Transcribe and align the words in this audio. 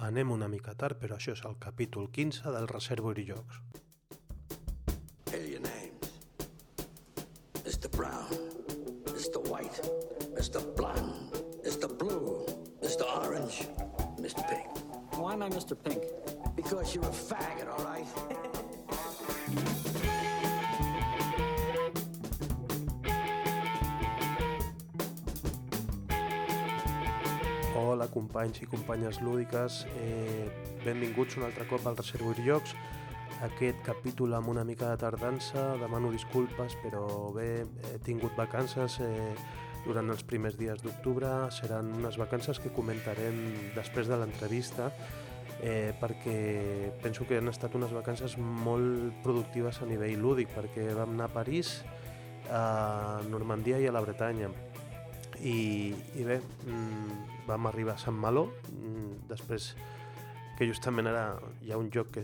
Anem 0.00 0.30
una 0.32 0.46
mica 0.48 0.72
tard, 0.80 0.96
però 0.96 1.18
això 1.18 1.34
és 1.36 1.42
el 1.44 1.58
capítol 1.60 2.06
15 2.08 2.54
del 2.54 2.68
Reservoir 2.70 3.20
Jocs. 3.20 3.58
Alien 5.36 5.66
names. 5.68 6.14
Mr. 7.66 7.90
Brown, 7.92 8.32
Mr. 9.12 9.44
White, 9.50 9.92
Mr. 10.32 10.64
Blonde, 10.74 11.44
Mr. 11.64 11.92
Blue, 12.00 12.46
Mr. 12.80 13.04
Orange, 13.20 13.68
Mr. 14.16 14.40
Pink. 14.48 14.80
Why 15.20 15.34
am 15.34 15.42
I 15.42 15.50
Mr. 15.50 15.76
Pink? 15.76 16.02
Because 16.56 16.94
you're 16.94 17.04
a 17.04 17.12
faggot, 17.12 17.68
all 17.68 17.84
right? 17.84 18.39
Companys 28.20 28.60
i 28.60 28.68
companyes 28.68 29.20
lúdiques, 29.24 29.84
eh, 29.96 30.48
benvinguts 30.84 31.38
un 31.40 31.48
altre 31.48 31.66
cop 31.70 31.86
al 31.86 31.96
Reservoir 31.96 32.36
Jocs. 32.44 32.76
Aquest 33.46 33.80
capítol 33.86 34.34
amb 34.36 34.50
una 34.52 34.64
mica 34.68 34.90
de 34.90 35.00
tardança, 35.00 35.70
demano 35.80 36.10
disculpes, 36.12 36.76
però 36.82 37.32
bé, 37.32 37.64
he 37.88 37.98
tingut 38.04 38.36
vacances 38.36 38.98
eh, 39.00 39.32
durant 39.86 40.12
els 40.12 40.24
primers 40.28 40.58
dies 40.60 40.82
d'octubre. 40.84 41.30
Seran 41.56 41.88
unes 42.02 42.20
vacances 42.20 42.60
que 42.60 42.72
comentarem 42.76 43.40
després 43.76 44.10
de 44.10 44.18
l'entrevista, 44.20 44.90
eh, 45.62 45.94
perquè 46.00 46.92
penso 47.00 47.24
que 47.24 47.40
han 47.40 47.48
estat 47.48 47.76
unes 47.78 47.94
vacances 47.96 48.36
molt 48.36 49.22
productives 49.24 49.80
a 49.80 49.88
nivell 49.88 50.20
lúdic, 50.20 50.52
perquè 50.52 50.90
vam 50.96 51.16
anar 51.16 51.30
a 51.30 51.36
París, 51.40 51.78
a 52.50 53.22
Normandia 53.30 53.80
i 53.80 53.88
a 53.88 53.94
la 53.94 54.04
Bretanya. 54.04 54.50
I, 55.40 55.94
i 56.20 56.24
bé, 56.26 56.40
mm, 56.68 57.39
vam 57.50 57.66
arribar 57.68 57.96
a 57.98 58.02
Sant 58.02 58.16
Maló, 58.16 58.46
mm, 58.70 59.26
després 59.30 59.74
que 60.58 60.68
justament 60.68 61.08
ara 61.08 61.24
hi 61.64 61.72
ha 61.72 61.78
un 61.80 61.88
joc 61.90 62.12
que 62.18 62.22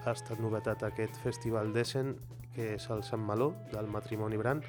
ha 0.00 0.12
estat 0.14 0.40
novetat 0.40 0.82
aquest 0.86 1.18
festival 1.22 1.72
d'Essen, 1.74 2.14
que 2.54 2.74
és 2.78 2.88
el 2.90 3.04
Sant 3.04 3.20
Maló, 3.22 3.52
del 3.72 3.90
matrimoni 3.92 4.40
Brand, 4.40 4.64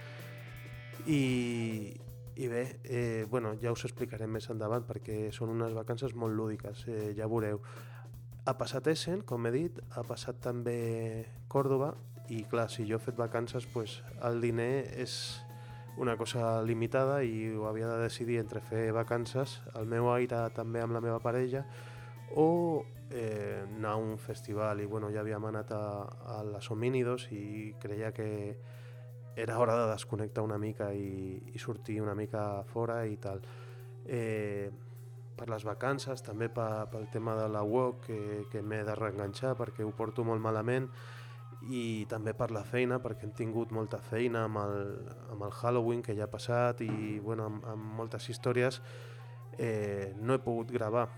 i, 1.08 1.96
i 2.36 2.50
bé, 2.52 2.64
eh, 2.84 3.26
bueno, 3.32 3.56
ja 3.62 3.72
us 3.72 3.86
explicarem 3.88 4.36
més 4.36 4.50
endavant 4.52 4.84
perquè 4.86 5.30
són 5.36 5.56
unes 5.56 5.74
vacances 5.78 6.14
molt 6.14 6.36
lúdiques, 6.36 6.84
eh, 6.92 7.14
ja 7.18 7.30
veureu. 7.32 7.64
Ha 8.46 8.58
passat 8.60 8.88
Essen, 8.92 9.24
com 9.24 9.48
he 9.48 9.56
dit, 9.56 9.80
ha 9.96 10.04
passat 10.04 10.44
també 10.44 11.26
Còrdoba 11.48 11.94
i 12.30 12.44
clar, 12.52 12.68
si 12.70 12.86
jo 12.86 13.00
he 13.00 13.04
fet 13.04 13.18
vacances, 13.18 13.66
pues, 13.74 14.02
el 14.28 14.42
diner 14.44 14.86
és 15.02 15.40
una 15.98 16.16
cosa 16.18 16.62
limitada 16.64 17.24
i 17.24 17.50
ho 17.56 17.68
havia 17.68 17.88
de 17.88 18.04
decidir 18.04 18.40
entre 18.40 18.62
fer 18.62 18.92
vacances 18.96 19.60
al 19.74 19.88
meu 19.88 20.12
aire 20.14 20.46
també 20.56 20.82
amb 20.82 20.94
la 20.96 21.02
meva 21.02 21.20
parella 21.20 21.66
o 22.36 22.86
eh, 23.10 23.66
anar 23.66 23.92
a 23.92 23.96
un 23.96 24.18
festival 24.18 24.82
i 24.82 24.86
bueno, 24.86 25.10
ja 25.12 25.22
havíem 25.22 25.46
anat 25.50 25.72
a, 25.74 25.86
a 26.38 26.44
les 26.46 26.70
Homínidos 26.72 27.28
i 27.32 27.74
creia 27.82 28.12
que 28.14 28.58
era 29.36 29.58
hora 29.60 29.76
de 29.80 29.92
desconnectar 29.92 30.44
una 30.44 30.58
mica 30.58 30.94
i, 30.94 31.40
i 31.54 31.60
sortir 31.60 32.02
una 32.02 32.16
mica 32.16 32.64
fora 32.68 33.06
i 33.08 33.18
tal. 33.18 33.42
Eh, 34.06 34.70
per 35.40 35.48
les 35.50 35.64
vacances, 35.64 36.22
també 36.26 36.50
pel 36.52 37.08
tema 37.14 37.36
de 37.40 37.48
la 37.48 37.64
WOC, 37.64 38.02
que, 38.06 38.20
que 38.52 38.62
m'he 38.62 38.82
de 38.84 38.96
reenganxar 38.98 39.56
perquè 39.56 39.86
ho 39.88 39.94
porto 39.96 40.26
molt 40.28 40.44
malament, 40.44 40.90
i 41.68 42.06
també 42.10 42.34
per 42.34 42.50
la 42.56 42.64
feina, 42.64 43.02
perquè 43.04 43.28
hem 43.28 43.34
tingut 43.36 43.74
molta 43.76 44.00
feina 44.00 44.46
amb 44.48 44.62
el, 44.62 44.78
amb 45.34 45.44
el 45.44 45.52
Halloween 45.52 46.02
que 46.02 46.16
ja 46.16 46.26
ha 46.30 46.32
passat 46.32 46.82
i 46.86 47.20
bueno, 47.20 47.50
amb, 47.50 47.66
amb 47.68 47.98
moltes 48.00 48.30
històries 48.32 48.80
eh, 49.58 50.16
no 50.22 50.34
he 50.38 50.44
pogut 50.46 50.72
gravar 50.72 51.10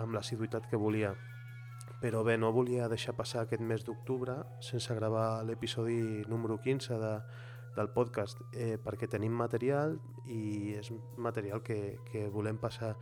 amb 0.00 0.16
l'assiduïtat 0.16 0.70
que 0.70 0.80
volia. 0.80 1.12
Però 2.00 2.22
bé, 2.24 2.38
no 2.38 2.50
volia 2.54 2.88
deixar 2.90 3.14
passar 3.14 3.44
aquest 3.44 3.62
mes 3.62 3.84
d'octubre 3.84 4.38
sense 4.64 4.94
gravar 4.96 5.44
l'episodi 5.46 6.24
número 6.30 6.58
15 6.62 6.98
de, 6.98 7.12
del 7.76 7.90
podcast 7.92 8.40
eh, 8.52 8.78
perquè 8.82 9.08
tenim 9.10 9.34
material 9.36 9.96
i 10.30 10.74
és 10.78 10.90
material 11.16 11.62
que, 11.62 11.98
que 12.08 12.26
volem 12.32 12.58
passar 12.60 12.94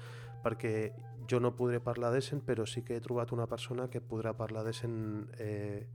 perquè 0.45 0.93
jo 1.31 1.41
no 1.41 1.55
podré 1.57 1.81
parlar 1.85 2.13
d'Essen 2.15 2.41
però 2.47 2.67
sí 2.67 2.83
que 2.87 2.97
he 2.97 3.05
trobat 3.05 3.33
una 3.37 3.49
persona 3.51 3.89
que 3.91 4.01
podrà 4.01 4.33
parlar 4.37 4.65
d'Essen 4.65 4.95
eh, 5.39 5.87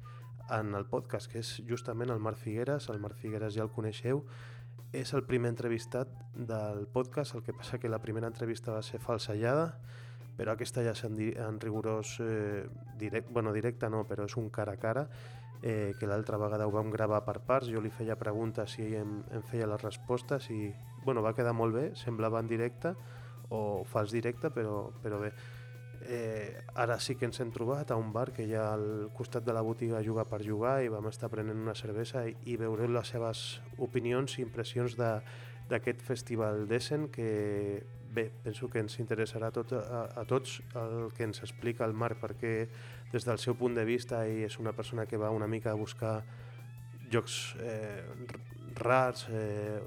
en 0.52 0.76
el 0.76 0.86
podcast, 0.86 1.32
que 1.32 1.42
és 1.42 1.56
justament 1.70 2.12
el 2.14 2.20
Marc 2.20 2.38
Figueres. 2.42 2.90
El 2.90 3.00
Marc 3.04 3.18
Figueres 3.22 3.56
ja 3.56 3.64
el 3.66 3.72
coneixeu. 3.74 4.24
És 4.96 5.14
el 5.18 5.26
primer 5.28 5.52
entrevistat 5.52 6.12
del 6.36 6.86
podcast, 6.92 7.36
el 7.36 7.44
que 7.44 7.54
passa 7.54 7.80
que 7.80 7.92
la 7.92 8.00
primera 8.00 8.28
entrevista 8.28 8.72
va 8.72 8.84
ser 8.86 9.02
falsellada, 9.04 9.74
però 10.38 10.54
aquesta 10.54 10.84
ja 10.84 10.94
és 10.96 11.04
en, 11.08 11.18
en 11.20 11.60
rigorós 11.64 12.18
eh, 12.24 12.68
direct, 13.00 13.32
bueno, 13.32 13.54
directe 13.56 13.90
no, 13.90 14.04
però 14.08 14.28
és 14.30 14.38
un 14.40 14.50
cara 14.54 14.76
a 14.76 14.80
cara, 14.80 15.08
eh, 15.62 15.94
que 16.00 16.08
l'altra 16.08 16.38
vegada 16.38 16.68
ho 16.68 16.72
vam 16.72 16.92
gravar 16.92 17.24
per 17.26 17.40
parts, 17.48 17.72
jo 17.72 17.82
li 17.82 17.92
feia 17.92 18.18
preguntes 18.20 18.78
i 18.80 18.92
em, 19.00 19.22
em 19.34 19.44
feia 19.50 19.68
les 19.68 19.82
respostes 19.82 20.50
i 20.52 20.70
bueno, 21.06 21.24
va 21.24 21.36
quedar 21.38 21.54
molt 21.54 21.76
bé, 21.76 21.86
semblava 21.96 22.42
en 22.42 22.50
directe 22.52 22.96
o 23.50 23.84
fals 23.86 24.12
directe, 24.12 24.52
però, 24.52 24.90
però 25.04 25.20
bé. 25.22 25.32
Eh, 26.08 26.62
ara 26.76 27.00
sí 27.00 27.16
que 27.16 27.26
ens 27.26 27.40
hem 27.42 27.52
trobat 27.54 27.92
a 27.92 27.98
un 27.98 28.12
bar 28.14 28.32
que 28.36 28.46
hi 28.46 28.54
ha 28.54 28.68
al 28.76 29.10
costat 29.16 29.46
de 29.46 29.54
la 29.56 29.64
botiga 29.66 30.04
Jugar 30.06 30.28
per 30.30 30.42
Jugar 30.46 30.78
i 30.86 30.92
vam 30.92 31.08
estar 31.10 31.30
prenent 31.34 31.58
una 31.62 31.76
cervesa 31.76 32.26
i, 32.28 32.36
i 32.52 32.58
veureu 32.62 32.92
les 32.94 33.10
seves 33.10 33.44
opinions 33.82 34.38
i 34.38 34.44
impressions 34.44 34.98
d'aquest 35.00 36.04
festival 36.06 36.68
d'Essen 36.70 37.08
que 37.14 37.30
bé, 38.16 38.30
penso 38.44 38.70
que 38.70 38.84
ens 38.84 39.00
interessarà 39.02 39.52
tot, 39.56 39.74
a, 39.76 40.06
a 40.16 40.26
tots 40.30 40.60
el 40.78 41.12
que 41.18 41.26
ens 41.28 41.42
explica 41.42 41.86
el 41.86 41.98
Marc 41.98 42.22
perquè 42.22 42.54
des 43.12 43.26
del 43.28 43.42
seu 43.42 43.58
punt 43.58 43.76
de 43.76 43.86
vista 43.88 44.24
ell 44.28 44.46
és 44.46 44.60
una 44.62 44.74
persona 44.78 45.06
que 45.10 45.18
va 45.18 45.34
una 45.34 45.50
mica 45.50 45.74
a 45.74 45.80
buscar 45.80 46.16
jocs 47.12 47.56
eh, 47.62 48.04
rars 48.78 49.28
eh, 49.30 49.82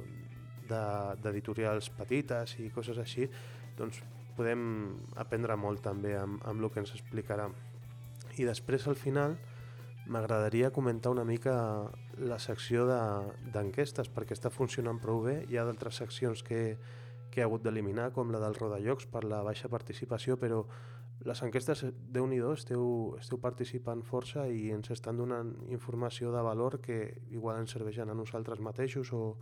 d'editorials 0.68 1.88
petites 1.96 2.58
i 2.60 2.68
coses 2.74 2.98
així 3.00 3.30
doncs 3.78 4.02
podem 4.38 4.62
aprendre 5.18 5.58
molt 5.58 5.82
també 5.84 6.14
amb, 6.16 6.40
amb 6.46 6.62
el 6.62 6.70
que 6.72 6.82
ens 6.84 6.94
explicarà. 6.94 7.48
I 8.38 8.46
després, 8.46 8.86
al 8.86 8.96
final, 8.96 9.34
m'agradaria 10.08 10.70
comentar 10.72 11.12
una 11.12 11.24
mica 11.26 11.54
la 12.18 12.38
secció 12.38 12.86
d'enquestes, 12.88 14.08
de, 14.08 14.14
perquè 14.14 14.36
està 14.36 14.50
funcionant 14.50 15.00
prou 15.02 15.24
bé. 15.26 15.42
Hi 15.50 15.58
ha 15.58 15.66
d'altres 15.68 15.98
seccions 16.00 16.42
que, 16.46 16.62
que 17.30 17.42
he 17.42 17.44
hagut 17.44 17.64
d'eliminar, 17.66 18.12
com 18.16 18.32
la 18.32 18.40
del 18.42 18.56
Rodallocs, 18.56 19.08
per 19.12 19.24
la 19.28 19.42
baixa 19.46 19.68
participació, 19.68 20.38
però 20.40 20.64
les 21.26 21.42
enquestes, 21.42 21.82
déu 22.14 22.28
nhi 22.30 22.38
esteu, 22.52 23.16
esteu 23.18 23.40
participant 23.42 24.04
força 24.06 24.46
i 24.48 24.70
ens 24.70 24.90
estan 24.94 25.18
donant 25.18 25.50
informació 25.68 26.30
de 26.32 26.42
valor 26.46 26.78
que 26.80 26.98
igual 27.34 27.58
ens 27.58 27.74
serveixen 27.74 28.08
a 28.08 28.14
nosaltres 28.14 28.60
mateixos 28.60 29.12
o, 29.12 29.36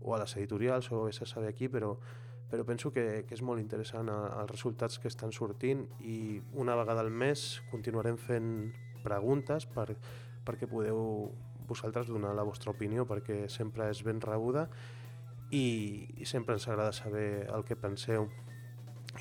o 0.00 0.14
a 0.14 0.20
les 0.20 0.36
editorials 0.36 0.92
o 0.92 1.06
a 1.08 1.26
saber 1.26 1.48
aquí, 1.48 1.68
però 1.68 1.96
però 2.54 2.64
penso 2.68 2.92
que, 2.94 3.24
que 3.26 3.34
és 3.34 3.42
molt 3.42 3.58
interessant 3.58 4.06
els 4.14 4.50
resultats 4.50 5.00
que 5.02 5.10
estan 5.10 5.32
sortint 5.34 5.82
i 6.06 6.38
una 6.54 6.76
vegada 6.78 7.02
al 7.02 7.10
mes 7.10 7.42
continuarem 7.72 8.14
fent 8.14 8.50
preguntes 9.02 9.66
per, 9.66 9.88
perquè 10.46 10.68
podeu 10.70 11.32
vosaltres 11.66 12.06
donar 12.06 12.34
la 12.36 12.44
vostra 12.46 12.70
opinió 12.70 13.08
perquè 13.10 13.48
sempre 13.50 13.88
és 13.90 14.04
ben 14.06 14.22
rebuda 14.22 14.68
i, 15.50 15.66
i 16.14 16.28
sempre 16.30 16.54
ens 16.54 16.68
agrada 16.68 16.94
saber 16.94 17.48
el 17.50 17.66
que 17.66 17.76
penseu. 17.76 18.28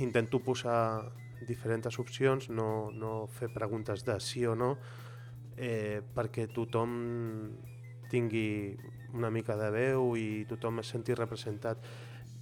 Intento 0.02 0.40
posar 0.46 1.10
diferents 1.48 2.00
opcions, 2.00 2.50
no, 2.50 2.92
no 2.94 3.26
fer 3.34 3.50
preguntes 3.54 4.06
de 4.06 4.20
sí 4.22 4.46
o 4.46 4.54
no, 4.56 4.76
eh, 5.58 6.02
perquè 6.16 6.48
tothom 6.54 6.94
tingui 8.14 8.78
una 9.18 9.30
mica 9.34 9.58
de 9.58 9.70
veu 9.74 10.14
i 10.18 10.46
tothom 10.50 10.82
es 10.82 10.94
senti 10.94 11.18
representat 11.18 11.82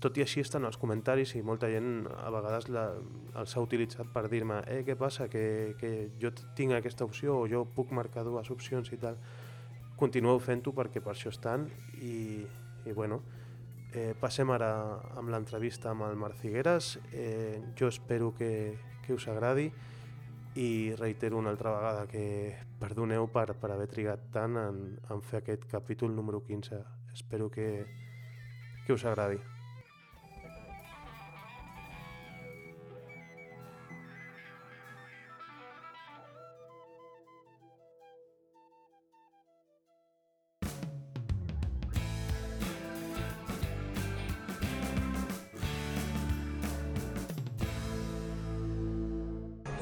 tot 0.01 0.17
i 0.17 0.23
així 0.25 0.41
estan 0.41 0.65
els 0.65 0.79
comentaris 0.81 1.35
i 1.37 1.43
molta 1.45 1.69
gent 1.69 2.07
a 2.09 2.31
vegades 2.33 2.67
la, 2.73 2.87
els 3.37 3.53
ha 3.53 3.61
utilitzat 3.61 4.09
per 4.13 4.25
dir-me 4.31 4.61
eh, 4.65 4.81
què 4.87 4.95
passa, 4.97 5.27
que, 5.29 5.75
que 5.77 5.91
jo 6.21 6.33
tinc 6.57 6.73
aquesta 6.77 7.05
opció 7.05 7.37
o 7.37 7.45
jo 7.49 7.63
puc 7.75 7.93
marcar 7.93 8.25
dues 8.25 8.49
opcions 8.53 8.89
i 8.91 8.99
tal. 9.01 9.19
Continueu 10.01 10.41
fent-ho 10.41 10.73
perquè 10.73 11.03
per 11.05 11.13
això 11.13 11.29
estan 11.29 11.67
i, 12.01 12.41
i 12.89 12.97
bueno, 12.97 13.21
eh, 13.93 14.15
passem 14.17 14.49
ara 14.49 14.71
amb 15.21 15.29
l'entrevista 15.29 15.93
amb 15.93 16.07
el 16.09 16.17
Marc 16.17 16.41
Figueres. 16.41 16.95
Eh, 17.13 17.61
jo 17.77 17.91
espero 17.93 18.33
que, 18.33 18.51
que 19.05 19.13
us 19.13 19.29
agradi 19.29 19.69
i 20.55 20.91
reitero 20.97 21.37
una 21.37 21.53
altra 21.53 21.71
vegada 21.77 22.07
que 22.09 22.57
perdoneu 22.81 23.29
per, 23.31 23.53
per 23.53 23.71
haver 23.71 23.87
trigat 23.87 24.31
tant 24.33 24.57
en, 24.59 24.83
en 25.13 25.21
fer 25.21 25.43
aquest 25.45 25.69
capítol 25.69 26.15
número 26.15 26.41
15. 26.43 26.81
Espero 27.13 27.53
que, 27.53 27.85
que 28.87 28.97
us 28.97 29.05
agradi. 29.05 29.39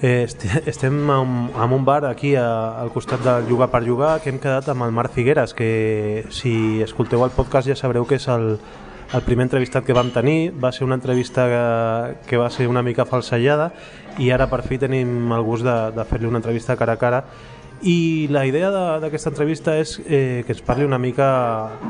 Eh, 0.01 0.23
est 0.23 0.45
estem 0.65 0.95
en 1.11 1.73
un 1.75 1.83
bar 1.83 2.05
aquí 2.05 2.35
a, 2.35 2.79
al 2.79 2.87
costat 2.89 3.19
del 3.19 3.49
Jugar 3.49 3.67
per 3.67 3.81
Jugar 3.83 4.21
que 4.23 4.31
hem 4.31 4.37
quedat 4.39 4.69
amb 4.71 4.85
el 4.85 4.93
Marc 4.95 5.11
Figueres 5.11 5.51
que 5.53 6.23
si 6.31 6.79
escolteu 6.85 7.25
el 7.25 7.33
podcast 7.35 7.67
ja 7.67 7.75
sabreu 7.75 8.07
que 8.07 8.15
és 8.15 8.27
el, 8.31 8.53
el 9.11 9.25
primer 9.27 9.49
entrevistat 9.49 9.83
que 9.83 9.97
vam 9.97 10.13
tenir. 10.15 10.53
Va 10.55 10.71
ser 10.71 10.87
una 10.87 10.95
entrevista 10.95 11.49
que, 11.51 12.29
que 12.29 12.39
va 12.39 12.47
ser 12.49 12.69
una 12.71 12.83
mica 12.83 13.03
falsellada 13.03 13.73
i 14.23 14.31
ara 14.31 14.47
per 14.47 14.61
fi 14.63 14.79
tenim 14.79 15.33
el 15.35 15.43
gust 15.43 15.67
de, 15.67 15.77
de 15.91 16.07
fer-li 16.07 16.31
una 16.31 16.39
entrevista 16.39 16.79
cara 16.79 16.95
a 16.95 17.01
cara 17.01 17.25
i 17.81 18.27
la 18.29 18.45
idea 18.47 18.69
d'aquesta 18.99 19.31
entrevista 19.31 19.75
és 19.79 19.95
eh, 20.03 20.43
que 20.45 20.51
ens 20.55 20.63
parli 20.65 20.83
una 20.83 20.99
mica 20.99 21.29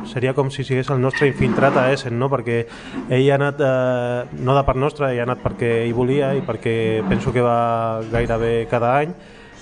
seria 0.10 0.36
com 0.38 0.52
si 0.54 0.64
sigués 0.64 0.90
el 0.94 1.02
nostre 1.02 1.30
infiltrat 1.32 1.78
a 1.82 1.88
Essen 1.94 2.20
no? 2.20 2.30
perquè 2.30 2.62
ell 3.10 3.26
ha 3.32 3.40
anat 3.40 3.64
eh, 3.66 4.38
no 4.46 4.56
de 4.58 4.64
part 4.68 4.78
nostra, 4.78 5.10
ell 5.10 5.24
ha 5.24 5.26
anat 5.26 5.42
perquè 5.42 5.72
ell 5.86 5.96
volia 5.98 6.36
i 6.38 6.46
perquè 6.46 7.02
penso 7.10 7.34
que 7.34 7.46
va 7.46 8.02
gairebé 8.12 8.68
cada 8.70 8.96
any 9.02 9.18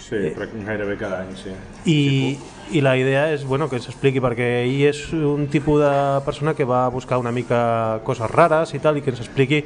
Sí, 0.08 0.30
però 0.32 0.46
gairebé 0.64 0.94
cada 0.96 1.18
any, 1.26 1.34
sí. 1.36 1.52
i, 1.92 2.38
i 2.72 2.80
la 2.80 2.94
idea 2.96 3.26
és 3.34 3.44
bueno, 3.44 3.68
que 3.68 3.82
s'expliqui 3.84 4.22
perquè 4.24 4.46
ell 4.62 4.86
és 4.88 5.02
un 5.12 5.50
tipus 5.52 5.82
de 5.82 5.92
persona 6.24 6.54
que 6.56 6.64
va 6.64 6.86
buscar 6.88 7.20
una 7.20 7.34
mica 7.36 8.00
coses 8.08 8.32
rares 8.32 8.72
i 8.72 8.80
tal 8.80 8.96
i 8.96 9.04
que 9.04 9.12
ens 9.12 9.20
expliqui 9.26 9.66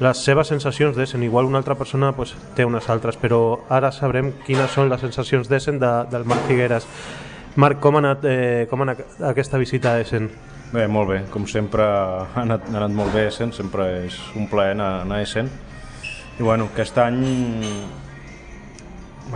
les 0.00 0.22
seves 0.24 0.48
sensacions 0.48 0.96
d'Essen. 0.96 1.22
Igual 1.22 1.44
una 1.44 1.58
altra 1.60 1.76
persona 1.76 2.12
pues, 2.16 2.34
té 2.56 2.64
unes 2.64 2.88
altres, 2.88 3.18
però 3.20 3.60
ara 3.68 3.92
sabrem 3.92 4.32
quines 4.46 4.72
són 4.72 4.88
les 4.90 5.02
sensacions 5.04 5.48
d'Essen 5.48 5.78
de, 5.80 5.90
del 6.10 6.24
Marc 6.24 6.48
Figueres. 6.48 6.88
Marc, 7.60 7.80
com 7.82 7.98
ha 7.98 8.02
anat, 8.04 8.24
eh, 8.24 8.66
com 8.70 8.80
ha 8.80 8.88
anat 8.88 9.20
aquesta 9.30 9.58
visita 9.60 9.94
a 9.94 10.04
Essen? 10.04 10.30
Bé, 10.70 10.86
molt 10.86 11.10
bé, 11.10 11.22
com 11.30 11.46
sempre 11.50 11.84
ha 11.86 12.44
anat, 12.44 12.68
ha 12.70 12.78
anat 12.80 12.94
molt 12.94 13.12
bé 13.14 13.26
Essen, 13.28 13.52
sempre 13.52 13.88
és 14.06 14.18
un 14.38 14.48
plaer 14.48 14.76
anar, 14.78 14.92
anar 15.04 15.20
a 15.20 15.26
Essen. 15.26 15.50
I 16.38 16.42
bueno, 16.42 16.70
aquest 16.72 16.96
any 17.02 17.20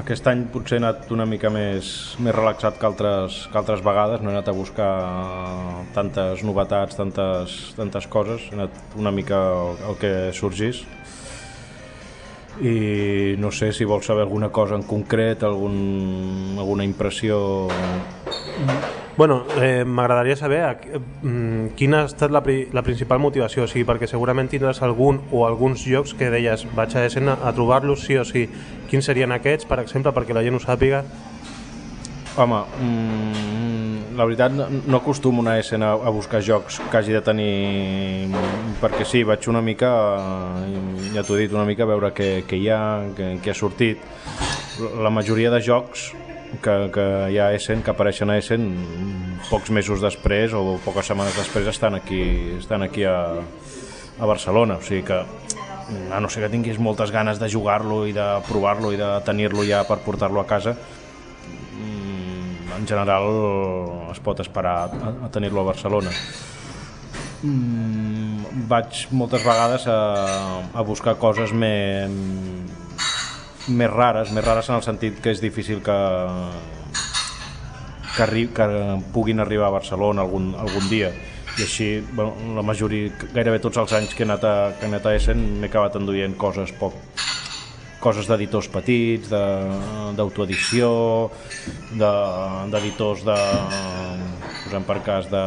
aquest 0.00 0.26
any 0.30 0.44
potser 0.50 0.78
he 0.78 0.82
anat 0.82 1.10
una 1.14 1.26
mica 1.28 1.50
més, 1.52 1.88
més 2.22 2.34
relaxat 2.34 2.78
que 2.80 2.86
altres, 2.88 3.38
que 3.50 3.58
altres 3.60 3.82
vegades, 3.84 4.22
no 4.22 4.30
he 4.30 4.34
anat 4.34 4.50
a 4.50 4.54
buscar 4.56 4.90
tantes 5.94 6.42
novetats, 6.46 6.98
tantes, 6.98 7.56
tantes 7.78 8.08
coses, 8.10 8.48
he 8.50 8.58
anat 8.58 8.96
una 8.98 9.12
mica 9.14 9.40
el, 9.88 9.98
que 10.00 10.12
sorgís 10.34 10.82
i 12.62 13.34
no 13.38 13.50
sé 13.50 13.72
si 13.72 13.84
vols 13.84 14.06
saber 14.06 14.22
alguna 14.22 14.50
cosa 14.50 14.76
en 14.76 14.82
concret, 14.82 15.42
algun, 15.42 16.56
alguna 16.58 16.84
impressió... 16.84 17.68
Bueno, 19.16 19.44
eh, 19.62 19.84
m'agradaria 19.86 20.34
saber 20.34 20.62
eh, 20.90 20.98
quina 21.78 22.00
ha 22.02 22.06
estat 22.08 22.32
la, 22.34 22.42
pri 22.42 22.68
la 22.74 22.82
principal 22.82 23.20
motivació, 23.22 23.62
o 23.62 23.70
sigui, 23.70 23.84
perquè 23.86 24.08
segurament 24.10 24.50
tindràs 24.50 24.82
algun 24.82 25.20
o 25.30 25.44
alguns 25.46 25.86
llocs 25.86 26.16
que 26.18 26.32
deies 26.34 26.66
vaig 26.74 26.96
a 26.98 27.04
escena 27.06 27.36
a 27.42 27.54
trobar-los 27.54 28.02
sí 28.08 28.18
o 28.18 28.24
sí. 28.26 28.48
Quins 28.90 29.06
serien 29.06 29.34
aquests, 29.34 29.70
per 29.70 29.78
exemple, 29.84 30.10
perquè 30.16 30.34
la 30.34 30.42
gent 30.42 30.58
ho 30.58 30.62
sàpiga? 30.62 31.04
Home, 32.34 32.64
mm, 32.82 33.73
la 34.16 34.24
veritat 34.24 34.52
no, 34.52 34.66
no 34.70 34.96
acostumo 34.96 35.46
a 35.48 35.58
escena 35.58 35.92
a 35.92 36.10
buscar 36.10 36.42
jocs 36.42 36.80
que 36.90 36.96
hagi 36.96 37.12
de 37.12 37.22
tenir 37.22 38.30
perquè 38.80 39.06
sí, 39.06 39.22
vaig 39.26 39.48
una 39.50 39.62
mica 39.62 39.90
ja 41.14 41.22
t'ho 41.22 41.36
he 41.36 41.44
dit, 41.44 41.54
una 41.54 41.66
mica 41.66 41.84
a 41.84 41.90
veure 41.90 42.12
què, 42.14 42.44
què 42.48 42.58
hi 42.58 42.68
ha, 42.70 42.80
què, 43.16 43.34
què 43.42 43.52
ha 43.52 43.56
sortit. 43.56 44.02
La 45.02 45.10
majoria 45.10 45.50
de 45.54 45.60
jocs 45.62 46.10
que, 46.62 46.74
que 46.94 47.06
hi 47.30 47.38
ha 47.38 47.48
a 47.50 47.54
Essen, 47.58 47.82
que 47.82 47.92
apareixen 47.92 48.30
a 48.30 48.38
Essen 48.38 48.68
pocs 49.50 49.70
mesos 49.74 50.02
després 50.02 50.54
o 50.54 50.78
poques 50.84 51.06
setmanes 51.10 51.36
després 51.38 51.68
estan 51.70 51.98
aquí, 51.98 52.22
estan 52.58 52.86
aquí 52.86 53.06
a, 53.06 53.18
a 53.38 54.26
Barcelona, 54.26 54.78
o 54.78 54.84
sigui 54.84 55.04
que 55.06 55.22
a 56.14 56.20
no 56.20 56.30
ser 56.32 56.46
que 56.46 56.52
tinguis 56.52 56.78
moltes 56.80 57.12
ganes 57.12 57.40
de 57.40 57.48
jugar-lo 57.52 58.04
i 58.08 58.14
de 58.16 58.26
provar-lo 58.48 58.92
i 58.94 59.00
de 59.00 59.10
tenir-lo 59.26 59.66
ja 59.68 59.82
per 59.88 60.00
portar-lo 60.04 60.40
a 60.40 60.46
casa 60.48 60.78
en 62.84 62.88
general 62.88 64.10
es 64.12 64.20
pot 64.20 64.40
esperar 64.44 64.76
a, 64.92 65.12
a 65.26 65.30
tenir-lo 65.32 65.62
a 65.62 65.70
Barcelona. 65.72 66.12
Mm, 67.44 68.68
vaig 68.68 69.06
moltes 69.16 69.44
vegades 69.44 69.86
a, 69.88 69.98
a 70.72 70.84
buscar 70.84 71.16
coses 71.20 71.52
més, 71.56 72.12
més 73.68 73.90
rares, 73.92 74.32
més 74.32 74.44
rares 74.44 74.68
en 74.70 74.78
el 74.78 74.84
sentit 74.84 75.20
que 75.24 75.32
és 75.32 75.40
difícil 75.40 75.80
que, 75.84 75.98
que, 78.14 78.22
arri 78.24 78.48
que 78.54 78.68
puguin 79.16 79.40
arribar 79.44 79.70
a 79.70 79.78
Barcelona 79.78 80.24
algun, 80.24 80.52
algun 80.60 80.88
dia. 80.92 81.12
I 81.54 81.62
així 81.64 81.88
bueno, 82.12 82.34
la 82.56 82.64
majoria, 82.66 83.12
gairebé 83.32 83.60
tots 83.62 83.78
els 83.80 83.92
anys 83.96 84.14
que 84.14 84.24
he 84.24 84.28
anat 84.28 84.44
a, 84.44 84.54
que 84.76 84.88
he 84.88 84.92
anat 84.92 85.06
a 85.06 85.14
Essen 85.16 85.44
m'he 85.60 85.70
acabat 85.70 86.00
enduient 86.00 86.36
coses 86.40 86.72
poc 86.80 87.13
coses 88.04 88.28
d'editors 88.28 88.68
petits, 88.72 89.32
d'autoedició, 90.18 90.90
d'editors 91.96 93.24
de, 93.24 93.38
posem 94.64 94.86
per 94.88 95.00
cas 95.06 95.28
de, 95.32 95.44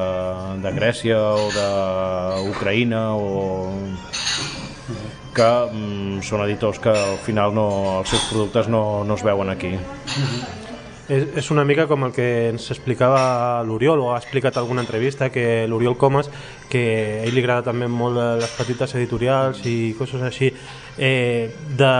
de 0.63 0.73
Grècia 0.75 1.19
o 1.37 1.47
d'Ucraïna 1.53 3.03
o 3.15 3.31
que 5.37 5.49
mm, 5.69 6.21
són 6.25 6.45
editors 6.47 6.79
que 6.81 6.93
al 6.93 7.17
final 7.25 7.53
no, 7.53 7.67
els 7.99 8.13
seus 8.13 8.29
productes 8.31 8.71
no, 8.73 9.03
no 9.05 9.17
es 9.19 9.25
veuen 9.27 9.53
aquí. 9.53 9.75
És, 11.07 11.23
és 11.39 11.47
una 11.53 11.63
mica 11.63 11.85
com 11.87 12.03
el 12.03 12.11
que 12.11 12.25
ens 12.49 12.65
explicava 12.73 13.63
l'Oriol, 13.63 14.01
o 14.03 14.09
ha 14.11 14.17
explicat 14.19 14.57
alguna 14.59 14.83
entrevista, 14.83 15.29
que 15.31 15.63
l'Oriol 15.67 15.95
Comas, 15.95 16.27
que 16.67 16.81
a 17.21 17.27
ell 17.27 17.35
li 17.35 17.43
agrada 17.43 17.69
també 17.69 17.87
molt 17.87 18.19
les 18.41 18.55
petites 18.57 18.91
editorials 18.99 19.61
i 19.63 19.93
coses 19.95 20.25
així, 20.27 20.49
eh, 20.99 21.53
de 21.79 21.91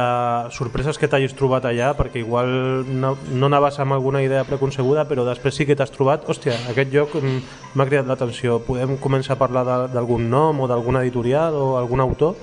sorpreses 0.52 1.00
que 1.00 1.08
t'hagis 1.08 1.38
trobat 1.40 1.70
allà, 1.70 1.94
perquè 1.96 2.20
igual 2.20 2.52
no, 2.88 3.14
no 3.32 3.48
anaves 3.48 3.80
amb 3.80 3.96
alguna 3.96 4.20
idea 4.26 4.44
preconcebuda, 4.48 5.06
però 5.08 5.24
després 5.28 5.56
sí 5.56 5.68
que 5.70 5.78
t'has 5.80 5.94
trobat, 5.96 6.28
hòstia, 6.28 6.58
aquest 6.74 6.92
lloc 6.92 7.16
m'ha 7.16 7.88
cridat 7.88 8.12
l'atenció, 8.12 8.60
podem 8.68 8.98
començar 9.00 9.38
a 9.38 9.40
parlar 9.40 9.64
d'algun 9.94 10.28
nom 10.28 10.60
o 10.60 10.68
d'alguna 10.68 11.06
editorial 11.08 11.56
o 11.56 11.78
algun 11.80 12.04
autor? 12.04 12.36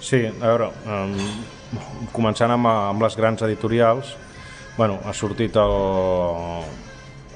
Sí, 0.00 0.24
a 0.26 0.42
veure, 0.42 0.72
um, 0.90 1.14
començant 2.10 2.50
amb, 2.50 2.66
amb 2.66 3.06
les 3.06 3.14
grans 3.20 3.46
editorials, 3.46 4.16
bueno, 4.80 4.96
ha 5.04 5.12
sortit 5.12 5.58
el, 5.60 5.74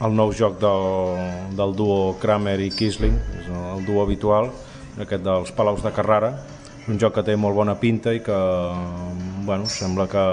el 0.00 0.14
nou 0.16 0.30
joc 0.32 0.54
del, 0.62 1.50
del 1.52 1.74
duo 1.76 2.14
Kramer 2.16 2.54
i 2.64 2.70
Kisling, 2.72 3.18
és 3.36 3.50
el 3.52 3.82
duo 3.84 4.00
habitual, 4.00 4.48
aquest 5.04 5.20
dels 5.26 5.52
Palaus 5.52 5.82
de 5.84 5.92
Carrara, 5.92 6.30
un 6.88 6.96
joc 7.02 7.18
que 7.18 7.24
té 7.26 7.34
molt 7.36 7.58
bona 7.58 7.74
pinta 7.76 8.14
i 8.16 8.22
que 8.24 8.38
bueno, 9.44 9.68
sembla 9.68 10.06
que 10.08 10.24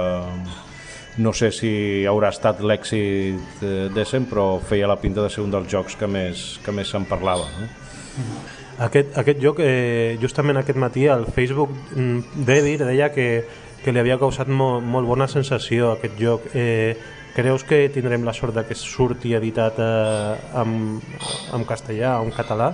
no 1.19 1.33
sé 1.35 1.49
si 1.51 1.73
haurà 2.07 2.29
estat 2.31 2.63
l'èxit 2.63 3.59
d'Essen, 3.91 4.29
però 4.31 4.45
feia 4.63 4.87
la 4.87 4.95
pinta 5.01 5.19
de 5.25 5.33
ser 5.35 5.43
un 5.43 5.51
dels 5.51 5.67
jocs 5.67 5.99
que 5.99 6.07
més, 6.07 6.45
que 6.63 6.71
més 6.71 6.95
se'n 6.95 7.09
parlava. 7.11 7.49
No? 7.59 7.67
Aquest, 8.87 9.17
aquest 9.19 9.43
joc, 9.43 9.59
eh, 9.59 10.15
justament 10.23 10.63
aquest 10.63 10.79
matí, 10.79 11.09
al 11.11 11.27
Facebook 11.27 11.75
mm, 11.91 12.45
d'Edir 12.47 12.79
deia 12.85 13.11
que 13.11 13.27
que 13.83 13.93
li 13.93 14.01
havia 14.01 14.19
causat 14.21 14.49
molt, 14.49 14.85
molt 14.85 15.09
bona 15.09 15.27
sensació 15.31 15.93
aquest 15.93 16.19
joc. 16.19 16.45
Eh, 16.53 16.95
creus 17.35 17.63
que 17.63 17.87
tindrem 17.93 18.25
la 18.27 18.33
sort 18.35 18.55
de 18.55 18.65
que 18.67 18.77
surti 18.77 19.33
editat 19.37 19.79
eh, 19.79 20.35
en, 20.61 20.75
en 21.55 21.65
castellà 21.65 22.19
o 22.19 22.27
en 22.27 22.35
català? 22.35 22.73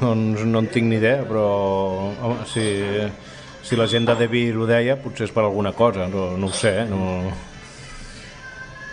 Doncs 0.00 0.46
no 0.48 0.62
en 0.62 0.70
tinc 0.72 0.88
ni 0.88 0.96
idea, 0.96 1.24
però 1.28 1.44
home, 2.22 2.46
si, 2.48 2.64
si 3.66 3.76
la 3.76 3.88
gent 3.90 4.08
de 4.08 4.16
Devir 4.22 4.54
ho 4.56 4.68
deia, 4.68 4.96
potser 4.96 5.28
és 5.28 5.34
per 5.34 5.44
alguna 5.44 5.74
cosa, 5.76 6.08
no, 6.08 6.32
no 6.40 6.48
ho 6.48 6.56
sé. 6.56 6.74
Eh? 6.84 6.88
No... 6.90 7.30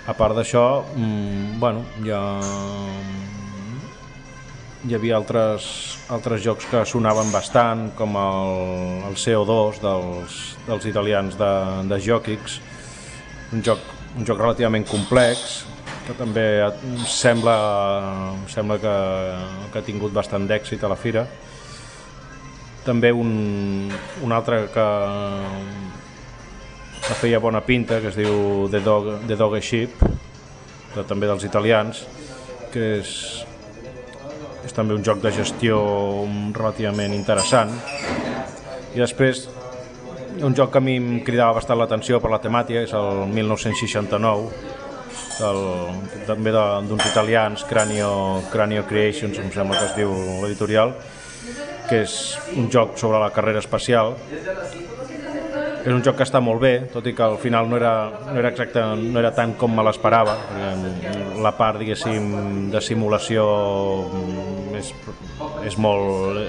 A 0.07 0.13
part 0.15 0.37
d'això, 0.37 0.85
mmm, 0.95 1.57
bueno, 1.59 1.81
ja 2.05 2.21
hi 4.85 4.93
havia 4.93 5.15
altres, 5.17 5.65
altres 6.13 6.43
jocs 6.45 6.67
que 6.69 6.83
sonaven 6.85 7.31
bastant, 7.33 7.87
com 7.97 8.13
el, 8.19 8.51
el 9.09 9.17
CO2 9.17 9.79
dels, 9.81 10.35
dels 10.67 10.85
italians 10.89 11.37
de, 11.39 11.53
de 11.89 11.97
Jokics, 12.03 12.59
un 13.55 13.63
joc, 13.65 13.81
un 14.19 14.27
joc 14.27 14.37
relativament 14.43 14.85
complex, 14.87 15.65
que 16.05 16.15
també 16.15 16.45
sembla, 17.09 17.57
sembla 18.47 18.77
que, 18.79 18.95
que 19.73 19.81
ha 19.81 19.85
tingut 19.87 20.13
bastant 20.15 20.45
d'èxit 20.47 20.85
a 20.85 20.91
la 20.93 20.99
fira. 20.99 21.25
També 22.85 23.11
un, 23.11 23.89
un 24.23 24.35
altre 24.35 24.61
que, 24.71 24.87
que 27.01 27.17
feia 27.23 27.41
bona 27.43 27.63
pinta, 27.65 27.99
que 27.99 28.13
es 28.13 28.19
diu 28.19 28.69
The 28.71 28.83
Dog, 28.85 29.11
The 29.27 29.35
Dog 29.41 29.57
Sheep, 29.59 29.99
de, 30.93 31.03
també 31.03 31.27
dels 31.27 31.43
italians, 31.49 32.05
que 32.71 32.87
és, 33.01 33.11
és 34.67 34.75
també 34.75 34.95
un 34.97 35.03
joc 35.05 35.21
de 35.23 35.31
gestió 35.31 35.79
relativament 36.55 37.15
interessant. 37.15 37.71
I 38.93 38.99
després, 38.99 39.47
un 40.43 40.55
joc 40.57 40.73
que 40.73 40.81
a 40.81 40.83
mi 40.83 40.97
em 40.99 41.21
cridava 41.25 41.57
bastant 41.57 41.79
l'atenció 41.79 42.19
per 42.23 42.31
la 42.33 42.41
temàtica, 42.43 42.83
és 42.83 42.93
el 42.97 43.23
1969, 43.31 44.51
del, 45.37 45.61
també 46.27 46.53
d'uns 46.53 47.05
italians, 47.11 47.63
Cranio, 47.69 48.11
Cranio 48.51 48.85
Creations, 48.89 49.39
em 49.41 49.51
sembla 49.53 49.79
que 49.79 49.89
es 49.91 49.95
diu 49.97 50.13
l'editorial, 50.43 50.95
que 51.87 52.03
és 52.03 52.17
un 52.57 52.67
joc 52.73 52.97
sobre 52.99 53.21
la 53.21 53.31
carrera 53.35 53.61
espacial, 53.63 54.15
és 55.87 55.93
un 55.93 56.01
joc 56.03 56.17
que 56.19 56.25
està 56.27 56.41
molt 56.43 56.59
bé, 56.59 56.73
tot 56.91 57.05
i 57.07 57.13
que 57.15 57.23
al 57.23 57.37
final 57.39 57.69
no 57.71 57.77
era, 57.79 57.93
no 58.27 58.35
era 58.35 58.51
exacte, 58.51 58.81
no 58.99 59.21
era 59.21 59.31
tant 59.35 59.53
com 59.55 59.71
me 59.71 59.85
l'esperava, 59.87 60.35
perquè 60.51 61.13
la 61.43 61.53
part, 61.55 61.79
diguéssim, 61.79 62.67
de 62.73 62.81
simulació 62.83 63.45
és, 64.75 64.91
és 65.69 65.79
molt 65.79 66.43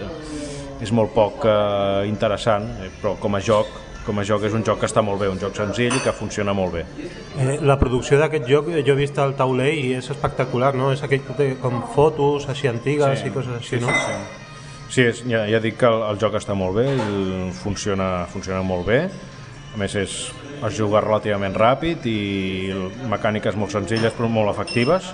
és 0.82 0.92
molt 0.94 1.10
poc 1.14 1.44
eh, 1.48 2.06
interessant, 2.08 2.68
eh, 2.84 2.90
però 3.00 3.16
com 3.18 3.34
a 3.34 3.42
joc 3.42 3.70
com 4.08 4.22
a 4.22 4.24
joc 4.24 4.46
és 4.48 4.54
un 4.56 4.62
joc 4.64 4.78
que 4.80 4.88
està 4.88 5.02
molt 5.04 5.20
bé, 5.20 5.26
un 5.28 5.36
joc 5.36 5.52
senzill 5.58 5.92
i 5.92 5.98
que 6.00 6.14
funciona 6.16 6.54
molt 6.56 6.78
bé. 6.78 6.84
Eh, 7.36 7.58
la 7.60 7.74
producció 7.76 8.16
d'aquest 8.16 8.46
joc, 8.48 8.70
eh, 8.72 8.80
jo 8.86 8.94
he 8.94 9.02
vist 9.02 9.18
el 9.20 9.34
tauler 9.36 9.68
i 9.76 9.90
és 9.98 10.08
espectacular, 10.14 10.70
no? 10.78 10.94
És 10.94 11.02
aquell 11.04 11.20
que 11.26 11.36
té 11.36 11.48
com 11.60 11.82
fotos 11.92 12.48
així 12.48 12.70
antigues 12.70 13.20
Sí, 13.20 13.28
i 13.28 13.34
coses 13.34 13.58
així, 13.58 13.76
sí, 13.76 13.82
no? 13.84 13.92
sí, 13.92 14.06
sí. 14.06 14.46
Sí, 14.88 15.02
és, 15.04 15.20
ja, 15.28 15.42
ja 15.44 15.60
dic 15.60 15.76
que 15.76 15.90
el, 15.90 16.00
el 16.08 16.20
joc 16.22 16.38
està 16.38 16.56
molt 16.56 16.78
bé, 16.78 16.86
funciona, 17.60 18.24
funciona 18.32 18.62
molt 18.64 18.88
bé, 18.88 19.02
a 19.78 19.80
més 19.84 19.94
és, 19.94 20.14
es 20.58 20.74
juga 20.74 21.00
relativament 21.04 21.54
ràpid 21.54 22.06
i 22.10 22.18
mecàniques 23.10 23.56
molt 23.56 23.70
senzilles 23.76 24.14
però 24.16 24.30
molt 24.32 24.50
efectives. 24.50 25.12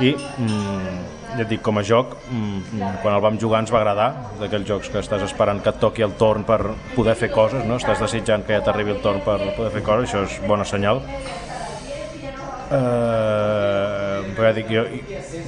I 0.00 0.14
mm, 0.14 1.00
ja 1.34 1.42
et 1.42 1.50
dic, 1.50 1.60
com 1.66 1.80
a 1.80 1.82
joc 1.84 2.14
mm, 2.30 2.78
quan 3.02 3.16
el 3.16 3.24
vam 3.24 3.36
jugar 3.40 3.60
ens 3.64 3.72
va 3.74 3.82
agradar 3.82 4.08
d'aquells 4.38 4.68
jocs 4.70 4.92
que 4.94 5.02
estàs 5.02 5.24
esperant 5.26 5.60
que 5.60 5.74
et 5.74 5.82
toqui 5.82 6.06
el 6.06 6.14
torn 6.20 6.46
per 6.48 6.60
poder 6.94 7.16
fer 7.18 7.28
coses, 7.34 7.66
no? 7.68 7.76
estàs 7.82 8.00
desitjant 8.00 8.46
que 8.46 8.56
ja 8.56 8.62
t'arribi 8.64 8.94
el 8.94 9.02
torn 9.04 9.20
per 9.26 9.36
poder 9.58 9.72
fer 9.74 9.84
coses, 9.84 10.08
això 10.08 10.24
és 10.24 10.38
bona 10.48 10.64
senyal. 10.64 11.02
Eh, 12.68 14.16
ja 14.38 14.54
dic, 14.54 14.72
jo, 14.72 14.86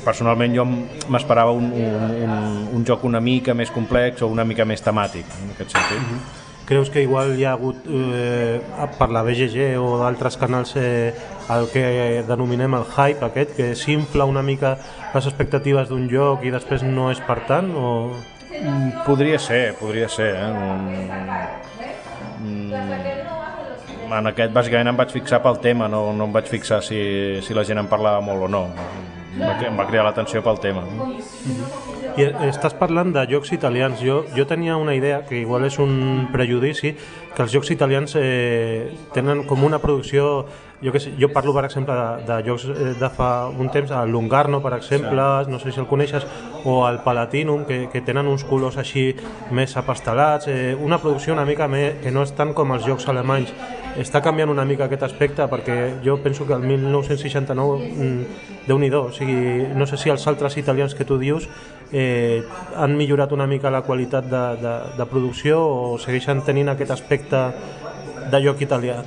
personalment 0.04 0.56
jo 0.56 0.66
m'esperava 0.66 1.52
un, 1.56 1.70
un, 1.70 2.14
un, 2.26 2.36
un 2.76 2.86
joc 2.88 3.04
una 3.08 3.20
mica 3.24 3.54
més 3.54 3.72
complex 3.72 4.24
o 4.24 4.30
una 4.32 4.44
mica 4.48 4.64
més 4.68 4.82
temàtic 4.84 5.28
en 5.40 5.52
aquest 5.54 5.76
sentit 5.76 6.39
Creus 6.70 6.86
que 6.94 7.02
igual 7.02 7.32
hi 7.34 7.42
ha 7.42 7.56
hagut 7.56 7.82
eh, 7.90 8.60
per 8.94 9.08
la 9.10 9.24
BGG 9.26 9.72
o 9.82 9.96
d'altres 9.98 10.36
canals 10.38 10.76
eh, 10.78 11.10
el 11.50 11.66
que 11.72 11.82
denominem 12.28 12.76
el 12.78 12.84
hype 12.86 13.26
aquest, 13.26 13.56
que 13.56 13.72
s'infla 13.74 14.28
una 14.30 14.44
mica 14.46 14.76
les 15.10 15.26
expectatives 15.26 15.90
d'un 15.90 16.06
joc 16.12 16.46
i 16.46 16.54
després 16.54 16.86
no 16.86 17.08
és 17.10 17.18
per 17.26 17.40
tant? 17.48 17.72
O... 17.74 18.14
Mm, 18.54 19.02
podria 19.02 19.40
ser, 19.42 19.74
podria 19.80 20.06
ser 20.14 20.30
eh? 20.30 20.46
mm, 22.38 22.54
mm, 22.54 24.14
en 24.20 24.30
aquest 24.30 24.54
bàsicament 24.54 24.92
em 24.92 25.02
vaig 25.02 25.10
fixar 25.18 25.42
pel 25.42 25.58
tema 25.64 25.90
no, 25.90 26.12
no 26.14 26.30
em 26.30 26.38
vaig 26.38 26.54
fixar 26.54 26.84
si, 26.86 27.00
si 27.42 27.56
la 27.56 27.66
gent 27.66 27.82
en 27.82 27.90
parlava 27.90 28.22
molt 28.22 28.46
o 28.46 28.52
no 28.52 28.62
em 28.70 29.42
va, 29.42 29.58
em 29.58 29.74
va 29.82 29.90
cridar 29.90 30.06
l'atenció 30.06 30.38
pel 30.46 30.62
tema 30.62 30.86
I 32.20 32.26
estàs 32.50 32.74
parlant 32.76 33.14
de 33.14 33.22
jocs 33.30 33.52
italians. 33.56 34.00
Jo, 34.04 34.22
jo 34.36 34.44
tenia 34.48 34.76
una 34.76 34.94
idea, 34.96 35.22
que 35.24 35.38
igual 35.40 35.64
és 35.64 35.78
un 35.80 36.26
prejudici, 36.32 36.92
que 37.34 37.44
els 37.46 37.54
jocs 37.54 37.70
italians 37.72 38.16
eh, 38.20 38.90
tenen 39.16 39.46
com 39.48 39.64
una 39.64 39.80
producció... 39.80 40.44
Jo, 40.82 40.92
que 40.92 41.00
sé, 41.00 41.12
jo 41.20 41.28
parlo, 41.28 41.52
per 41.52 41.66
exemple, 41.66 41.92
de, 41.92 42.24
de 42.24 42.36
jocs 42.46 42.64
eh, 42.72 42.94
de 42.96 43.08
fa 43.12 43.48
un 43.52 43.68
temps, 43.68 43.90
el 43.92 44.08
Lungarno, 44.10 44.62
per 44.64 44.72
exemple, 44.78 45.26
no 45.52 45.58
sé 45.60 45.74
si 45.74 45.80
el 45.80 45.86
coneixes, 45.86 46.24
o 46.64 46.88
el 46.88 47.02
Palatinum, 47.04 47.66
que, 47.68 47.82
que 47.92 48.00
tenen 48.00 48.30
uns 48.30 48.46
colors 48.48 48.78
així 48.80 49.10
més 49.52 49.76
apastelats, 49.76 50.48
eh, 50.48 50.72
una 50.72 50.96
producció 51.02 51.36
una 51.36 51.44
mica 51.44 51.68
més, 51.68 52.00
que 52.00 52.12
no 52.14 52.24
és 52.24 52.32
tant 52.32 52.54
com 52.56 52.72
els 52.72 52.88
jocs 52.88 53.10
alemanys. 53.12 53.52
Està 54.00 54.22
canviant 54.24 54.48
una 54.48 54.64
mica 54.64 54.86
aquest 54.86 55.04
aspecte 55.04 55.44
perquè 55.50 55.76
jo 56.04 56.16
penso 56.24 56.46
que 56.48 56.56
el 56.56 56.64
1969 56.64 57.90
mm, 57.90 58.40
déu-n'hi-do, 58.70 59.04
o 59.10 59.12
sigui, 59.12 59.68
no 59.76 59.84
sé 59.84 60.00
si 60.00 60.08
els 60.08 60.24
altres 60.30 60.56
italians 60.56 60.94
que 60.96 61.04
tu 61.04 61.18
dius 61.20 61.48
eh, 61.92 62.40
han 62.76 62.96
millorat 62.96 63.36
una 63.36 63.50
mica 63.50 63.68
la 63.68 63.82
qualitat 63.84 64.30
de, 64.30 64.44
de, 64.62 64.76
de 64.96 65.10
producció 65.10 65.60
o 65.60 65.98
segueixen 66.00 66.40
tenint 66.46 66.72
aquest 66.72 66.96
aspecte 66.96 67.48
de 68.30 68.46
joc 68.46 68.62
italià. 68.64 69.02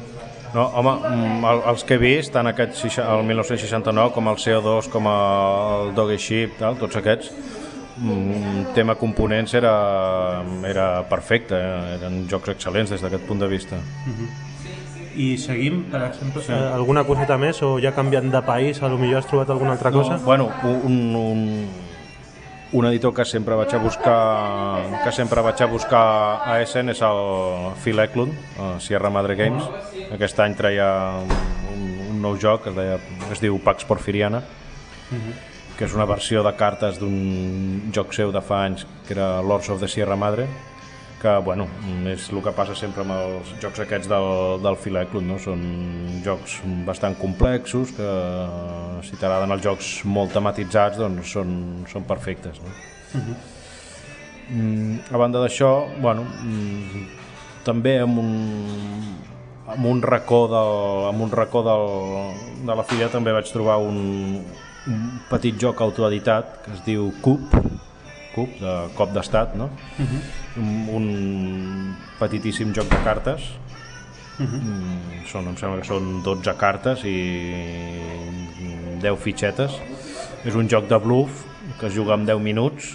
No, 0.53 0.67
home, 0.67 0.91
mm, 1.10 1.45
el- 1.50 1.62
els 1.72 1.83
que 1.83 1.95
he 1.95 1.98
vist, 1.98 2.33
tant 2.33 2.48
aquest 2.48 2.83
el 3.01 3.24
1969 3.25 4.12
com 4.13 4.27
el 4.29 4.36
CO2, 4.38 4.88
com 4.89 5.07
el 5.07 5.93
Doggy 5.95 6.17
Ship, 6.17 6.57
tal, 6.60 6.75
tots 6.77 6.95
aquests, 6.95 7.31
mm, 7.98 8.74
tema 8.75 8.95
components 8.95 9.53
era, 9.53 10.43
era 10.67 11.03
perfecte, 11.10 11.55
eh? 11.55 11.95
eren 12.00 12.27
jocs 12.29 12.50
excel·lents 12.50 12.89
des 12.89 13.01
d'aquest 13.01 13.25
punt 13.27 13.39
de 13.39 13.48
vista. 13.48 13.75
I 15.15 15.38
seguim, 15.38 15.83
per 15.91 16.01
exemple, 16.07 16.41
sí. 16.41 16.51
eh, 16.51 16.55
alguna 16.74 17.03
coseta 17.05 17.38
més 17.38 17.62
o 17.62 17.79
ja 17.79 17.91
canviant 17.93 18.31
de 18.33 18.41
país, 18.41 18.81
a 18.81 18.89
lo 18.89 18.98
millor 18.98 19.19
has 19.22 19.27
trobat 19.27 19.50
alguna 19.50 19.72
altra 19.74 19.91
cosa? 19.91 20.17
No, 20.17 20.24
bueno, 20.25 20.51
un, 20.63 21.15
un, 21.15 21.67
un 22.74 22.86
editor 22.89 23.13
que 23.13 23.24
sempre 23.25 23.53
vaig 23.56 23.74
a 23.75 23.77
buscar 23.77 25.01
que 25.03 25.12
sempre 25.13 25.42
vaig 25.46 25.62
a 25.62 25.68
buscar 25.70 26.06
a 26.42 26.58
Essen 26.63 26.89
és 26.89 27.01
el 27.06 27.22
Phil 27.84 28.01
Eklund, 28.01 28.34
a 28.58 28.74
Sierra 28.82 29.12
Madre 29.13 29.38
Games. 29.38 29.63
Aquest 30.12 30.42
any 30.42 30.58
treia 30.58 30.89
un, 31.22 31.86
un 32.10 32.22
nou 32.25 32.38
joc 32.42 32.65
que 32.65 32.74
es, 32.74 32.77
deia, 32.77 32.98
es 33.32 33.44
diu 33.44 33.60
Pax 33.62 33.86
Porfiriana, 33.86 34.42
que 35.77 35.86
és 35.86 35.94
una 35.94 36.10
versió 36.10 36.42
de 36.46 36.53
cartes 36.58 36.98
d'un 37.01 37.92
joc 37.94 38.18
seu 38.18 38.34
de 38.34 38.42
fa 38.42 38.63
anys 38.65 38.88
que 39.06 39.13
era 39.13 39.36
Lords 39.46 39.70
of 39.70 39.82
the 39.82 39.88
Sierra 39.88 40.18
Madre 40.18 40.50
que 41.24 41.38
bueno, 41.39 41.70
és 42.12 42.25
el 42.34 42.42
que 42.44 42.51
passa 42.51 42.74
sempre 42.75 43.06
amb 43.06 43.13
els 43.15 43.53
jocs 43.63 43.80
aquests 43.80 44.10
del, 44.12 44.25
del 44.60 44.98
Eklund, 45.06 45.30
no? 45.32 45.38
són 45.39 45.62
jocs 46.25 46.58
bastant 46.84 47.15
complexos 47.15 47.94
que 47.96 48.10
si 49.08 49.15
t'agraden 49.15 49.56
els 49.56 49.63
jocs 49.63 49.94
molt 50.03 50.36
tematitzats 50.36 51.00
doncs 51.00 51.32
són, 51.38 51.56
són 51.88 52.03
perfectes 52.03 52.60
no? 52.60 52.74
mm, 54.50 55.00
a 55.15 55.24
banda 55.24 55.39
d'això 55.39 55.72
bueno, 56.03 56.27
mm, 56.44 57.08
també 57.63 57.96
amb 58.03 58.20
un, 58.20 58.36
amb 59.77 59.92
un 59.96 60.03
racó, 60.03 60.44
del, 60.51 61.08
amb 61.13 61.24
un 61.24 61.32
racó 61.32 61.63
del, 61.63 61.88
de 62.68 62.80
la 62.82 62.84
filla 62.84 63.08
també 63.08 63.32
vaig 63.32 63.48
trobar 63.48 63.80
un, 63.80 64.44
un 64.92 65.03
petit 65.32 65.56
joc 65.56 65.88
autoeditat 65.88 66.58
que 66.65 66.75
es 66.75 66.84
diu 66.84 67.13
Cup 67.24 67.56
Cup, 68.36 68.58
de 68.60 68.80
cop 68.98 69.15
d'estat 69.15 69.56
no? 69.56 69.72
Un, 70.57 70.89
un 70.93 71.95
petitíssim 72.19 72.74
joc 72.75 72.89
de 72.91 73.00
cartes 73.05 73.45
mm, 74.39 75.24
són, 75.29 75.50
em 75.51 75.57
sembla 75.60 75.81
que 75.81 75.89
són 75.89 76.19
12 76.25 76.55
cartes 76.60 77.05
i 77.10 77.17
10 79.03 79.22
fitxetes 79.24 79.79
és 80.43 80.57
un 80.60 80.69
joc 80.69 80.89
de 80.91 81.00
bluff 81.00 81.43
que 81.79 81.88
es 81.89 81.95
juga 81.95 82.17
en 82.19 82.27
10 82.29 82.43
minuts 82.43 82.93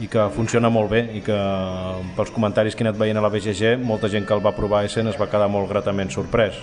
i 0.00 0.08
que 0.08 0.24
funciona 0.32 0.70
molt 0.72 0.90
bé 0.92 1.02
i 1.18 1.20
que 1.24 1.36
pels 2.16 2.32
comentaris 2.32 2.74
que 2.74 2.84
he 2.84 2.88
anat 2.88 3.00
veient 3.00 3.18
a 3.20 3.24
la 3.24 3.32
BGG 3.32 3.76
molta 3.84 4.08
gent 4.12 4.24
que 4.28 4.34
el 4.36 4.44
va 4.44 4.54
provar 4.56 4.82
a 4.82 4.88
Essen 4.88 5.10
es 5.10 5.20
va 5.20 5.28
quedar 5.28 5.50
molt 5.52 5.68
gratament 5.70 6.10
sorprès 6.12 6.60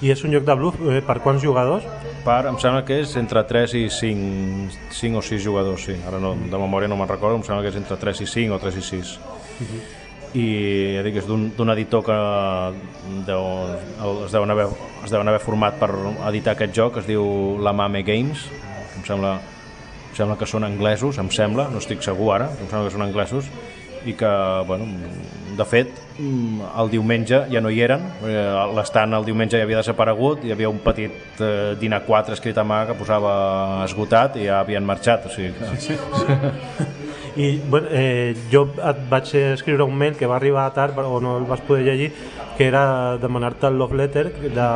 I 0.00 0.10
és 0.12 0.22
un 0.24 0.32
joc 0.32 0.46
de 0.48 0.56
bluff 0.56 0.80
eh, 0.88 1.02
per 1.04 1.18
quants 1.20 1.42
jugadors? 1.42 1.84
per, 2.24 2.46
em 2.48 2.56
sembla 2.60 2.80
que 2.88 3.02
és 3.02 3.12
entre 3.20 3.42
3 3.44 3.76
i 3.76 3.84
5, 3.92 4.78
5 4.96 5.20
o 5.20 5.22
6 5.22 5.42
jugadors, 5.44 5.84
sí. 5.84 5.96
Ara 6.08 6.20
no, 6.22 6.32
de 6.34 6.60
memòria 6.60 6.88
no 6.88 6.96
me'n 6.96 7.10
recordo, 7.10 7.36
em 7.36 7.44
sembla 7.44 7.62
que 7.62 7.72
és 7.74 7.76
entre 7.80 7.98
3 8.00 8.24
i 8.24 8.28
5 8.30 8.56
o 8.56 8.60
3 8.62 8.78
i 8.80 8.84
6. 8.88 9.12
I 10.34 10.44
ja 10.96 11.02
dic, 11.06 11.20
és 11.22 11.26
d'un 11.30 11.70
editor 11.70 12.02
que 12.02 12.14
deu, 13.28 13.44
es, 14.24 14.32
deuen 14.34 14.50
haver, 14.50 14.66
es 15.04 15.12
deuen 15.12 15.30
haver 15.30 15.42
format 15.44 15.76
per 15.78 15.92
editar 16.30 16.56
aquest 16.56 16.74
joc, 16.74 16.98
es 16.98 17.06
diu 17.06 17.22
La 17.62 17.72
Mame 17.72 18.02
Games, 18.02 18.48
que 18.48 18.98
em 18.98 19.06
sembla, 19.06 19.36
em 20.10 20.16
sembla 20.18 20.38
que 20.40 20.48
són 20.50 20.66
anglesos, 20.66 21.20
em 21.22 21.30
sembla, 21.30 21.68
no 21.70 21.78
estic 21.78 22.02
segur 22.02 22.32
ara, 22.34 22.50
em 22.58 22.66
sembla 22.66 22.88
que 22.88 22.96
són 22.96 23.06
anglesos, 23.06 23.52
i 24.04 24.12
que, 24.18 24.32
bueno, 24.66 24.88
de 25.56 25.64
fet, 25.64 25.94
el 26.18 26.90
diumenge 26.92 27.44
ja 27.52 27.62
no 27.62 27.70
hi 27.72 27.78
eren, 27.86 28.02
eh, 28.26 28.42
l'estant 28.76 29.14
el 29.16 29.24
diumenge 29.24 29.56
ja 29.56 29.64
havia 29.64 29.80
desaparegut, 29.80 30.44
hi 30.44 30.52
havia 30.52 30.68
un 30.68 30.82
petit 30.84 31.40
eh, 31.40 31.72
dinar 31.80 32.02
4 32.04 32.36
escrit 32.36 32.58
a 32.58 32.66
mà 32.66 32.82
que 32.90 32.98
posava 32.98 33.32
esgotat 33.86 34.36
i 34.42 34.50
ja 34.50 34.60
havien 34.60 34.84
marxat, 34.84 35.30
o 35.30 35.32
sigui 35.32 35.54
que... 35.56 36.92
I 37.36 37.58
bueno, 37.68 37.88
eh, 37.90 38.36
jo 38.52 38.68
et 38.78 38.98
vaig 39.10 39.30
escriure 39.40 39.82
un 39.82 39.96
mail 39.98 40.14
que 40.14 40.26
va 40.30 40.36
arribar 40.36 40.68
tard 40.74 40.98
o 41.02 41.20
no 41.20 41.38
el 41.38 41.46
vas 41.48 41.60
poder 41.60 41.84
llegir 41.84 42.12
que 42.56 42.68
era 42.68 43.16
demanar-te 43.18 43.66
el 43.66 43.78
love 43.78 43.96
letter 43.98 44.28
de 44.54 44.66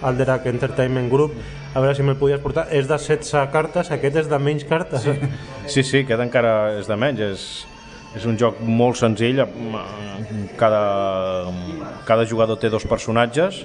Alderac 0.00 0.46
Entertainment 0.46 1.10
Group 1.12 1.36
a 1.74 1.80
veure 1.80 1.96
si 1.96 2.04
me'l 2.04 2.18
podies 2.20 2.40
portar. 2.42 2.66
És 2.72 2.88
de 2.88 2.98
16 3.00 3.48
cartes, 3.52 3.90
aquest 3.94 4.16
és 4.24 4.28
de 4.28 4.38
menys 4.40 4.64
cartes. 4.68 5.04
Sí. 5.04 5.14
Sí, 5.66 5.82
sí, 5.82 6.02
aquest 6.04 6.20
encara 6.20 6.54
és 6.76 6.88
de 6.88 6.96
menys, 7.00 7.22
és, 7.24 7.44
és 8.18 8.26
un 8.28 8.36
joc 8.40 8.60
molt 8.60 8.98
senzill, 9.00 9.40
cada, 10.60 10.82
cada 12.08 12.26
jugador 12.28 12.60
té 12.60 12.68
dos 12.72 12.84
personatges 12.88 13.62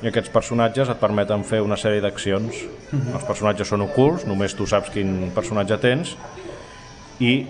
i 0.00 0.08
aquests 0.08 0.32
personatges 0.32 0.88
et 0.92 1.00
permeten 1.00 1.44
fer 1.48 1.62
una 1.64 1.76
sèrie 1.80 2.02
d'accions. 2.04 2.60
Els 2.92 3.24
personatges 3.28 3.68
són 3.72 3.84
ocults, 3.84 4.26
només 4.28 4.56
tu 4.56 4.68
saps 4.68 4.92
quin 4.92 5.30
personatge 5.36 5.80
tens 5.80 6.16
i 7.20 7.46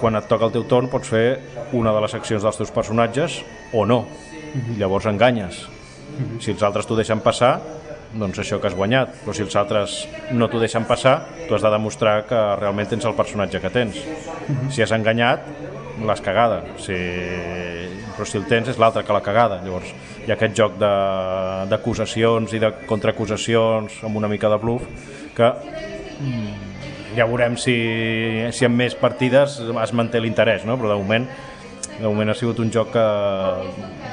quan 0.00 0.16
et 0.16 0.28
toca 0.28 0.46
el 0.48 0.52
teu 0.54 0.64
torn 0.68 0.88
pots 0.92 1.08
fer 1.12 1.40
una 1.76 1.92
de 1.92 2.00
les 2.04 2.14
accions 2.16 2.42
dels 2.44 2.56
teus 2.56 2.70
personatges 2.72 3.40
o 3.76 3.84
no. 3.86 4.04
Llavors 4.78 5.06
enganyes. 5.10 5.66
Si 6.40 6.50
els 6.54 6.62
altres 6.66 6.86
t'ho 6.88 6.96
deixen 6.98 7.20
passar, 7.22 7.60
doncs 8.14 8.40
això 8.42 8.58
que 8.60 8.66
has 8.70 8.74
guanyat. 8.74 9.12
Però 9.24 9.34
si 9.36 9.44
els 9.44 9.54
altres 9.56 10.00
no 10.34 10.48
t'ho 10.50 10.58
deixen 10.62 10.84
passar, 10.88 11.20
tu 11.46 11.54
has 11.54 11.62
de 11.62 11.70
demostrar 11.70 12.24
que 12.26 12.40
realment 12.58 12.88
tens 12.90 13.04
el 13.06 13.14
personatge 13.14 13.60
que 13.62 13.70
tens. 13.70 14.00
Si 14.74 14.82
has 14.82 14.90
enganyat, 14.96 15.44
l'has 16.06 16.20
cagada. 16.24 16.62
Si... 16.82 16.96
Però 18.16 18.26
si 18.28 18.36
el 18.40 18.44
tens 18.50 18.68
és 18.72 18.78
l'altre 18.80 19.04
que 19.06 19.14
la 19.16 19.22
cagada. 19.24 19.60
Llavors 19.64 19.92
hi 20.26 20.30
ha 20.32 20.34
aquest 20.36 20.56
joc 20.58 20.74
de- 20.80 21.68
d'acusacions 21.70 22.52
i 22.52 22.58
de 22.60 22.72
contraacusacions 22.88 24.00
amb 24.04 24.18
una 24.20 24.28
mica 24.28 24.50
de 24.52 24.58
bluff 24.60 24.84
que 25.36 25.46
mm, 25.46 26.59
ja 27.16 27.26
veurem 27.26 27.56
si, 27.58 27.76
si 28.54 28.66
en 28.66 28.76
més 28.76 28.94
partides 28.98 29.58
es 29.60 29.92
manté 29.96 30.20
l'interès, 30.22 30.64
no? 30.68 30.78
però 30.80 30.94
de 30.94 31.00
moment, 31.00 31.26
de 31.96 32.06
moment 32.06 32.30
ha 32.30 32.38
sigut 32.38 32.60
un 32.62 32.70
joc 32.72 32.92
que, 32.94 33.06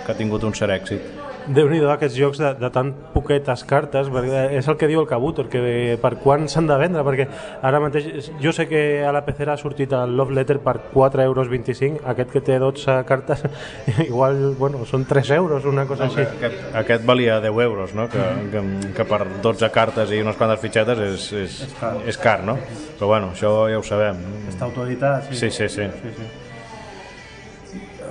que 0.05 0.13
ha 0.13 0.17
tingut 0.17 0.45
un 0.47 0.55
cert 0.57 0.75
èxit. 0.77 1.26
Déu 1.53 1.69
nhi 1.71 1.79
aquests 1.87 2.17
jocs 2.17 2.39
de, 2.41 2.51
de 2.59 2.69
tan 2.73 2.91
poquetes 3.13 3.63
cartes, 3.67 4.09
perquè 4.11 4.43
és 4.57 4.67
el 4.67 4.77
que 4.79 4.89
diu 4.89 5.01
el 5.01 5.07
Cabutor, 5.09 5.47
que 5.51 5.97
per 6.01 6.15
quan 6.23 6.47
s'han 6.51 6.67
de 6.67 6.77
vendre, 6.79 7.03
perquè 7.07 7.27
ara 7.65 7.81
mateix, 7.83 8.29
jo 8.43 8.53
sé 8.55 8.67
que 8.69 9.03
a 9.05 9.11
la 9.15 9.23
pecera 9.25 9.55
ha 9.55 9.61
sortit 9.61 9.93
el 9.95 10.15
Love 10.17 10.35
Letter 10.35 10.59
per 10.63 10.77
4,25 10.93 11.23
euros, 11.23 12.07
aquest 12.13 12.33
que 12.33 12.41
té 12.41 12.57
12 12.59 12.97
cartes, 13.07 13.43
igual, 14.07 14.55
bueno, 14.59 14.85
són 14.89 15.05
3 15.07 15.31
euros, 15.37 15.65
una 15.65 15.85
cosa 15.87 16.07
així. 16.07 16.25
Aquest, 16.25 16.65
aquest 16.83 17.05
valia 17.07 17.39
10 17.43 17.61
euros, 17.67 17.93
no? 17.95 18.09
que, 18.11 18.23
que, 18.51 18.63
que 18.97 19.07
per 19.07 19.21
12 19.43 19.71
cartes 19.75 20.11
i 20.11 20.21
unes 20.23 20.39
quantes 20.39 20.61
fitxetes 20.63 21.03
és, 21.07 21.29
és, 21.45 21.61
és, 21.67 21.77
car. 21.79 21.93
és 22.07 22.19
car, 22.21 22.41
no? 22.47 22.57
Però 22.97 23.13
bueno, 23.13 23.31
això 23.35 23.53
ja 23.71 23.79
ho 23.79 23.85
sabem. 23.85 24.19
Està 24.49 24.67
autoeditat, 24.67 25.31
Sí, 25.31 25.49
sí, 25.51 25.67
sí. 25.69 25.87
sí, 26.01 26.13
sí. 26.17 26.27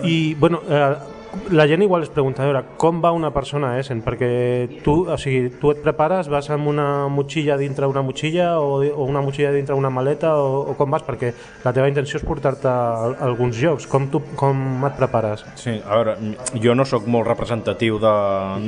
I, 0.04 0.34
bueno, 0.38 0.60
eh, 0.68 1.15
la 1.50 1.66
gent 1.66 1.82
igual 1.82 2.02
es 2.02 2.08
pregunta, 2.08 2.42
a 2.42 2.46
veure, 2.46 2.62
com 2.76 3.00
va 3.02 3.12
una 3.12 3.32
persona 3.34 3.72
a 3.72 3.80
Essen? 3.80 4.02
Perquè 4.04 4.80
tu, 4.84 4.96
o 5.10 5.16
sigui, 5.20 5.50
tu 5.60 5.70
et 5.72 5.82
prepares, 5.84 6.30
vas 6.32 6.48
amb 6.54 6.68
una 6.70 7.06
motxilla 7.12 7.56
dintre 7.60 7.88
una 7.90 8.02
motxilla 8.06 8.56
o, 8.60 8.80
o 8.84 9.04
una 9.04 9.22
motxilla 9.24 9.52
dintre 9.54 9.76
una 9.78 9.90
maleta 9.90 10.34
o, 10.40 10.62
o 10.70 10.76
com 10.78 10.90
vas? 10.92 11.04
Perquè 11.06 11.32
la 11.64 11.74
teva 11.76 11.88
intenció 11.90 12.20
és 12.20 12.26
portar-te 12.26 12.70
a, 12.70 13.12
a 13.12 13.26
alguns 13.28 13.60
llocs. 13.62 13.88
Com, 13.90 14.08
tu, 14.12 14.22
com 14.38 14.86
et 14.88 14.98
prepares? 14.98 15.44
Sí, 15.60 15.76
a 15.80 16.00
veure, 16.00 16.16
jo 16.62 16.74
no 16.78 16.86
sóc 16.88 17.06
molt 17.10 17.28
representatiu 17.28 18.00
de, 18.02 18.16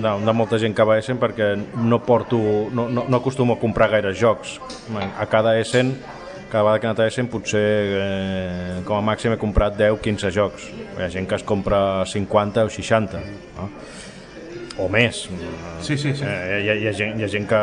de, 0.02 0.14
de 0.26 0.36
molta 0.36 0.60
gent 0.62 0.76
que 0.76 0.86
va 0.86 0.98
a 0.98 1.02
Essen 1.02 1.20
perquè 1.20 1.54
no 1.82 2.02
porto, 2.04 2.38
no, 2.72 2.88
no, 2.88 3.08
no 3.08 3.22
acostumo 3.22 3.58
a 3.58 3.62
comprar 3.62 3.90
gaire 3.96 4.14
jocs. 4.16 4.58
A 5.18 5.26
cada 5.26 5.58
Essen, 5.58 5.96
cada 6.50 6.64
vegada 6.64 6.96
que 6.96 7.06
Essen 7.08 7.28
potser 7.28 7.60
eh, 8.00 8.80
com 8.88 8.96
a 8.96 9.04
màxim 9.04 9.34
he 9.34 9.38
comprat 9.40 9.76
10-15 9.78 10.32
jocs. 10.34 10.68
Hi 10.96 11.04
ha 11.04 11.10
gent 11.12 11.28
que 11.28 11.36
es 11.36 11.44
compra 11.44 12.04
50 12.08 12.64
o 12.64 12.70
60, 12.72 13.20
no? 13.58 13.68
o 14.78 14.88
més. 14.88 15.26
Sí, 15.82 15.96
sí, 15.98 16.14
sí. 16.14 16.24
Eh, 16.24 16.62
hi, 16.64 16.70
ha, 16.70 16.76
hi, 16.78 16.86
ha 16.88 16.94
gent, 16.94 17.18
hi 17.18 17.26
ha 17.26 17.30
gent 17.30 17.48
que, 17.50 17.60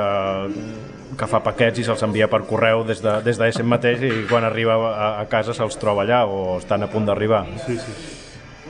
que 1.17 1.29
fa 1.31 1.41
paquets 1.43 1.79
i 1.79 1.87
se'ls 1.87 2.03
envia 2.05 2.27
per 2.31 2.43
correu 2.49 2.83
des 2.87 3.01
de, 3.03 3.17
des 3.25 3.39
d'Essen 3.39 3.67
mateix 3.71 4.03
i 4.03 4.11
quan 4.29 4.45
arriba 4.47 4.75
a, 4.91 5.09
a 5.21 5.25
casa 5.31 5.55
se'ls 5.55 5.79
troba 5.81 6.03
allà 6.03 6.25
o 6.27 6.59
estan 6.59 6.83
a 6.83 6.91
punt 6.91 7.07
d'arribar. 7.07 7.45
sí, 7.65 7.79
sí. 7.79 7.95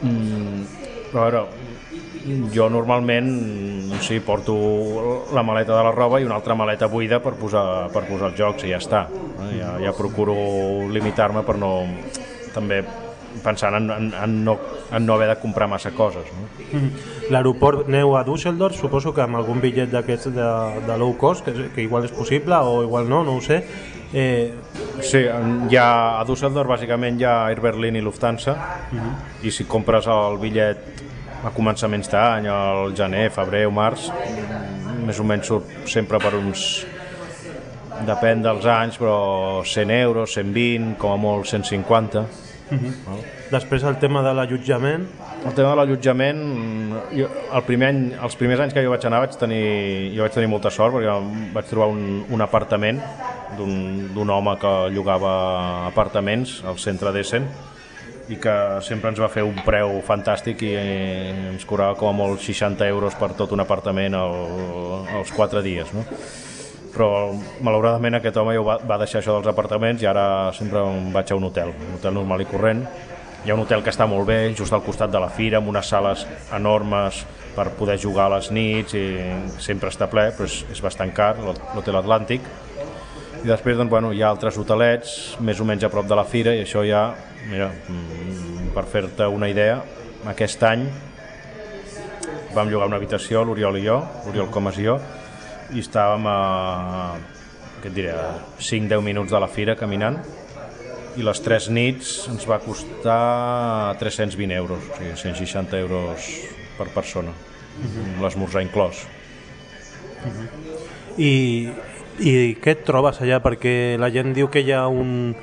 Mm, 0.03 0.65
a 1.15 1.17
veure, 1.17 1.45
jo 2.53 2.69
normalment 2.69 3.29
sí, 4.01 4.19
porto 4.19 5.25
la 5.33 5.43
maleta 5.43 5.77
de 5.77 5.83
la 5.83 5.91
roba 5.91 6.19
i 6.19 6.25
una 6.25 6.35
altra 6.35 6.55
maleta 6.55 6.87
buida 6.87 7.21
per 7.21 7.35
posar, 7.39 7.89
per 7.93 8.05
posar 8.09 8.31
els 8.31 8.39
jocs 8.39 8.65
i 8.65 8.73
ja 8.73 8.81
està. 8.81 9.05
Eh? 9.11 9.55
Ja, 9.59 9.75
ja 9.87 9.95
procuro 9.97 10.35
limitar-me 10.91 11.45
per 11.45 11.59
no... 11.61 11.73
també 12.55 12.83
pensant 13.43 13.75
en, 13.75 13.89
en, 13.91 14.05
en, 14.15 14.35
no, 14.45 14.53
en 14.95 15.03
no 15.05 15.15
haver 15.17 15.27
de 15.27 15.35
comprar 15.41 15.67
massa 15.67 15.91
coses. 15.91 16.29
No? 16.31 16.79
L'aeroport 17.33 17.89
neu 17.91 18.15
a 18.15 18.23
Düsseldorf, 18.23 18.77
suposo 18.79 19.11
que 19.13 19.25
amb 19.25 19.35
algun 19.41 19.59
bitllet 19.61 19.91
d'aquests 19.91 20.31
de, 20.33 20.47
de 20.87 20.97
low 20.97 21.17
cost, 21.19 21.43
que, 21.45 21.67
que 21.75 21.83
igual 21.83 22.07
és 22.07 22.15
possible 22.15 22.55
o 22.63 22.81
igual 22.85 23.11
no, 23.11 23.25
no 23.27 23.35
ho 23.35 23.43
sé. 23.43 23.59
Eh, 24.15 24.53
Sí, 25.03 25.19
hi 25.19 25.75
ha, 25.75 26.19
a 26.19 26.23
Düsseldorf 26.27 26.69
bàsicament 26.71 27.19
hi 27.19 27.25
ha 27.27 27.33
Air 27.49 27.59
Berlin 27.63 27.97
i 27.99 28.03
Lufthansa 28.03 28.55
i 29.43 29.51
si 29.51 29.65
compres 29.67 30.07
el 30.07 30.37
bitllet 30.39 31.04
a 31.43 31.51
començaments 31.55 32.09
d'any, 32.11 32.47
al 32.51 32.95
gener, 32.97 33.27
febrer 33.33 33.65
o 33.67 33.73
març, 33.75 34.09
més 35.05 35.19
o 35.19 35.27
menys 35.27 35.51
surt 35.51 35.89
sempre 35.91 36.19
per 36.23 36.33
uns 36.37 36.85
depèn 38.05 38.41
dels 38.43 38.65
anys, 38.67 38.97
però 38.99 39.63
100 39.65 39.93
euros, 40.01 40.33
120, 40.35 40.95
com 41.01 41.15
a 41.15 41.19
molt 41.19 41.47
150. 41.51 42.25
Val? 43.05 43.19
després 43.51 43.83
el 43.85 43.99
tema 44.01 44.23
de 44.25 44.33
l'allotjament, 44.33 45.05
El 45.45 45.53
tema 45.53 45.69
de 45.69 45.75
l'allotjament, 45.77 46.39
el 47.13 47.63
primer 47.67 47.89
any, 47.91 47.99
els 48.17 48.35
primers 48.39 48.63
anys 48.63 48.73
que 48.73 48.81
jo 48.81 48.89
vaig 48.89 49.03
anar 49.05 49.19
vaig 49.21 49.35
tenir, 49.37 49.59
jo 50.15 50.23
vaig 50.25 50.33
tenir 50.33 50.49
molta 50.49 50.71
sort 50.73 50.95
perquè 50.95 51.13
vaig 51.53 51.67
trobar 51.69 51.91
un, 51.93 52.23
un 52.33 52.41
apartament 52.41 52.97
d'un 53.59 54.07
d'un 54.15 54.31
home 54.33 54.55
que 54.57 54.71
llogava 54.95 55.35
apartaments 55.91 56.63
al 56.65 56.81
centre 56.81 57.13
d'Essen 57.13 57.45
i 58.29 58.39
que 58.41 58.55
sempre 58.85 59.11
ens 59.11 59.21
va 59.21 59.29
fer 59.29 59.43
un 59.45 59.57
preu 59.65 59.99
fantàstic 60.05 60.63
i 60.65 60.71
eh, 60.79 61.51
ens 61.51 61.65
cobrava 61.67 61.97
com 61.99 62.09
a 62.09 62.17
molt 62.17 62.41
60 62.41 62.87
euros 62.89 63.15
per 63.19 63.33
tot 63.37 63.53
un 63.53 63.61
apartament 63.61 64.17
al, 64.17 64.35
als 65.19 65.33
4 65.35 65.61
dies. 65.65 65.93
No? 65.93 66.05
però 66.95 67.35
malauradament 67.59 68.15
aquest 68.15 68.37
home 68.39 68.53
ja 68.55 68.63
va, 68.63 68.97
deixar 69.01 69.19
això 69.19 69.35
dels 69.35 69.49
apartaments 69.51 70.03
i 70.03 70.07
ara 70.07 70.53
sempre 70.55 70.79
em 70.79 71.09
vaig 71.11 71.31
a 71.31 71.35
un 71.35 71.49
hotel, 71.49 71.73
un 71.75 71.97
hotel 71.97 72.15
normal 72.15 72.45
i 72.45 72.47
corrent. 72.47 72.85
Hi 73.45 73.51
ha 73.51 73.57
un 73.57 73.65
hotel 73.65 73.83
que 73.83 73.91
està 73.91 74.07
molt 74.09 74.25
bé, 74.29 74.37
just 74.57 74.73
al 74.73 74.81
costat 74.85 75.11
de 75.11 75.19
la 75.21 75.27
fira, 75.29 75.59
amb 75.59 75.69
unes 75.69 75.91
sales 75.91 76.23
enormes 76.55 77.19
per 77.55 77.67
poder 77.77 77.97
jugar 78.01 78.29
a 78.29 78.37
les 78.37 78.47
nits 78.55 78.95
i 78.97 79.05
sempre 79.61 79.91
està 79.91 80.07
ple, 80.11 80.29
però 80.35 80.47
és, 80.47 80.61
és 80.71 80.81
bastant 80.81 81.11
car, 81.15 81.35
l'Hotel 81.43 81.99
Atlàntic. 81.99 82.47
I 83.45 83.47
després 83.47 83.75
doncs, 83.77 83.91
bueno, 83.91 84.09
hi 84.09 84.23
ha 84.23 84.29
altres 84.33 84.55
hotelets 84.57 85.11
més 85.45 85.59
o 85.61 85.65
menys 85.69 85.83
a 85.85 85.89
prop 85.93 86.07
de 86.09 86.15
la 86.17 86.23
fira 86.25 86.55
i 86.57 86.63
això 86.63 86.81
ja, 86.81 87.11
mira, 87.45 87.67
mm, 87.69 88.71
per 88.73 88.83
fer-te 88.89 89.27
una 89.29 89.45
idea, 89.51 89.75
aquest 90.31 90.65
any 90.65 90.87
vam 92.55 92.71
llogar 92.71 92.87
una 92.89 92.97
habitació, 92.97 93.43
l'Oriol 93.45 93.77
i 93.77 93.85
jo, 93.85 93.99
l'Oriol 94.25 94.49
Comas 94.49 94.81
i 94.81 94.87
jo, 94.87 94.97
i 95.77 95.85
estàvem 95.85 96.25
a, 96.25 96.39
què 97.83 97.91
et 97.91 97.97
diré, 97.99 98.17
a 98.17 98.33
5-10 98.57 99.05
minuts 99.11 99.37
de 99.37 99.45
la 99.45 99.53
fira 99.53 99.77
caminant 99.77 100.17
i 101.13 101.29
les 101.29 101.45
tres 101.45 101.69
nits 101.69 102.17
ens 102.33 102.49
va 102.49 102.57
costar 102.65 103.93
320 104.01 104.57
euros, 104.57 104.89
o 104.89 104.97
sigui, 104.97 105.13
160 105.21 105.83
euros 105.85 106.31
per 106.79 106.89
persona, 106.97 107.37
amb 107.93 108.25
l'esmorzar 108.25 108.65
inclòs. 108.65 109.05
I, 111.21 111.29
i 112.19 112.55
què 112.61 112.75
et 112.75 112.83
trobes 112.87 113.21
allà? 113.21 113.41
Perquè 113.43 113.95
la 113.99 114.11
gent 114.13 114.33
diu 114.35 114.49
que 114.51 114.63
hi 114.63 114.71
ha 114.71 114.85
un, 114.87 115.33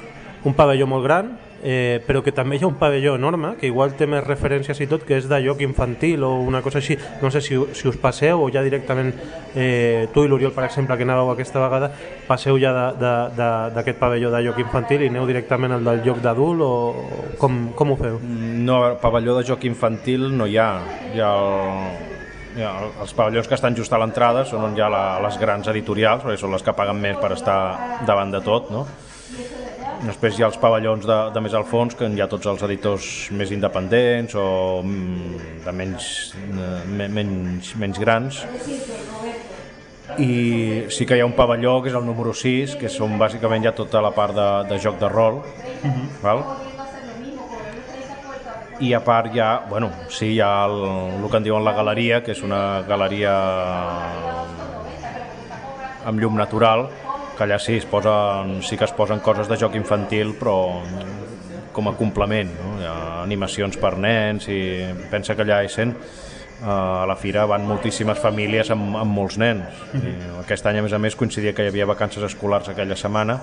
un 0.45 0.55
pavelló 0.57 0.87
molt 0.89 1.05
gran, 1.05 1.33
eh, 1.63 2.03
però 2.07 2.23
que 2.23 2.33
també 2.35 2.57
hi 2.57 2.65
ha 2.65 2.69
un 2.69 2.79
pavelló 2.81 3.15
enorme, 3.15 3.55
que 3.61 3.69
igual 3.69 3.95
té 3.97 4.09
més 4.11 4.25
referències 4.27 4.81
i 4.83 4.89
tot, 4.91 5.05
que 5.07 5.17
és 5.21 5.29
de 5.31 5.39
lloc 5.45 5.63
infantil 5.63 6.25
o 6.27 6.33
una 6.43 6.63
cosa 6.63 6.81
així. 6.81 6.97
No 7.23 7.31
sé 7.31 7.41
si, 7.41 7.59
si 7.73 7.89
us 7.89 7.99
passeu 8.03 8.43
o 8.43 8.49
ja 8.53 8.65
directament, 8.65 9.13
eh, 9.55 10.09
tu 10.15 10.25
i 10.25 10.31
l'Oriol, 10.31 10.53
per 10.57 10.67
exemple, 10.67 10.97
que 10.99 11.07
anàveu 11.07 11.33
aquesta 11.33 11.63
vegada, 11.63 11.93
passeu 12.27 12.59
ja 12.61 12.73
d'aquest 12.93 14.01
pavelló 14.01 14.33
de 14.35 14.43
lloc 14.43 14.59
infantil 14.65 15.07
i 15.07 15.13
aneu 15.13 15.29
directament 15.29 15.79
al 15.79 15.87
del 15.87 16.03
lloc 16.07 16.23
d'adult 16.25 16.67
o 16.67 16.73
com, 17.39 17.69
com 17.79 17.95
ho 17.95 18.01
feu? 18.01 18.19
No, 18.23 18.83
pavelló 19.03 19.39
de 19.39 19.47
joc 19.47 19.65
infantil 19.71 20.33
no 20.37 20.51
hi 20.51 20.59
ha. 20.59 20.73
Hi 21.13 21.23
ha, 21.23 21.33
el, 21.33 22.22
ha 22.61 22.73
els 23.01 23.15
pavellons 23.17 23.49
que 23.49 23.57
estan 23.57 23.73
just 23.79 23.93
a 23.97 23.99
l'entrada 24.03 24.43
són 24.45 24.67
on 24.69 24.77
hi 24.77 24.83
ha 24.85 24.91
la, 24.93 25.05
les 25.25 25.39
grans 25.41 25.69
editorials, 25.73 26.21
perquè 26.27 26.37
són 26.43 26.53
les 26.53 26.63
que 26.67 26.75
paguen 26.77 27.01
més 27.01 27.17
per 27.23 27.33
estar 27.33 27.57
davant 28.05 28.31
de 28.35 28.43
tot, 28.45 28.69
no? 28.75 28.85
Després 30.03 30.35
hi 30.37 30.43
ha 30.43 30.49
els 30.51 30.59
pavellons 30.59 31.07
de, 31.07 31.17
de 31.33 31.41
més 31.41 31.55
al 31.55 31.65
fons, 31.65 31.95
que 31.95 32.09
hi 32.11 32.21
ha 32.21 32.27
tots 32.29 32.49
els 32.51 32.63
editors 32.67 33.07
més 33.39 33.53
independents 33.55 34.35
o 34.35 34.47
mm, 34.83 35.63
de 35.65 35.73
menys, 35.79 36.09
eh, 36.43 36.71
me- 36.91 37.07
menys, 37.09 37.73
menys 37.79 38.01
grans. 38.03 38.41
I 40.19 40.33
sí 40.93 41.07
que 41.09 41.17
hi 41.17 41.23
ha 41.23 41.27
un 41.29 41.33
pavelló, 41.39 41.79
que 41.81 41.89
és 41.89 41.95
el 41.97 42.05
número 42.05 42.35
6, 42.37 42.75
que 42.81 42.91
són 42.93 43.15
bàsicament 43.21 43.65
ja 43.65 43.73
tota 43.73 44.03
la 44.05 44.11
part 44.13 44.35
de, 44.37 44.49
de 44.75 44.81
joc 44.83 44.99
de 45.01 45.09
rol. 45.09 45.39
val? 46.21 46.43
I 48.83 48.93
a 48.95 49.01
part 49.05 49.31
hi 49.31 49.39
ha, 49.39 49.63
bueno, 49.71 49.93
sí, 50.11 50.33
hi 50.35 50.41
ha 50.43 50.65
el, 50.67 50.81
el 51.21 51.31
que 51.31 51.39
en 51.39 51.45
diuen 51.47 51.63
la 51.63 51.75
galeria, 51.77 52.19
que 52.25 52.35
és 52.35 52.41
una 52.43 52.83
galeria 52.89 53.33
amb 56.11 56.19
llum 56.19 56.35
natural, 56.35 56.89
que 57.37 57.45
allà 57.47 57.61
sí, 57.63 57.77
es 57.79 57.87
posen, 57.87 58.57
sí 58.67 58.77
que 58.77 58.89
es 58.89 58.95
posen 58.97 59.23
coses 59.23 59.47
de 59.49 59.59
joc 59.61 59.77
infantil, 59.79 60.35
però 60.39 60.57
com 61.73 61.89
a 61.89 61.95
complement, 61.97 62.51
no? 62.59 62.75
Hi 62.81 62.89
ha 62.89 62.97
animacions 63.23 63.79
per 63.81 63.95
nens 64.03 64.49
i 64.51 64.61
pensa 65.13 65.37
que 65.39 65.45
allà 65.47 65.63
Essen 65.65 65.95
eh, 65.95 66.67
a 66.67 67.07
la 67.09 67.17
fira 67.17 67.47
van 67.49 67.65
moltíssimes 67.69 68.19
famílies 68.21 68.73
amb, 68.75 68.97
amb 68.99 69.15
molts 69.15 69.39
nens. 69.41 69.85
I 69.95 70.17
aquest 70.43 70.67
any, 70.69 70.81
a 70.81 70.85
més 70.85 70.93
a 70.93 71.01
més, 71.01 71.17
coincidia 71.17 71.55
que 71.55 71.65
hi 71.65 71.71
havia 71.73 71.89
vacances 71.89 72.27
escolars 72.29 72.69
aquella 72.73 72.99
setmana 72.99 73.39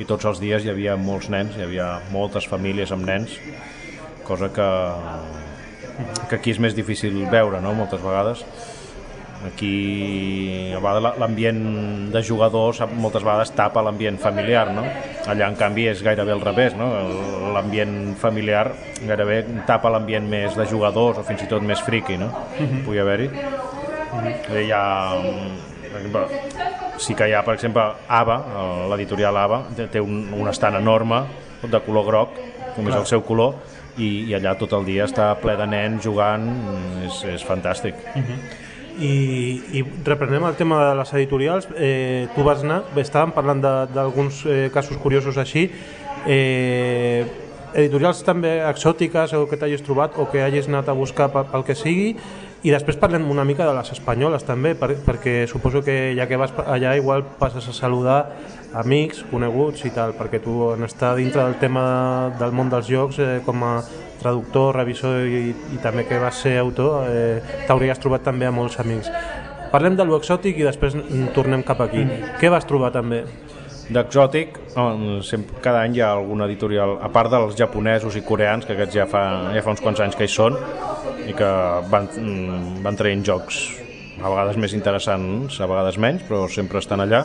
i 0.00 0.08
tots 0.08 0.26
els 0.26 0.42
dies 0.42 0.66
hi 0.66 0.72
havia 0.72 0.98
molts 0.98 1.30
nens, 1.32 1.56
hi 1.56 1.64
havia 1.64 1.94
moltes 2.10 2.48
famílies 2.48 2.92
amb 2.92 3.06
nens, 3.06 3.38
cosa 4.32 4.48
que, 4.56 4.68
que 6.28 6.38
aquí 6.38 6.54
és 6.54 6.60
més 6.62 6.76
difícil 6.76 7.24
veure, 7.32 7.60
no?, 7.60 7.74
moltes 7.76 8.00
vegades. 8.04 8.46
aquí 9.42 10.70
l'ambient 11.18 11.62
de 12.14 12.20
jugadors 12.22 12.78
moltes 12.94 13.24
vegades 13.26 13.50
tapa 13.58 13.82
l'ambient 13.82 14.20
familiar 14.22 14.68
no? 14.70 14.84
allà 15.26 15.48
en 15.50 15.56
canvi 15.58 15.88
és 15.90 16.02
gairebé 16.06 16.30
al 16.30 16.44
revés 16.46 16.76
no? 16.78 16.86
l'ambient 17.56 18.14
familiar 18.22 18.70
gairebé 19.00 19.40
tapa 19.66 19.90
l'ambient 19.90 20.28
més 20.30 20.54
de 20.54 20.68
jugadors 20.70 21.18
o 21.18 21.26
fins 21.26 21.42
i 21.42 21.50
tot 21.50 21.66
més 21.66 21.82
friqui 21.82 22.20
no? 22.22 22.30
Uh 22.30 22.62
-huh. 22.62 22.84
pugui 22.84 23.02
haver-hi 23.02 23.28
uh 23.32 24.22
-huh. 24.22 24.62
hi 24.62 24.70
ha 24.70 24.84
exemple, 25.96 26.26
sí 26.98 27.14
que 27.14 27.28
hi 27.28 27.34
ha 27.34 27.42
per 27.44 27.54
exemple 27.54 27.82
ABBA, 28.08 28.36
l'editorial 28.90 29.36
ABBA 29.36 29.88
té 29.90 30.00
un, 30.00 30.28
un 30.34 30.48
estant 30.48 30.76
enorme 30.76 31.22
de 31.62 31.80
color 31.80 32.06
groc 32.06 32.38
com 32.76 32.88
és 32.88 32.96
el 32.96 33.06
seu 33.06 33.22
color 33.22 33.54
i, 33.98 34.08
i 34.30 34.34
allà 34.36 34.54
tot 34.58 34.72
el 34.78 34.86
dia 34.88 35.06
està 35.08 35.32
ple 35.40 35.56
de 35.58 35.66
nens 35.68 36.04
jugant 36.04 36.46
és, 37.06 37.22
és 37.36 37.44
fantàstic. 37.44 37.94
Uh 38.14 38.22
-huh. 38.22 38.38
I, 39.00 39.78
i 39.78 39.84
reprenem 40.04 40.44
el 40.44 40.54
tema 40.54 40.90
de 40.90 40.94
les 40.98 41.12
editorials 41.14 41.68
eh, 41.76 42.28
tu 42.34 42.42
vas 42.42 42.62
anar, 42.62 42.82
estàvem 42.96 43.32
parlant 43.32 43.60
d'alguns 43.94 44.44
eh, 44.46 44.70
casos 44.72 44.96
curiosos 44.96 45.38
així. 45.38 45.70
Eh, 46.26 47.24
editorials 47.74 48.22
també 48.22 48.60
exòtiques 48.68 49.32
o 49.32 49.46
que 49.48 49.56
t'hagis 49.56 49.82
trobat 49.82 50.18
o 50.18 50.26
que 50.30 50.42
hagis 50.42 50.68
anat 50.68 50.88
a 50.88 50.92
buscar 50.92 51.30
pel 51.32 51.64
que 51.64 51.74
sigui 51.74 52.16
i 52.62 52.70
després 52.70 52.98
parlem 53.00 53.24
una 53.30 53.44
mica 53.44 53.66
de 53.66 53.74
les 53.74 53.90
espanyoles 53.94 54.44
també 54.46 54.74
per, 54.78 54.92
perquè 55.02 55.48
suposo 55.50 55.82
que 55.82 56.14
ja 56.14 56.28
que 56.30 56.38
vas 56.38 56.52
allà 56.62 56.94
igual 56.98 57.24
passes 57.38 57.66
a 57.68 57.74
saludar 57.74 58.18
amics, 58.78 59.24
coneguts 59.30 59.82
i 59.88 59.90
tal 59.94 60.14
perquè 60.14 60.38
tu 60.42 60.70
en 60.70 60.86
estar 60.86 61.16
dintre 61.18 61.42
del 61.42 61.58
tema 61.58 61.84
del 62.38 62.54
món 62.54 62.70
dels 62.70 62.86
jocs 62.88 63.18
eh, 63.18 63.40
com 63.44 63.64
a 63.66 63.74
traductor, 64.22 64.76
revisor 64.78 65.26
i, 65.26 65.48
i 65.74 65.80
també 65.82 66.06
que 66.06 66.20
vas 66.22 66.38
ser 66.44 66.54
autor, 66.60 67.08
eh, 67.10 67.64
t'hauries 67.66 67.98
trobat 67.98 68.22
també 68.30 68.46
a 68.46 68.54
molts 68.54 68.78
amics. 68.78 69.10
Parlem 69.72 69.96
de 69.98 70.06
l'exòtic 70.06 70.60
i 70.60 70.68
després 70.68 70.94
tornem 71.34 71.64
cap 71.66 71.80
aquí. 71.82 72.04
Mm. 72.04 72.36
Què 72.38 72.50
vas 72.52 72.68
trobar 72.68 72.92
també? 72.94 73.24
D'exòtic, 73.92 74.56
cada 74.74 75.80
any 75.82 75.96
hi 75.96 76.02
ha 76.04 76.12
alguna 76.14 76.46
editorial, 76.46 76.94
a 77.02 77.08
part 77.12 77.32
dels 77.32 77.56
japonesos 77.58 78.14
i 78.16 78.22
coreans, 78.24 78.64
que 78.64 78.76
aquests 78.76 78.94
ja 78.94 79.08
fa, 79.10 79.22
ja 79.52 79.64
fa 79.64 79.74
uns 79.74 79.82
quants 79.84 80.00
anys 80.04 80.16
que 80.16 80.28
hi 80.28 80.32
són, 80.32 80.56
i 81.28 81.36
que 81.36 81.50
van, 81.90 82.08
mm, 82.08 82.82
van 82.84 82.98
traient 82.98 83.24
jocs 83.26 83.60
a 84.22 84.28
vegades 84.28 84.56
més 84.60 84.74
interessants, 84.76 85.60
a 85.60 85.66
vegades 85.66 85.98
menys, 85.98 86.24
però 86.28 86.46
sempre 86.50 86.78
estan 86.78 87.00
allà. 87.00 87.24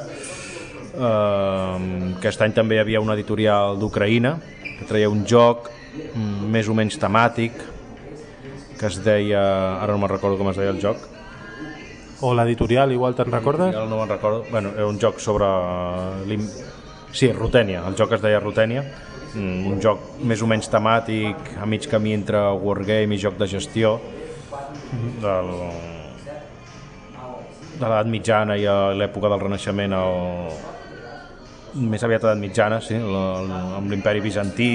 Uh, 0.98 2.16
aquest 2.18 2.42
any 2.42 2.56
també 2.58 2.78
hi 2.78 2.82
havia 2.82 3.02
una 3.04 3.14
editorial 3.14 3.78
d'Ucraïna 3.78 4.40
que 4.80 4.88
traia 4.90 5.12
un 5.12 5.26
joc 5.30 5.70
Mm, 5.98 6.50
més 6.54 6.70
o 6.70 6.76
menys 6.78 6.98
temàtic 7.02 7.58
que 8.78 8.90
es 8.90 9.00
deia, 9.06 9.42
ara 9.82 9.94
no 9.94 10.02
me'n 10.02 10.12
recordo 10.12 10.38
com 10.38 10.52
es 10.52 10.60
deia 10.60 10.74
el 10.74 10.82
joc 10.82 11.02
o 12.22 12.34
l'editorial, 12.38 12.92
igual 12.94 13.16
te'n 13.18 13.30
recordes? 13.34 13.74
Ara 13.74 13.86
no 13.90 14.00
me'n 14.00 14.10
recordo, 14.10 14.44
bueno, 14.52 14.74
era 14.76 14.88
un 14.90 15.00
joc 15.02 15.20
sobre 15.22 15.48
sí, 17.14 17.32
Rutènia, 17.34 17.84
el 17.88 17.98
joc 17.98 18.18
es 18.18 18.24
deia 18.24 18.42
Rutènia 18.42 18.84
un 19.38 19.82
joc 19.84 20.22
més 20.28 20.42
o 20.42 20.50
menys 20.50 20.70
temàtic 20.72 21.54
a 21.62 21.68
mig 21.70 21.88
camí 21.90 22.16
entre 22.18 22.42
wargame 22.64 23.16
i 23.16 23.22
joc 23.22 23.38
de 23.38 23.48
gestió 23.50 23.98
del, 25.22 25.52
de 27.78 27.86
l'edat 27.86 28.10
mitjana 28.10 28.58
i 28.58 28.66
a 28.66 28.78
l'època 28.98 29.30
del 29.32 29.44
Renaixement 29.46 29.94
el, 29.98 30.58
més 31.78 32.04
aviat 32.04 32.24
edat 32.24 32.40
mitjana, 32.40 32.80
sí, 32.82 32.96
l, 32.98 33.18
l, 33.44 33.60
amb 33.78 33.92
l'imperi 33.92 34.22
bizantí 34.24 34.68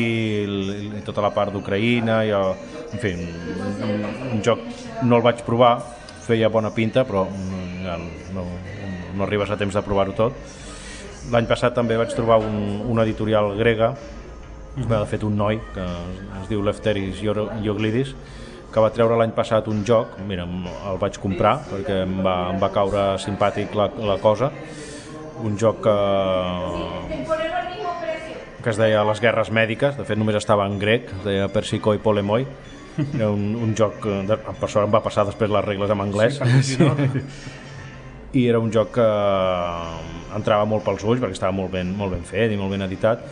i, 0.45 0.79
i 1.01 1.03
tota 1.07 1.25
la 1.25 1.33
part 1.35 1.53
d'Ucraïna, 1.55 2.23
i 2.29 2.33
el, 2.37 2.53
en 2.93 3.03
fi, 3.03 3.15
un, 3.17 4.07
un 4.37 4.43
joc 4.45 4.63
no 5.03 5.19
el 5.19 5.25
vaig 5.25 5.43
provar, 5.47 5.75
feia 6.23 6.51
bona 6.53 6.71
pinta, 6.75 7.07
però 7.09 7.25
mm, 7.27 7.71
ja 7.87 7.99
no, 8.37 8.47
no 9.17 9.27
arribes 9.27 9.51
a 9.51 9.59
temps 9.61 9.75
de 9.75 9.85
provar-ho 9.85 10.15
tot. 10.19 10.59
L'any 11.33 11.49
passat 11.51 11.75
també 11.75 11.97
vaig 11.99 12.15
trobar 12.15 12.41
un, 12.43 12.83
una 12.93 13.07
editorial 13.07 13.55
grega, 13.59 13.93
mm 14.77 14.83
-hmm. 14.83 15.01
de 15.01 15.07
fet 15.07 15.23
un 15.23 15.37
noi, 15.37 15.61
que 15.75 15.85
es 16.43 16.49
diu 16.49 16.63
Lefteris 16.63 17.23
Ioglidis, 17.23 18.15
que 18.73 18.81
va 18.81 18.91
treure 18.91 19.17
l'any 19.17 19.33
passat 19.37 19.69
un 19.69 19.85
joc, 19.85 20.17
mira, 20.27 20.45
el 20.45 20.99
vaig 20.99 21.19
comprar 21.21 21.59
perquè 21.69 22.03
em 22.07 22.23
va, 22.25 22.37
em 22.53 22.61
va 22.63 22.71
caure 22.73 23.19
simpàtic 23.21 23.75
la, 23.75 23.91
la 23.99 24.19
cosa, 24.19 24.51
un 25.43 25.59
joc 25.59 25.83
que, 25.85 25.97
que 28.63 28.71
es 28.71 28.79
deia 28.81 29.05
Les 29.05 29.21
guerres 29.21 29.51
mèdiques, 29.51 29.97
de 29.99 30.05
fet 30.09 30.19
només 30.19 30.39
estava 30.39 30.67
en 30.67 30.79
grec, 30.79 31.11
es 31.19 31.25
deia 31.25 31.49
Persico 31.53 31.95
i 31.95 31.99
Polemoi, 31.99 32.47
era 33.15 33.31
un, 33.33 33.55
un 33.57 33.75
joc, 33.77 34.07
de, 34.29 34.37
per 34.37 34.69
sort 34.69 34.87
em 34.87 34.95
va 34.95 35.03
passar 35.05 35.27
després 35.29 35.51
les 35.53 35.65
regles 35.65 35.93
en 35.93 36.01
anglès, 36.05 36.41
sí, 36.41 36.77
sí. 36.77 37.25
i 38.41 38.47
era 38.49 38.61
un 38.63 38.73
joc 38.73 38.95
que 38.97 39.09
entrava 40.37 40.65
molt 40.69 40.85
pels 40.87 41.05
ulls 41.05 41.21
perquè 41.21 41.37
estava 41.37 41.53
molt 41.53 41.73
ben, 41.73 41.93
molt 41.97 42.15
ben 42.17 42.25
fet 42.25 42.53
i 42.53 42.57
molt 42.61 42.73
ben 42.73 42.85
editat, 42.87 43.25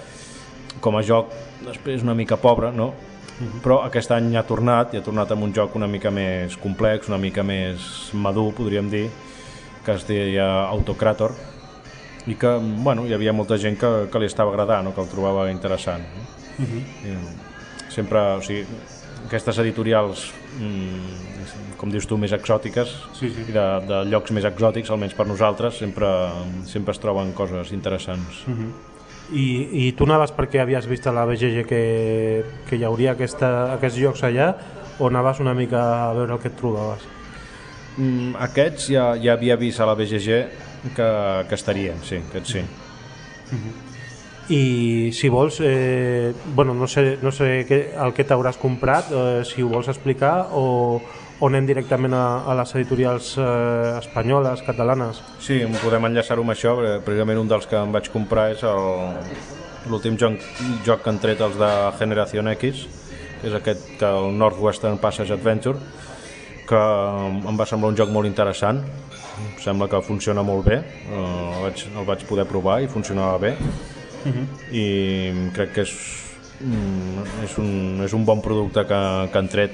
com 0.81 0.97
a 0.97 1.03
joc 1.03 1.33
després 1.67 2.03
una 2.03 2.15
mica 2.15 2.37
pobre, 2.37 2.73
no? 2.73 2.95
Mhm. 3.41 3.63
però 3.65 3.79
aquest 3.87 4.11
any 4.13 4.35
ha 4.37 4.43
tornat 4.45 4.93
i 4.93 4.99
ha 4.99 5.03
tornat 5.03 5.31
amb 5.33 5.43
un 5.43 5.53
joc 5.57 5.75
una 5.75 5.87
mica 5.87 6.11
més 6.11 6.57
complex, 6.61 7.09
una 7.09 7.17
mica 7.19 7.43
més 7.43 8.11
madur, 8.13 8.53
podríem 8.53 8.91
dir, 8.91 9.09
que 9.85 9.93
es 9.93 10.05
deia 10.05 10.67
Autocrator, 10.69 11.33
i 12.27 12.35
que 12.35 12.51
bueno, 12.85 13.07
hi 13.07 13.15
havia 13.15 13.33
molta 13.33 13.57
gent 13.59 13.79
que, 13.81 13.91
que 14.13 14.21
li 14.21 14.29
estava 14.29 14.53
agradant 14.53 14.91
o 14.91 14.95
que 14.95 15.01
el 15.01 15.09
trobava 15.09 15.51
interessant 15.51 16.05
uh 16.59 16.65
-huh. 16.65 16.83
I, 17.09 17.17
sempre 17.89 18.19
o 18.37 18.43
sigui, 18.43 18.67
aquestes 19.27 19.59
editorials 19.59 20.33
mm, 20.59 21.77
com 21.77 21.91
dius 21.91 22.07
tu 22.07 22.19
més 22.19 22.33
exòtiques 22.33 22.89
sí, 23.13 23.31
sí. 23.31 23.41
i 23.49 23.53
de, 23.53 23.67
de 23.87 24.05
llocs 24.11 24.31
més 24.31 24.45
exòtics 24.45 24.91
almenys 24.91 25.15
per 25.15 25.27
nosaltres 25.27 25.79
sempre, 25.79 26.07
sempre 26.67 26.93
es 26.93 26.99
troben 26.99 27.33
coses 27.33 27.73
interessants 27.73 28.47
uh 28.47 28.55
-huh. 28.55 28.90
I, 29.31 29.47
i 29.87 29.93
tu 29.95 30.09
anaves 30.09 30.33
perquè 30.35 30.63
havies 30.63 30.89
vist 30.91 31.07
a 31.07 31.15
la 31.15 31.27
BGG 31.29 31.63
que, 31.69 31.83
que 32.67 32.79
hi 32.79 32.85
hauria 32.85 33.13
aquesta, 33.15 33.73
aquests 33.77 34.01
llocs 34.03 34.25
allà 34.27 34.51
o 34.99 35.07
anaves 35.07 35.41
una 35.41 35.55
mica 35.55 35.83
a 36.11 36.13
veure 36.17 36.35
el 36.35 36.43
que 36.43 36.51
et 36.51 36.57
trobaves? 36.59 37.07
Mm, 37.97 38.35
aquests 38.49 38.91
ja, 38.95 39.13
ja 39.23 39.37
havia 39.37 39.57
vist 39.61 39.81
a 39.81 39.87
la 39.87 39.95
BGG 39.99 40.41
que, 40.97 41.09
que 41.49 41.55
estarien, 41.55 42.03
sí, 42.03 42.21
que 42.33 42.45
sí. 42.45 42.61
Uh 42.61 43.55
-huh. 43.55 43.79
I 44.51 45.13
si 45.13 45.29
vols, 45.29 45.61
eh, 45.63 46.35
bueno, 46.55 46.75
no 46.75 46.89
sé, 46.89 47.19
no 47.23 47.31
sé 47.31 47.65
què, 47.69 47.95
el 48.05 48.13
que 48.13 48.27
t'hauràs 48.27 48.59
comprat, 48.59 49.07
eh, 49.13 49.45
si 49.45 49.63
ho 49.63 49.69
vols 49.69 49.87
explicar, 49.89 50.49
o, 50.51 51.01
o 51.41 51.49
anem 51.49 51.67
directament 51.67 52.15
a, 52.15 52.25
a 52.45 52.55
les 52.61 52.75
editorials 52.77 53.33
eh, 53.41 53.99
espanyoles, 53.99 54.63
catalanes? 54.67 55.23
Sí, 55.41 55.63
podem 55.81 56.11
enllaçar-ho 56.11 56.45
amb 56.45 56.53
això, 56.53 56.77
precisament 57.07 57.41
un 57.41 57.49
dels 57.49 57.67
que 57.67 57.79
em 57.81 57.93
vaig 57.95 58.11
comprar 58.13 58.51
és 58.53 58.65
l'últim 59.89 60.19
joc, 60.21 60.37
joc 60.85 61.01
que 61.03 61.11
han 61.13 61.21
tret 61.23 61.41
els 61.41 61.57
de 61.57 61.71
Generación 61.99 62.53
X, 62.53 62.85
que 63.41 63.49
és 63.49 63.57
aquest 63.57 63.95
que 63.99 64.09
el 64.09 64.37
Northwestern 64.37 65.01
Passage 65.01 65.33
Adventure, 65.33 65.81
que 66.69 66.81
em 67.51 67.57
va 67.59 67.67
semblar 67.67 67.95
un 67.95 67.99
joc 67.99 68.13
molt 68.13 68.29
interessant, 68.29 68.85
sembla 69.61 69.89
que 69.89 70.01
funciona 70.05 70.45
molt 70.45 70.67
bé 70.69 70.77
eh, 70.77 71.17
el, 71.17 71.63
vaig, 71.65 71.87
el 71.97 72.09
vaig 72.09 72.25
poder 72.29 72.45
provar 72.49 72.81
i 72.85 72.91
funcionava 72.93 73.39
bé 73.39 73.55
uh 73.57 74.29
mhm. 74.29 74.35
-huh. 74.37 74.47
i 74.77 75.53
crec 75.55 75.73
que 75.73 75.81
és, 75.81 75.93
mm, 76.61 77.45
és, 77.45 77.59
un, 77.59 78.01
és 78.05 78.13
un 78.13 78.25
bon 78.25 78.41
producte 78.41 78.85
que, 78.85 79.29
que 79.33 79.39
han 79.39 79.49
tret 79.49 79.71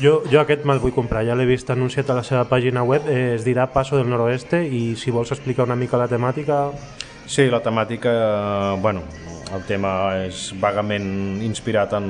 jo, 0.00 0.22
jo 0.30 0.40
aquest 0.40 0.64
me'l 0.68 0.80
vull 0.82 0.94
comprar, 0.94 1.24
ja 1.26 1.36
l'he 1.36 1.46
vist 1.48 1.70
anunciat 1.72 2.08
a 2.10 2.16
la 2.20 2.24
seva 2.26 2.44
pàgina 2.48 2.84
web, 2.86 3.08
eh, 3.10 3.34
es 3.36 3.44
dirà 3.44 3.66
Paso 3.72 3.98
del 3.98 4.08
Noroeste 4.10 4.62
i 4.64 4.94
si 4.96 5.10
vols 5.10 5.32
explicar 5.34 5.66
una 5.68 5.76
mica 5.76 6.00
la 6.00 6.08
temàtica... 6.08 6.64
Sí, 7.26 7.46
la 7.50 7.62
temàtica, 7.62 8.12
bueno, 8.82 9.04
el 9.54 9.62
tema 9.68 9.92
és 10.24 10.50
vagament 10.60 11.42
inspirat 11.44 11.94
en, 11.96 12.08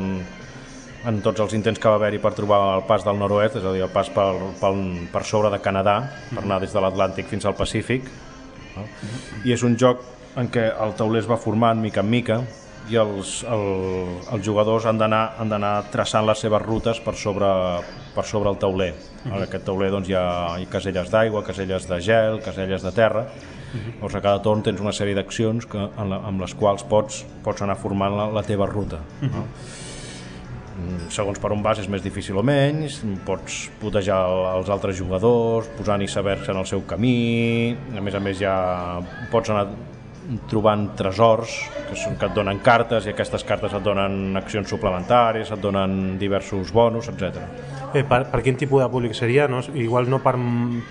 en 1.08 1.20
tots 1.24 1.42
els 1.44 1.54
intents 1.58 1.78
que 1.78 1.90
va 1.90 1.98
haver-hi 2.00 2.20
per 2.22 2.32
trobar 2.36 2.60
el 2.78 2.86
pas 2.88 3.04
del 3.04 3.18
nord-oest, 3.20 3.58
és 3.60 3.66
a 3.66 3.74
dir, 3.74 3.84
el 3.84 3.92
pas 3.92 4.08
per, 4.14 4.30
per, 4.60 4.72
per 5.12 5.24
sobre 5.28 5.52
de 5.52 5.60
Canadà, 5.62 5.98
per 6.32 6.42
anar 6.44 6.60
des 6.62 6.72
de 6.74 6.82
l'Atlàntic 6.82 7.28
fins 7.30 7.46
al 7.46 7.58
Pacífic. 7.58 8.08
No? 8.76 8.86
I 9.44 9.54
és 9.56 9.62
un 9.66 9.76
joc 9.78 10.04
en 10.40 10.48
què 10.48 10.70
el 10.80 10.94
tauler 10.96 11.20
es 11.20 11.28
va 11.28 11.36
formant 11.40 11.80
mica 11.82 12.00
en 12.00 12.08
mica 12.08 12.40
i 12.90 12.98
els, 12.98 13.42
el, 13.46 13.66
els 14.34 14.44
jugadors 14.44 14.86
han 14.86 14.98
d'anar 14.98 15.72
traçant 15.92 16.26
les 16.26 16.38
seves 16.42 16.62
rutes 16.62 17.00
per 17.00 17.14
sobre, 17.14 17.48
per 18.14 18.24
sobre 18.26 18.50
el 18.50 18.58
tauler. 18.58 18.92
En 19.28 19.38
aquest 19.42 19.64
tauler 19.64 19.90
doncs, 19.94 20.10
hi, 20.10 20.16
ha, 20.18 20.58
hi 20.58 20.66
ha 20.66 20.72
caselles 20.72 21.10
d'aigua, 21.10 21.44
caselles 21.46 21.86
de 21.88 22.00
gel, 22.02 22.40
caselles 22.44 22.82
de 22.82 22.92
terra, 22.96 23.26
Llavors 23.72 24.16
a 24.18 24.20
cada 24.20 24.40
torn 24.44 24.60
tens 24.64 24.82
una 24.84 24.92
sèrie 24.92 25.16
d'accions 25.16 25.64
amb 25.72 26.42
les 26.42 26.52
quals 26.58 26.82
pots, 26.88 27.22
pots 27.44 27.64
anar 27.64 27.78
formant 27.80 28.12
la, 28.18 28.26
la 28.34 28.42
teva 28.44 28.66
ruta. 28.68 29.00
Uh 29.22 29.28
-huh. 29.28 29.32
no? 29.32 29.46
Mm, 30.72 31.10
segons 31.12 31.38
per 31.38 31.52
on 31.52 31.62
vas 31.62 31.78
és 31.78 31.88
més 31.88 32.02
difícil 32.02 32.36
o 32.36 32.42
menys, 32.42 33.02
pots 33.26 33.70
putejar 33.80 34.18
els 34.56 34.70
altres 34.72 34.96
jugadors, 34.96 35.68
posant 35.76 36.02
i 36.02 36.08
saber-se 36.08 36.50
en 36.50 36.58
el 36.58 36.66
seu 36.66 36.82
camí, 36.88 37.76
a 37.96 38.00
més 38.00 38.14
a 38.14 38.20
més 38.20 38.38
ja 38.38 38.54
pots 39.30 39.50
anar 39.50 39.66
trobant 40.50 40.86
tresors 40.98 41.54
que, 41.88 41.96
són, 41.98 42.16
que 42.18 42.28
et 42.28 42.34
donen 42.36 42.60
cartes 42.64 43.06
i 43.06 43.12
aquestes 43.12 43.44
cartes 43.46 43.74
et 43.74 43.84
donen 43.84 44.36
accions 44.38 44.68
suplementàries, 44.70 45.50
et 45.50 45.62
donen 45.62 46.16
diversos 46.20 46.72
bonus, 46.74 47.10
etc. 47.10 47.42
Eh, 47.92 48.04
per, 48.08 48.24
per 48.30 48.40
quin 48.44 48.56
tipus 48.58 48.84
de 48.84 48.88
públic 48.92 49.16
seria? 49.18 49.48
No? 49.50 49.60
Igual 49.74 50.08
no 50.10 50.22
per, 50.24 50.36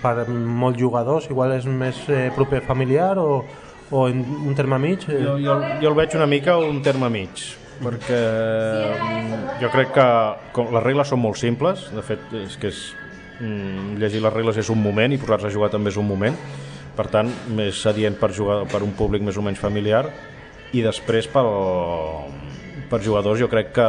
per 0.02 0.28
molts 0.28 0.80
jugadors, 0.80 1.28
igual 1.32 1.56
és 1.56 1.66
més 1.66 2.04
eh, 2.12 2.28
proper 2.36 2.62
familiar 2.66 3.16
o, 3.22 3.42
o 3.90 4.06
en 4.08 4.22
un 4.22 4.56
terme 4.58 4.78
mig? 4.82 5.08
Eh? 5.08 5.20
Jo, 5.24 5.36
jo, 5.40 5.58
jo 5.82 5.92
el 5.92 5.98
veig 5.98 6.16
una 6.18 6.28
mica 6.30 6.58
un 6.60 6.82
terme 6.84 7.10
mig, 7.12 7.46
perquè 7.82 8.22
jo 9.62 9.70
crec 9.72 9.94
que 9.96 10.08
com, 10.56 10.70
les 10.76 10.84
regles 10.84 11.12
són 11.12 11.22
molt 11.24 11.40
simples, 11.40 11.88
de 11.94 12.04
fet 12.06 12.36
és 12.44 12.58
que 12.60 12.70
és, 12.72 12.84
mm, 13.40 13.96
llegir 14.02 14.22
les 14.22 14.36
regles 14.36 14.60
és 14.62 14.70
un 14.72 14.82
moment 14.82 15.12
i 15.12 15.20
posar-se 15.20 15.50
a 15.50 15.54
jugar 15.56 15.72
també 15.72 15.90
és 15.90 15.98
un 16.00 16.08
moment, 16.08 16.36
per 16.96 17.08
tant 17.12 17.30
més 17.56 17.86
adient 17.86 18.16
per, 18.20 18.32
jugar, 18.36 18.62
per 18.70 18.82
un 18.82 18.92
públic 18.92 19.22
més 19.22 19.36
o 19.36 19.42
menys 19.42 19.60
familiar 19.60 20.06
i 20.72 20.82
després 20.84 21.28
pel, 21.32 21.48
per 22.92 23.00
jugadors 23.04 23.40
jo 23.40 23.48
crec 23.48 23.72
que, 23.76 23.88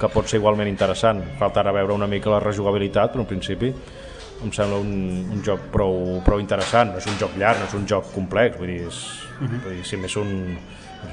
que 0.00 0.10
pot 0.10 0.26
ser 0.26 0.40
igualment 0.40 0.70
interessant. 0.70 1.22
Faltarà 1.38 1.74
veure 1.74 1.94
una 1.94 2.08
mica 2.10 2.32
la 2.32 2.42
rejugabilitat, 2.42 3.14
però 3.14 3.22
en 3.22 3.30
principi 3.30 3.72
em 4.44 4.50
sembla 4.52 4.80
un, 4.82 4.90
un 5.32 5.44
joc 5.44 5.68
prou, 5.74 6.18
prou 6.26 6.42
interessant. 6.42 6.92
No 6.92 7.02
és 7.02 7.06
un 7.10 7.18
joc 7.20 7.38
llarg, 7.40 7.62
no 7.62 7.70
és 7.70 7.76
un 7.78 7.86
joc 7.88 8.10
complex, 8.14 8.58
vull 8.60 8.72
dir, 8.72 8.82
és, 8.88 8.98
uh 9.38 9.46
-huh. 9.46 9.62
vull 9.64 9.78
dir 9.78 9.84
si 9.86 9.96
més 9.96 10.16
un, 10.16 10.58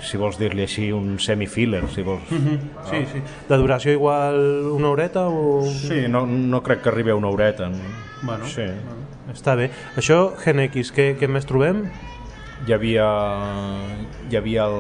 si 0.02 0.18
vols 0.18 0.38
dir-li 0.38 0.64
així, 0.64 0.92
un 0.92 1.20
semi-filler, 1.20 1.84
si 1.94 2.02
vols. 2.02 2.32
Uh 2.32 2.38
-huh. 2.38 2.60
Sí, 2.90 3.06
sí. 3.14 3.22
De 3.50 3.58
duració 3.58 3.92
igual 3.92 4.36
una 4.72 4.90
horeta 4.90 5.28
o...? 5.28 5.64
Sí, 5.66 6.08
no, 6.08 6.26
no 6.26 6.62
crec 6.64 6.82
que 6.82 6.90
arribi 6.90 7.12
a 7.12 7.16
una 7.16 7.30
horeta. 7.30 7.70
Bueno, 8.22 8.46
sí. 8.46 8.62
bueno, 8.62 9.03
està 9.32 9.56
bé. 9.56 9.70
Això, 10.00 10.34
Gen 10.44 10.60
X, 10.68 10.92
què, 10.96 11.14
què 11.20 11.30
més 11.32 11.48
trobem? 11.48 11.86
Hi 12.68 12.74
havia, 12.76 13.08
hi 14.30 14.38
havia 14.40 14.68
el, 14.70 14.78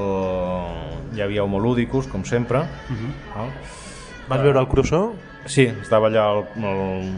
hi 1.16 1.24
havia 1.24 1.44
Homoludicus, 1.44 2.08
com 2.08 2.24
sempre. 2.24 2.60
Uh 2.90 2.96
-huh. 2.96 3.12
no? 3.36 3.48
Vas 4.28 4.42
veure 4.42 4.60
el 4.60 4.68
Crusoe? 4.68 5.14
Sí, 5.46 5.68
estava 5.82 6.08
allà 6.08 6.46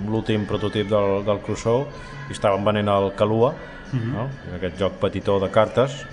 l'últim 0.10 0.46
prototip 0.46 0.90
del, 0.90 1.24
del 1.26 1.40
Crusoe 1.46 1.86
i 2.30 2.32
estaven 2.32 2.64
venent 2.66 2.90
el 2.90 3.14
Calua, 3.16 3.54
uh 3.54 4.00
-huh. 4.00 4.12
no? 4.14 4.30
aquest 4.56 4.80
joc 4.80 4.94
petitó 4.94 5.40
de 5.40 5.50
cartes. 5.50 6.06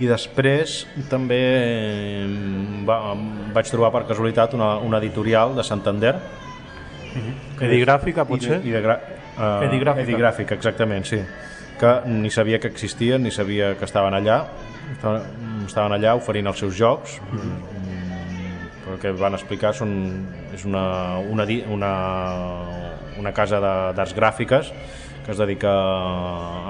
I 0.00 0.06
després 0.06 0.86
també 1.10 2.26
va, 2.86 3.14
vaig 3.52 3.70
trobar 3.70 3.92
per 3.92 4.06
casualitat 4.06 4.54
una, 4.54 4.78
una 4.78 4.98
editorial 4.98 5.54
de 5.54 5.62
Santander. 5.62 6.14
Uh 6.14 7.20
-huh. 7.20 7.64
Edigràfica, 7.66 8.24
potser? 8.24 8.60
I 8.64 8.70
de, 8.70 8.78
i 8.78 8.82
de 8.82 9.19
uh, 9.36 9.60
edigràfica. 9.68 10.06
edigràfica, 10.06 10.54
exactament, 10.54 11.06
sí. 11.06 11.20
Que 11.80 12.00
ni 12.06 12.30
sabia 12.30 12.58
que 12.60 12.68
existien, 12.68 13.22
ni 13.22 13.30
sabia 13.30 13.74
que 13.78 13.84
estaven 13.84 14.14
allà 14.14 14.42
estaven, 14.90 15.94
allà 15.94 16.16
oferint 16.18 16.46
els 16.50 16.58
seus 16.58 16.74
jocs 16.76 17.20
mm 17.30 17.78
el 18.90 18.98
que 18.98 19.12
van 19.14 19.36
explicar 19.36 19.70
són, 19.76 19.92
és 20.54 20.64
una, 20.66 20.82
una, 21.30 21.44
una, 21.70 21.90
una 23.20 23.32
casa 23.32 23.60
d'arts 23.60 24.16
gràfiques 24.16 24.72
que 25.20 25.30
es 25.30 25.38
dedica 25.38 25.70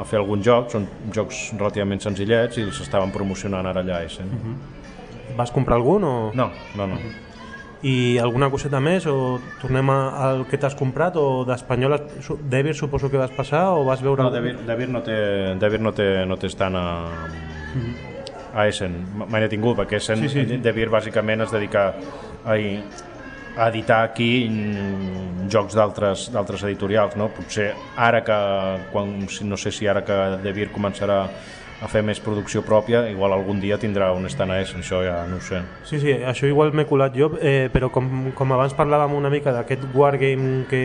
a 0.00 0.04
fer 0.04 0.18
alguns 0.18 0.44
jocs, 0.44 0.74
són 0.74 0.86
jocs 1.16 1.40
relativament 1.56 2.02
senzillets 2.02 2.58
i 2.58 2.66
els 2.66 2.80
estaven 2.84 3.12
promocionant 3.14 3.66
ara 3.70 3.80
allà 3.84 4.00
a 4.00 4.04
Essen. 4.04 4.26
Mm 4.26 4.40
-hmm. 4.44 5.36
Vas 5.36 5.50
comprar 5.50 5.76
algun 5.76 6.04
o...? 6.04 6.30
No, 6.34 6.50
no, 6.76 6.86
no. 6.86 6.94
Mm 6.94 7.00
-hmm. 7.00 7.29
I 7.82 8.18
alguna 8.20 8.50
coseta 8.52 8.80
més 8.80 9.06
o 9.08 9.40
tornem 9.62 9.88
al 9.90 10.44
que 10.50 10.58
t'has 10.60 10.76
comprat 10.76 11.16
o 11.16 11.46
d'Espanyol 11.48 11.96
Devir 12.52 12.74
suposo 12.76 13.08
que 13.08 13.16
vas 13.16 13.32
passar 13.32 13.70
o 13.72 13.86
vas 13.88 14.02
veure... 14.04 14.26
No, 14.26 14.34
Devir, 14.34 14.58
Devir 14.68 14.90
no 14.92 15.00
té, 15.00 15.16
Devir 15.60 15.80
no 15.80 15.94
té, 15.96 16.26
no 16.28 16.36
té 16.36 16.52
estant 16.52 16.76
a, 16.76 16.86
mm 17.08 17.80
-hmm 17.80 18.10
a 18.54 18.66
Essen, 18.66 18.96
mai 19.28 19.42
n'he 19.42 19.50
tingut, 19.50 19.76
perquè 19.78 20.00
Essen, 20.00 20.24
sí, 20.26 20.42
sí. 20.46 20.58
De 20.62 20.72
Beer 20.74 20.90
bàsicament 20.90 21.44
es 21.44 21.52
dedica 21.54 21.86
a, 22.44 22.56
a 22.56 23.68
editar 23.68 24.02
aquí 24.08 24.30
jocs 25.52 25.76
d'altres 25.76 26.64
editorials, 26.66 27.16
no? 27.20 27.30
Potser 27.34 27.70
ara 27.96 28.24
que, 28.26 28.38
quan, 28.92 29.14
no 29.46 29.60
sé 29.60 29.72
si 29.74 29.88
ara 29.90 30.04
que 30.06 30.18
De 30.42 30.54
Beer 30.56 30.70
començarà 30.74 31.22
a 31.80 31.88
fer 31.88 32.02
més 32.04 32.20
producció 32.20 32.60
pròpia, 32.66 33.06
igual 33.08 33.32
algun 33.32 33.60
dia 33.60 33.78
tindrà 33.80 34.10
un 34.12 34.28
stand 34.28 34.52
Essen, 34.58 34.82
això 34.84 35.00
ja 35.04 35.24
no 35.28 35.36
ho 35.40 35.44
sé. 35.44 35.62
Sí, 35.88 36.00
sí, 36.02 36.12
això 36.12 36.48
igual 36.48 36.74
m'he 36.76 36.84
colat 36.88 37.16
jo, 37.16 37.30
eh, 37.40 37.68
però 37.72 37.88
com, 37.92 38.32
com 38.36 38.52
abans 38.52 38.74
parlàvem 38.76 39.16
una 39.16 39.30
mica 39.32 39.52
d'aquest 39.56 39.86
wargame 39.96 40.66
que, 40.68 40.82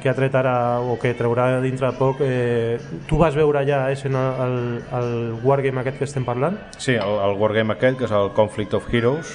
que 0.00 0.10
ha 0.10 0.14
tret 0.16 0.34
ara 0.36 0.80
o 0.80 0.98
que 1.00 1.14
traurà 1.16 1.60
dintre 1.64 1.88
de 1.88 1.96
poc 1.96 2.20
eh, 2.24 2.78
tu 3.08 3.16
vas 3.20 3.34
veure 3.36 3.64
ja 3.68 3.90
és 3.92 4.04
el, 4.08 4.16
el, 4.16 4.82
el 4.98 5.10
wargame 5.44 5.80
aquest 5.80 5.98
que 6.00 6.08
estem 6.08 6.24
parlant? 6.28 6.56
Sí, 6.76 6.92
el, 6.96 7.14
el 7.24 7.34
wargame 7.40 7.72
aquest 7.76 7.96
que 8.00 8.06
és 8.08 8.14
el 8.16 8.32
Conflict 8.36 8.74
of 8.76 8.84
Heroes 8.92 9.28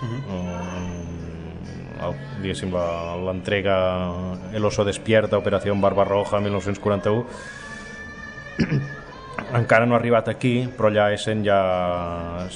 uh 0.00 0.06
-huh. 0.08 2.14
diguéssim 2.40 2.72
l'entrega 3.26 3.76
El 4.54 4.64
oso 4.64 4.84
despierta, 4.84 5.36
Operació 5.36 5.74
Barbarroja 5.76 6.40
1941 6.40 7.26
encara 9.54 9.86
no 9.86 9.94
ha 9.94 9.98
arribat 9.98 10.28
aquí, 10.28 10.68
però 10.76 10.90
allà 10.90 11.10
Essen 11.14 11.44
ja... 11.44 11.60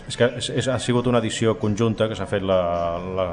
És 0.08 0.18
que 0.18 0.28
és, 0.40 0.50
és, 0.62 0.68
ha 0.68 0.78
sigut 0.82 1.06
una 1.10 1.20
edició 1.22 1.56
conjunta 1.60 2.08
que 2.10 2.18
s'ha 2.18 2.26
fet 2.30 2.42
la, 2.42 2.58
la, 3.18 3.28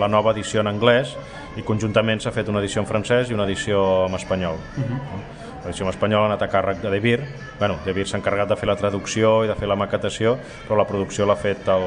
la 0.00 0.08
nova 0.08 0.34
edició 0.34 0.62
en 0.62 0.70
anglès 0.70 1.14
i 1.58 1.62
conjuntament 1.66 2.22
s'ha 2.22 2.34
fet 2.34 2.50
una 2.50 2.62
edició 2.62 2.82
en 2.82 2.90
francès 2.90 3.30
i 3.30 3.36
una 3.36 3.46
edició 3.48 4.06
en 4.08 4.18
espanyol. 4.20 4.60
Uh 4.76 4.80
mhm. 4.80 5.00
-huh. 5.00 5.24
L'edició 5.64 5.86
en 5.86 5.90
espanyol 5.94 6.22
ha 6.22 6.26
anat 6.26 6.42
a 6.42 6.48
càrrec 6.52 6.82
de 6.82 6.90
De 6.90 7.00
Beer. 7.00 7.20
Bueno, 7.58 7.78
De 7.84 7.92
Beer 7.94 8.06
s'ha 8.06 8.18
encarregat 8.18 8.48
de 8.48 8.56
fer 8.56 8.66
la 8.68 8.76
traducció 8.76 9.44
i 9.44 9.48
de 9.48 9.54
fer 9.54 9.66
la 9.66 9.76
maquetació, 9.76 10.36
però 10.68 10.76
la 10.76 10.84
producció 10.84 11.24
l'ha 11.24 11.36
fet 11.36 11.68
el, 11.68 11.86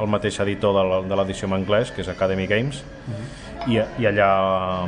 el 0.00 0.06
mateix 0.06 0.38
editor 0.38 1.02
de 1.08 1.16
l'edició 1.16 1.48
en 1.48 1.54
anglès, 1.54 1.90
que 1.90 2.02
és 2.02 2.08
Academy 2.08 2.46
Games, 2.46 2.84
uh 3.08 3.12
-huh. 3.12 3.72
i, 3.72 4.02
i 4.02 4.06
allà, 4.06 4.86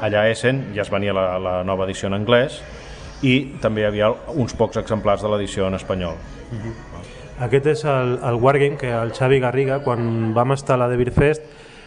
allà 0.00 0.20
a 0.20 0.28
Essen 0.28 0.74
ja 0.74 0.82
es 0.82 0.90
venia 0.90 1.14
la, 1.14 1.38
la 1.38 1.64
nova 1.64 1.84
edició 1.84 2.08
en 2.08 2.14
anglès 2.14 2.60
i 3.22 3.34
també 3.62 3.82
hi 3.82 3.88
havia 3.90 4.10
uns 4.34 4.54
pocs 4.58 4.80
exemplars 4.80 5.22
de 5.22 5.30
l'edició 5.30 5.66
en 5.68 5.74
espanyol. 5.74 6.14
Uh 6.52 6.58
-huh. 6.58 6.74
Aquest 7.40 7.66
és 7.66 7.84
el, 7.84 8.18
el 8.22 8.34
Wargame 8.34 8.76
que 8.76 8.90
el 8.90 9.12
Xavi 9.12 9.40
Garriga, 9.40 9.82
quan 9.82 10.34
vam 10.34 10.52
estar 10.52 10.74
a 10.74 10.76
la 10.76 10.88
De 10.88 10.96
Beer 10.96 11.12
Fest, 11.12 11.42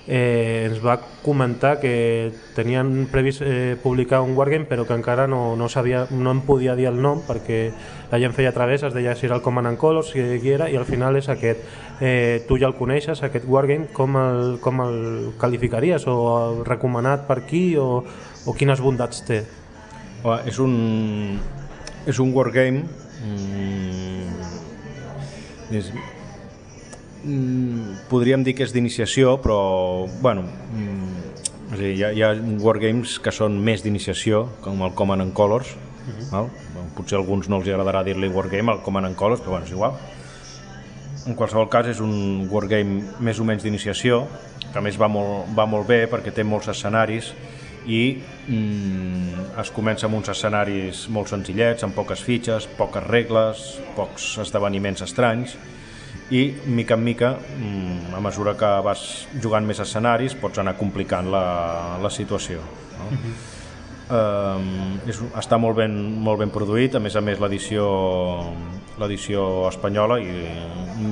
eh, 0.07 0.67
ens 0.69 0.81
va 0.83 0.99
comentar 1.23 1.79
que 1.79 2.31
tenien 2.55 3.07
previst 3.11 3.41
eh, 3.41 3.77
publicar 3.81 4.21
un 4.21 4.35
wargame 4.37 4.65
però 4.69 4.85
que 4.85 4.93
encara 4.93 5.25
no, 5.27 5.55
no, 5.55 5.69
sabia, 5.69 6.05
no 6.11 6.31
em 6.31 6.41
podia 6.45 6.75
dir 6.75 6.87
el 6.91 7.01
nom 7.01 7.23
perquè 7.25 7.71
la 8.11 8.19
gent 8.21 8.35
feia 8.37 8.53
través, 8.53 8.83
es 8.83 8.93
deia 8.93 9.15
si 9.15 9.25
era 9.25 9.35
el 9.35 9.41
Command 9.41 9.67
and 9.67 9.81
Colors, 9.81 10.11
si 10.13 10.21
qui 10.39 10.53
era, 10.53 10.69
i 10.69 10.77
al 10.77 10.85
final 10.85 11.17
és 11.17 11.29
aquest. 11.29 11.61
Eh, 11.99 12.43
tu 12.47 12.59
ja 12.61 12.67
el 12.67 12.75
coneixes, 12.77 13.23
aquest 13.23 13.47
wargame, 13.49 13.89
com 13.93 14.17
el, 14.19 14.57
com 14.61 14.81
el 14.85 14.97
qualificaries 15.41 16.05
o 16.07 16.15
el 16.37 16.65
recomanat 16.65 17.25
per 17.27 17.41
qui 17.49 17.75
o, 17.81 18.03
o 18.45 18.53
quines 18.53 18.81
bondats 18.81 19.25
té? 19.25 19.43
És 20.45 20.57
un, 20.57 21.39
és 22.09 22.19
un 22.19 22.31
wargame 22.33 22.85
mm, 23.21 24.15
és, 25.77 25.91
mm, 27.23 28.07
podríem 28.09 28.43
dir 28.45 28.55
que 28.57 28.65
és 28.65 28.73
d'iniciació, 28.73 29.37
però 29.41 30.07
bueno, 30.21 30.45
mm, 30.73 31.73
és 31.73 31.79
dir, 31.79 31.91
hi, 31.91 32.03
ha, 32.03 32.11
hi 32.13 32.23
ha 32.25 32.31
wargames 32.63 33.17
que 33.21 33.33
són 33.33 33.57
més 33.61 33.83
d'iniciació, 33.85 34.45
com 34.65 34.81
el 34.85 34.93
Command 34.97 35.25
and 35.25 35.33
Colors, 35.33 35.75
uh 35.75 36.09
mhm. 36.09 36.21
-huh. 36.21 36.31
val? 36.31 36.49
potser 36.95 37.17
a 37.17 37.19
alguns 37.19 37.49
no 37.49 37.57
els 37.57 37.67
agradarà 37.67 38.03
dir-li 38.03 38.27
wargame, 38.27 38.71
el 38.71 38.81
Command 38.81 39.05
and 39.05 39.15
Colors, 39.15 39.41
però 39.41 39.49
bueno, 39.49 39.65
és 39.65 39.71
igual. 39.71 39.93
En 41.27 41.35
qualsevol 41.35 41.69
cas 41.69 41.87
és 41.87 41.99
un 41.99 42.47
wargame 42.51 43.03
més 43.19 43.39
o 43.39 43.43
menys 43.43 43.63
d'iniciació, 43.63 44.27
que 44.71 44.77
a 44.77 44.81
més 44.81 44.97
va 44.99 45.07
molt, 45.07 45.49
va 45.55 45.65
molt 45.65 45.87
bé 45.87 46.07
perquè 46.07 46.31
té 46.31 46.43
molts 46.43 46.67
escenaris 46.67 47.33
i 47.85 48.17
mm, 48.47 49.45
es 49.61 49.71
comença 49.71 50.07
amb 50.07 50.17
uns 50.17 50.29
escenaris 50.33 51.05
molt 51.13 51.29
senzillets, 51.31 51.83
amb 51.85 51.95
poques 51.95 52.21
fitxes, 52.25 52.67
poques 52.77 53.03
regles, 53.07 53.65
pocs 53.95 54.35
esdeveniments 54.45 55.05
estranys, 55.05 55.57
i 56.29 56.53
mica 56.65 56.95
en 56.95 57.03
mica 57.03 57.35
mm, 57.37 58.15
a 58.17 58.19
mesura 58.19 58.55
que 58.57 58.69
vas 58.85 59.27
jugant 59.41 59.65
més 59.65 59.79
escenaris 59.83 60.33
pots 60.41 60.57
anar 60.61 60.73
complicant 60.79 61.29
la, 61.29 61.43
la 62.01 62.09
situació 62.09 62.63
no? 62.97 63.09
Uh 63.11 63.19
-huh. 63.19 63.35
Um, 64.05 64.99
és, 65.09 65.17
està 65.33 65.57
molt 65.57 65.77
ben, 65.77 65.91
molt 66.21 66.37
ben 66.37 66.51
produït 66.53 66.93
a 66.93 66.99
més 66.99 67.15
a 67.15 67.21
més 67.21 67.39
l'edició 67.39 68.53
l'edició 68.99 69.67
espanyola 69.67 70.19
i 70.19 70.29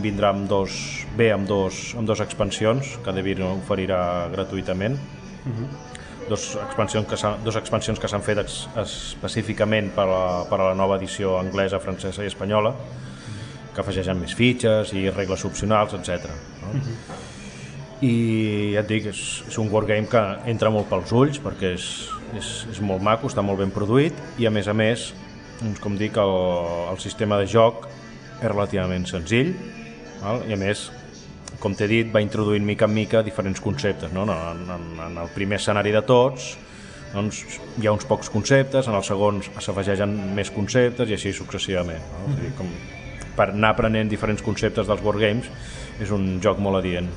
vindrà 0.01 0.29
amb 0.29 0.47
dos, 0.47 0.71
bé 1.17 1.31
amb 1.31 1.47
dos, 1.47 1.95
amb 1.97 2.07
dos 2.07 2.19
expansions 2.19 2.99
que 3.03 3.11
Devir 3.11 3.41
oferirà 3.41 4.29
gratuïtament 4.29 4.93
uh. 4.93 5.65
Dos 6.29 6.55
expansions 6.55 7.07
que 7.09 7.17
dos 7.43 7.57
expansions 7.59 7.99
que 7.99 8.09
s'han 8.09 8.23
fet 8.25 8.39
ex, 8.43 8.63
específicament 8.79 9.91
per 9.95 10.07
a, 10.07 10.23
per 10.49 10.59
a 10.59 10.69
la 10.69 10.75
nova 10.77 10.97
edició 11.01 11.37
anglesa, 11.39 11.81
francesa 11.83 12.23
i 12.23 12.31
espanyola 12.31 12.73
que 13.73 13.81
afegeixen 13.81 14.19
més 14.19 14.35
fitxes 14.37 14.93
i 14.93 15.07
regles 15.09 15.43
opcionals, 15.49 15.95
etc. 15.97 16.29
No? 16.61 16.73
Uh 16.73 16.81
-huh. 16.81 17.21
I 18.03 18.73
ja 18.73 18.81
et 18.81 18.87
dic, 18.87 19.05
és, 19.05 19.43
és 19.47 19.57
un 19.57 19.69
wargame 19.71 20.07
que 20.07 20.23
entra 20.45 20.69
molt 20.69 20.89
pels 20.89 21.11
ulls 21.11 21.39
perquè 21.39 21.73
és, 21.73 22.09
és, 22.37 22.67
és 22.71 22.81
molt 22.81 23.01
maco, 23.01 23.27
està 23.27 23.41
molt 23.41 23.59
ben 23.59 23.71
produït 23.71 24.13
i 24.37 24.45
a 24.45 24.49
més 24.49 24.67
a 24.67 24.73
més 24.73 25.13
doncs, 25.61 25.79
com 25.79 25.97
dic, 25.97 26.17
el, 26.17 26.35
el 26.91 26.99
sistema 26.99 27.37
de 27.37 27.45
joc 27.45 27.87
és 28.41 28.49
relativament 28.49 29.05
senzill 29.05 29.55
val? 30.21 30.43
i 30.49 30.53
a 30.53 30.57
més 30.57 30.91
com 31.63 31.75
t'he 31.79 31.87
dit, 31.87 32.09
va 32.11 32.21
introduint 32.23 32.65
mica 32.67 32.89
en 32.89 32.93
mica 32.93 33.23
diferents 33.23 33.61
conceptes. 33.63 34.11
No? 34.11 34.27
En, 34.27 34.65
en, 34.75 34.89
en 35.07 35.21
el 35.23 35.31
primer 35.35 35.61
escenari 35.61 35.95
de 35.95 36.03
tots 36.03 36.53
doncs, 37.13 37.43
hi 37.77 37.85
ha 37.85 37.93
uns 37.93 38.07
pocs 38.09 38.31
conceptes, 38.33 38.89
en 38.89 38.97
el 38.97 39.05
segon 39.05 39.39
s'afegeixen 39.45 40.15
més 40.33 40.49
conceptes 40.51 41.11
i 41.11 41.15
així 41.15 41.33
successivament. 41.37 42.01
No? 42.15 42.33
És 42.33 42.39
a 42.39 42.41
dir, 42.41 42.53
com 42.57 42.71
per 43.37 43.49
anar 43.51 43.73
aprenent 43.73 44.09
diferents 44.11 44.43
conceptes 44.45 44.89
dels 44.89 45.01
wargames 45.05 45.47
és 46.01 46.11
un 46.13 46.37
joc 46.43 46.59
molt 46.61 46.81
adient. 46.81 47.09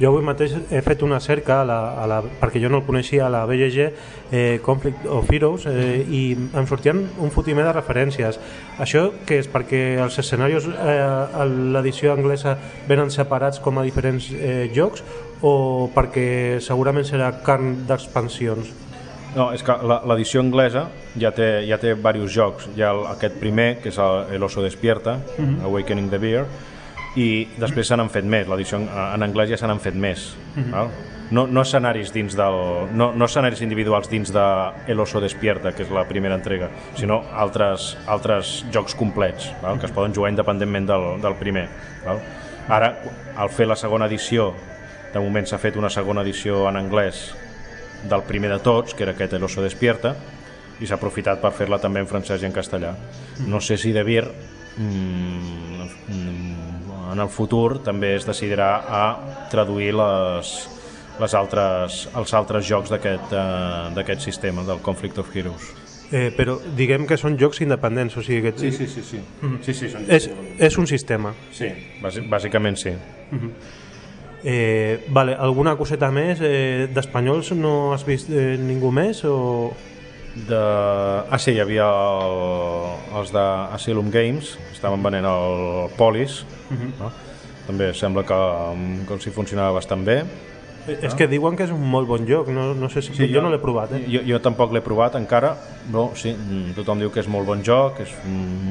Jo 0.00 0.10
avui 0.10 0.24
mateix 0.24 0.54
he 0.72 0.80
fet 0.82 1.02
una 1.04 1.20
cerca, 1.20 1.60
a 1.62 1.66
la, 1.68 1.78
a 2.02 2.06
la, 2.10 2.20
perquè 2.40 2.60
jo 2.62 2.70
no 2.72 2.80
el 2.80 2.86
coneixia, 2.86 3.26
a 3.26 3.30
la 3.32 3.42
BGG, 3.46 3.88
eh, 4.32 4.60
Conflict 4.64 5.06
of 5.06 5.30
Heroes, 5.30 5.66
eh, 5.70 6.00
i 6.02 6.22
em 6.34 6.68
sortien 6.68 7.04
un 7.22 7.30
fotimer 7.34 7.66
de 7.68 7.74
referències. 7.76 8.40
Això 8.82 9.08
que 9.28 9.38
és 9.42 9.50
perquè 9.52 9.82
els 10.02 10.18
escenaris 10.18 10.68
eh, 10.72 10.96
a 11.02 11.46
l'edició 11.46 12.16
anglesa 12.16 12.56
venen 12.88 13.12
separats 13.14 13.60
com 13.62 13.78
a 13.78 13.86
diferents 13.86 14.30
eh, 14.32 14.70
jocs 14.74 15.04
o 15.42 15.90
perquè 15.94 16.58
segurament 16.62 17.06
serà 17.06 17.30
carn 17.44 17.82
d'expansions? 17.86 18.72
No, 19.32 19.46
és 19.56 19.62
que 19.64 19.74
l'edició 19.80 20.42
anglesa 20.42 20.86
ja 21.16 21.30
té, 21.32 21.62
ja 21.64 21.78
té 21.80 21.94
diversos 21.94 22.34
jocs. 22.34 22.68
Hi 22.76 22.84
ha 22.84 22.90
el, 22.92 23.06
aquest 23.14 23.38
primer, 23.40 23.78
que 23.80 23.88
és 23.88 23.98
el, 24.02 24.34
el 24.36 24.44
Oso 24.44 24.64
Despierta, 24.64 25.16
Awakening 25.64 26.10
the 26.12 26.20
Bear, 26.20 26.44
i 27.16 27.46
després 27.60 27.88
se 27.90 27.96
n'han 27.98 28.10
fet 28.12 28.24
més. 28.24 28.46
L'edició 28.48 28.80
en, 28.80 28.86
en 28.88 29.24
anglès 29.26 29.50
ja 29.52 29.58
se 29.60 29.68
n'han 29.68 29.82
fet 29.82 29.96
més. 29.98 30.32
val? 30.72 30.92
No, 31.32 31.46
no 31.48 31.62
escenaris 31.64 32.10
dins 32.12 32.34
del, 32.36 32.58
no, 32.92 33.06
no 33.16 33.24
escenaris 33.24 33.62
individuals 33.64 34.10
dins 34.10 34.34
de 34.34 34.42
El 34.92 35.00
Oso 35.00 35.20
Despierta, 35.20 35.70
que 35.72 35.86
és 35.86 35.92
la 35.92 36.04
primera 36.04 36.36
entrega, 36.36 36.68
sinó 36.98 37.22
altres, 37.32 37.94
altres 38.04 38.58
jocs 38.74 38.92
complets, 38.98 39.48
val? 39.62 39.80
que 39.80 39.88
es 39.88 39.94
poden 39.96 40.12
jugar 40.12 40.28
independentment 40.34 40.90
del, 40.90 41.06
del 41.24 41.38
primer. 41.40 41.70
Val? 42.04 42.20
Ara, 42.68 42.92
al 43.40 43.48
fer 43.48 43.64
la 43.70 43.78
segona 43.80 44.10
edició, 44.12 44.50
de 45.14 45.24
moment 45.24 45.48
s'ha 45.48 45.60
fet 45.62 45.80
una 45.80 45.88
segona 45.92 46.20
edició 46.20 46.66
en 46.68 46.76
anglès 46.76 47.30
del 48.08 48.28
primer 48.28 48.52
de 48.52 48.60
tots, 48.60 48.92
que 48.92 49.06
era 49.06 49.16
aquest 49.16 49.32
El 49.32 49.48
oso 49.48 49.64
despierta, 49.64 50.12
i 50.82 50.88
s'ha 50.88 50.98
aprofitat 50.98 51.40
per 51.40 51.52
fer-la 51.56 51.80
també 51.80 52.02
en 52.02 52.10
francès 52.10 52.42
i 52.42 52.48
en 52.48 52.52
castellà. 52.52 52.92
No 53.46 53.60
sé 53.64 53.78
si 53.80 53.92
De 53.96 54.02
Beer 54.04 54.26
mm, 54.76 55.88
mm, 56.12 56.41
en 57.12 57.20
el 57.20 57.28
futur 57.28 57.78
també 57.84 58.14
es 58.16 58.24
decidirà 58.26 58.70
a 58.88 59.02
traduir 59.52 59.92
les, 59.94 60.52
les 61.20 61.34
altres, 61.38 62.08
els 62.16 62.34
altres 62.34 62.66
jocs 62.68 62.90
d'aquest 62.90 63.32
eh, 63.32 63.92
d'aquest 63.94 64.20
sistema, 64.24 64.64
del 64.64 64.80
Conflict 64.82 65.18
of 65.22 65.30
Heroes. 65.36 65.70
Eh, 66.12 66.28
però 66.36 66.58
diguem 66.76 67.06
que 67.08 67.16
són 67.16 67.38
jocs 67.40 67.62
independents, 67.64 68.16
o 68.20 68.22
sigui 68.22 68.42
que 68.50 68.52
sí, 68.58 68.70
sí. 69.00 69.20
Sí, 69.64 69.72
sí, 69.74 69.88
són 69.88 70.04
és, 70.12 70.26
és 70.58 70.76
un 70.78 70.86
sistema. 70.86 71.32
Sí, 71.56 71.70
bàsi- 72.02 72.26
bàsicament 72.28 72.76
sí. 72.76 72.92
Eh, 74.44 75.04
vale, 75.08 75.36
alguna 75.38 75.76
coseta 75.78 76.10
més? 76.10 76.40
Eh, 76.42 76.88
D'espanyols 76.92 77.52
no 77.54 77.92
has 77.94 78.02
vist 78.04 78.28
eh, 78.30 78.56
ningú 78.58 78.90
més? 78.92 79.20
O... 79.24 79.70
De... 80.32 80.58
Ah, 80.58 81.38
sí, 81.38 81.52
hi 81.52 81.60
havia 81.60 81.84
el... 81.84 82.38
els 83.20 83.32
d'Asylum 83.34 84.08
Games, 84.12 84.54
estaven 84.72 85.02
venent 85.04 85.28
el 85.28 85.90
Polis, 85.98 86.42
no? 86.98 87.10
també 87.66 87.92
sembla 87.94 88.24
que, 88.26 88.38
que 89.06 89.18
els 89.18 89.28
hi 89.28 89.34
funcionava 89.34 89.76
bastant 89.76 90.06
bé. 90.06 90.22
Eh, 90.88 90.96
És 91.06 91.14
que 91.14 91.28
diuen 91.30 91.54
que 91.54 91.66
és 91.68 91.74
un 91.74 91.84
molt 91.86 92.08
bon 92.08 92.24
joc, 92.26 92.48
no, 92.50 92.72
no 92.74 92.88
sé 92.90 93.04
si... 93.04 93.12
Sí, 93.14 93.28
jo, 93.30 93.42
no 93.44 93.52
l'he 93.52 93.60
provat, 93.62 93.92
eh? 93.94 94.00
Jo, 94.10 94.24
jo 94.26 94.40
tampoc 94.42 94.72
l'he 94.74 94.82
provat 94.82 95.14
encara, 95.20 95.52
però 95.84 96.08
sí, 96.18 96.32
tothom 96.74 97.04
diu 97.04 97.12
que 97.14 97.22
és 97.22 97.28
molt 97.30 97.46
bon 97.46 97.62
joc, 97.62 98.00
que 98.00 98.08
és 98.08 98.16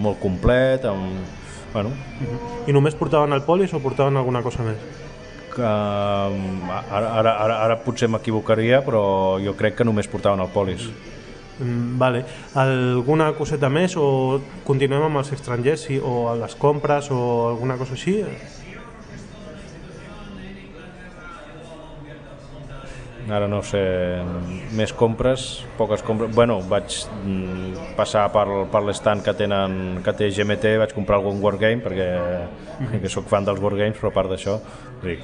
molt 0.02 0.20
complet, 0.24 0.90
amb... 0.90 1.38
Bueno, 1.72 1.94
I 2.68 2.74
només 2.76 2.98
portaven 3.00 3.32
el 3.32 3.46
polis 3.48 3.72
o 3.72 3.80
portaven 3.80 4.18
alguna 4.20 4.42
cosa 4.44 4.66
més? 4.66 4.82
que 5.52 5.64
ara, 5.64 7.08
ara, 7.20 7.32
ara, 7.44 7.56
ara 7.66 7.76
potser 7.84 8.08
m'equivocaria, 8.12 8.82
però 8.86 9.02
jo 9.44 9.54
crec 9.60 9.76
que 9.80 9.88
només 9.88 10.08
portaven 10.08 10.40
el 10.40 10.52
Polis. 10.54 10.88
Mm, 10.88 11.21
vale. 11.60 12.24
Alguna 12.56 13.32
coseta 13.38 13.70
més 13.70 13.98
o 14.00 14.42
continuem 14.68 15.08
amb 15.08 15.22
els 15.22 15.32
estrangers 15.36 15.88
sí, 15.88 16.00
o 16.00 16.28
a 16.32 16.36
les 16.40 16.56
compres 16.56 17.12
o 17.12 17.22
alguna 17.52 17.78
cosa 17.82 17.98
així? 17.98 18.20
Ara 23.32 23.48
no 23.48 23.62
sé, 23.64 23.80
més 24.76 24.92
compres, 24.98 25.62
poques 25.78 26.02
compres... 26.04 26.34
Bueno, 26.36 26.58
vaig 26.68 26.98
mm, 27.22 27.94
passar 27.96 28.26
per, 28.34 28.44
per 28.74 28.82
l'estand 28.84 29.24
que, 29.24 29.32
tenen, 29.38 30.02
que 30.04 30.14
té 30.18 30.28
GMT, 30.34 30.74
vaig 30.82 30.92
comprar 30.98 31.22
algun 31.22 31.40
Wargame, 31.40 31.80
perquè, 31.86 32.10
perquè 32.82 33.12
sóc 33.14 33.30
fan 33.32 33.48
dels 33.48 33.62
Wargames, 33.64 33.96
però 34.02 34.12
a 34.12 34.18
part 34.18 34.34
d'això, 34.34 34.58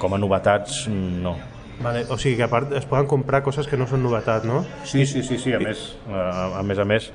com 0.00 0.16
a 0.16 0.22
novetats, 0.22 0.86
mm, 0.88 1.22
no. 1.26 1.36
Vale. 1.80 2.04
O 2.10 2.18
sigui 2.18 2.36
que 2.36 2.46
a 2.46 2.50
part 2.50 2.72
es 2.74 2.86
poden 2.90 3.06
comprar 3.06 3.44
coses 3.46 3.68
que 3.70 3.78
no 3.78 3.86
són 3.86 4.02
novetat, 4.02 4.46
no? 4.48 4.64
Sí, 4.84 5.06
sí, 5.06 5.22
sí, 5.22 5.38
sí 5.38 5.54
a, 5.54 5.62
més, 5.62 5.92
a, 6.10 6.58
a 6.58 6.62
més 6.66 6.78
a 6.82 6.86
més, 6.88 7.12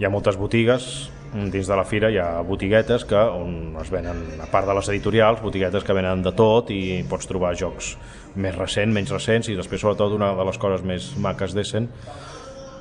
hi 0.00 0.06
ha 0.06 0.10
moltes 0.10 0.38
botigues, 0.40 1.10
dins 1.30 1.68
de 1.68 1.76
la 1.78 1.84
fira 1.86 2.10
hi 2.10 2.18
ha 2.18 2.40
botiguetes 2.42 3.04
que 3.06 3.18
on 3.18 3.76
es 3.80 3.90
venen, 3.92 4.18
a 4.42 4.48
part 4.50 4.66
de 4.66 4.74
les 4.74 4.88
editorials, 4.90 5.42
botiguetes 5.42 5.84
que 5.86 5.94
venen 5.94 6.24
de 6.26 6.32
tot 6.34 6.72
i 6.74 7.04
pots 7.08 7.30
trobar 7.30 7.52
jocs 7.58 7.94
més 8.34 8.56
recents, 8.56 8.94
menys 8.94 9.12
recents 9.14 9.50
i 9.50 9.56
després 9.58 9.82
sobretot 9.82 10.16
una 10.16 10.32
de 10.34 10.46
les 10.48 10.58
coses 10.58 10.82
més 10.86 11.12
maques 11.22 11.54
d'Essen 11.54 11.86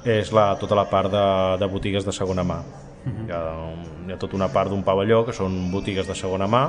és 0.10 0.32
la, 0.34 0.54
tota 0.58 0.78
la 0.80 0.88
part 0.90 1.12
de, 1.12 1.26
de 1.60 1.68
botigues 1.70 2.06
de 2.08 2.14
segona 2.16 2.46
mà. 2.48 2.62
Hi 3.06 3.32
ha, 3.32 3.42
hi 4.08 4.14
ha 4.14 4.18
tota 4.20 4.38
una 4.38 4.50
part 4.52 4.72
d'un 4.72 4.82
pavelló 4.84 5.22
que 5.28 5.36
són 5.36 5.70
botigues 5.72 6.08
de 6.08 6.16
segona 6.18 6.48
mà 6.50 6.64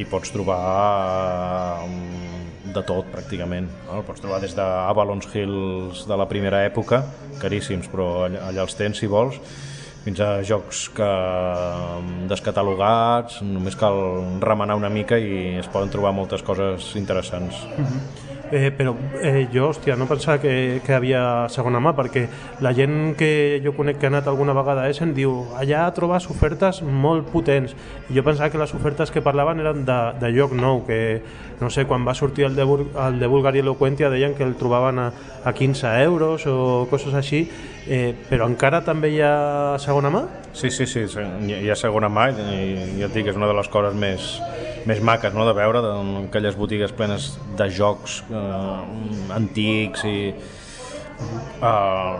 i 0.00 0.06
pots 0.08 0.32
trobar 0.34 1.84
eh, 1.84 2.53
de 2.64 2.82
tot 2.86 3.08
pràcticament 3.12 3.68
no? 3.86 4.00
pots 4.06 4.22
trobar 4.24 4.40
des 4.44 4.56
d'Avalon's 4.56 5.28
Hills 5.34 6.06
de 6.08 6.16
la 6.16 6.28
primera 6.30 6.64
època, 6.64 7.02
caríssims 7.42 7.90
però 7.92 8.26
allà, 8.28 8.48
allà 8.48 8.64
els 8.64 8.76
tens 8.78 9.02
si 9.02 9.10
vols 9.10 9.40
fins 10.04 10.20
a 10.20 10.42
jocs 10.44 10.90
que 10.92 11.10
descatalogats, 12.28 13.40
només 13.48 13.76
cal 13.80 13.96
remenar 14.44 14.76
una 14.76 14.92
mica 14.92 15.16
i 15.16 15.56
es 15.62 15.68
poden 15.72 15.92
trobar 15.92 16.12
moltes 16.12 16.44
coses 16.44 16.92
interessants. 17.00 17.64
Eh, 18.52 18.68
però 18.76 18.92
eh, 19.22 19.48
jo, 19.50 19.70
hòstia, 19.70 19.96
no 19.96 20.04
pensava 20.06 20.36
que, 20.38 20.80
que 20.84 20.92
havia 20.94 21.48
segona 21.50 21.80
mà, 21.82 21.94
perquè 21.96 22.26
la 22.62 22.74
gent 22.76 23.14
que 23.18 23.58
jo 23.64 23.72
conec 23.74 23.96
que 23.98 24.06
ha 24.06 24.12
anat 24.12 24.28
alguna 24.28 24.52
vegada 24.54 24.84
a 24.84 24.92
Essen 24.92 25.14
diu 25.16 25.32
allà 25.58 25.86
trobes 25.96 26.28
ofertes 26.30 26.82
molt 26.84 27.32
potents. 27.32 27.72
I 28.12 28.18
jo 28.18 28.22
pensava 28.26 28.52
que 28.52 28.60
les 28.60 28.76
ofertes 28.76 29.10
que 29.10 29.24
parlaven 29.24 29.64
eren 29.64 29.82
de, 29.88 29.98
de 30.20 30.32
lloc 30.36 30.52
nou, 30.54 30.84
que 30.86 31.00
no 31.60 31.70
sé, 31.70 31.84
quan 31.86 32.06
va 32.06 32.14
sortir 32.14 32.44
el 32.44 32.56
de, 32.56 32.64
Bul- 32.66 32.88
el 33.06 33.18
de 33.20 33.26
Bulgari 33.30 33.60
Eloquentia 33.60 34.10
deien 34.10 34.34
que 34.34 34.42
el 34.44 34.56
trobaven 34.56 34.98
a, 34.98 35.12
a 35.44 35.52
15 35.52 35.86
euros 36.02 36.46
o 36.46 36.86
coses 36.90 37.14
així, 37.14 37.44
eh, 37.86 38.14
però 38.28 38.48
encara 38.50 38.82
també 38.84 39.10
hi 39.14 39.20
ha 39.22 39.76
segona 39.78 40.10
mà? 40.10 40.24
Sí, 40.54 40.70
sí, 40.70 40.86
sí, 40.86 41.04
hi 41.06 41.70
ha 41.70 41.76
segona 41.76 42.08
mà 42.08 42.28
i 42.30 42.98
ja 43.00 43.06
et 43.08 43.14
dic, 43.14 43.26
és 43.32 43.36
una 43.36 43.46
de 43.50 43.54
les 43.58 43.68
coses 43.68 43.94
més, 43.94 44.28
més 44.86 45.00
maques 45.02 45.34
no? 45.34 45.46
de 45.46 45.54
veure, 45.56 45.80
de, 45.82 45.94
aquelles 46.28 46.56
botigues 46.58 46.92
plenes 46.92 47.32
de 47.58 47.70
jocs 47.70 48.22
eh, 48.30 49.34
antics 49.34 50.04
i 50.06 50.18
Uh, 51.14 52.18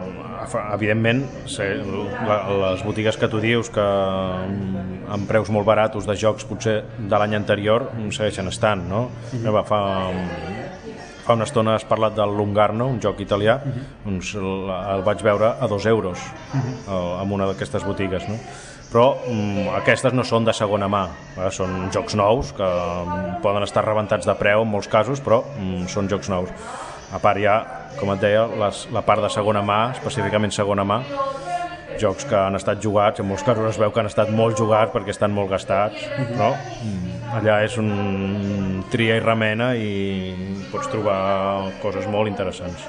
evidentment 0.73 1.25
les 1.51 2.85
botigues 2.87 3.17
que 3.19 3.29
tu 3.29 3.41
dius 3.43 3.69
que 3.75 3.83
mm, 3.83 5.09
amb 5.17 5.27
preus 5.29 5.51
molt 5.53 5.67
baratos 5.67 6.07
de 6.07 6.15
jocs 6.17 6.47
potser 6.49 6.77
de 6.99 7.19
l'any 7.19 7.35
anterior 7.37 7.89
mm, 7.91 8.13
segueixen 8.15 8.49
estant 8.49 8.87
no? 8.89 9.09
Mm 9.33 9.43
-hmm. 9.43 9.65
fa, 9.67 9.81
fa 11.27 11.35
una 11.35 11.45
estona 11.45 11.75
has 11.75 11.85
parlat 11.85 12.15
del 12.15 12.37
Lungarno 12.37 12.87
un 12.87 13.01
joc 13.01 13.21
italià 13.21 13.59
mm 13.59 13.73
-hmm. 13.73 13.85
doncs 14.05 14.35
el, 14.35 15.03
vaig 15.05 15.23
veure 15.23 15.53
a 15.61 15.67
dos 15.67 15.87
euros 15.87 16.19
mm 16.55 16.61
-hmm. 16.61 17.23
en 17.23 17.33
una 17.33 17.47
d'aquestes 17.47 17.85
botigues 17.85 18.29
no? 18.29 18.37
però 18.93 19.17
mm, 19.29 19.69
aquestes 19.77 20.13
no 20.13 20.23
són 20.25 20.45
de 20.45 20.53
segona 20.53 20.89
mà 20.89 21.09
eh? 21.37 21.51
són 21.51 21.91
jocs 21.91 22.15
nous 22.15 22.53
que 22.53 22.65
mm, 22.65 23.41
poden 23.43 23.63
estar 23.63 23.85
rebentats 23.85 24.27
de 24.27 24.35
preu 24.35 24.63
en 24.63 24.69
molts 24.69 24.89
casos 24.89 25.21
però 25.21 25.43
mm, 25.59 25.87
són 25.87 26.09
jocs 26.09 26.29
nous 26.29 26.51
a 27.15 27.21
part 27.23 27.39
hi 27.39 27.47
ha, 27.47 27.57
com 27.99 28.11
et 28.15 28.23
deia, 28.23 28.45
les, 28.61 28.85
la 28.95 29.05
part 29.07 29.23
de 29.23 29.31
segona 29.31 29.63
mà, 29.63 29.81
específicament 29.95 30.55
segona 30.55 30.85
mà, 30.87 31.01
jocs 32.01 32.27
que 32.27 32.37
han 32.37 32.59
estat 32.59 32.83
jugats, 32.83 33.23
en 33.23 33.29
molts 33.29 33.45
casos 33.47 33.69
es 33.71 33.79
veu 33.79 33.93
que 33.95 34.03
han 34.03 34.11
estat 34.11 34.33
molt 34.35 34.59
jugats 34.59 34.93
perquè 34.95 35.15
estan 35.15 35.35
molt 35.35 35.53
gastats, 35.53 36.03
però 36.33 36.51
mm, 36.57 37.15
allà 37.39 37.61
és 37.67 37.79
un 37.81 38.83
tria 38.91 39.19
i 39.19 39.23
remena 39.23 39.73
i 39.79 40.35
pots 40.73 40.91
trobar 40.91 41.71
coses 41.83 42.09
molt 42.11 42.31
interessants. 42.31 42.89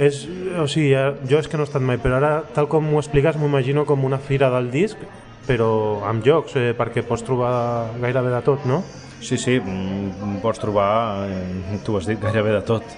És, 0.00 0.22
o 0.56 0.64
sigui, 0.70 0.94
jo 1.28 1.40
és 1.40 1.48
que 1.50 1.60
no 1.60 1.66
he 1.66 1.68
estat 1.68 1.84
mai, 1.84 2.00
però 2.00 2.16
ara, 2.16 2.32
tal 2.56 2.70
com 2.72 2.86
m'ho 2.88 3.02
expliques, 3.02 3.36
m'ho 3.36 3.50
imagino 3.50 3.84
com 3.88 4.08
una 4.08 4.20
fira 4.22 4.48
del 4.54 4.70
disc, 4.72 5.00
però 5.44 5.68
amb 6.08 6.24
jocs, 6.24 6.56
eh, 6.56 6.72
perquè 6.78 7.04
pots 7.04 7.24
trobar 7.26 7.52
gairebé 8.00 8.32
de 8.32 8.40
tot, 8.46 8.64
no? 8.68 8.80
Sí, 9.20 9.36
sí, 9.36 9.58
mm, 9.60 10.40
pots 10.40 10.62
trobar, 10.62 11.28
eh, 11.28 11.80
tu 11.84 11.98
has 11.98 12.08
dit, 12.08 12.20
gairebé 12.20 12.56
de 12.56 12.64
tot. 12.64 12.96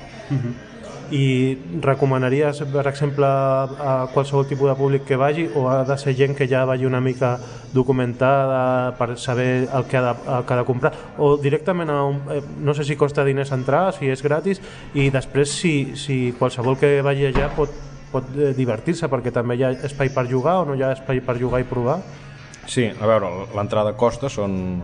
I 1.13 1.59
recomanaries, 1.85 2.63
per 2.73 2.87
exemple, 2.89 3.27
a 3.27 4.09
qualsevol 4.15 4.47
tipus 4.49 4.71
de 4.71 4.77
públic 4.79 5.05
que 5.05 5.19
vagi 5.21 5.45
o 5.55 5.67
ha 5.69 5.83
de 5.85 5.97
ser 6.01 6.15
gent 6.17 6.35
que 6.35 6.49
ja 6.49 6.65
vagi 6.65 6.87
una 6.89 7.03
mica 7.05 7.39
documentada 7.73 8.95
per 8.97 9.19
saber 9.19 9.69
el 9.69 9.85
que 9.85 9.99
ha 9.99 10.03
de, 10.03 10.15
el 10.39 10.47
que 10.49 10.55
ha 10.55 10.57
de 10.57 10.65
comprar? 10.65 10.93
O 11.19 11.37
directament 11.37 11.91
a 11.91 12.03
un, 12.09 12.23
eh, 12.33 12.41
no 12.59 12.73
sé 12.75 12.85
si 12.85 12.97
costa 12.97 13.25
diners 13.25 13.53
entrar, 13.53 13.93
si 13.93 14.09
és 14.09 14.25
gratis 14.25 14.63
i 14.95 15.11
després 15.13 15.53
si, 15.53 15.75
si 15.97 16.33
qualsevol 16.39 16.81
que 16.81 17.01
vagi 17.05 17.29
allà 17.29 17.51
pot, 17.57 17.77
pot 18.13 18.33
eh, 18.33 18.53
divertir-se 18.57 19.09
perquè 19.13 19.33
també 19.33 19.61
hi 19.61 19.69
ha 19.69 19.75
espai 19.85 20.13
per 20.15 20.27
jugar 20.31 20.63
o 20.63 20.67
no 20.69 20.77
hi 20.77 20.83
ha 20.83 20.95
espai 20.97 21.21
per 21.21 21.37
jugar 21.41 21.61
i 21.61 21.69
provar. 21.69 22.01
Sí, 22.67 22.89
a 22.89 23.07
veure, 23.07 23.49
l'entrada 23.53 23.93
costa, 23.99 24.31
són... 24.33 24.81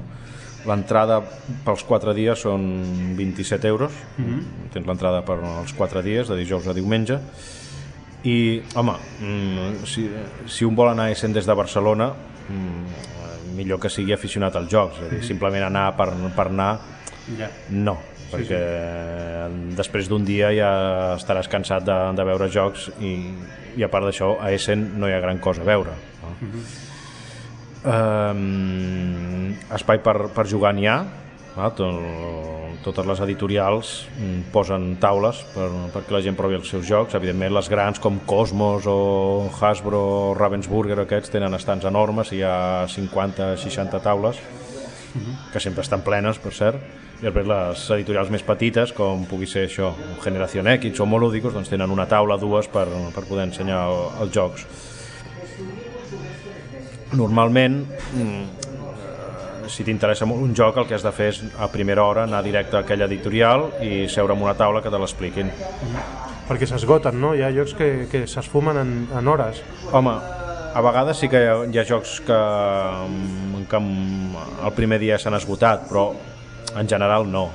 L'entrada 0.66 1.20
pels 1.64 1.84
4 1.86 2.14
dies 2.16 2.40
són 2.42 2.64
27 3.16 3.68
euros, 3.68 3.92
mm 4.16 4.24
-hmm. 4.24 4.42
tens 4.72 4.86
l'entrada 4.86 5.22
per 5.22 5.38
els 5.38 5.72
4 5.72 6.02
dies, 6.02 6.28
de 6.28 6.36
dijous 6.36 6.66
a 6.66 6.74
diumenge, 6.74 7.20
i, 8.24 8.62
home, 8.74 8.92
mm, 9.20 9.84
si, 9.84 10.10
si 10.46 10.64
un 10.64 10.74
vol 10.74 10.88
anar 10.88 11.10
Essen 11.10 11.32
des 11.32 11.46
de 11.46 11.54
Barcelona, 11.54 12.12
mm, 12.48 13.56
millor 13.56 13.78
que 13.80 13.88
sigui 13.88 14.12
aficionat 14.12 14.56
als 14.56 14.70
jocs, 14.70 14.98
és 14.98 15.06
a 15.06 15.14
dir, 15.14 15.22
simplement 15.24 15.64
anar 15.64 15.96
per, 15.96 16.08
per 16.36 16.46
anar, 16.46 16.80
ja. 17.38 17.48
no, 17.70 17.98
perquè 18.30 18.58
sí, 18.58 19.70
sí. 19.70 19.76
després 19.78 20.08
d'un 20.08 20.24
dia 20.24 20.50
ja 20.56 20.70
estaràs 21.16 21.48
cansat 21.48 21.86
de, 21.86 21.96
de 22.16 22.26
veure 22.28 22.48
jocs 22.52 22.90
i, 23.00 23.14
i 23.76 23.86
a 23.86 23.88
part 23.88 24.08
d'això 24.08 24.34
a 24.40 24.52
Essen 24.52 25.00
no 25.00 25.08
hi 25.08 25.16
ha 25.16 25.22
gran 25.24 25.38
cosa 25.38 25.64
a 25.64 25.68
veure 25.68 25.96
no? 26.22 26.28
Uh 26.28 26.48
-huh. 26.48 26.87
Um, 27.84 29.54
espai 29.74 30.00
per, 30.02 30.16
per 30.34 30.46
jugar 30.50 30.74
n'hi 30.74 30.88
ha 30.90 30.98
va? 31.58 31.70
Tot, 31.74 31.98
totes 32.84 33.08
les 33.08 33.20
editorials 33.26 33.92
mm, 34.14 34.48
posen 34.54 34.90
taules 35.02 35.40
per, 35.54 36.04
la 36.14 36.22
gent 36.24 36.38
provi 36.38 36.58
els 36.58 36.70
seus 36.70 36.86
jocs 36.88 37.16
evidentment 37.18 37.54
les 37.56 37.70
grans 37.70 37.98
com 38.02 38.20
Cosmos 38.28 38.86
o 38.90 38.98
Hasbro 39.58 39.98
o 39.98 40.34
Ravensburger 40.38 41.00
aquests 41.02 41.34
tenen 41.34 41.54
estants 41.58 41.88
enormes 41.88 42.32
hi 42.32 42.44
ha 42.46 42.86
50-60 42.90 44.02
taules 44.04 44.40
que 45.52 45.60
sempre 45.60 45.82
estan 45.82 46.04
plenes 46.06 46.38
per 46.38 46.52
cert 46.54 46.78
i 47.18 47.24
després 47.24 47.48
les 47.50 47.86
editorials 47.96 48.30
més 48.30 48.44
petites 48.46 48.92
com 48.94 49.24
pugui 49.26 49.48
ser 49.50 49.66
això, 49.66 49.90
Generación 50.22 50.68
X 50.76 51.00
o 51.02 51.06
Molúdicos 51.08 51.56
doncs 51.56 51.72
tenen 51.72 51.90
una 51.90 52.06
taula, 52.06 52.38
dues 52.38 52.68
per, 52.70 52.86
per 53.14 53.24
poder 53.26 53.48
ensenyar 53.48 53.80
el, 53.88 54.04
els 54.22 54.34
jocs 54.34 54.68
normalment 57.16 57.82
mm, 58.14 58.68
si 59.68 59.84
t'interessa 59.84 60.26
molt 60.28 60.42
un 60.42 60.54
joc 60.56 60.80
el 60.80 60.88
que 60.88 60.96
has 60.96 61.04
de 61.04 61.12
fer 61.12 61.28
és 61.32 61.42
a 61.60 61.68
primera 61.72 62.04
hora 62.04 62.24
anar 62.24 62.42
directe 62.44 62.76
a 62.76 62.82
aquella 62.84 63.08
editorial 63.08 63.68
i 63.84 64.08
seure 64.08 64.34
en 64.34 64.42
una 64.42 64.56
taula 64.56 64.82
que 64.82 64.92
te 64.92 65.00
l'expliquin 65.00 65.52
perquè 66.48 66.68
s'esgoten, 66.68 67.18
no? 67.20 67.34
Hi 67.36 67.44
ha 67.44 67.52
jocs 67.52 67.74
que, 67.76 67.88
que 68.08 68.24
s'esfumen 68.30 68.80
en, 68.80 68.92
en 69.18 69.28
hores. 69.28 69.60
Home, 69.92 70.14
a 70.72 70.82
vegades 70.84 71.20
sí 71.20 71.28
que 71.28 71.42
hi 71.44 71.48
ha, 71.50 71.56
hi 71.68 71.80
ha 71.80 71.84
jocs 71.88 72.18
que, 72.24 72.38
que 73.68 73.80
el 73.82 74.74
primer 74.76 75.00
dia 75.02 75.20
s'han 75.20 75.36
esgotat, 75.36 75.84
però 75.90 76.08
en 76.78 76.88
general 76.88 77.28
no. 77.28 77.48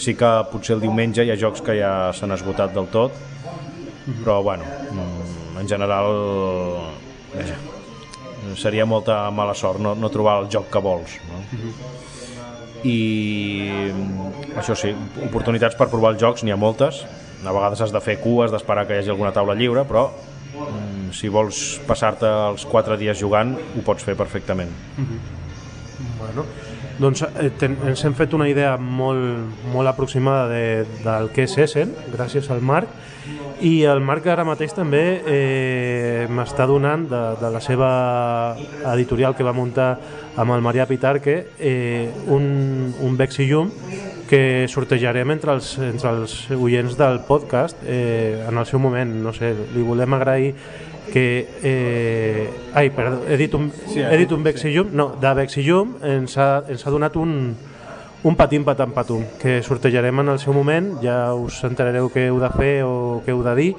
Sí 0.00 0.14
que 0.16 0.32
potser 0.48 0.76
el 0.78 0.84
diumenge 0.86 1.26
hi 1.26 1.32
ha 1.34 1.38
jocs 1.40 1.64
que 1.66 1.76
ja 1.76 1.92
s'han 2.16 2.32
esgotat 2.36 2.72
del 2.76 2.88
tot, 2.92 3.16
però 4.22 4.40
bueno, 4.46 4.64
mm, 4.92 5.56
en 5.60 5.68
general 5.68 6.12
vaja, 7.34 7.60
seria 8.54 8.86
molta 8.86 9.24
mala 9.34 9.54
sort 9.54 9.82
no, 9.82 9.94
no 9.98 10.10
trobar 10.12 10.38
el 10.42 10.50
joc 10.52 10.70
que 10.72 10.82
vols. 10.82 11.18
No? 11.30 11.42
I 12.86 12.98
això 14.60 14.76
sí, 14.78 14.92
oportunitats 15.26 15.76
per 15.78 15.88
provar 15.90 16.14
els 16.14 16.22
jocs 16.22 16.44
n'hi 16.44 16.54
ha 16.54 16.60
moltes, 16.60 17.02
a 17.46 17.52
vegades 17.52 17.82
has 17.82 17.92
de 17.94 18.02
fer 18.02 18.18
cues, 18.22 18.52
d'esperar 18.52 18.86
que 18.86 18.96
hi 18.96 19.02
hagi 19.02 19.12
alguna 19.14 19.32
taula 19.34 19.56
lliure, 19.58 19.84
però 19.88 20.06
mm, 20.10 21.10
si 21.16 21.30
vols 21.32 21.80
passar-te 21.86 22.28
els 22.52 22.66
4 22.68 22.98
dies 23.00 23.18
jugant, 23.18 23.54
ho 23.56 23.84
pots 23.86 24.06
fer 24.06 24.16
perfectament. 24.18 24.72
Bueno, 26.18 26.46
doncs 27.00 27.22
eh, 27.26 27.50
ten, 27.60 27.76
ens 27.88 28.04
hem 28.04 28.16
fet 28.16 28.34
una 28.36 28.48
idea 28.48 28.76
molt, 28.80 29.66
molt 29.72 29.90
aproximada 29.90 30.48
de, 30.52 30.64
del 31.04 31.30
que 31.34 31.46
és 31.46 31.56
Essen, 31.66 31.92
gràcies 32.14 32.50
al 32.52 32.64
Marc, 32.64 32.92
i 33.64 33.84
el 33.88 34.02
Marc 34.04 34.26
ara 34.28 34.44
mateix 34.44 34.74
també 34.76 35.02
eh, 35.24 36.26
m'està 36.28 36.66
donant 36.68 37.06
de, 37.08 37.22
de 37.40 37.50
la 37.54 37.60
seva 37.64 37.88
editorial 38.92 39.36
que 39.36 39.46
va 39.46 39.54
muntar 39.56 39.94
amb 40.36 40.52
el 40.52 40.64
Marià 40.64 40.84
Pitarque 40.88 41.36
eh, 41.58 42.10
un, 42.28 42.92
un 43.00 43.16
Vexi 43.16 43.46
Llum 43.48 43.70
que 44.28 44.66
sortejarem 44.68 45.30
entre 45.32 45.54
els, 45.56 45.70
entre 45.78 46.12
els 46.12 46.34
oients 46.52 46.98
del 46.98 47.22
podcast 47.28 47.80
eh, 47.86 48.44
en 48.44 48.58
el 48.58 48.66
seu 48.66 48.82
moment, 48.82 49.14
no 49.22 49.32
sé, 49.32 49.54
li 49.72 49.84
volem 49.86 50.18
agrair 50.18 50.52
que 51.12 51.26
eh, 51.62 52.50
ai, 52.74 52.90
perdó, 52.90 53.22
he 53.30 53.38
dit 53.40 53.54
un, 53.54 53.70
sí, 53.86 54.02
he 54.02 54.18
dit 54.20 54.32
un 54.34 54.42
Vexi 54.44 54.74
Llum? 54.74 54.90
No, 54.92 55.12
de 55.22 55.32
Vexi 55.38 55.64
Llum 55.64 55.96
ens 56.04 56.36
ha, 56.36 56.50
ens 56.68 56.84
ha 56.84 56.92
donat 56.92 57.16
un, 57.16 57.54
un 58.22 58.34
patim 58.34 58.64
patam 58.64 58.92
patum 58.92 59.22
que 59.40 59.62
sortejarem 59.62 60.20
en 60.20 60.28
el 60.34 60.38
seu 60.38 60.52
moment. 60.52 60.96
Ja 61.02 61.34
us 61.34 61.62
enterareu 61.68 62.10
què 62.10 62.28
heu 62.30 62.40
de 62.42 62.50
fer 62.56 62.74
o 62.86 63.22
què 63.26 63.34
heu 63.34 63.42
de 63.44 63.54
dir. 63.58 63.70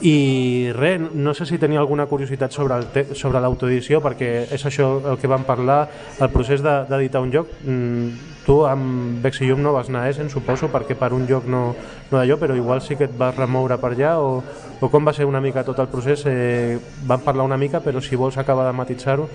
I 0.00 0.72
res, 0.72 1.00
no 1.12 1.34
sé 1.36 1.44
si 1.44 1.58
tenia 1.60 1.78
alguna 1.80 2.06
curiositat 2.08 2.52
sobre 2.56 2.78
el 2.80 3.14
sobre 3.14 3.40
l'autoedició 3.40 4.00
perquè 4.00 4.46
és 4.48 4.64
això 4.64 4.94
el 5.12 5.18
que 5.20 5.28
vam 5.28 5.44
parlar 5.44 5.82
el 6.18 6.30
procés 6.32 6.64
d'editar 6.64 7.20
de, 7.20 7.24
un 7.26 7.32
joc. 7.32 7.52
Mm, 7.64 8.30
tu 8.46 8.62
amb 8.64 9.20
Vexium 9.22 9.60
no 9.62 9.74
vas 9.76 9.90
anar 9.92 10.06
a 10.06 10.10
Essen 10.10 10.30
suposo 10.32 10.70
perquè 10.72 10.96
per 10.96 11.12
un 11.12 11.26
joc 11.28 11.44
no, 11.44 11.74
no 12.10 12.16
d'allò 12.16 12.38
però 12.40 12.56
igual 12.56 12.80
sí 12.80 12.96
que 12.96 13.04
et 13.04 13.16
vas 13.16 13.36
remoure 13.36 13.76
per 13.78 13.92
allà 13.92 14.16
o, 14.18 14.40
o 14.80 14.88
com 14.88 15.04
va 15.04 15.12
ser 15.12 15.28
una 15.28 15.42
mica 15.44 15.64
tot 15.64 15.78
el 15.78 15.90
procés? 15.92 16.24
Eh, 16.26 16.78
vam 17.06 17.20
parlar 17.20 17.44
una 17.44 17.60
mica 17.60 17.84
però 17.84 18.00
si 18.00 18.16
vols 18.16 18.40
acabar 18.40 18.66
de 18.66 18.76
matitzar-ho 18.80 19.28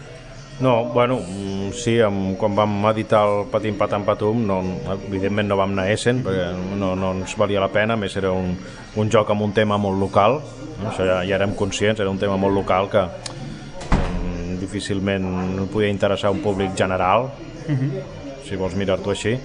no, 0.59 0.85
bueno, 0.85 1.19
mm, 1.19 1.71
sí, 1.73 1.97
amb, 1.99 2.37
quan 2.39 2.55
vam 2.55 2.77
editar 2.93 3.25
el 3.27 3.49
Patim 3.51 3.75
Patam 3.75 4.05
Patum, 4.07 4.45
no, 4.47 4.61
evidentment 4.93 5.49
no 5.49 5.57
vam 5.59 5.73
anar 5.75 5.89
a 5.89 5.91
Essen, 5.91 6.21
perquè 6.23 6.47
no, 6.79 6.93
no 6.95 7.11
ens 7.17 7.35
valia 7.35 7.59
la 7.59 7.71
pena, 7.73 7.97
més 7.99 8.15
era 8.15 8.31
un, 8.31 8.53
un 8.95 9.11
joc 9.11 9.33
amb 9.33 9.43
un 9.43 9.51
tema 9.55 9.77
molt 9.81 9.99
local, 9.99 10.39
no? 10.79 10.87
això 10.91 11.03
ja, 11.07 11.19
ja 11.27 11.35
érem 11.35 11.57
conscients, 11.59 11.99
era 11.99 12.09
un 12.11 12.21
tema 12.21 12.39
molt 12.39 12.55
local 12.55 12.87
que 12.93 13.03
um, 13.03 14.55
difícilment 14.61 15.27
podia 15.73 15.91
interessar 15.91 16.31
un 16.31 16.39
públic 16.39 16.71
general, 16.77 17.31
uh 17.67 17.75
-huh. 17.75 18.03
si 18.47 18.55
vols 18.55 18.75
mirar-t'ho 18.75 19.11
així. 19.11 19.37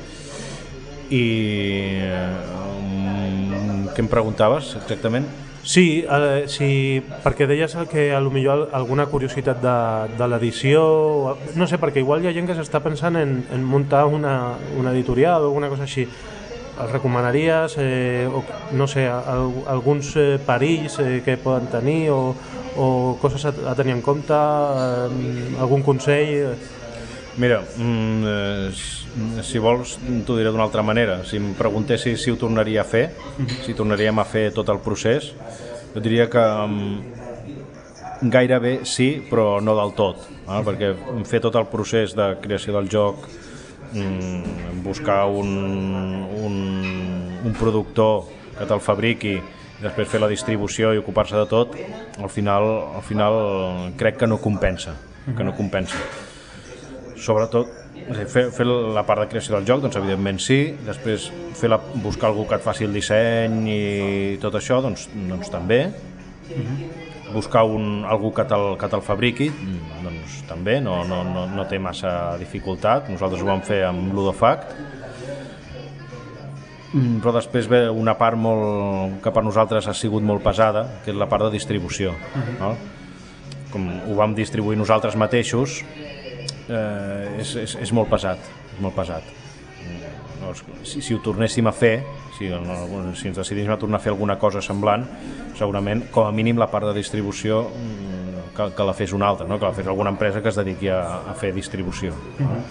I 1.11 1.27
um, 2.47 3.89
què 3.91 3.99
em 3.99 4.09
preguntaves 4.09 4.77
exactament? 4.77 5.27
Sí, 5.63 6.05
eh, 6.09 6.47
sí, 6.49 7.03
perquè 7.21 7.45
deies 7.45 7.75
que 7.91 8.15
a 8.17 8.21
lo 8.21 8.31
millor 8.33 8.71
alguna 8.73 9.05
curiositat 9.13 9.61
de, 9.61 9.77
de 10.17 10.29
l'edició, 10.33 11.37
no 11.55 11.69
sé, 11.69 11.77
perquè 11.77 12.01
igual 12.01 12.25
hi 12.25 12.31
ha 12.31 12.33
gent 12.33 12.49
que 12.49 12.57
s'està 12.57 12.81
pensant 12.81 13.19
en, 13.21 13.43
en 13.53 13.67
muntar 13.69 14.07
una, 14.09 14.57
una 14.81 14.95
editorial 14.97 15.45
o 15.45 15.51
alguna 15.51 15.69
cosa 15.69 15.85
així. 15.85 16.07
El 16.81 16.89
recomanaries, 16.89 17.77
eh, 17.77 18.25
o, 18.25 18.41
no 18.73 18.87
sé, 18.89 19.05
al, 19.13 19.53
alguns 19.69 20.15
eh, 20.17 20.39
perills 20.41 20.97
eh, 21.05 21.21
que 21.27 21.37
poden 21.37 21.69
tenir 21.69 22.09
o, 22.09 22.33
o 22.81 22.87
coses 23.21 23.45
a, 23.45 23.53
a 23.69 23.77
tenir 23.77 23.99
en 23.99 24.03
compte, 24.03 24.35
eh, 24.35 25.57
algun 25.61 25.85
consell... 25.85 26.79
Mira, 27.41 27.63
mm, 27.65 28.25
eh, 28.27 29.43
si 29.43 29.59
vols 29.59 29.95
t'ho 30.27 30.37
diré 30.37 30.51
d'una 30.53 30.67
altra 30.67 30.83
manera. 30.85 31.23
Si 31.25 31.39
em 31.41 31.55
preguntessis 31.57 32.21
si 32.21 32.31
ho 32.31 32.37
tornaria 32.37 32.83
a 32.83 32.85
fer, 32.85 33.15
-huh. 33.17 33.63
si 33.65 33.73
tornaríem 33.73 34.19
a 34.19 34.25
fer 34.25 34.53
tot 34.53 34.69
el 34.69 34.79
procés, 34.85 35.33
jo 35.95 36.01
diria 36.01 36.29
que 36.29 36.39
um, 36.39 37.01
gairebé 38.21 38.85
sí, 38.85 39.25
però 39.31 39.59
no 39.63 39.75
del 39.75 39.95
tot, 39.95 40.17
eh? 40.29 40.61
perquè 40.67 40.95
fer 41.25 41.41
tot 41.41 41.55
el 41.57 41.67
procés 41.67 42.15
de 42.15 42.37
creació 42.43 42.75
del 42.75 42.91
joc, 42.91 43.17
mm, 43.95 44.83
buscar 44.85 45.25
un, 45.27 45.49
un, 46.45 47.41
un 47.43 47.53
productor 47.59 48.25
que 48.59 48.67
te'l 48.67 48.81
fabriqui, 48.81 49.41
després 49.81 50.09
fer 50.09 50.21
la 50.21 50.29
distribució 50.29 50.93
i 50.93 50.99
ocupar-se 50.99 51.37
de 51.37 51.47
tot, 51.47 51.75
al 52.23 52.29
final, 52.29 52.65
al 52.97 53.03
final 53.03 53.95
crec 53.97 54.19
que 54.19 54.27
no 54.27 54.37
compensa, 54.37 54.95
que 55.37 55.43
no 55.43 55.55
compensa 55.57 55.97
sobretot 57.21 57.69
fer, 58.29 58.47
fer 58.55 58.67
la 58.67 59.05
part 59.07 59.25
de 59.25 59.29
creació 59.31 59.57
del 59.57 59.67
joc, 59.69 59.83
doncs 59.85 59.99
evidentment 60.01 60.41
sí, 60.43 60.61
després 60.87 61.29
fer 61.59 61.71
la, 61.71 61.79
buscar 62.03 62.31
algú 62.31 62.47
que 62.49 62.59
et 62.59 62.65
faci 62.65 62.87
el 62.87 62.97
disseny 62.97 63.61
i 63.71 63.81
tot 64.43 64.57
això, 64.59 64.81
doncs, 64.83 65.09
doncs 65.15 65.51
també. 65.51 65.87
Mm 66.51 66.63
-hmm. 66.63 67.33
Buscar 67.33 67.63
un, 67.65 68.05
algú 68.05 68.33
que 68.35 68.45
te'l 68.45 68.77
te, 68.77 68.89
te 68.89 69.01
fabriqui, 69.01 69.53
doncs 70.03 70.43
també, 70.49 70.81
no, 70.81 71.05
no, 71.05 71.23
no, 71.25 71.47
no 71.47 71.67
té 71.67 71.79
massa 71.79 72.37
dificultat. 72.39 73.09
Nosaltres 73.09 73.43
ho 73.43 73.47
vam 73.47 73.63
fer 73.63 73.85
amb 73.85 74.13
Ludofact, 74.13 74.75
mm, 76.93 77.21
però 77.21 77.33
després 77.33 77.69
ve 77.69 77.89
una 77.89 78.17
part 78.19 78.37
molt, 78.37 79.23
que 79.23 79.31
per 79.31 79.45
nosaltres 79.45 79.87
ha 79.87 79.95
sigut 79.95 80.23
molt 80.23 80.43
pesada, 80.43 81.01
que 81.05 81.11
és 81.11 81.17
la 81.17 81.29
part 81.29 81.45
de 81.45 81.51
distribució. 81.51 82.11
Uh 82.11 82.41
-huh. 82.41 82.59
no? 82.61 82.77
Com 83.71 83.89
ho 84.11 84.15
vam 84.15 84.35
distribuir 84.35 84.77
nosaltres 84.79 85.15
mateixos, 85.17 85.85
eh, 86.71 87.41
és, 87.43 87.55
és, 87.67 87.77
és 87.89 87.93
molt 87.93 88.11
pesat, 88.11 88.51
és 88.75 88.81
molt 88.81 88.95
pesat. 88.95 89.37
Llavors, 90.41 90.63
si, 90.89 91.03
si 91.05 91.15
ho 91.15 91.21
tornéssim 91.21 91.67
a 91.69 91.73
fer, 91.73 92.01
si, 92.39 92.49
no, 92.49 93.13
si 93.15 93.29
ens 93.29 93.37
decidíssim 93.37 93.73
a 93.75 93.79
tornar 93.79 94.01
a 94.01 94.03
fer 94.03 94.15
alguna 94.15 94.39
cosa 94.41 94.63
semblant, 94.65 95.05
segurament, 95.59 96.07
com 96.15 96.25
a 96.25 96.33
mínim, 96.33 96.59
la 96.61 96.71
part 96.73 96.89
de 96.89 96.95
distribució 96.97 97.67
mm, 97.69 98.47
que, 98.57 98.71
que 98.77 98.87
la 98.89 98.95
fes 98.97 99.13
una 99.17 99.29
altra, 99.29 99.47
no? 99.49 99.59
que 99.61 99.69
la 99.69 99.77
fes 99.77 99.91
alguna 99.91 100.15
empresa 100.15 100.41
que 100.41 100.49
es 100.49 100.57
dediqui 100.57 100.89
a, 100.89 101.03
a 101.31 101.35
fer 101.37 101.53
distribució. 101.55 102.15
Uh 102.39 102.47
-huh. 102.47 102.63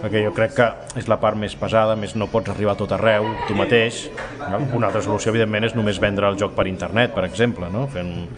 Perquè 0.00 0.24
jo 0.24 0.32
crec 0.32 0.54
que 0.56 0.66
és 0.96 1.08
la 1.08 1.20
part 1.20 1.36
més 1.36 1.54
pesada, 1.54 1.96
més 1.96 2.16
no 2.16 2.26
pots 2.26 2.48
arribar 2.48 2.74
tot 2.76 2.92
arreu, 2.92 3.26
tu 3.46 3.54
mateix. 3.54 4.10
No? 4.38 4.58
Una 4.76 4.86
altra 4.86 5.02
solució, 5.02 5.28
evidentment, 5.28 5.64
és 5.64 5.74
només 5.74 6.00
vendre 6.00 6.26
el 6.26 6.38
joc 6.38 6.54
per 6.54 6.66
internet, 6.66 7.12
per 7.14 7.24
exemple, 7.24 7.68
no? 7.70 7.86
fent, 7.86 8.28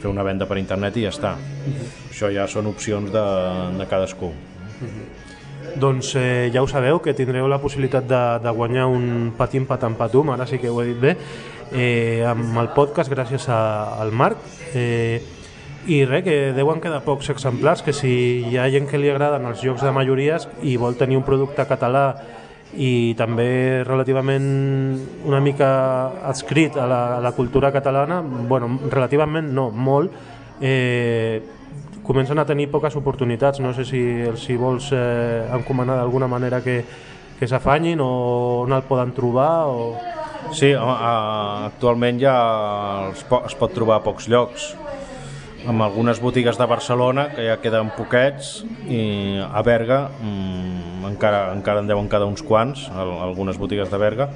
fer 0.00 0.08
una 0.08 0.22
venda 0.22 0.46
per 0.46 0.58
internet 0.58 0.96
i 0.96 1.02
ja 1.02 1.08
està. 1.08 1.34
Uh 1.34 1.66
-huh. 1.66 2.10
Això 2.12 2.32
ja 2.32 2.46
són 2.46 2.66
opcions 2.66 3.10
de, 3.10 3.24
de 3.78 3.86
cadascú. 3.86 4.32
-huh. 4.86 5.30
Doncs 5.76 6.14
eh, 6.16 6.50
ja 6.52 6.62
ho 6.62 6.68
sabeu, 6.68 7.00
que 7.00 7.14
tindreu 7.14 7.46
la 7.48 7.60
possibilitat 7.60 8.04
de, 8.08 8.22
de 8.42 8.50
guanyar 8.50 8.86
un 8.86 9.32
patim 9.36 9.66
patam 9.66 9.94
patum, 9.94 10.30
ara 10.30 10.46
sí 10.46 10.58
que 10.58 10.68
ho 10.68 10.82
he 10.82 10.86
dit 10.86 11.00
bé, 11.00 11.16
eh, 11.72 12.24
amb 12.26 12.58
el 12.58 12.68
podcast 12.74 13.10
gràcies 13.10 13.48
a, 13.48 14.00
al 14.00 14.10
Marc. 14.12 14.38
Eh, 14.74 15.20
i 15.86 16.04
res, 16.04 16.24
que 16.24 16.52
deuen 16.52 16.80
quedar 16.80 17.00
pocs 17.06 17.30
exemplars, 17.32 17.82
que 17.82 17.92
si 17.96 18.44
hi 18.50 18.58
ha 18.58 18.68
gent 18.68 18.88
que 18.88 18.98
li 18.98 19.08
agraden 19.08 19.46
els 19.48 19.62
jocs 19.64 19.82
de 19.82 19.92
majories 19.92 20.46
i 20.62 20.76
vol 20.76 20.98
tenir 21.00 21.16
un 21.16 21.24
producte 21.24 21.64
català 21.64 22.04
i 22.76 23.14
també 23.18 23.82
relativament 23.82 24.44
una 25.26 25.40
mica 25.40 25.70
adscrit 26.28 26.76
a 26.76 26.86
la, 26.86 27.00
a 27.16 27.20
la 27.24 27.32
cultura 27.32 27.72
catalana, 27.72 28.20
bueno, 28.20 28.76
relativament 28.90 29.48
no, 29.56 29.70
molt, 29.70 30.12
eh, 30.60 31.40
comencen 32.10 32.40
a 32.42 32.44
tenir 32.44 32.66
poques 32.74 32.96
oportunitats. 32.98 33.60
No 33.62 33.70
sé 33.70 33.84
si 33.86 34.00
els 34.26 34.42
si 34.42 34.56
vols 34.58 34.88
eh, 34.90 35.46
encomanar 35.54 36.00
d'alguna 36.00 36.26
manera 36.26 36.58
que, 36.64 36.80
que 37.38 37.46
s'afanyin 37.46 38.02
o 38.02 38.10
on 38.64 38.74
el 38.74 38.82
poden 38.88 39.14
trobar 39.14 39.70
o... 39.70 39.94
Sí, 40.56 40.72
actualment 40.74 42.18
ja 42.18 42.34
es 43.12 43.22
es 43.22 43.54
pot 43.54 43.70
trobar 43.76 44.00
a 44.00 44.02
pocs 44.02 44.26
llocs 44.32 44.72
amb 45.68 45.84
algunes 45.84 46.18
botigues 46.18 46.58
de 46.58 46.66
Barcelona 46.66 47.28
que 47.36 47.44
ja 47.46 47.58
queden 47.62 47.92
poquets 47.94 48.64
i 48.88 49.38
a 49.44 49.62
Berga 49.62 50.06
mmm, 50.08 51.04
encara, 51.12 51.50
encara 51.52 51.84
en 51.84 51.90
deuen 51.92 52.08
quedar 52.08 52.26
uns 52.26 52.42
quants 52.42 52.88
algunes 52.96 53.60
botigues 53.60 53.92
de 53.92 54.00
Berga 54.00 54.30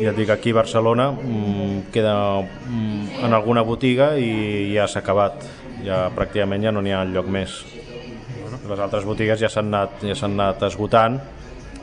i 0.00 0.08
et 0.08 0.16
dic 0.16 0.30
aquí 0.32 0.54
a 0.54 0.60
Barcelona 0.60 1.10
mmm, 1.12 1.90
queda 1.92 2.14
mmm, 2.40 3.24
en 3.26 3.36
alguna 3.36 3.62
botiga 3.62 4.14
i 4.16 4.72
ja 4.74 4.86
s'ha 4.88 5.02
acabat 5.04 5.44
ja 5.84 6.06
pràcticament 6.16 6.64
ja 6.64 6.72
no 6.72 6.82
n'hi 6.84 6.94
ha 6.96 7.04
lloc 7.04 7.28
més. 7.28 7.60
Les 8.70 8.78
altres 8.80 9.04
botigues 9.04 9.40
ja 9.40 9.48
s'han 9.50 9.68
anat, 9.72 10.02
ja 10.04 10.16
anat 10.26 10.62
esgotant 10.68 11.18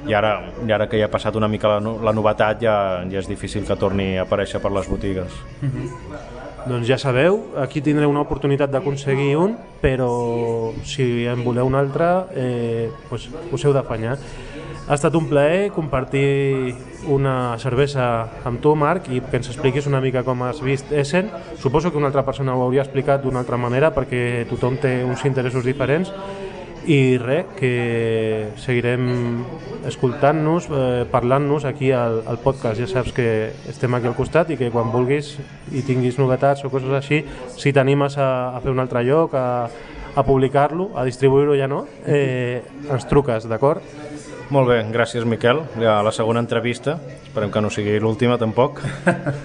i 0.07 0.13
ara, 0.13 0.37
i 0.65 0.71
ara 0.71 0.87
que 0.87 0.99
ja 0.99 1.07
ha 1.07 1.11
passat 1.11 1.35
una 1.35 1.49
mica 1.51 1.75
la, 1.75 1.93
la 2.09 2.13
novetat 2.15 2.61
ja, 2.63 2.75
ja 3.09 3.21
és 3.21 3.29
difícil 3.29 3.65
que 3.67 3.77
torni 3.79 4.15
a 4.17 4.25
aparèixer 4.27 4.61
per 4.63 4.71
les 4.71 4.89
botigues. 4.89 5.33
Mm 5.61 5.69
-hmm. 5.69 6.35
Doncs 6.67 6.87
ja 6.87 6.97
sabeu, 6.97 7.55
aquí 7.55 7.81
tindreu 7.81 8.09
una 8.09 8.21
oportunitat 8.21 8.71
d'aconseguir 8.71 9.37
un, 9.37 9.55
però 9.81 10.73
si 10.83 11.25
en 11.25 11.43
voleu 11.43 11.65
un 11.65 11.75
altre, 11.75 12.27
eh, 12.35 12.89
pues, 13.09 13.29
us 13.51 13.65
heu 13.65 13.73
d'afanyar. 13.73 14.17
Ha 14.87 14.95
estat 14.95 15.17
un 15.19 15.25
plaer 15.27 15.73
compartir 15.75 16.71
una 17.11 17.57
cervesa 17.59 18.05
amb 18.47 18.61
tu, 18.63 18.71
Marc, 18.79 19.09
i 19.11 19.19
que 19.19 19.35
ens 19.35 19.49
expliquis 19.51 19.89
una 19.89 19.99
mica 19.99 20.21
com 20.23 20.45
has 20.47 20.61
vist 20.63 20.93
Essen. 20.95 21.27
Suposo 21.59 21.91
que 21.91 21.99
una 21.99 22.07
altra 22.07 22.23
persona 22.23 22.55
ho 22.55 22.63
hauria 22.63 22.85
explicat 22.85 23.19
d'una 23.25 23.41
altra 23.43 23.59
manera 23.59 23.91
perquè 23.91 24.45
tothom 24.47 24.79
té 24.79 25.01
uns 25.03 25.25
interessos 25.27 25.67
diferents 25.67 26.13
i 26.87 27.17
res, 27.19 27.51
que 27.59 27.73
seguirem 28.63 29.43
escoltant-nos, 29.91 30.71
eh, 30.71 31.03
parlant-nos 31.11 31.67
aquí 31.67 31.91
al, 31.91 32.21
al 32.23 32.39
podcast. 32.39 32.79
Ja 32.79 32.87
saps 32.87 33.11
que 33.11 33.27
estem 33.67 33.91
aquí 33.91 34.07
al 34.07 34.15
costat 34.15 34.55
i 34.55 34.61
que 34.61 34.71
quan 34.71 34.95
vulguis 34.95 35.33
i 35.75 35.83
tinguis 35.83 36.15
novetats 36.15 36.63
o 36.63 36.71
coses 36.71 36.95
així, 36.95 37.25
si 37.59 37.75
t'animes 37.75 38.15
a, 38.15 38.55
a 38.55 38.63
fer 38.63 38.71
un 38.71 38.79
altre 38.79 39.03
lloc, 39.03 39.35
a, 39.35 39.67
a 40.15 40.23
publicar-lo, 40.23 40.93
a 40.95 41.03
distribuir-ho 41.03 41.59
ja 41.59 41.67
no, 41.67 41.83
eh, 42.07 42.63
ens 42.87 43.11
truques, 43.11 43.51
d'acord? 43.51 44.06
Molt 44.47 44.69
bé, 44.71 44.77
gràcies 44.95 45.25
Miquel. 45.27 45.57
Ja 45.75 45.97
la 46.05 46.11
segona 46.15 46.39
entrevista, 46.39 46.93
esperem 47.25 47.51
que 47.51 47.59
no 47.59 47.67
sigui 47.67 47.97
l'última 47.99 48.37
tampoc. 48.39 48.79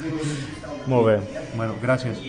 Molt 0.92 1.08
bé. 1.08 1.16
Bueno, 1.56 1.74
gràcies. 1.82 2.20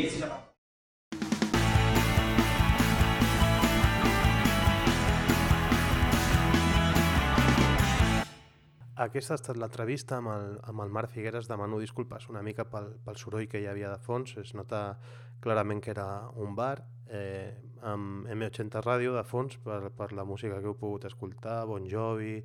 Aquesta 9.03 9.36
ha 9.36 9.38
estat 9.38 9.59
l'entrevista 9.61 10.17
amb, 10.17 10.32
el, 10.34 10.49
amb 10.65 10.82
el 10.82 10.89
Marc 10.97 11.13
Figueres. 11.13 11.45
Demano 11.51 11.78
disculpes 11.78 12.26
una 12.34 12.41
mica 12.41 12.65
pel, 12.65 12.89
pel 13.05 13.21
soroll 13.21 13.45
que 13.51 13.61
hi 13.61 13.69
havia 13.69 13.93
de 13.93 14.01
fons. 14.01 14.34
Es 14.41 14.55
nota 14.57 14.97
clarament 15.45 15.82
que 15.84 15.93
era 15.93 16.07
un 16.34 16.57
bar 16.57 16.80
eh, 17.05 17.53
amb 17.84 18.27
M80 18.31 18.81
Ràdio 18.84 19.13
de 19.15 19.23
fons 19.27 19.57
per, 19.63 19.91
per 19.95 20.11
la 20.15 20.25
música 20.27 20.59
que 20.59 20.71
heu 20.71 20.77
pogut 20.79 21.07
escoltar, 21.09 21.63
Bon 21.69 21.88
Jovi, 21.89 22.38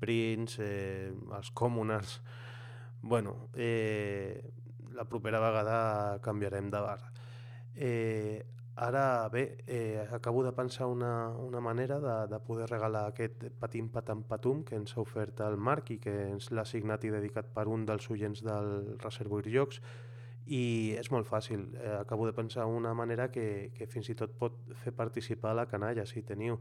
Prince, 0.00 0.62
eh, 0.64 1.10
els 1.36 1.52
Commoners... 1.54 2.20
Bueno, 3.02 3.48
eh, 3.54 4.52
la 4.92 5.06
propera 5.08 5.40
vegada 5.40 6.18
canviarem 6.20 6.68
de 6.70 6.80
bar. 6.84 6.98
Eh, 7.74 8.42
ara, 8.76 9.28
bé, 9.32 9.64
eh, 9.66 10.06
acabo 10.12 10.42
de 10.44 10.52
pensar 10.52 10.86
una, 10.86 11.30
una 11.30 11.60
manera 11.60 12.00
de, 12.00 12.16
de 12.28 12.40
poder 12.40 12.68
regalar 12.68 13.06
aquest 13.08 13.46
patim 13.60 13.88
patam 13.88 14.24
patum 14.28 14.64
que 14.64 14.76
ens 14.76 14.96
ha 14.96 15.00
ofert 15.00 15.40
el 15.46 15.56
Marc 15.56 15.94
i 15.94 15.98
que 16.02 16.14
ens 16.28 16.50
l'ha 16.50 16.66
signat 16.68 17.04
i 17.04 17.14
dedicat 17.14 17.48
per 17.54 17.68
un 17.68 17.86
dels 17.88 18.10
oients 18.10 18.44
del 18.44 18.98
Reservoir 19.00 19.46
Jocs 19.48 19.80
i 20.50 20.96
és 20.98 21.10
molt 21.14 21.28
fàcil. 21.28 21.62
Eh, 21.78 21.94
acabo 22.00 22.26
de 22.26 22.34
pensar 22.34 22.66
una 22.66 22.92
manera 22.94 23.30
que, 23.30 23.70
que 23.76 23.86
fins 23.86 24.10
i 24.10 24.16
tot 24.18 24.34
pot 24.38 24.58
fer 24.82 24.92
participar 24.92 25.54
la 25.54 25.68
canalla, 25.70 26.06
si 26.06 26.24
teniu. 26.26 26.58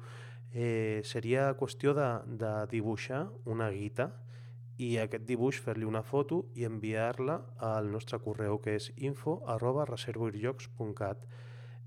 Eh, 0.54 1.02
seria 1.04 1.50
qüestió 1.58 1.96
de, 1.98 2.10
de 2.38 2.54
dibuixar 2.70 3.28
una 3.50 3.70
guita 3.74 4.12
i 4.80 4.94
aquest 5.02 5.26
dibuix 5.28 5.60
fer-li 5.60 5.86
una 5.86 6.04
foto 6.06 6.46
i 6.56 6.64
enviar-la 6.70 7.40
al 7.68 7.90
nostre 7.92 8.22
correu 8.24 8.62
que 8.64 8.78
és 8.80 8.92
info 8.96 9.42
arroba 9.46 9.86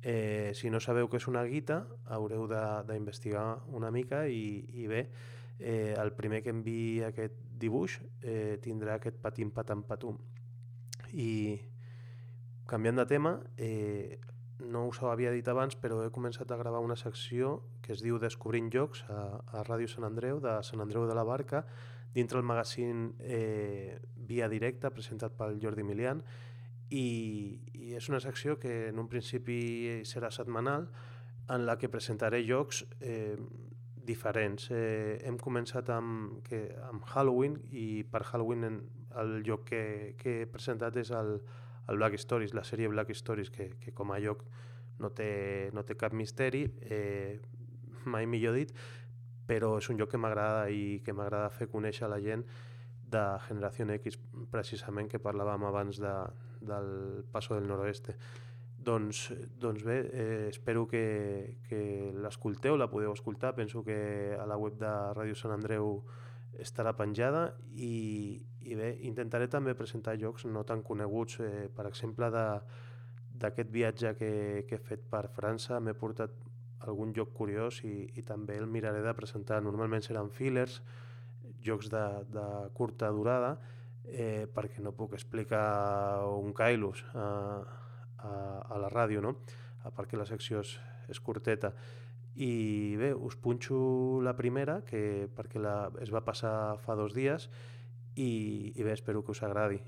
eh, 0.03 0.53
si 0.55 0.71
no 0.71 0.81
sabeu 0.81 1.09
què 1.09 1.17
és 1.17 1.29
una 1.31 1.45
guita 1.47 1.87
haureu 2.11 2.47
d'investigar 2.51 3.63
una 3.73 3.91
mica 3.91 4.27
i, 4.27 4.67
i 4.75 4.87
bé, 4.87 5.07
eh, 5.59 5.95
el 5.97 6.13
primer 6.19 6.43
que 6.43 6.51
enviï 6.51 7.05
aquest 7.07 7.39
dibuix 7.63 8.01
eh, 8.21 8.59
tindrà 8.61 8.99
aquest 8.99 9.23
patim 9.23 9.51
patam 9.51 9.87
patum 9.87 10.19
i, 11.13 11.61
Canviant 12.67 12.97
de 12.97 13.07
tema, 13.07 13.41
eh, 13.57 14.21
no 14.63 14.87
us 14.87 15.01
ho 15.03 15.11
havia 15.11 15.33
dit 15.35 15.49
abans, 15.49 15.75
però 15.77 16.01
he 16.05 16.13
començat 16.15 16.51
a 16.51 16.59
gravar 16.61 16.81
una 16.81 16.97
secció 16.97 17.63
que 17.83 17.93
es 17.97 18.03
diu 18.05 18.21
Descobrint 18.23 18.71
Jocs 18.73 19.03
a, 19.11 19.23
a 19.59 19.65
Ràdio 19.67 19.91
Sant 19.91 20.07
Andreu, 20.07 20.39
de 20.41 20.61
Sant 20.63 20.81
Andreu 20.81 21.07
de 21.09 21.17
la 21.19 21.27
Barca, 21.27 21.65
dintre 22.15 22.39
el 22.39 22.47
magazín 22.47 23.15
eh, 23.21 23.99
Via 24.17 24.49
Directa, 24.49 24.93
presentat 24.95 25.35
pel 25.37 25.59
Jordi 25.63 25.83
Milian, 25.83 26.23
i, 26.93 27.59
i 27.73 27.95
és 27.97 28.09
una 28.13 28.21
secció 28.21 28.59
que 28.61 28.89
en 28.91 29.01
un 29.01 29.09
principi 29.09 30.03
serà 30.09 30.31
setmanal, 30.31 30.87
en 31.51 31.67
la 31.67 31.77
que 31.81 31.91
presentaré 31.91 32.45
jocs 32.47 32.85
eh, 33.01 33.37
diferents. 34.07 34.69
Eh, 34.71 35.19
hem 35.27 35.39
començat 35.41 35.91
amb, 35.91 36.39
que, 36.47 36.69
amb 36.89 37.05
Halloween 37.11 37.59
i 37.71 38.05
per 38.09 38.23
Halloween 38.29 38.69
en, 38.69 38.79
el 39.19 39.43
joc 39.45 39.67
que, 39.69 39.83
que 40.21 40.43
he 40.43 40.49
presentat 40.49 40.97
és 41.01 41.11
el, 41.17 41.35
el 41.89 41.99
Black 41.99 42.19
Stories, 42.21 42.55
la 42.55 42.65
sèrie 42.65 42.89
Black 42.89 43.11
Stories, 43.17 43.51
que, 43.51 43.73
que 43.81 43.93
com 43.93 44.13
a 44.13 44.21
lloc 44.23 44.45
no 45.03 45.11
té, 45.11 45.71
no 45.75 45.85
té 45.87 45.97
cap 45.99 46.15
misteri, 46.15 46.67
eh, 46.83 47.41
mai 48.05 48.27
millor 48.27 48.57
dit, 48.59 48.75
però 49.47 49.77
és 49.79 49.89
un 49.91 49.99
lloc 49.99 50.13
que 50.13 50.21
m'agrada 50.21 50.69
i 50.71 51.01
que 51.05 51.15
m'agrada 51.17 51.51
fer 51.51 51.69
conèixer 51.71 52.09
la 52.11 52.21
gent 52.23 52.45
de 53.13 53.25
Generació 53.47 53.87
X, 53.99 54.17
precisament, 54.51 55.11
que 55.11 55.21
parlàvem 55.21 55.67
abans 55.69 56.01
de, 56.01 56.15
del 56.65 56.89
Paso 57.33 57.59
del 57.59 57.69
Noroeste. 57.69 58.17
Doncs, 58.83 59.29
doncs 59.63 59.85
bé, 59.87 59.99
eh, 60.11 60.47
espero 60.49 60.87
que, 60.91 61.59
que 61.69 62.11
l'escolteu, 62.19 62.79
la 62.81 62.89
podeu 62.91 63.13
escoltar. 63.13 63.55
Penso 63.55 63.85
que 63.85 64.35
a 64.35 64.47
la 64.49 64.57
web 64.59 64.79
de 64.81 64.91
Ràdio 65.15 65.37
Sant 65.39 65.55
Andreu 65.55 66.01
estarà 66.59 66.97
penjada 66.97 67.53
i, 67.77 68.43
i 68.65 68.77
bé, 68.79 68.93
intentaré 69.09 69.49
també 69.51 69.75
presentar 69.79 70.17
jocs 70.21 70.47
no 70.47 70.65
tan 70.69 70.83
coneguts. 70.87 71.41
Eh, 71.41 71.69
per 71.75 71.87
exemple, 71.89 72.29
d'aquest 73.43 73.71
viatge 73.75 74.15
que, 74.19 74.33
que 74.69 74.79
he 74.79 74.83
fet 74.83 75.05
per 75.11 75.27
França 75.35 75.81
m'he 75.81 75.95
portat 75.99 76.35
algun 76.87 77.13
joc 77.15 77.33
curiós 77.37 77.83
i, 77.87 77.95
i 78.19 78.25
també 78.27 78.59
el 78.59 78.67
miraré 78.67 79.03
de 79.05 79.15
presentar. 79.15 79.63
Normalment 79.63 80.03
seran 80.03 80.31
fillers, 80.31 80.81
jocs 81.63 81.91
de, 81.93 82.05
de 82.35 82.47
curta 82.75 83.11
durada, 83.15 83.57
eh, 84.05 84.47
perquè 84.51 84.83
no 84.83 84.95
puc 84.99 85.15
explicar 85.15 86.27
un 86.27 86.55
Kailus 86.55 87.05
a, 87.15 87.27
a, 88.19 88.33
a 88.67 88.81
la 88.83 88.91
ràdio, 88.91 89.23
no? 89.23 89.37
perquè 89.97 90.19
la 90.19 90.27
secció 90.27 90.61
és, 90.63 90.77
és 91.11 91.19
curteta 91.19 91.73
i 92.35 92.97
bé, 92.97 93.13
us 93.13 93.37
punxo 93.37 94.21
la 94.25 94.33
primera 94.37 94.81
que 94.89 95.29
perquè 95.37 95.61
la, 95.61 95.91
es 96.01 96.13
va 96.13 96.23
passar 96.25 96.79
fa 96.81 96.97
dos 96.97 97.13
dies 97.13 97.49
i, 98.17 98.73
i 98.75 98.83
bé, 98.83 98.93
espero 98.93 99.25
que 99.25 99.33
us 99.33 99.43
agradi. 99.43 99.81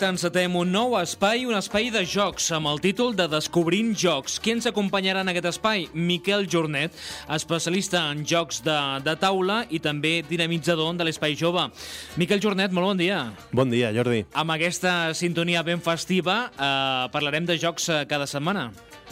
Directe 0.00 0.16
encetem 0.16 0.54
un 0.56 0.70
nou 0.72 0.94
espai, 0.96 1.42
un 1.44 1.52
espai 1.58 1.90
de 1.92 2.00
jocs, 2.08 2.46
amb 2.56 2.70
el 2.70 2.78
títol 2.80 3.10
de 3.12 3.26
Descobrint 3.28 3.90
Jocs. 3.92 4.38
Qui 4.40 4.54
ens 4.54 4.64
acompanyarà 4.64 5.20
en 5.20 5.28
aquest 5.28 5.50
espai? 5.50 5.82
Miquel 5.92 6.46
Jornet, 6.48 6.96
especialista 7.36 8.06
en 8.08 8.22
jocs 8.24 8.62
de, 8.64 8.78
de 9.04 9.12
taula 9.20 9.58
i 9.68 9.76
també 9.84 10.22
dinamitzador 10.24 10.96
de 10.96 11.04
l'Espai 11.04 11.36
Jove. 11.36 11.66
Miquel 12.16 12.40
Jornet, 12.40 12.72
molt 12.72 12.94
bon 12.94 13.02
dia. 13.02 13.26
Bon 13.52 13.68
dia, 13.68 13.92
Jordi. 13.92 14.24
Amb 14.32 14.56
aquesta 14.56 15.12
sintonia 15.12 15.60
ben 15.68 15.84
festiva 15.84 16.46
eh, 16.48 17.10
parlarem 17.12 17.44
de 17.44 17.60
jocs 17.60 17.92
eh, 17.92 18.06
cada 18.08 18.24
setmana. 18.24 18.70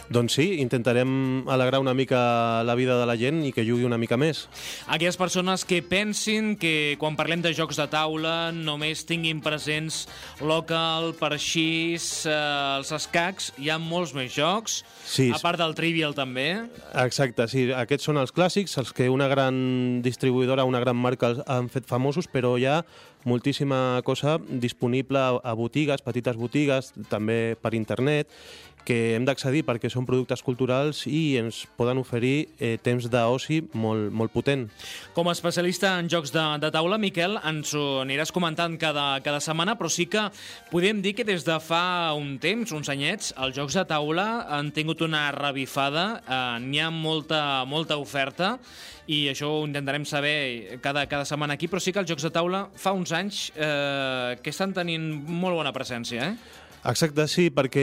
Doncs 0.08 0.38
sí, 0.38 0.46
intentarem 0.62 1.44
alegrar 1.52 1.80
una 1.82 1.92
mica 1.92 2.62
la 2.64 2.74
vida 2.74 2.96
de 2.98 3.04
la 3.04 3.16
gent 3.20 3.42
i 3.44 3.52
que 3.52 3.64
jugui 3.66 3.84
una 3.84 3.98
mica 4.00 4.16
més. 4.16 4.46
Aquelles 4.88 5.18
persones 5.20 5.66
que 5.68 5.82
pensin 5.84 6.54
que 6.56 6.96
quan 7.00 7.16
parlem 7.18 7.42
de 7.44 7.52
jocs 7.52 7.76
de 7.76 7.84
taula 7.92 8.48
només 8.56 9.04
tinguin 9.04 9.42
presents 9.44 10.06
local, 10.40 11.12
parxís, 11.20 12.24
eh, 12.24 12.32
els 12.78 12.92
escacs, 12.96 13.52
hi 13.60 13.68
ha 13.68 13.76
molts 13.78 14.14
més 14.16 14.32
jocs, 14.32 14.82
Sí. 15.04 15.30
a 15.34 15.38
part 15.38 15.58
del 15.60 15.74
Trivial 15.74 16.14
també. 16.14 16.64
Exacte, 16.94 17.46
sí, 17.48 17.68
aquests 17.72 18.04
són 18.08 18.16
els 18.16 18.32
clàssics, 18.32 18.78
els 18.78 18.92
que 18.92 19.10
una 19.10 19.28
gran 19.28 20.00
distribuïdora, 20.02 20.64
una 20.64 20.80
gran 20.80 20.96
marca 20.96 21.28
els 21.28 21.44
han 21.46 21.68
fet 21.68 21.84
famosos, 21.84 22.28
però 22.28 22.56
hi 22.58 22.64
ha 22.64 22.84
moltíssima 23.24 24.00
cosa 24.04 24.38
disponible 24.48 25.18
a 25.18 25.52
botigues, 25.52 26.00
petites 26.02 26.36
botigues, 26.36 26.92
també 27.10 27.56
per 27.60 27.74
internet, 27.74 28.28
que 28.88 29.14
hem 29.18 29.26
d'accedir 29.28 29.64
perquè 29.68 29.90
són 29.92 30.06
productes 30.08 30.40
culturals 30.44 31.02
i 31.10 31.36
ens 31.40 31.60
poden 31.76 32.00
oferir 32.00 32.48
eh, 32.56 32.76
temps 32.80 33.08
d'oci 33.12 33.60
molt, 33.76 34.08
molt 34.14 34.32
potent. 34.32 34.64
Com 35.16 35.28
a 35.28 35.34
especialista 35.36 35.98
en 36.00 36.08
jocs 36.08 36.32
de, 36.32 36.44
de 36.62 36.72
taula, 36.72 36.96
Miquel, 37.00 37.36
ens 37.50 37.74
ho 37.76 38.00
aniràs 38.04 38.32
comentant 38.32 38.78
cada, 38.80 39.20
cada 39.24 39.42
setmana, 39.44 39.76
però 39.76 39.92
sí 39.92 40.08
que 40.08 40.24
podem 40.72 41.02
dir 41.04 41.14
que 41.18 41.26
des 41.28 41.44
de 41.44 41.58
fa 41.60 42.14
un 42.16 42.36
temps, 42.40 42.72
uns 42.72 42.88
anyets, 42.92 43.34
els 43.36 43.56
jocs 43.58 43.76
de 43.76 43.84
taula 43.88 44.28
han 44.56 44.72
tingut 44.72 45.04
una 45.04 45.28
revifada, 45.36 46.06
eh, 46.22 46.44
n'hi 46.64 46.80
ha 46.80 46.92
molta, 46.94 47.42
molta 47.68 47.98
oferta, 48.00 48.56
i 49.08 49.24
això 49.30 49.48
ho 49.48 49.66
intentarem 49.66 50.04
saber 50.08 50.78
cada, 50.84 51.06
cada 51.08 51.24
setmana 51.28 51.56
aquí, 51.56 51.68
però 51.68 51.80
sí 51.80 51.92
que 51.92 52.00
els 52.02 52.08
jocs 52.08 52.24
de 52.28 52.32
taula 52.32 52.66
fa 52.76 52.92
uns 52.96 53.12
anys 53.16 53.48
eh, 53.56 54.36
que 54.40 54.52
estan 54.52 54.72
tenint 54.76 55.10
molt 55.28 55.56
bona 55.60 55.72
presència, 55.76 56.32
eh? 56.32 56.66
Exacte, 56.88 57.26
sí, 57.28 57.50
perquè 57.52 57.82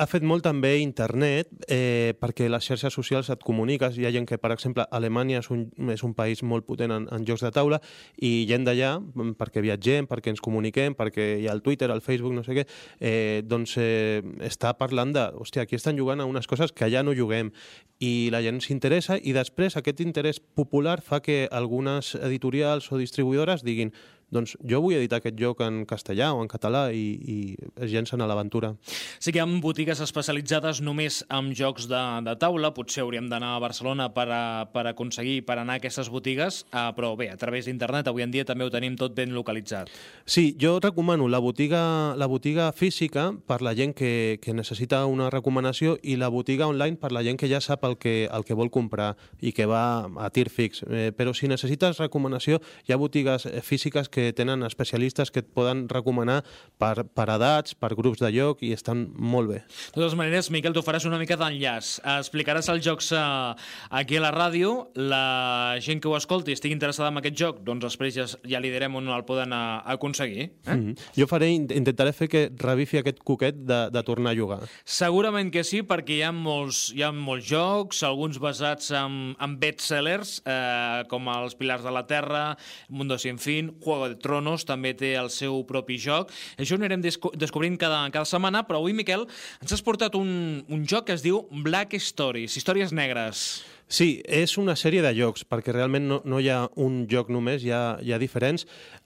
ha 0.00 0.06
fet 0.08 0.24
molt 0.24 0.46
també 0.46 0.78
internet, 0.80 1.50
eh, 1.68 2.14
perquè 2.16 2.46
les 2.48 2.64
xarxes 2.64 2.94
socials 2.94 3.28
et 3.28 3.42
comuniques. 3.44 3.98
Hi 3.98 4.06
ha 4.08 4.12
gent 4.14 4.24
que, 4.24 4.38
per 4.40 4.48
exemple, 4.54 4.86
Alemanya 4.96 5.42
és 5.42 5.50
un, 5.52 5.66
és 5.92 6.00
un 6.06 6.14
país 6.16 6.40
molt 6.40 6.64
potent 6.64 6.94
en, 6.94 7.04
en 7.12 7.26
jocs 7.28 7.44
de 7.44 7.50
taula 7.52 7.82
i 8.16 8.46
gent 8.48 8.64
d'allà, 8.64 8.94
mm, 8.96 9.34
perquè 9.36 9.60
viatgem, 9.60 10.08
perquè 10.08 10.32
ens 10.32 10.40
comuniquem, 10.40 10.96
perquè 10.96 11.28
hi 11.42 11.50
ha 11.50 11.52
el 11.52 11.60
Twitter, 11.60 11.90
el 11.92 12.00
Facebook, 12.00 12.32
no 12.32 12.46
sé 12.46 12.56
què, 12.56 12.64
eh, 12.96 13.42
doncs 13.44 13.76
eh, 13.76 14.24
està 14.48 14.72
parlant 14.80 15.12
de, 15.12 15.28
hòstia, 15.36 15.66
aquí 15.68 15.76
estan 15.76 16.00
jugant 16.00 16.24
a 16.24 16.30
unes 16.30 16.48
coses 16.48 16.72
que 16.72 16.88
allà 16.88 17.04
no 17.04 17.12
juguem. 17.12 17.52
I 18.00 18.30
la 18.32 18.40
gent 18.40 18.62
s'interessa 18.64 19.18
i 19.20 19.36
després 19.36 19.76
aquest 19.76 20.00
interès 20.00 20.40
popular 20.40 21.02
fa 21.04 21.20
que 21.20 21.44
algunes 21.52 22.14
editorials 22.16 22.88
o 22.92 22.96
distribuïdores 22.96 23.68
diguin 23.68 23.92
doncs 24.32 24.56
jo 24.66 24.80
vull 24.82 24.96
editar 24.96 25.20
aquest 25.20 25.38
joc 25.38 25.60
en 25.64 25.84
castellà 25.86 26.32
o 26.34 26.42
en 26.42 26.50
català 26.50 26.88
i, 26.90 27.04
i 27.16 27.36
es 27.82 27.92
llencen 27.92 28.22
a 28.22 28.26
l'aventura. 28.26 28.74
Sí 29.18 29.32
que 29.32 29.38
hi 29.38 29.44
ha 29.44 29.48
botigues 29.62 30.00
especialitzades 30.02 30.80
només 30.82 31.22
en 31.32 31.52
jocs 31.56 31.86
de, 31.90 32.02
de 32.26 32.36
taula, 32.40 32.72
potser 32.74 33.04
hauríem 33.04 33.30
d'anar 33.30 33.54
a 33.56 33.62
Barcelona 33.62 34.08
per, 34.14 34.26
a, 34.32 34.66
per 34.72 34.86
aconseguir, 34.90 35.40
per 35.46 35.58
anar 35.60 35.76
a 35.76 35.82
aquestes 35.82 36.10
botigues, 36.12 36.64
uh, 36.72 36.90
però 36.96 37.14
bé, 37.18 37.30
a 37.30 37.38
través 37.40 37.68
d'internet 37.68 38.10
avui 38.10 38.26
en 38.26 38.34
dia 38.34 38.46
també 38.48 38.66
ho 38.66 38.72
tenim 38.72 38.96
tot 38.98 39.14
ben 39.14 39.34
localitzat. 39.34 39.90
Sí, 40.26 40.56
jo 40.60 40.76
recomano 40.82 41.28
la 41.30 41.38
botiga, 41.42 42.14
la 42.18 42.26
botiga 42.26 42.72
física 42.72 43.30
per 43.46 43.62
la 43.62 43.74
gent 43.78 43.94
que, 43.94 44.38
que 44.42 44.54
necessita 44.54 45.04
una 45.06 45.30
recomanació 45.30 45.96
i 46.02 46.16
la 46.18 46.28
botiga 46.32 46.66
online 46.66 46.98
per 47.00 47.12
la 47.14 47.22
gent 47.22 47.38
que 47.38 47.50
ja 47.50 47.62
sap 47.62 47.86
el 47.86 47.96
que, 48.02 48.26
el 48.26 48.44
que 48.44 48.58
vol 48.58 48.72
comprar 48.74 49.14
i 49.40 49.52
que 49.54 49.68
va 49.70 50.08
a 50.18 50.30
tir 50.34 50.48
fix. 50.50 50.82
Eh, 50.90 51.12
però 51.16 51.34
si 51.34 51.48
necessites 51.50 52.00
recomanació, 52.02 52.60
hi 52.86 52.94
ha 52.94 53.00
botigues 53.00 53.46
eh, 53.46 53.62
físiques 53.62 54.10
que 54.16 54.30
tenen 54.36 54.64
especialistes 54.64 55.30
que 55.32 55.42
et 55.44 55.48
poden 55.52 55.84
recomanar 55.92 56.40
per, 56.80 57.04
per 57.12 57.28
edats, 57.34 57.76
per 57.76 57.92
grups 57.98 58.22
de 58.24 58.30
lloc 58.32 58.62
i 58.64 58.72
estan 58.72 59.06
molt 59.12 59.52
bé. 59.52 59.60
De 59.66 59.98
totes 59.98 60.16
maneres, 60.16 60.48
Miquel, 60.54 60.72
tu 60.76 60.82
faràs 60.84 61.04
una 61.08 61.20
mica 61.20 61.36
d'enllaç. 61.36 61.98
Explicaràs 62.16 62.70
els 62.72 62.84
jocs 62.86 63.12
uh, 63.16 63.52
aquí 64.00 64.16
a 64.16 64.24
la 64.24 64.32
ràdio. 64.32 64.72
La 64.96 65.76
gent 65.84 66.00
que 66.00 66.08
ho 66.08 66.16
escolti 66.16 66.54
i 66.54 66.56
estigui 66.56 66.76
interessada 66.76 67.10
en 67.12 67.20
aquest 67.20 67.36
joc, 67.36 67.60
doncs 67.66 67.84
després 67.90 68.16
ja, 68.16 68.26
ja 68.48 68.62
li 68.62 68.72
direm 68.72 68.96
on 68.96 69.12
el 69.12 69.26
poden 69.28 69.52
uh, 69.52 69.82
aconseguir. 69.96 70.48
Eh? 70.48 70.74
Mm 70.74 70.80
-hmm. 70.80 71.12
Jo 71.18 71.26
faré, 71.26 71.50
intentaré 71.52 72.12
fer 72.12 72.28
que 72.28 72.48
revifi 72.56 72.98
aquest 72.98 73.20
coquet 73.24 73.54
de, 73.54 73.90
de 73.90 74.02
tornar 74.02 74.32
a 74.32 74.36
jugar. 74.36 74.60
Segurament 74.84 75.52
que 75.52 75.64
sí, 75.64 75.82
perquè 75.82 76.18
hi 76.18 76.22
ha 76.22 76.32
molts, 76.32 76.92
hi 76.94 77.02
ha 77.02 77.12
molts 77.12 77.46
jocs, 77.50 78.02
alguns 78.02 78.38
basats 78.38 78.90
en, 78.90 79.36
en 79.40 79.58
bestsellers, 79.60 80.42
eh, 80.46 81.04
com 81.10 81.28
els 81.28 81.54
Pilars 81.54 81.84
de 81.84 81.90
la 81.90 82.06
Terra, 82.06 82.56
Mundo 82.88 83.18
Sin 83.18 83.38
Fin, 83.38 83.74
Juego 83.80 84.05
de 84.10 84.18
Tronos 84.22 84.66
també 84.68 84.94
té 84.96 85.14
el 85.20 85.30
seu 85.34 85.62
propi 85.68 85.98
joc. 86.00 86.32
Això 86.58 86.76
ho 86.76 86.80
anirem 86.80 87.04
desco 87.04 87.32
descobrint 87.36 87.78
cada, 87.80 88.04
cada 88.14 88.28
setmana, 88.28 88.64
però 88.66 88.80
avui, 88.82 88.96
Miquel, 88.96 89.26
ens 89.62 89.76
has 89.76 89.84
portat 89.84 90.18
un, 90.18 90.62
un 90.68 90.84
joc 90.88 91.08
que 91.08 91.16
es 91.16 91.24
diu 91.24 91.44
Black 91.66 91.96
Stories, 92.00 92.56
històries 92.58 92.94
negres. 92.96 93.46
Sí, 93.86 94.20
és 94.26 94.56
una 94.58 94.74
sèrie 94.74 94.98
de 94.98 95.12
jocs, 95.14 95.44
perquè 95.46 95.70
realment 95.70 96.08
no, 96.10 96.16
no 96.26 96.40
hi 96.42 96.48
ha 96.50 96.64
un 96.82 97.04
joc 97.06 97.28
només, 97.30 97.62
hi 97.62 97.70
ha, 97.70 98.00
hi 98.02 98.10
ha 98.10 98.18
diferents. 98.18 98.64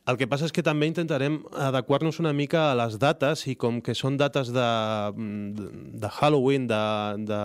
El 0.09 0.17
que 0.17 0.25
passa 0.27 0.47
és 0.49 0.55
que 0.57 0.65
també 0.65 0.89
intentarem 0.89 1.37
adequar-nos 1.69 2.17
una 2.23 2.33
mica 2.33 2.63
a 2.71 2.79
les 2.79 2.97
dates 3.03 3.45
i 3.53 3.59
com 3.61 3.83
que 3.85 3.93
són 3.95 4.17
dates 4.17 4.49
de, 4.57 4.71
de 6.01 6.13
Halloween, 6.17 6.65
de, 6.71 6.81
de, 7.29 7.43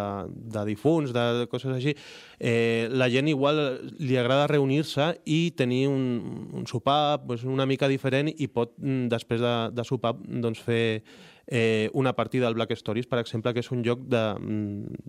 de 0.55 0.65
difunts, 0.71 1.11
de 1.11 1.43
coses 1.51 1.75
així, 1.75 1.97
eh, 2.39 2.88
la 2.95 3.11
gent 3.11 3.27
igual 3.27 3.59
li 3.99 4.15
agrada 4.15 4.47
reunir-se 4.55 5.11
i 5.27 5.51
tenir 5.59 5.89
un, 5.91 6.07
un 6.55 6.71
sopar 6.71 7.19
pues, 7.27 7.43
una 7.43 7.67
mica 7.67 7.91
diferent 7.91 8.31
i 8.31 8.47
pot, 8.47 8.77
després 9.11 9.43
de, 9.43 9.55
de 9.75 9.83
sopar, 9.83 10.15
doncs, 10.23 10.63
fer 10.63 11.03
eh, 11.48 11.89
una 11.93 12.14
partida 12.16 12.48
al 12.48 12.54
Black 12.54 12.72
Stories, 12.72 13.08
per 13.08 13.20
exemple, 13.20 13.54
que 13.54 13.62
és 13.62 13.72
un 13.72 13.84
joc 13.86 14.06
de, 14.10 14.24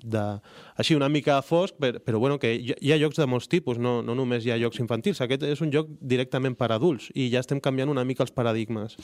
de 0.05 0.24
així 0.76 0.97
una 0.97 1.09
mica 1.12 1.39
fosc, 1.43 1.76
però, 1.80 2.01
però 2.03 2.20
bueno, 2.22 2.39
que 2.43 2.53
hi 2.57 2.93
ha 2.93 2.99
jocs 3.01 3.20
de 3.20 3.26
molts 3.30 3.49
tipus, 3.53 3.80
no, 3.82 3.99
no 4.05 4.16
només 4.18 4.45
hi 4.45 4.53
ha 4.53 4.61
jocs 4.61 4.80
infantils. 4.82 5.20
Aquest 5.24 5.47
és 5.49 5.62
un 5.64 5.72
joc 5.74 5.91
directament 6.01 6.57
per 6.59 6.70
adults 6.74 7.09
i 7.14 7.28
ja 7.32 7.43
estem 7.45 7.61
canviant 7.62 7.93
una 7.93 8.05
mica 8.05 8.24
els 8.26 8.34
paradigmes. 8.37 8.97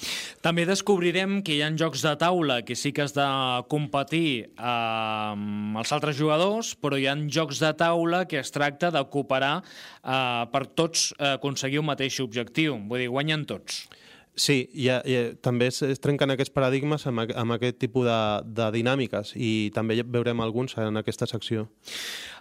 També 0.45 0.67
descobrirem 0.69 1.41
que 1.47 1.57
hi 1.57 1.63
ha 1.65 1.73
jocs 1.79 2.05
de 2.05 2.15
taula 2.21 2.61
que 2.67 2.77
sí 2.79 2.93
que 2.93 3.07
has 3.07 3.17
de 3.17 3.27
competir 3.73 4.29
eh, 4.45 5.33
amb 5.33 5.81
els 5.81 5.93
altres 5.95 6.19
jugadors, 6.19 6.75
però 6.77 6.99
hi 6.99 7.09
ha 7.09 7.17
jocs 7.33 7.63
de 7.63 7.73
taula 7.79 8.25
que 8.29 8.41
es 8.43 8.53
tracta 8.53 8.93
de 8.93 9.03
cooperar 9.13 9.57
eh, 9.63 10.45
per 10.53 10.67
tots 10.77 11.11
eh, 11.19 11.35
aconseguir 11.37 11.81
un 11.83 11.91
mateix 11.93 12.21
objectiu. 12.25 12.79
Vull 12.89 13.05
dir, 13.05 13.11
guanyen 13.13 13.47
tots. 13.49 13.87
Sí, 14.33 14.63
i, 14.73 14.87
i 14.89 15.17
també 15.45 15.67
es, 15.69 15.83
es 15.85 16.01
trenquen 16.01 16.33
aquests 16.33 16.55
paradigmes 16.55 17.03
amb, 17.11 17.21
amb 17.37 17.53
aquest 17.53 17.77
tipus 17.83 18.07
de, 18.07 18.21
de 18.49 18.69
dinàmiques 18.79 19.35
i 19.37 19.69
també 19.77 19.99
veurem 20.01 20.41
alguns 20.41 20.73
en 20.81 20.97
aquesta 20.97 21.29
secció. 21.29 21.67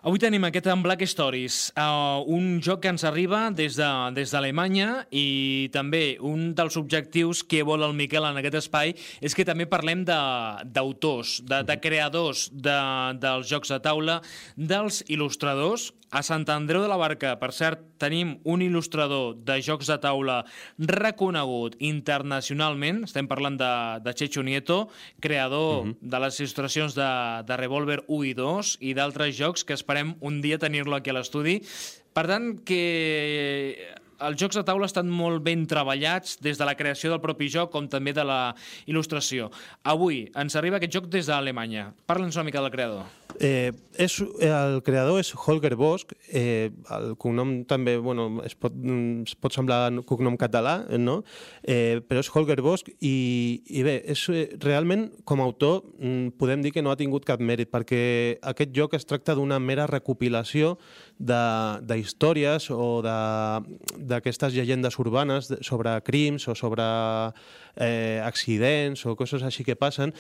Avui 0.08 0.22
tenim 0.24 0.48
aquest 0.48 0.70
en 0.72 0.82
Black 0.86 1.04
Stories, 1.04 1.58
uh, 1.76 2.24
un 2.32 2.62
joc 2.64 2.80
que 2.86 2.94
ens 2.94 3.04
arriba 3.04 3.44
des 3.52 3.76
d'Alemanya 3.76 4.88
de, 5.04 5.04
des 5.04 5.20
i 5.20 5.70
també 5.76 6.16
un 6.24 6.54
dels 6.56 6.80
objectius 6.80 7.44
que 7.44 7.60
vol 7.68 7.84
el 7.84 7.94
Miquel 7.94 8.24
en 8.24 8.40
aquest 8.40 8.62
espai 8.64 8.96
és 9.20 9.36
que 9.36 9.46
també 9.46 9.68
parlem 9.68 10.06
d'autors, 10.08 11.42
de, 11.44 11.60
de, 11.60 11.64
de 11.74 11.80
creadors 11.84 12.48
de, 12.56 12.80
dels 13.20 13.52
jocs 13.52 13.76
de 13.76 13.84
taula, 13.84 14.22
dels 14.56 15.04
il·lustradors. 15.12 15.92
A 16.12 16.20
Sant 16.28 16.44
Andreu 16.52 16.82
de 16.84 16.90
la 16.92 16.98
Barca, 17.00 17.38
per 17.40 17.54
cert, 17.56 17.86
tenim 18.02 18.34
un 18.44 18.60
il·lustrador 18.60 19.38
de 19.48 19.56
jocs 19.64 19.88
de 19.88 19.96
taula 20.04 20.42
reconegut 20.90 21.78
internacionalment, 21.80 23.06
estem 23.08 23.30
parlant 23.32 23.56
de, 23.56 23.70
de 24.04 24.14
Checho 24.20 24.44
Nieto, 24.44 24.90
creador 25.24 25.70
uh 25.72 25.86
-huh. 25.88 25.96
de 26.02 26.20
les 26.20 26.42
il·lustracions 26.42 27.00
de, 27.00 27.12
de 27.48 27.58
Revolver 27.58 28.04
1 28.08 28.26
i 28.26 28.34
2 28.34 28.78
i 28.82 28.94
d'altres 28.94 29.38
jocs 29.40 29.64
que 29.64 29.74
esperem 29.74 30.16
un 30.20 30.42
dia 30.42 30.60
tenir-lo 30.60 30.96
aquí 30.96 31.12
a 31.12 31.14
l'estudi. 31.14 31.62
Per 32.12 32.28
tant, 32.28 32.60
que 32.60 33.96
els 34.20 34.38
jocs 34.38 34.56
de 34.56 34.64
taula 34.64 34.86
estan 34.86 35.10
molt 35.10 35.42
ben 35.42 35.66
treballats 35.66 36.38
des 36.42 36.58
de 36.58 36.66
la 36.66 36.76
creació 36.76 37.10
del 37.10 37.22
propi 37.22 37.48
joc 37.48 37.72
com 37.72 37.88
també 37.88 38.14
de 38.14 38.24
la 38.24 38.54
il·lustració. 38.86 39.50
Avui 39.84 40.30
ens 40.36 40.56
arriba 40.56 40.78
aquest 40.78 40.94
joc 40.94 41.08
des 41.08 41.26
d'Alemanya. 41.26 41.94
Parla'ns 42.06 42.36
una 42.36 42.44
mica 42.44 42.62
del 42.62 42.72
creador. 42.72 43.21
Eh, 43.40 43.72
és, 43.98 44.16
el 44.42 44.82
creador 44.86 45.20
és 45.22 45.32
Holger 45.36 45.76
Bosch, 45.80 46.14
eh, 46.32 46.72
el 46.96 47.16
cognom 47.22 47.64
també 47.70 47.98
bueno, 47.98 48.42
es, 48.46 48.56
pot, 48.56 48.74
mm, 48.74 49.28
es 49.28 49.36
pot 49.36 49.54
semblar 49.54 49.92
un 49.92 50.02
cognom 50.08 50.38
català, 50.40 50.82
no? 51.00 51.22
eh, 51.64 52.02
però 52.08 52.24
és 52.24 52.30
Holger 52.34 52.60
Bosch 52.62 52.90
i, 53.00 53.62
i 53.68 53.84
bé, 53.86 53.98
és, 54.12 54.24
eh, 54.34 54.48
realment 54.64 55.10
com 55.26 55.42
a 55.42 55.48
autor 55.48 55.84
mm, 56.00 56.36
podem 56.42 56.64
dir 56.64 56.74
que 56.76 56.84
no 56.84 56.92
ha 56.92 57.00
tingut 57.00 57.28
cap 57.28 57.42
mèrit 57.42 57.72
perquè 57.72 58.40
aquest 58.54 58.74
joc 58.76 58.96
es 58.98 59.06
tracta 59.06 59.36
d'una 59.38 59.60
mera 59.60 59.88
recopilació 59.90 60.78
d'històries 61.22 62.70
o 62.74 63.02
d'aquestes 63.04 64.56
llegendes 64.56 64.98
urbanes 65.00 65.52
sobre 65.62 65.94
crims 66.02 66.48
o 66.48 66.56
sobre 66.56 66.86
eh, 67.76 68.20
accidents 68.24 69.06
o 69.06 69.16
coses 69.16 69.44
així 69.44 69.64
que 69.68 69.78
passen 69.78 70.16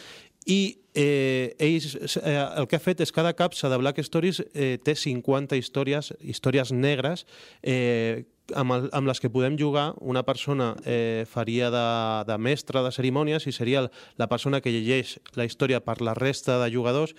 i 0.45 0.77
eh, 0.93 1.55
ells, 1.59 1.95
eh, 2.17 2.35
el 2.57 2.67
que 2.67 2.75
ha 2.75 2.83
fet 2.83 3.01
és 3.03 3.13
cada 3.13 3.33
capsa 3.37 3.69
de 3.69 3.77
Black 3.79 4.01
Stories 4.03 4.41
eh, 4.53 4.77
té 4.83 4.95
50 4.97 5.57
històries, 5.59 6.11
històries 6.19 6.73
negres 6.73 7.25
eh, 7.61 8.25
amb, 8.55 8.73
el, 8.75 8.89
amb 8.91 9.07
les 9.07 9.21
que 9.21 9.31
podem 9.31 9.55
jugar, 9.59 9.91
una 10.01 10.23
persona 10.27 10.73
eh, 10.83 11.23
faria 11.29 11.69
de, 11.71 11.85
de 12.27 12.37
mestre 12.41 12.83
de 12.83 12.91
cerimònies 12.91 13.47
i 13.47 13.55
seria 13.55 13.85
la 14.19 14.27
persona 14.27 14.61
que 14.61 14.73
llegeix 14.73 15.17
la 15.39 15.45
història 15.47 15.81
per 15.85 16.01
la 16.01 16.15
resta 16.17 16.59
de 16.63 16.71
jugadors 16.73 17.15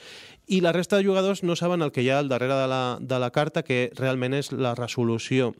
i 0.47 0.61
la 0.61 0.75
resta 0.75 0.99
de 0.99 1.07
jugadors 1.07 1.43
no 1.43 1.57
saben 1.57 1.83
el 1.83 1.93
que 1.93 2.03
hi 2.03 2.11
ha 2.11 2.19
al 2.21 2.29
darrere 2.29 2.59
de 2.59 2.69
la, 2.69 2.83
de 3.01 3.19
la 3.19 3.31
carta, 3.31 3.63
que 3.63 3.91
realment 3.97 4.35
és 4.35 4.53
la 4.53 4.75
resolució. 4.75 5.53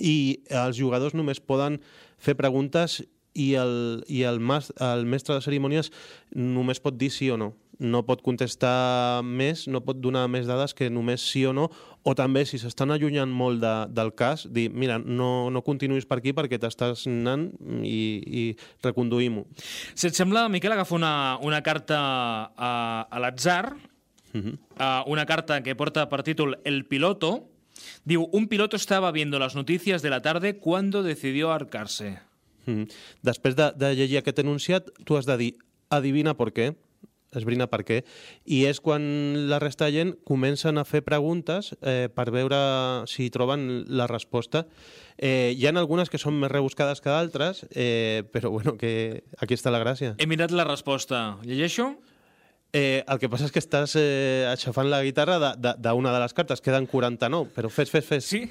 I 0.00 0.42
els 0.50 0.76
jugadors 0.76 1.14
només 1.14 1.40
poden 1.40 1.78
fer 2.18 2.34
preguntes 2.36 3.02
i 3.36 3.52
el, 3.60 4.02
i 4.08 4.24
el, 4.24 4.40
mas, 4.40 4.72
el 4.80 5.06
mestre 5.06 5.36
de 5.36 5.44
cerimònies 5.44 5.92
només 6.32 6.80
pot 6.82 6.96
dir 6.96 7.12
sí 7.12 7.30
o 7.30 7.36
no. 7.40 7.52
No 7.76 8.00
pot 8.08 8.22
contestar 8.24 9.20
més, 9.20 9.66
no 9.68 9.82
pot 9.84 9.98
donar 10.00 10.24
més 10.32 10.46
dades 10.48 10.72
que 10.72 10.88
només 10.88 11.20
sí 11.20 11.42
o 11.44 11.52
no, 11.52 11.66
o 12.08 12.14
també, 12.16 12.46
si 12.48 12.56
s'estan 12.56 12.94
allunyant 12.94 13.28
molt 13.28 13.60
de, 13.60 13.72
del 13.92 14.14
cas, 14.16 14.46
dir, 14.48 14.70
mira, 14.72 14.96
no, 14.96 15.50
no 15.52 15.60
continuïs 15.66 16.06
per 16.08 16.22
aquí 16.22 16.32
perquè 16.36 16.56
t'estàs 16.62 17.04
anant 17.10 17.50
i, 17.84 18.00
i 18.24 18.44
reconduïm-ho. 18.86 19.44
Si 19.92 20.08
et 20.08 20.16
sembla, 20.16 20.46
Miquel, 20.52 20.72
agafa 20.72 20.96
una, 20.96 21.12
una 21.44 21.60
carta 21.66 21.98
a, 22.56 22.72
a 23.10 23.20
l'atzar, 23.20 23.74
uh 23.76 24.40
-huh. 24.40 24.56
uh, 24.56 25.02
una 25.12 25.26
carta 25.26 25.62
que 25.62 25.76
porta 25.76 26.08
per 26.08 26.22
títol 26.22 26.58
El 26.64 26.86
piloto, 26.86 27.50
diu, 28.04 28.28
un 28.32 28.48
piloto 28.48 28.76
estaba 28.76 29.12
viendo 29.12 29.38
las 29.38 29.54
noticias 29.54 30.00
de 30.00 30.10
la 30.10 30.22
tarde 30.22 30.56
cuando 30.56 31.02
decidió 31.02 31.52
arcarse. 31.52 32.25
Mm. 32.66 32.90
Després 33.26 33.56
de, 33.58 33.70
de 33.78 33.94
llegir 33.98 34.20
aquest 34.20 34.42
enunciat, 34.42 34.90
tu 35.06 35.16
has 35.18 35.28
de 35.28 35.38
dir, 35.40 35.52
adivina 35.94 36.34
per 36.34 36.50
què, 36.54 36.72
esbrina 37.36 37.66
per 37.70 37.82
què, 37.86 38.00
i 38.44 38.62
és 38.68 38.80
quan 38.82 39.02
la 39.50 39.58
resta 39.62 39.88
de 39.88 39.96
gent 39.98 40.12
comencen 40.28 40.78
a 40.78 40.86
fer 40.88 41.02
preguntes 41.06 41.72
eh, 41.80 42.08
per 42.12 42.28
veure 42.34 42.58
si 43.10 43.28
troben 43.34 43.84
la 43.88 44.08
resposta. 44.10 44.64
Eh, 45.16 45.54
hi 45.56 45.66
ha 45.66 45.74
algunes 45.76 46.10
que 46.12 46.20
són 46.22 46.38
més 46.40 46.52
rebuscades 46.52 47.02
que 47.04 47.12
d'altres, 47.12 47.64
eh, 47.72 48.24
però 48.32 48.52
bueno, 48.54 48.76
que 48.80 49.24
aquí 49.38 49.56
està 49.56 49.72
la 49.74 49.82
gràcia. 49.82 50.14
He 50.18 50.28
mirat 50.30 50.54
la 50.54 50.68
resposta. 50.68 51.38
Llegeixo? 51.44 51.94
Eh, 52.72 53.04
el 53.08 53.20
que 53.22 53.28
passa 53.30 53.46
és 53.46 53.52
que 53.54 53.60
estàs 53.62 53.94
eh, 53.96 54.44
aixafant 54.50 54.90
la 54.90 54.98
guitarra 55.06 55.38
d'una 55.38 55.52
de, 55.56 55.72
de, 55.78 55.92
de, 55.94 56.12
de 56.12 56.20
les 56.20 56.34
cartes, 56.36 56.60
queden 56.60 56.88
49, 56.90 57.52
però 57.54 57.70
fes, 57.72 57.92
fes, 57.92 58.04
fes. 58.04 58.26
Sí? 58.26 58.42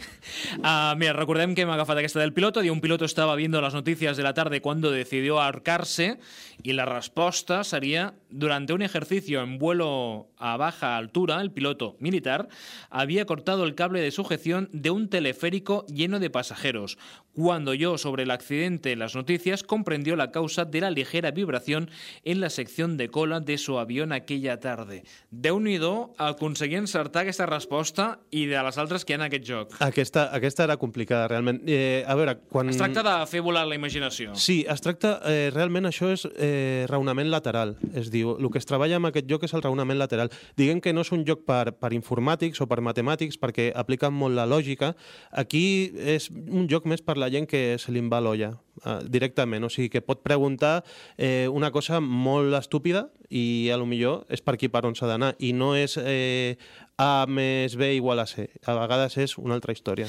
Uh, 0.57 0.95
mira, 0.97 1.13
recordem 1.13 1.53
que 1.53 1.65
hem 1.65 1.73
agafat 1.73 1.99
aquesta 2.01 2.23
del 2.23 2.33
piloto, 2.33 2.63
diu 2.65 2.73
un 2.73 2.81
piloto 2.81 3.05
estava 3.05 3.35
viendo 3.35 3.61
las 3.61 3.75
noticias 3.75 4.17
de 4.17 4.23
la 4.23 4.33
tarde 4.33 4.61
cuando 4.61 4.89
decidió 4.89 5.41
ahorcarse 5.41 6.17
y 6.63 6.73
la 6.73 6.85
resposta 6.85 7.63
seria 7.63 8.15
durante 8.37 8.73
un 8.73 8.81
ejercicio 8.81 9.41
en 9.41 9.57
vuelo 9.57 10.27
a 10.37 10.57
baja 10.57 10.97
altura, 10.97 11.39
el 11.41 11.51
piloto 11.51 11.95
militar 11.99 12.49
había 12.89 13.25
cortado 13.25 13.63
el 13.63 13.75
cable 13.75 14.01
de 14.01 14.11
sujeción 14.11 14.69
de 14.73 14.91
un 14.91 15.09
teleférico 15.09 15.85
lleno 15.87 16.19
de 16.19 16.29
pasajeros. 16.29 16.97
Cuando 17.33 17.73
yo 17.73 17.97
sobre 17.97 18.23
el 18.23 18.31
accidente 18.31 18.91
en 18.91 18.99
las 18.99 19.15
noticias 19.15 19.63
comprendió 19.63 20.15
la 20.15 20.31
causa 20.31 20.65
de 20.65 20.81
la 20.81 20.91
ligera 20.91 21.31
vibración 21.31 21.89
en 22.23 22.39
la 22.41 22.49
sección 22.49 22.97
de 22.97 23.09
cola 23.09 23.39
de 23.39 23.57
su 23.57 23.77
avión 23.79 24.11
aquella 24.11 24.59
tarde. 24.59 25.03
Déu-n'hi-do 25.31 26.13
aconseguir 26.17 26.79
encertar 26.79 27.23
aquesta 27.23 27.45
resposta 27.45 28.19
i 28.31 28.45
de 28.47 28.59
les 28.63 28.79
altres 28.79 29.03
que 29.05 29.13
hi 29.13 29.15
ha 29.15 29.19
en 29.19 29.25
aquest 29.27 29.47
joc. 29.47 29.75
Aquesta, 29.83 30.29
aquesta 30.35 30.63
era 30.63 30.77
complicada, 30.79 31.27
realment. 31.27 31.61
Eh, 31.67 32.03
a 32.07 32.15
veure, 32.15 32.37
quan... 32.51 32.71
Es 32.71 32.79
tracta 32.79 33.03
de 33.03 33.15
fer 33.31 33.43
volar 33.43 33.65
la 33.67 33.75
imaginació. 33.79 34.35
Sí, 34.35 34.63
es 34.67 34.83
tracta... 34.83 35.19
Eh, 35.27 35.51
realment 35.53 35.87
això 35.87 36.09
és 36.13 36.25
eh, 36.35 36.85
raonament 36.89 37.29
lateral. 37.31 37.75
Es 37.93 38.09
diu, 38.13 38.24
el 38.33 38.49
que 38.51 38.61
es 38.61 38.67
treballa 38.69 38.99
amb 38.99 39.09
aquest 39.09 39.29
joc 39.29 39.45
és 39.47 39.53
el 39.55 39.63
raonament 39.63 39.99
lateral. 39.99 40.31
Diguem 40.57 40.81
que 40.81 40.93
no 40.93 41.05
és 41.05 41.11
un 41.15 41.25
joc 41.27 41.45
per, 41.47 41.75
per 41.77 41.93
informàtics 41.95 42.61
o 42.63 42.69
per 42.71 42.81
matemàtics, 42.85 43.39
perquè 43.41 43.69
apliquen 43.75 44.13
molt 44.13 44.35
la 44.37 44.47
lògica. 44.49 44.93
Aquí 45.31 45.65
és 45.95 46.29
un 46.31 46.69
joc 46.71 46.87
més 46.89 47.03
per 47.05 47.17
la 47.21 47.29
gent 47.33 47.49
que 47.49 47.77
se 47.81 47.93
li 47.93 48.03
va 48.11 48.21
l'olla 48.21 48.53
eh, 48.85 48.99
directament, 49.09 49.63
o 49.63 49.69
sigui 49.69 49.89
que 49.93 50.03
pot 50.05 50.23
preguntar 50.25 50.83
eh, 51.17 51.47
una 51.51 51.71
cosa 51.71 52.01
molt 52.01 52.53
estúpida 52.57 53.07
i 53.29 53.71
a 53.73 53.77
lo 53.81 53.87
millor 53.89 54.25
és 54.29 54.43
per 54.45 54.53
aquí 54.55 54.69
per 54.69 54.83
on 54.85 54.93
s'ha 54.93 55.07
d'anar 55.09 55.33
i 55.41 55.51
no 55.57 55.73
és 55.75 55.97
eh, 55.97 56.57
A 56.97 57.25
més 57.27 57.75
B 57.75 57.95
igual 57.97 58.21
a 58.23 58.25
C, 58.25 58.47
a 58.63 58.75
vegades 58.77 59.17
és 59.19 59.35
una 59.37 59.57
altra 59.57 59.73
història. 59.75 60.07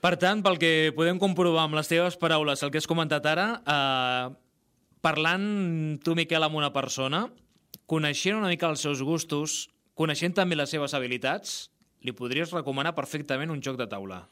Per 0.00 0.14
tant, 0.20 0.40
pel 0.44 0.56
que 0.60 0.92
podem 0.96 1.18
comprovar 1.20 1.66
amb 1.66 1.76
les 1.76 1.90
teves 1.90 2.16
paraules, 2.20 2.62
el 2.62 2.72
que 2.72 2.80
has 2.80 2.88
comentat 2.88 3.26
ara, 3.28 3.46
eh, 3.60 4.45
parlant 5.06 6.00
tu, 6.02 6.16
Miquel, 6.18 6.42
amb 6.42 6.58
una 6.58 6.72
persona, 6.74 7.26
coneixent 7.86 8.40
una 8.40 8.50
mica 8.50 8.70
els 8.72 8.82
seus 8.82 9.04
gustos, 9.06 9.66
coneixent 9.94 10.34
també 10.34 10.58
les 10.58 10.72
seves 10.72 10.96
habilitats, 10.98 11.70
li 12.02 12.14
podries 12.14 12.52
recomanar 12.54 12.96
perfectament 12.96 13.52
un 13.54 13.62
joc 13.62 13.78
de 13.78 13.86
taula. 13.90 14.24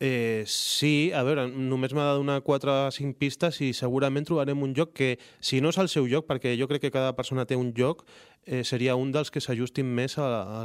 Eh, 0.00 0.44
sí, 0.46 1.10
a 1.10 1.24
veure, 1.26 1.48
només 1.50 1.92
m'ha 1.92 2.06
de 2.06 2.18
donar 2.20 2.38
4 2.46 2.70
o 2.86 2.90
5 2.94 3.18
pistes 3.18 3.58
i 3.66 3.72
segurament 3.74 4.28
trobarem 4.28 4.62
un 4.62 4.72
joc 4.76 4.92
que, 4.94 5.08
si 5.42 5.58
no 5.60 5.72
és 5.74 5.80
el 5.82 5.90
seu 5.90 6.06
joc, 6.06 6.28
perquè 6.28 6.54
jo 6.58 6.68
crec 6.70 6.86
que 6.86 6.94
cada 6.94 7.16
persona 7.18 7.48
té 7.50 7.58
un 7.58 7.72
joc, 7.74 8.04
eh, 8.46 8.62
seria 8.62 8.94
un 8.96 9.10
dels 9.12 9.34
que 9.34 9.42
s'ajustin 9.42 9.90
més 9.90 10.16
a, 10.16 10.28
a, 10.40 10.62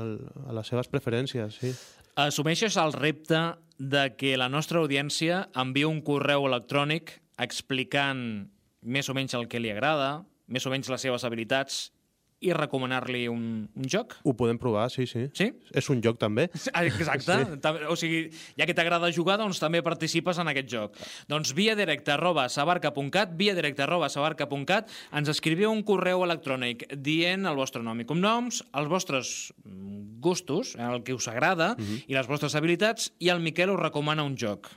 a 0.47 0.55
les 0.59 0.69
seves 0.69 0.91
preferències, 0.93 1.59
sí. 1.59 1.73
Assumeixes 2.13 2.77
el 2.77 2.93
repte 2.93 3.39
de 3.81 4.03
que 4.13 4.37
la 4.37 4.51
nostra 4.53 4.77
audiència 4.83 5.47
envia 5.57 5.89
un 5.89 6.03
correu 6.05 6.45
electrònic 6.45 7.17
explicant 7.41 8.52
més 8.83 9.09
o 9.09 9.13
menys 9.13 9.33
el 9.33 9.47
que 9.47 9.59
li 9.59 9.71
agrada, 9.71 10.23
més 10.47 10.65
o 10.65 10.69
menys 10.69 10.89
les 10.89 11.01
seves 11.01 11.23
habilitats 11.23 11.91
i 12.43 12.51
recomanar-li 12.51 13.29
un, 13.31 13.69
un 13.71 13.85
joc? 13.87 14.17
Ho 14.27 14.33
podem 14.35 14.57
provar, 14.59 14.89
sí, 14.91 15.05
sí. 15.07 15.29
Sí? 15.31 15.45
És 15.71 15.87
un 15.89 16.01
joc, 16.03 16.17
també. 16.19 16.49
Exacte. 16.75 17.37
Sí. 17.55 17.85
O 17.87 17.95
sigui, 17.95 18.25
ja 18.59 18.65
que 18.67 18.73
t'agrada 18.75 19.07
jugar, 19.15 19.37
doncs 19.39 19.61
també 19.63 19.79
participes 19.81 20.37
en 20.43 20.51
aquest 20.51 20.67
joc. 20.67 20.97
Doncs 21.31 21.53
via 21.55 21.71
directa 21.79 22.17
arroba 22.17 22.49
sabarca.cat, 22.51 23.31
via 23.39 23.55
directa 23.55 23.85
arroba 23.87 24.09
sabarca.cat, 24.11 24.91
ens 25.15 25.31
escriviu 25.31 25.71
un 25.71 25.85
correu 25.87 26.25
electrònic 26.27 26.83
dient 26.99 27.47
el 27.47 27.55
vostre 27.55 27.81
nom 27.81 28.03
i 28.03 28.05
cognoms, 28.09 28.59
els 28.75 28.91
vostres 28.91 29.53
gustos, 30.19 30.75
el 30.75 30.99
que 31.07 31.15
us 31.15 31.27
agrada, 31.31 31.77
uh 31.77 31.81
Mhm. 31.81 31.87
-huh. 31.95 32.03
i 32.07 32.13
les 32.13 32.27
vostres 32.27 32.55
habilitats, 32.55 33.13
i 33.19 33.29
el 33.29 33.39
Miquel 33.39 33.69
us 33.69 33.79
recomana 33.79 34.23
un 34.23 34.35
joc. 34.35 34.67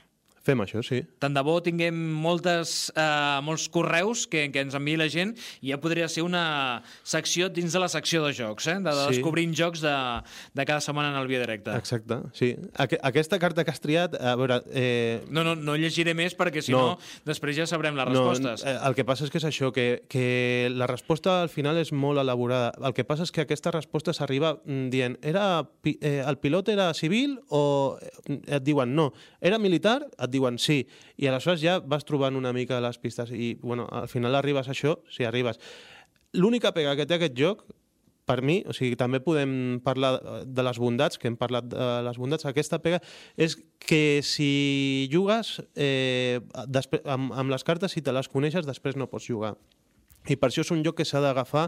Fem 0.47 0.61
això, 0.63 0.79
sí. 0.85 1.01
Tant 1.19 1.35
de 1.35 1.41
bo 1.43 1.57
tinguem 1.63 1.97
moltes, 2.23 2.87
eh, 2.95 3.39
molts 3.43 3.65
correus 3.73 4.23
que, 4.31 4.45
que 4.53 4.61
ens 4.63 4.75
enviï 4.79 4.95
la 4.99 5.09
gent 5.11 5.33
i 5.59 5.73
ja 5.73 5.77
podria 5.83 6.07
ser 6.07 6.23
una 6.23 6.81
secció 7.03 7.49
dins 7.51 7.73
de 7.75 7.81
la 7.83 7.89
secció 7.91 8.23
de 8.23 8.31
jocs, 8.37 8.67
eh? 8.71 8.77
de, 8.79 8.87
de 8.87 9.03
Sí. 9.07 9.17
descobrint 9.17 9.51
jocs 9.55 9.81
de, 9.83 9.93
de 10.55 10.65
cada 10.65 10.79
setmana 10.83 11.09
en 11.11 11.17
el 11.19 11.27
Via 11.27 11.41
Directe. 11.43 11.75
Exacte, 11.75 12.21
sí. 12.33 12.53
Aqu 12.79 12.95
aquesta 13.03 13.39
carta 13.39 13.65
que 13.67 13.71
has 13.75 13.81
triat, 13.83 14.15
a 14.15 14.35
veure... 14.39 14.61
Eh, 14.71 15.25
No, 15.29 15.43
no, 15.43 15.55
no 15.55 15.75
llegiré 15.75 16.13
més 16.15 16.35
perquè 16.37 16.61
si 16.63 16.71
no, 16.71 16.77
No. 16.93 16.97
després 17.27 17.57
ja 17.57 17.65
sabrem 17.67 17.95
les 17.99 18.07
respostes. 18.07 18.63
No, 18.63 18.71
eh, 18.71 18.77
el 18.87 18.95
que 18.95 19.03
passa 19.03 19.25
és 19.27 19.31
que 19.33 19.41
és 19.41 19.47
això, 19.49 19.73
que, 19.75 20.03
que 20.07 20.69
la 20.71 20.87
resposta 20.87 21.41
al 21.41 21.49
final 21.51 21.77
és 21.81 21.91
molt 21.91 22.21
elaborada. 22.23 22.71
El 22.87 22.93
que 22.95 23.03
passa 23.03 23.23
és 23.27 23.31
que 23.35 23.43
aquesta 23.43 23.71
resposta 23.75 24.13
s'arriba 24.15 24.55
mm, 24.63 24.87
dient 24.93 25.17
era, 25.21 25.65
eh, 25.83 26.21
el 26.23 26.37
pilot 26.39 26.69
era 26.71 26.93
civil 26.95 27.35
o 27.49 27.97
eh, 27.99 28.39
et 28.57 28.63
diuen 28.63 28.95
no, 28.95 29.09
era 29.41 29.57
militar, 29.59 30.05
et 30.15 30.29
diuen 30.31 30.36
sí. 30.59 30.85
I 31.17 31.27
aleshores 31.27 31.61
ja 31.61 31.79
vas 31.79 32.05
trobant 32.05 32.35
una 32.35 32.53
mica 32.53 32.81
les 32.83 32.97
pistes 32.97 33.31
i 33.31 33.55
bueno, 33.61 33.87
al 33.91 34.07
final 34.07 34.35
arribes 34.35 34.67
a 34.67 34.75
això, 34.75 34.99
si 35.09 35.25
arribes. 35.25 35.59
L'única 36.33 36.73
pega 36.73 36.95
que 36.95 37.05
té 37.07 37.17
aquest 37.17 37.37
joc 37.37 37.65
per 38.27 38.41
mi, 38.43 38.59
o 38.67 38.75
sigui, 38.75 38.97
també 38.99 39.21
podem 39.23 39.79
parlar 39.85 40.17
de 40.43 40.63
les 40.67 40.79
bondats, 40.83 41.17
que 41.17 41.29
hem 41.31 41.37
parlat 41.39 41.69
de 41.71 41.87
les 42.03 42.19
bondats, 42.19 42.43
aquesta 42.45 42.81
pega 42.83 42.99
és 43.39 43.55
que 43.79 44.19
si 44.19 45.07
jugues 45.13 45.61
eh, 45.79 46.43
amb, 47.05 47.31
amb 47.31 47.53
les 47.53 47.63
cartes, 47.63 47.95
si 47.95 48.03
te 48.03 48.11
les 48.11 48.27
coneixes, 48.27 48.67
després 48.67 48.99
no 48.99 49.07
pots 49.07 49.29
jugar. 49.31 49.55
I 50.27 50.35
per 50.35 50.49
això 50.49 50.63
és 50.65 50.71
un 50.75 50.83
joc 50.85 50.99
que 50.99 51.05
s'ha 51.07 51.21
d'agafar 51.23 51.67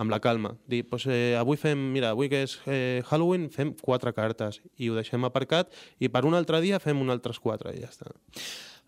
amb 0.00 0.10
la 0.10 0.20
calma. 0.22 0.54
Dir, 0.70 0.82
doncs, 0.90 1.06
eh, 1.06 1.36
avui 1.38 1.60
fem, 1.60 1.78
mira, 1.94 2.10
avui 2.14 2.30
que 2.32 2.42
és 2.46 2.56
eh, 2.66 3.02
Halloween, 3.08 3.48
fem 3.54 3.74
quatre 3.78 4.12
cartes 4.16 4.60
i 4.78 4.90
ho 4.90 4.98
deixem 4.98 5.24
aparcat 5.28 5.70
i 6.00 6.10
per 6.10 6.24
un 6.26 6.34
altre 6.34 6.60
dia 6.64 6.80
fem 6.82 7.00
un 7.00 7.10
altres 7.14 7.38
quatre 7.38 7.74
i 7.76 7.84
ja 7.84 7.92
està. 7.92 8.10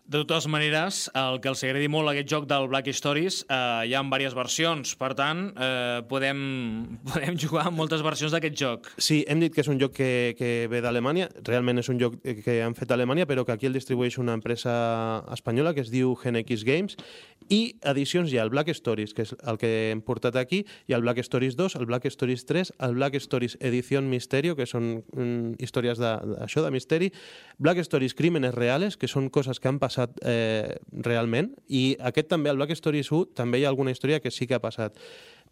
De 0.03 0.19
totes 0.19 0.49
maneres, 0.51 1.05
el 1.15 1.37
que 1.39 1.47
els 1.47 1.61
agradi 1.63 1.85
molt 1.87 2.11
aquest 2.11 2.27
joc 2.27 2.43
del 2.49 2.65
Black 2.67 2.89
Stories, 2.91 3.37
eh, 3.47 3.87
hi 3.87 3.93
ha 3.95 4.01
diverses 4.03 4.33
versions, 4.35 4.89
per 4.99 5.13
tant, 5.15 5.45
eh, 5.55 6.01
podem, 6.09 6.41
podem 7.09 7.37
jugar 7.39 7.69
amb 7.69 7.79
moltes 7.79 8.03
versions 8.03 8.35
d'aquest 8.35 8.57
joc. 8.59 8.89
Sí, 8.97 9.21
hem 9.31 9.39
dit 9.39 9.55
que 9.55 9.63
és 9.63 9.69
un 9.71 9.79
joc 9.79 9.95
que, 9.95 10.35
que 10.35 10.67
ve 10.67 10.81
d'Alemanya, 10.83 11.29
realment 11.47 11.79
és 11.79 11.87
un 11.87 12.01
joc 12.01 12.17
que 12.19 12.57
han 12.61 12.75
fet 12.75 12.91
a 12.91 12.97
Alemanya, 12.97 13.23
però 13.29 13.45
que 13.47 13.55
aquí 13.55 13.69
el 13.69 13.79
distribueix 13.79 14.17
una 14.19 14.35
empresa 14.35 15.23
espanyola 15.31 15.71
que 15.73 15.85
es 15.87 15.91
diu 15.93 16.17
GenX 16.19 16.67
Games, 16.67 16.99
i 17.47 17.77
edicions 17.87 18.31
hi 18.31 18.41
ha 18.41 18.43
el 18.43 18.51
Black 18.51 18.75
Stories, 18.75 19.15
que 19.15 19.23
és 19.23 19.31
el 19.39 19.57
que 19.59 19.71
hem 19.93 20.03
portat 20.03 20.35
aquí, 20.35 20.65
i 20.87 20.97
el 20.97 21.07
Black 21.07 21.23
Stories 21.23 21.55
2, 21.55 21.77
el 21.79 21.87
Black 21.87 22.11
Stories 22.11 22.43
3, 22.45 22.73
el 22.89 22.99
Black 22.99 23.15
Stories 23.23 23.55
Edición 23.61 24.11
Misterio, 24.11 24.59
que 24.59 24.67
són 24.67 24.99
mm, 25.15 25.63
històries 25.63 26.03
de, 26.03 26.13
de, 26.35 26.51
de 26.67 26.75
misteri, 26.75 27.11
Black 27.57 27.79
Stories 27.87 28.19
Crímenes 28.19 28.55
Reales, 28.55 28.99
que 28.99 29.07
són 29.07 29.31
coses 29.31 29.63
que 29.63 29.71
han 29.71 29.79
passat 29.79 29.92
eh, 29.99 30.79
realment, 31.05 31.53
i 31.67 31.93
aquest 31.99 32.31
també, 32.31 32.51
el 32.51 32.59
Black 32.59 32.75
Stories 32.77 33.11
1, 33.11 33.33
també 33.37 33.59
hi 33.59 33.67
ha 33.67 33.71
alguna 33.71 33.93
història 33.93 34.21
que 34.23 34.31
sí 34.31 34.47
que 34.47 34.57
ha 34.57 34.63
passat 34.63 34.97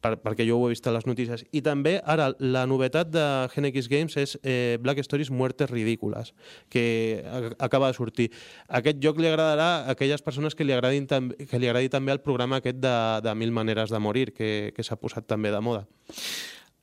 per, 0.02 0.16
perquè 0.22 0.46
jo 0.48 0.58
ho 0.58 0.68
he 0.68 0.74
vist 0.74 0.88
a 0.90 0.94
les 0.96 1.06
notícies. 1.08 1.44
I 1.54 1.62
també, 1.66 1.96
ara, 2.10 2.32
la 2.42 2.66
novetat 2.70 3.12
de 3.14 3.26
GenX 3.54 3.90
Games 3.92 4.18
és 4.20 4.36
eh, 4.42 4.78
Black 4.82 5.04
Stories 5.06 5.32
Muertes 5.32 5.70
Ridícules, 5.70 6.34
que 6.70 7.24
acaba 7.60 7.92
de 7.92 7.98
sortir. 7.98 8.30
Aquest 8.68 9.02
joc 9.04 9.22
li 9.22 9.30
agradarà 9.30 9.70
a 9.86 9.96
aquelles 9.96 10.26
persones 10.26 10.58
que 10.58 10.66
li, 10.66 10.74
agradin 10.76 11.08
que 11.08 11.60
li 11.60 11.70
agradi 11.70 11.92
també 11.94 12.16
el 12.16 12.24
programa 12.26 12.60
aquest 12.60 12.82
de, 12.82 12.96
de 13.24 13.36
Mil 13.38 13.54
maneres 13.54 13.94
de 13.94 14.02
morir, 14.02 14.32
que, 14.34 14.72
que 14.76 14.86
s'ha 14.86 15.00
posat 15.00 15.30
també 15.30 15.54
de 15.54 15.62
moda. 15.62 15.86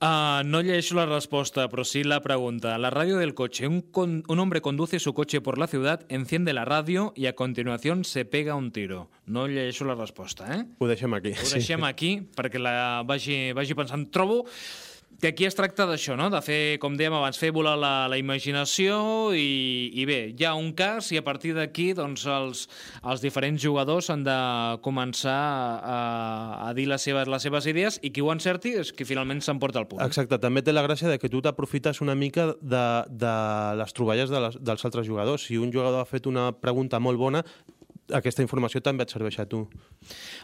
Uh, 0.00 0.44
no 0.46 0.60
llegeixo 0.62 0.94
la 0.94 1.06
resposta, 1.10 1.64
però 1.66 1.82
sí 1.82 2.04
la 2.06 2.20
pregunta. 2.22 2.76
La 2.78 2.86
radio 2.88 3.16
del 3.18 3.34
coche. 3.34 3.66
Un, 3.66 3.80
con- 3.90 4.22
un 4.28 4.38
hombre 4.38 4.60
conduce 4.60 5.00
su 5.00 5.12
coche 5.12 5.40
por 5.40 5.58
la 5.58 5.66
ciudad, 5.66 6.06
enciende 6.08 6.52
la 6.52 6.64
radio 6.64 7.12
y 7.16 7.26
a 7.26 7.34
continuación 7.34 8.04
se 8.04 8.24
pega 8.24 8.54
un 8.54 8.70
tiro. 8.70 9.10
No 9.26 9.48
llegeixo 9.48 9.84
la 9.84 9.96
resposta, 9.96 10.54
eh? 10.54 10.66
Ho 10.78 10.86
deixem 10.86 11.12
aquí. 11.14 11.32
Ho 11.34 11.50
deixem 11.50 11.82
aquí 11.82 12.12
perquè 12.36 12.62
la 12.62 13.02
vagi, 13.04 13.50
vagi 13.58 13.74
pensant. 13.74 14.06
Trobo 14.14 14.44
que 15.20 15.32
aquí 15.32 15.46
es 15.48 15.56
tracta 15.58 15.86
d'això, 15.88 16.14
no? 16.18 16.28
de 16.30 16.38
fer, 16.44 16.78
com 16.78 16.94
dèiem 16.98 17.16
abans, 17.18 17.38
fer 17.40 17.50
volar 17.54 17.74
la, 17.78 17.92
la 18.10 18.18
imaginació 18.20 18.98
i, 19.34 19.90
i 19.98 20.04
bé, 20.06 20.18
hi 20.30 20.46
ha 20.46 20.52
un 20.54 20.70
cas 20.78 21.10
i 21.10 21.18
a 21.18 21.24
partir 21.26 21.56
d'aquí 21.56 21.90
doncs, 21.98 22.22
els, 22.30 22.66
els 23.02 23.24
diferents 23.24 23.58
jugadors 23.62 24.10
han 24.14 24.22
de 24.26 24.38
començar 24.84 25.38
a, 25.82 25.98
a 26.68 26.70
dir 26.78 26.86
les 26.90 27.02
seves, 27.02 27.26
les 27.26 27.48
seves 27.48 27.66
idees 27.66 27.98
i 28.06 28.12
qui 28.14 28.22
ho 28.22 28.30
encerti 28.30 28.76
és 28.78 28.92
qui 28.94 29.08
finalment 29.08 29.42
s'emporta 29.42 29.82
el 29.82 29.88
punt. 29.90 30.04
Exacte, 30.06 30.38
també 30.38 30.62
té 30.62 30.74
la 30.74 30.86
gràcia 30.86 31.10
de 31.10 31.18
que 31.18 31.30
tu 31.32 31.42
t'aprofites 31.42 31.98
una 32.04 32.14
mica 32.14 32.52
de, 32.60 32.84
de 33.10 33.34
les 33.82 33.98
troballes 33.98 34.30
de 34.30 34.44
les, 34.46 34.60
dels 34.62 34.86
altres 34.86 35.08
jugadors. 35.08 35.48
Si 35.50 35.58
un 35.58 35.74
jugador 35.74 36.04
ha 36.04 36.08
fet 36.08 36.30
una 36.30 36.52
pregunta 36.54 37.02
molt 37.02 37.18
bona, 37.18 37.42
aquesta 38.14 38.42
informació 38.44 38.80
també 38.84 39.04
et 39.04 39.12
serveix 39.12 39.38
a 39.42 39.46
tu. 39.48 39.64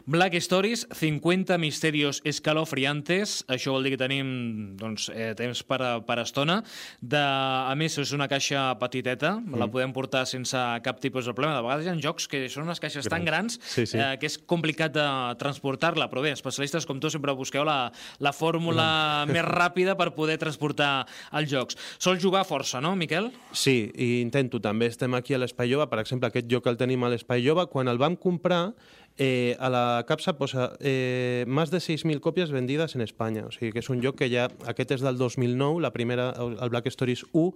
Black 0.07 0.37
Stories, 0.43 0.87
50 0.93 1.57
misterios 1.59 2.21
escalofriantes. 2.25 3.45
Això 3.49 3.73
vol 3.75 3.85
dir 3.87 3.95
que 3.95 4.01
tenim 4.01 4.77
doncs, 4.81 5.09
eh, 5.15 5.33
temps 5.39 5.63
per, 5.65 5.81
a- 5.83 6.01
per 6.05 6.19
estona. 6.23 6.63
De, 7.01 7.21
a 7.21 7.75
més, 7.77 7.97
és 7.99 8.13
una 8.13 8.29
caixa 8.29 8.67
petiteta, 8.81 9.37
mm. 9.41 9.59
la 9.61 9.69
podem 9.71 9.93
portar 9.97 10.25
sense 10.27 10.59
cap 10.85 11.01
tipus 11.01 11.27
de 11.27 11.35
problema. 11.35 11.57
De 11.57 11.65
vegades 11.67 11.87
hi 11.87 11.93
ha 11.93 11.97
jocs 12.03 12.29
que 12.29 12.45
són 12.53 12.67
unes 12.69 12.81
caixes 12.83 13.09
tan 13.09 13.25
grans 13.25 13.59
Sí, 13.63 13.87
sí. 13.87 13.99
Eh, 13.99 14.17
que 14.21 14.27
és 14.29 14.37
complicat 14.39 14.93
de 14.95 15.05
transportar-la, 15.41 16.09
però 16.11 16.23
bé, 16.25 16.33
especialistes 16.35 16.87
com 16.87 17.01
tu 17.01 17.11
sempre 17.13 17.33
busqueu 17.37 17.65
la, 17.65 17.91
la 18.21 18.33
fórmula 18.35 19.25
més 19.31 19.45
ràpida 19.47 19.95
per 19.97 20.11
poder 20.17 20.37
transportar 20.43 21.07
els 21.33 21.51
jocs. 21.51 21.79
Sol 22.03 22.19
jugar 22.21 22.45
força, 22.49 22.81
no, 22.85 22.95
Miquel? 22.99 23.31
Sí, 23.53 23.91
i 23.95 24.21
intento 24.21 24.61
també. 24.61 24.91
Estem 24.93 25.15
aquí 25.17 25.35
a 25.35 25.41
l'Espai 25.41 25.71
Jove, 25.71 25.87
per 25.91 26.01
exemple, 26.03 26.29
aquest 26.29 26.49
joc 26.51 26.67
el 26.71 26.77
tenim 26.81 27.05
a 27.05 27.11
l'Espai 27.13 27.45
Jove. 27.45 27.54
Quan 27.71 27.89
el 27.89 28.01
vam 28.03 28.19
comprar, 28.21 28.75
eh, 29.17 29.57
a 29.61 29.69
la 29.71 30.05
capsa 30.09 30.35
posa 30.39 30.73
eh, 30.81 31.45
més 31.47 31.71
de 31.71 31.79
6.000 31.79 32.21
còpies 32.21 32.51
vendides 32.51 32.97
en 32.97 33.05
Espanya. 33.05 33.47
O 33.47 33.53
sigui 33.55 33.73
que 33.73 33.83
és 33.85 33.91
un 33.93 34.03
joc 34.03 34.19
que 34.19 34.31
ja... 34.33 34.49
Aquest 34.71 34.97
és 34.97 35.05
del 35.05 35.19
2009, 35.21 35.83
la 35.85 35.93
primera, 35.95 36.33
el 36.35 36.73
Black 36.73 36.91
Stories 36.91 37.25
1, 37.33 37.53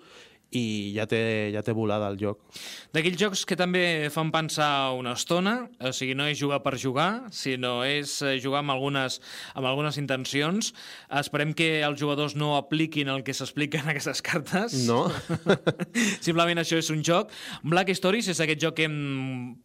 i 0.56 0.94
ja 0.96 1.04
té, 1.06 1.50
ja 1.52 1.60
té 1.62 1.74
volada 1.76 2.06
el 2.08 2.16
joc. 2.20 2.38
D'aquells 2.96 3.18
jocs 3.20 3.42
que 3.44 3.56
també 3.58 4.08
fan 4.10 4.30
pensar 4.32 4.94
una 4.96 5.12
estona, 5.12 5.68
o 5.84 5.92
sigui, 5.92 6.14
no 6.16 6.24
és 6.30 6.38
jugar 6.40 6.62
per 6.64 6.78
jugar, 6.80 7.26
sinó 7.36 7.82
és 7.84 8.14
eh, 8.24 8.38
jugar 8.40 8.62
amb 8.64 8.72
algunes, 8.72 9.18
amb 9.54 9.68
algunes 9.68 9.98
intencions. 10.00 10.72
Esperem 11.20 11.52
que 11.52 11.82
els 11.84 12.00
jugadors 12.00 12.34
no 12.38 12.54
apliquin 12.56 13.08
el 13.12 13.22
que 13.26 13.34
s'explica 13.36 13.82
en 13.82 13.90
aquestes 13.92 14.22
cartes. 14.24 14.72
No? 14.88 15.06
Simplement 16.24 16.60
això 16.62 16.78
és 16.80 16.88
un 16.94 17.02
joc. 17.04 17.30
Black 17.66 17.92
Stories 17.96 18.28
és 18.32 18.40
aquest 18.44 18.60
joc 18.62 18.76
que 18.78 18.86
hem 18.88 18.96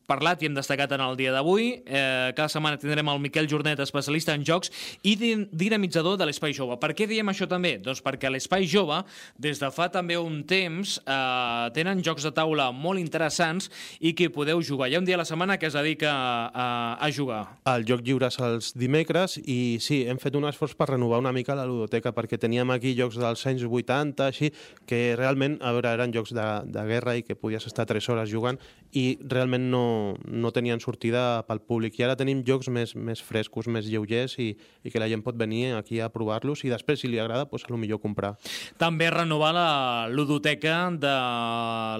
parlat 0.10 0.44
i 0.44 0.50
hem 0.50 0.56
destacat 0.58 0.92
en 0.98 1.04
el 1.06 1.16
dia 1.20 1.32
d'avui. 1.36 1.70
Eh, 1.86 2.34
cada 2.36 2.50
setmana 2.52 2.80
tindrem 2.82 3.08
el 3.14 3.22
Miquel 3.24 3.48
Jornet, 3.52 3.80
especialista 3.84 4.36
en 4.36 4.44
jocs 4.48 4.72
i 5.08 5.16
din- 5.20 5.48
dinamitzador 5.52 6.18
de 6.20 6.28
l'Espai 6.28 6.54
Jove. 6.56 6.78
Per 6.82 6.92
què 6.98 7.08
diem 7.10 7.32
això 7.32 7.48
també? 7.50 7.78
Doncs 7.84 8.04
perquè 8.04 8.32
l'Espai 8.32 8.68
Jove, 8.70 9.02
des 9.40 9.62
de 9.62 9.72
fa 9.74 9.88
també 9.94 10.18
un 10.20 10.42
temps, 10.44 10.73
eh, 10.82 11.68
tenen 11.76 12.02
jocs 12.06 12.26
de 12.26 12.32
taula 12.36 12.72
molt 12.74 13.02
interessants 13.02 13.70
i 14.00 14.16
que 14.18 14.32
podeu 14.34 14.62
jugar. 14.66 14.90
Hi 14.90 14.98
ha 14.98 15.02
un 15.04 15.08
dia 15.08 15.18
a 15.20 15.22
la 15.22 15.28
setmana 15.30 15.60
que 15.62 15.70
es 15.70 15.78
dedica 15.78 16.14
a, 16.50 16.68
a 16.98 17.12
jugar. 17.14 17.44
El 17.70 17.86
joc 17.90 18.04
lliure 18.06 18.30
és 18.32 18.40
els 18.42 18.72
dimecres 18.80 19.38
i 19.44 19.78
sí, 19.84 20.04
hem 20.10 20.20
fet 20.22 20.36
un 20.40 20.48
esforç 20.50 20.76
per 20.80 20.90
renovar 20.94 21.22
una 21.22 21.34
mica 21.36 21.58
la 21.58 21.68
ludoteca 21.70 22.14
perquè 22.16 22.40
teníem 22.42 22.74
aquí 22.74 22.96
jocs 22.98 23.20
dels 23.22 23.46
anys 23.50 23.66
80, 23.68 24.30
així, 24.30 24.52
que 24.90 25.14
realment, 25.20 25.60
a 25.62 25.74
veure, 25.76 25.94
eren 25.94 26.14
jocs 26.16 26.34
de, 26.34 26.48
de 26.74 26.88
guerra 26.90 27.18
i 27.20 27.26
que 27.28 27.38
podies 27.38 27.68
estar 27.70 27.86
3 27.90 28.10
hores 28.10 28.32
jugant 28.32 28.60
i 28.94 29.18
realment 29.30 29.70
no, 29.74 29.86
no 30.30 30.52
tenien 30.54 30.82
sortida 30.82 31.44
pel 31.48 31.62
públic. 31.66 31.98
I 32.00 32.08
ara 32.08 32.18
tenim 32.20 32.44
jocs 32.46 32.70
més, 32.74 32.94
més 32.96 33.22
frescos, 33.26 33.68
més 33.68 33.90
lleugers 33.90 34.38
i, 34.42 34.54
i 34.84 34.94
que 34.94 35.02
la 35.02 35.10
gent 35.12 35.24
pot 35.26 35.38
venir 35.38 35.74
aquí 35.78 36.00
a 36.00 36.10
provar-los 36.14 36.64
i 36.64 36.72
després, 36.72 37.02
si 37.02 37.10
li 37.10 37.20
agrada, 37.22 37.48
doncs, 37.50 37.66
a 37.68 37.74
lo 37.74 37.80
millor 37.82 38.02
comprar. 38.04 38.36
També 38.82 39.10
renovar 39.12 39.52
la 39.56 39.70
ludoteca 40.14 40.63
de 40.64 41.14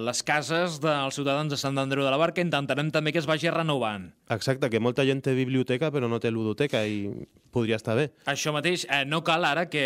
les 0.00 0.22
cases 0.24 0.78
dels 0.80 1.14
ciutadans 1.14 1.52
de 1.52 1.58
Sant 1.60 1.76
Andreu 1.76 2.04
de 2.04 2.10
la 2.10 2.16
Barca. 2.16 2.40
Intentarem 2.40 2.88
també 2.90 3.12
que 3.12 3.20
es 3.20 3.28
vagi 3.28 3.50
renovant. 3.52 4.08
Exacte, 4.32 4.70
que 4.72 4.80
molta 4.80 5.04
gent 5.04 5.20
té 5.20 5.34
biblioteca 5.36 5.90
però 5.92 6.08
no 6.08 6.16
té 6.16 6.30
ludoteca 6.32 6.80
i 6.88 7.10
podria 7.54 7.76
estar 7.78 7.94
bé. 7.94 8.08
Això 8.26 8.50
mateix, 8.54 8.86
eh, 8.88 9.04
no 9.06 9.20
cal 9.22 9.44
ara 9.46 9.66
que 9.70 9.84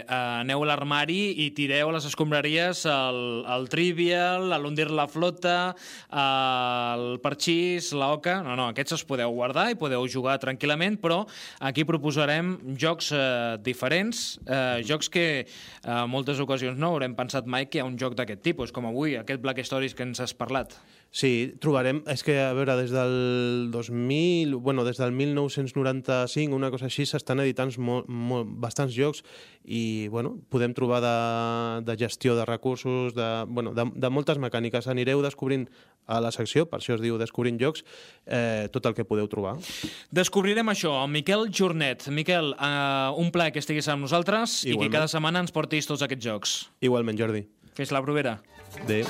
eh, 0.00 0.04
aneu 0.06 0.62
a 0.62 0.68
l'armari 0.70 1.34
i 1.44 1.50
tireu 1.56 1.90
a 1.90 1.96
les 1.96 2.06
escombraries 2.08 2.84
el, 2.88 3.20
el 3.52 3.68
Trivial, 3.72 4.54
l'Undir 4.62 4.88
la 4.94 5.08
Flota, 5.10 5.74
el 6.08 7.18
Parxís, 7.24 7.92
la 7.92 8.12
Oca... 8.14 8.38
No, 8.46 8.54
no, 8.56 8.68
aquests 8.70 8.96
els 8.96 9.04
podeu 9.08 9.34
guardar 9.34 9.66
i 9.72 9.78
podeu 9.78 10.06
jugar 10.08 10.38
tranquil·lament, 10.40 11.00
però 11.02 11.24
aquí 11.66 11.84
proposarem 11.88 12.54
jocs 12.78 13.10
eh, 13.12 13.58
diferents, 13.66 14.38
eh, 14.46 14.80
jocs 14.86 15.10
que 15.12 15.26
eh, 15.42 16.00
moltes 16.08 16.40
ocasions 16.40 16.78
no 16.78 16.94
haurem 16.94 17.16
pensat 17.18 17.50
mai 17.50 17.66
que 17.66 17.80
hi 17.80 17.84
ha 17.84 17.88
un 17.88 17.95
joc 18.00 18.14
d'aquest 18.18 18.42
tipus, 18.44 18.72
com 18.72 18.86
avui, 18.88 19.16
aquest 19.16 19.42
Black 19.42 19.64
Stories 19.66 19.94
que 19.96 20.04
ens 20.06 20.20
has 20.22 20.34
parlat. 20.36 20.76
Sí, 21.16 21.54
trobarem... 21.62 22.02
És 22.12 22.22
que, 22.26 22.34
a 22.42 22.52
veure, 22.56 22.74
des 22.76 22.92
del 22.92 23.70
2000... 23.72 24.54
Bueno, 24.60 24.84
des 24.84 24.98
del 25.00 25.14
1995, 25.16 26.54
una 26.54 26.70
cosa 26.74 26.90
així, 26.90 27.06
s'estan 27.08 27.40
editant 27.40 27.72
molt, 27.78 28.08
molt, 28.08 28.50
bastants 28.60 28.92
jocs 28.96 29.22
i, 29.64 30.08
bueno, 30.12 30.36
podem 30.52 30.74
trobar 30.76 31.00
de, 31.02 31.16
de 31.88 31.96
gestió 31.98 32.36
de 32.36 32.44
recursos, 32.44 33.14
de, 33.16 33.28
bueno, 33.48 33.72
de, 33.74 33.88
de 33.94 34.10
moltes 34.12 34.38
mecàniques. 34.42 34.90
Anireu 34.92 35.24
descobrint 35.24 35.66
a 36.06 36.20
la 36.22 36.30
secció, 36.30 36.66
per 36.70 36.80
això 36.80 36.94
es 36.94 37.02
diu 37.02 37.18
Descobrint 37.18 37.58
Jocs, 37.60 37.82
eh, 38.26 38.68
tot 38.72 38.86
el 38.86 38.94
que 38.94 39.06
podeu 39.08 39.26
trobar. 39.30 39.56
Descobrirem 40.14 40.70
això 40.70 40.94
amb 41.02 41.16
Miquel 41.18 41.48
Jornet. 41.50 42.06
Miquel, 42.14 42.52
eh, 42.54 43.10
un 43.18 43.32
plaer 43.34 43.52
que 43.52 43.62
estiguis 43.64 43.88
amb 43.88 44.06
nosaltres 44.06 44.62
i 44.64 44.70
Igualment. 44.70 44.92
que 44.92 44.98
cada 45.00 45.08
setmana 45.10 45.42
ens 45.42 45.52
portis 45.52 45.86
tots 45.86 46.02
aquests 46.06 46.24
jocs. 46.24 46.56
Igualment, 46.80 47.18
Jordi. 47.18 47.46
Fes 47.76 47.92
la 47.92 48.00
provera. 48.00 48.38
Adéu. 48.82 49.04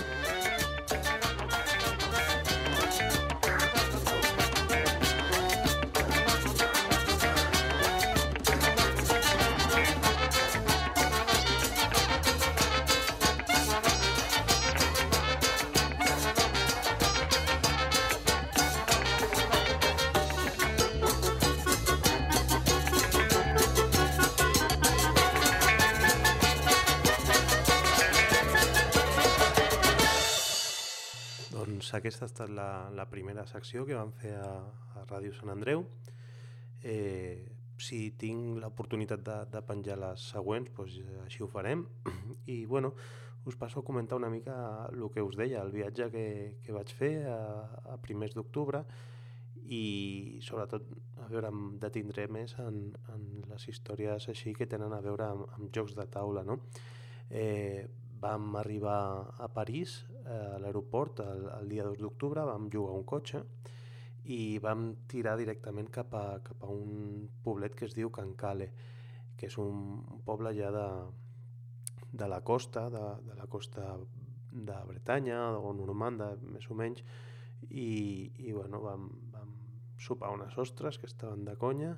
Primera 33.16 33.46
secció 33.48 33.86
que 33.88 33.96
vam 33.96 34.12
fer 34.20 34.34
a, 34.36 34.54
a 35.00 35.04
Ràdio 35.08 35.32
Sant 35.36 35.52
Andreu. 35.54 35.86
Eh, 36.84 37.56
si 37.80 38.10
tinc 38.20 38.60
l'oportunitat 38.62 39.22
de, 39.24 39.36
de 39.52 39.62
penjar 39.64 39.96
les 40.00 40.28
següents, 40.32 40.72
doncs 40.76 40.98
així 41.24 41.44
ho 41.44 41.48
farem. 41.52 41.86
I, 42.54 42.64
bueno, 42.68 42.92
us 43.46 43.56
passo 43.56 43.80
a 43.80 43.86
comentar 43.86 44.18
una 44.18 44.30
mica 44.32 44.56
el 44.92 45.08
que 45.14 45.24
us 45.24 45.36
deia, 45.38 45.62
el 45.62 45.72
viatge 45.72 46.10
que, 46.12 46.26
que 46.64 46.74
vaig 46.76 46.92
fer 46.92 47.12
a, 47.30 47.36
a 47.94 47.98
primers 48.02 48.34
d'octubre 48.36 48.82
i 49.66 50.38
sobretot 50.46 50.86
a 51.22 51.28
veure, 51.30 51.50
em 51.50 51.76
detindré 51.82 52.26
més 52.30 52.54
en, 52.62 52.82
en 53.14 53.22
les 53.50 53.68
històries 53.70 54.28
així 54.30 54.54
que 54.54 54.68
tenen 54.70 54.92
a 54.94 55.00
veure 55.02 55.30
amb, 55.30 55.46
amb 55.56 55.70
jocs 55.74 55.96
de 55.98 56.06
taula. 56.12 56.44
No? 56.46 56.60
Eh, 57.30 57.86
vam 58.20 58.54
arribar 58.60 58.98
a 59.38 59.48
París, 59.52 60.00
a 60.26 60.58
l'aeroport, 60.62 61.22
el, 61.24 61.46
el 61.60 61.68
dia 61.70 61.86
2 61.86 62.00
d'octubre, 62.02 62.44
vam 62.48 62.68
jugar 62.72 62.96
un 62.98 63.06
cotxe 63.08 63.42
i 64.26 64.58
vam 64.58 64.88
tirar 65.06 65.36
directament 65.38 65.88
cap 65.94 66.14
a, 66.18 66.24
cap 66.42 66.64
a 66.66 66.70
un 66.72 67.28
poblet 67.44 67.76
que 67.78 67.86
es 67.86 67.94
diu 67.94 68.10
Cancale, 68.10 68.70
que 69.38 69.46
és 69.46 69.58
un, 69.62 70.02
poble 70.26 70.50
ja 70.56 70.72
de, 70.74 70.86
de 72.10 72.28
la 72.28 72.40
costa, 72.42 72.88
de, 72.90 73.04
de 73.28 73.38
la 73.38 73.46
costa 73.46 73.94
de 74.50 74.76
Bretanya 74.88 75.38
o 75.60 75.72
Normanda, 75.76 76.32
més 76.42 76.66
o 76.70 76.74
menys, 76.74 77.04
i, 77.70 77.88
i 78.48 78.52
bueno, 78.52 78.80
vam, 78.82 79.08
vam 79.32 79.52
sopar 80.00 80.32
unes 80.34 80.56
ostres 80.58 80.98
que 80.98 81.08
estaven 81.08 81.44
de 81.44 81.56
conya 81.60 81.94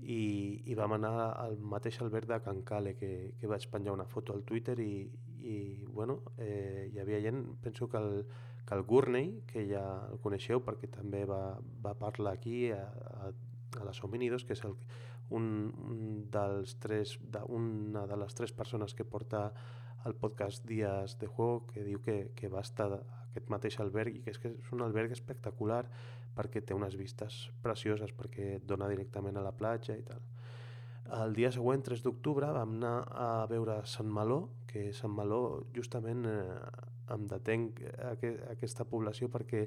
i, 0.00 0.62
i 0.66 0.74
vam 0.78 0.96
anar 0.96 1.12
al 1.30 1.58
mateix 1.60 2.00
alberg 2.00 2.28
de 2.30 2.40
Can 2.44 2.62
Cale 2.66 2.94
que, 2.98 3.34
que 3.38 3.50
vaig 3.50 3.66
penjar 3.70 3.94
una 3.94 4.08
foto 4.08 4.34
al 4.34 4.44
Twitter 4.48 4.78
i, 4.80 5.04
i 5.42 5.84
bueno, 5.86 6.20
eh, 6.38 6.90
hi 6.92 6.98
havia 7.00 7.20
gent, 7.24 7.44
penso 7.62 7.88
que 7.88 7.98
el, 7.98 8.26
que 8.66 8.74
el 8.74 8.82
Gurney, 8.82 9.42
que 9.50 9.66
ja 9.68 9.84
el 10.10 10.20
coneixeu 10.22 10.62
perquè 10.64 10.90
també 10.92 11.24
va, 11.28 11.58
va 11.84 11.96
parlar 11.98 12.36
aquí 12.36 12.70
a, 12.72 12.82
a, 12.86 13.32
a 13.80 13.86
les 13.86 14.02
Hominidos, 14.04 14.44
que 14.44 14.54
és 14.54 14.64
el, 14.68 14.76
un, 15.30 15.46
un 15.86 16.00
dels 16.30 16.76
tres, 16.82 17.16
de, 17.22 17.42
una 17.48 18.06
de 18.06 18.18
les 18.20 18.34
tres 18.34 18.52
persones 18.52 18.94
que 18.94 19.04
porta 19.04 19.50
el 20.04 20.14
podcast 20.14 20.64
Dies 20.66 21.18
de 21.18 21.26
Juego, 21.26 21.66
que 21.66 21.84
diu 21.84 22.00
que, 22.00 22.32
que 22.36 22.48
va 22.48 22.62
estar 22.64 22.88
aquest 23.30 23.50
mateix 23.52 23.78
alberg 23.80 24.16
i 24.16 24.24
que 24.24 24.32
és, 24.34 24.40
que 24.40 24.54
és 24.56 24.72
un 24.74 24.82
alberg 24.84 25.12
espectacular 25.14 25.84
perquè 26.36 26.62
té 26.64 26.74
unes 26.76 26.96
vistes 26.96 27.48
precioses, 27.62 28.12
perquè 28.16 28.58
dona 28.64 28.88
directament 28.88 29.36
a 29.36 29.44
la 29.44 29.52
platja 29.56 29.96
i 29.98 30.04
tal. 30.06 30.22
El 31.10 31.34
dia 31.34 31.50
següent, 31.50 31.82
3 31.82 32.04
d'octubre, 32.04 32.46
vam 32.54 32.76
anar 32.78 32.94
a 33.10 33.46
veure 33.50 33.80
Sant 33.90 34.10
Maló, 34.10 34.44
que 34.70 34.92
Sant 34.94 35.10
Maló 35.10 35.64
justament 35.74 36.22
eh, 36.30 36.60
em 37.10 37.26
detenc 37.30 37.80
a, 37.90 38.12
a 38.14 38.34
aquesta 38.54 38.86
població 38.86 39.30
perquè 39.32 39.66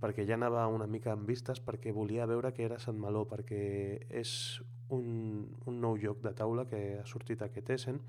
perquè 0.00 0.26
ja 0.28 0.34
anava 0.36 0.66
una 0.68 0.86
mica 0.90 1.14
en 1.16 1.22
vistes 1.24 1.62
perquè 1.64 1.92
volia 1.94 2.26
veure 2.28 2.50
què 2.52 2.66
era 2.66 2.80
Sant 2.82 2.98
Maló 3.00 3.22
perquè 3.30 3.60
és 4.10 4.32
un, 4.92 5.46
un 5.66 5.78
nou 5.80 5.96
lloc 5.96 6.20
de 6.24 6.34
taula 6.36 6.66
que 6.68 6.80
ha 6.98 7.06
sortit 7.08 7.42
aquest 7.42 7.70
Essen 7.78 8.02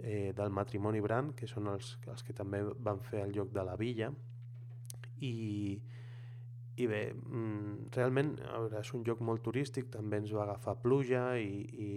eh, 0.00 0.32
del 0.36 0.50
matrimoni 0.50 1.00
Brand 1.04 1.36
que 1.38 1.46
són 1.46 1.70
els, 1.70 1.94
els 2.10 2.26
que 2.26 2.34
també 2.36 2.64
van 2.80 3.00
fer 3.06 3.22
el 3.26 3.36
lloc 3.36 3.52
de 3.54 3.64
la 3.64 3.76
villa. 3.78 4.10
I, 5.20 5.32
i 6.80 6.86
bé, 6.88 7.02
mm, 7.12 7.90
realment 7.96 8.34
és 8.80 8.92
un 8.96 9.04
lloc 9.06 9.20
molt 9.26 9.44
turístic, 9.44 9.90
també 9.92 10.20
ens 10.22 10.32
va 10.32 10.44
agafar 10.46 10.78
pluja 10.82 11.24
i, 11.38 11.60
i 11.86 11.88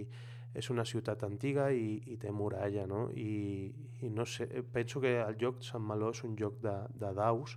és 0.54 0.70
una 0.70 0.84
ciutat 0.86 1.24
antiga 1.26 1.70
i, 1.74 1.98
i 2.12 2.16
té 2.20 2.30
muralla, 2.30 2.86
no? 2.86 3.08
I, 3.10 3.72
i 4.02 4.10
no 4.10 4.26
sé, 4.26 4.46
penso 4.72 5.00
que 5.02 5.16
el 5.22 5.38
lloc 5.40 5.64
Sant 5.66 5.82
Maló 5.82 6.12
és 6.14 6.22
un 6.26 6.36
lloc 6.38 6.60
de, 6.62 6.74
de 7.00 7.10
daus 7.16 7.56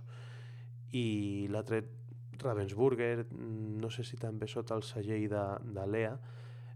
i 0.96 1.46
l'ha 1.52 1.62
tret 1.68 1.94
Ravensburger, 2.42 3.26
no 3.34 3.90
sé 3.90 4.04
si 4.06 4.18
també 4.18 4.46
sota 4.46 4.76
el 4.78 4.84
segell 4.86 5.26
de, 5.30 5.44
de 5.74 5.86
l'EA, 5.90 6.14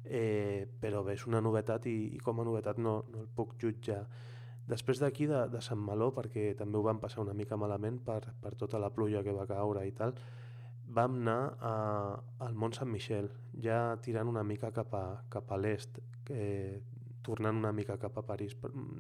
eh, 0.05 0.67
però 0.83 1.03
bé, 1.07 1.15
és 1.15 1.27
una 1.31 1.43
novetat 1.43 1.87
i, 1.87 1.97
i 2.17 2.23
com 2.23 2.43
a 2.43 2.47
novetat 2.47 2.79
no, 2.83 3.01
no 3.11 3.23
el 3.23 3.29
puc 3.37 3.55
jutjar. 3.63 4.03
Després 4.67 5.03
d'aquí, 5.03 5.27
de, 5.31 5.45
de 5.51 5.61
Sant 5.63 5.81
Maló, 5.83 6.13
perquè 6.15 6.53
també 6.59 6.79
ho 6.79 6.85
vam 6.87 7.01
passar 7.03 7.23
una 7.23 7.35
mica 7.35 7.59
malament 7.59 7.99
per, 8.07 8.21
per 8.43 8.55
tota 8.59 8.79
la 8.83 8.93
pluja 8.95 9.23
que 9.27 9.35
va 9.35 9.47
caure 9.51 9.87
i 9.87 9.95
tal, 9.95 10.15
vam 10.93 11.19
anar 11.21 11.41
a, 11.61 11.75
al 12.47 12.55
Mont 12.55 12.75
Sant 12.77 12.91
Michel, 12.93 13.31
ja 13.65 13.97
tirant 14.05 14.29
una 14.29 14.45
mica 14.45 14.73
cap 14.75 14.95
a, 14.95 15.05
cap 15.33 15.53
a 15.53 15.59
l'est, 15.61 16.01
eh, 16.31 16.81
tornant 17.23 17.57
una 17.57 17.73
mica 17.73 17.97
cap 18.03 18.17
a 18.19 18.25
París. 18.27 18.57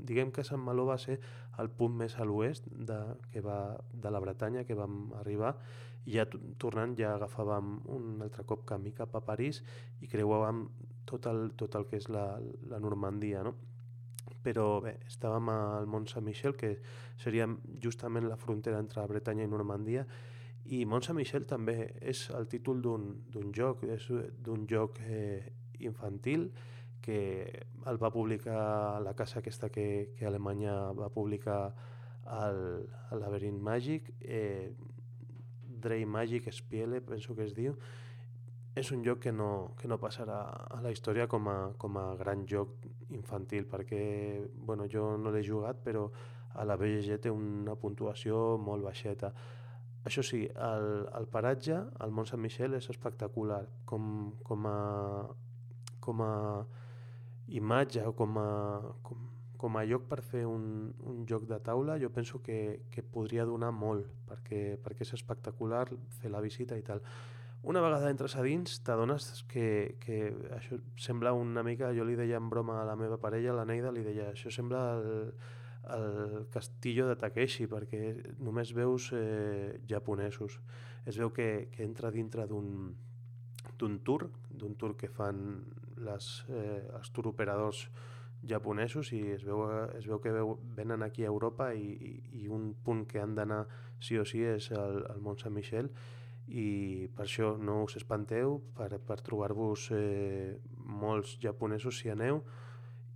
Diguem 0.06 0.30
que 0.32 0.44
Sant 0.46 0.62
Maló 0.62 0.86
va 0.88 0.98
ser 0.98 1.18
el 1.58 1.70
punt 1.78 1.96
més 1.98 2.14
a 2.16 2.26
l'oest 2.28 2.68
de, 2.70 2.98
que 3.32 3.42
va, 3.44 3.58
de 3.92 4.12
la 4.14 4.20
Bretanya 4.22 4.62
que 4.68 4.78
vam 4.78 5.10
arribar 5.20 5.56
i 6.06 6.16
ja 6.16 6.26
tornant 6.58 6.94
ja 6.98 7.12
agafàvem 7.16 7.74
un 7.94 8.22
altre 8.24 8.46
cop 8.46 8.64
camí 8.66 8.94
cap 8.94 9.14
a 9.14 9.22
París 9.26 9.62
i 10.02 10.10
creuàvem 10.10 10.64
tot 11.06 11.26
el, 11.30 11.50
tot 11.58 11.74
el 11.78 11.86
que 11.90 11.98
és 11.98 12.08
la, 12.10 12.26
la 12.70 12.80
Normandia, 12.82 13.42
no? 13.46 13.54
però 14.42 14.80
bé, 14.82 14.96
estàvem 15.06 15.50
al 15.52 15.86
Mont 15.86 16.08
Saint-Michel, 16.10 16.56
que 16.58 16.76
seria 17.22 17.46
justament 17.82 18.26
la 18.26 18.38
frontera 18.38 18.80
entre 18.82 19.04
Bretanya 19.06 19.46
i 19.46 19.50
Normandia, 19.50 20.02
i 20.64 20.84
Mont 20.86 21.02
Saint-Michel 21.02 21.46
també 21.50 21.92
és 22.00 22.28
el 22.30 22.46
títol 22.50 22.82
d'un 22.82 23.50
joc, 23.54 23.82
és 23.84 24.06
d'un 24.44 24.66
joc 24.70 25.00
eh, 25.02 25.42
infantil 25.80 26.50
que 27.02 27.18
el 27.90 27.98
va 27.98 28.12
publicar 28.14 29.00
la 29.02 29.14
casa 29.18 29.40
aquesta 29.40 29.68
que, 29.74 30.14
que 30.14 30.26
Alemanya 30.26 30.92
va 30.94 31.10
publicar 31.10 31.74
el, 32.30 32.86
el 33.10 33.20
laberint 33.20 33.58
màgic, 33.58 34.12
eh, 34.22 34.70
Drey 35.82 36.06
Magic 36.06 36.46
Spiele, 36.52 37.00
penso 37.00 37.34
que 37.34 37.42
es 37.42 37.56
diu, 37.56 37.74
és 38.78 38.90
un 38.94 39.02
joc 39.04 39.18
que 39.26 39.32
no, 39.32 39.74
que 39.76 39.88
no 39.90 39.98
passarà 40.00 40.38
a 40.70 40.78
la 40.80 40.92
història 40.94 41.26
com 41.28 41.48
a, 41.50 41.56
com 41.76 41.98
a 42.00 42.04
gran 42.20 42.46
joc 42.48 42.86
infantil, 43.10 43.66
perquè 43.68 44.04
bueno, 44.54 44.86
jo 44.88 45.16
no 45.18 45.34
l'he 45.34 45.42
jugat, 45.44 45.82
però 45.84 46.06
a 46.54 46.64
la 46.64 46.78
BGG 46.80 47.18
té 47.26 47.32
una 47.32 47.74
puntuació 47.76 48.56
molt 48.62 48.86
baixeta. 48.86 49.32
Això 50.04 50.22
sí, 50.26 50.44
el, 50.50 50.86
el 51.14 51.28
paratge, 51.30 51.76
el 52.02 52.14
Mont 52.14 52.26
Sant 52.26 52.40
Michel, 52.42 52.74
és 52.74 52.88
espectacular. 52.90 53.62
Com, 53.86 54.32
com, 54.42 54.66
a, 54.66 54.78
com 56.02 56.22
a 56.26 56.32
imatge 57.54 58.02
o 58.08 58.14
com 58.18 58.38
a, 58.40 58.48
com, 59.06 59.28
com 59.62 59.78
a 59.78 59.84
lloc 59.86 60.08
per 60.10 60.18
fer 60.26 60.42
un, 60.48 60.64
un 61.06 61.22
joc 61.30 61.46
de 61.46 61.60
taula, 61.62 62.00
jo 62.02 62.10
penso 62.10 62.42
que, 62.42 62.88
que 62.90 63.04
podria 63.06 63.46
donar 63.46 63.70
molt, 63.70 64.08
perquè, 64.26 64.64
perquè 64.82 65.06
és 65.06 65.14
espectacular 65.20 65.86
fer 66.18 66.34
la 66.34 66.42
visita 66.42 66.78
i 66.78 66.82
tal. 66.82 67.04
Una 67.62 67.78
vegada 67.78 68.10
entres 68.10 68.34
a 68.34 68.42
dins, 68.42 68.80
t'adones 68.82 69.44
que, 69.46 69.94
que 70.02 70.32
això 70.56 70.80
sembla 70.98 71.30
una 71.38 71.62
mica... 71.62 71.92
Jo 71.94 72.02
li 72.02 72.16
deia 72.18 72.40
en 72.42 72.48
broma 72.50 72.80
a 72.80 72.86
la 72.88 72.96
meva 72.98 73.20
parella, 73.22 73.54
la 73.54 73.66
Neida, 73.68 73.92
li 73.94 74.02
deia, 74.02 74.32
això 74.32 74.50
sembla 74.50 74.80
el, 74.96 75.12
el 75.90 76.46
castillo 76.52 77.08
de 77.08 77.16
Takeshi 77.18 77.66
perquè 77.66 78.02
només 78.38 78.70
veus 78.76 79.10
eh, 79.16 79.80
japonesos. 79.88 80.60
Es 81.06 81.18
veu 81.18 81.32
que, 81.34 81.68
que 81.74 81.82
entra 81.82 82.12
dintre 82.14 82.46
d'un 82.46 82.92
d'un 83.78 83.98
tour, 83.98 84.28
d'un 84.50 84.74
tour 84.78 84.94
que 84.96 85.08
fan 85.10 85.38
les, 86.06 86.26
eh, 86.50 86.82
els 86.94 87.10
operadors 87.26 87.88
japonesos 88.46 89.12
i 89.14 89.20
es 89.36 89.44
veu, 89.46 89.62
es 89.96 90.06
veu 90.06 90.18
que 90.22 90.32
veu, 90.34 90.56
venen 90.76 91.02
aquí 91.02 91.24
a 91.24 91.30
Europa 91.30 91.72
i, 91.74 91.92
i, 91.94 92.12
i 92.42 92.48
un 92.48 92.72
punt 92.74 93.04
que 93.06 93.20
han 93.22 93.34
d'anar 93.34 93.64
sí 94.02 94.18
o 94.18 94.24
sí 94.26 94.42
és 94.42 94.70
el, 94.74 95.04
el 95.14 95.22
Mont 95.22 95.38
Saint 95.38 95.54
Michel 95.54 95.90
i 96.50 97.06
per 97.14 97.26
això 97.26 97.52
no 97.58 97.84
us 97.84 97.96
espanteu 98.00 98.58
per, 98.76 98.98
per 98.98 99.20
trobar-vos 99.22 99.90
eh, 99.94 100.58
molts 100.74 101.36
japonesos 101.42 102.02
si 102.02 102.10
aneu 102.10 102.42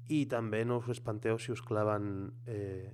i 0.09 0.25
també 0.31 0.63
no 0.65 0.79
us 0.83 0.91
espanteu 0.95 1.39
si 1.43 1.53
us 1.53 1.63
claven 1.67 2.33
eh, 2.47 2.93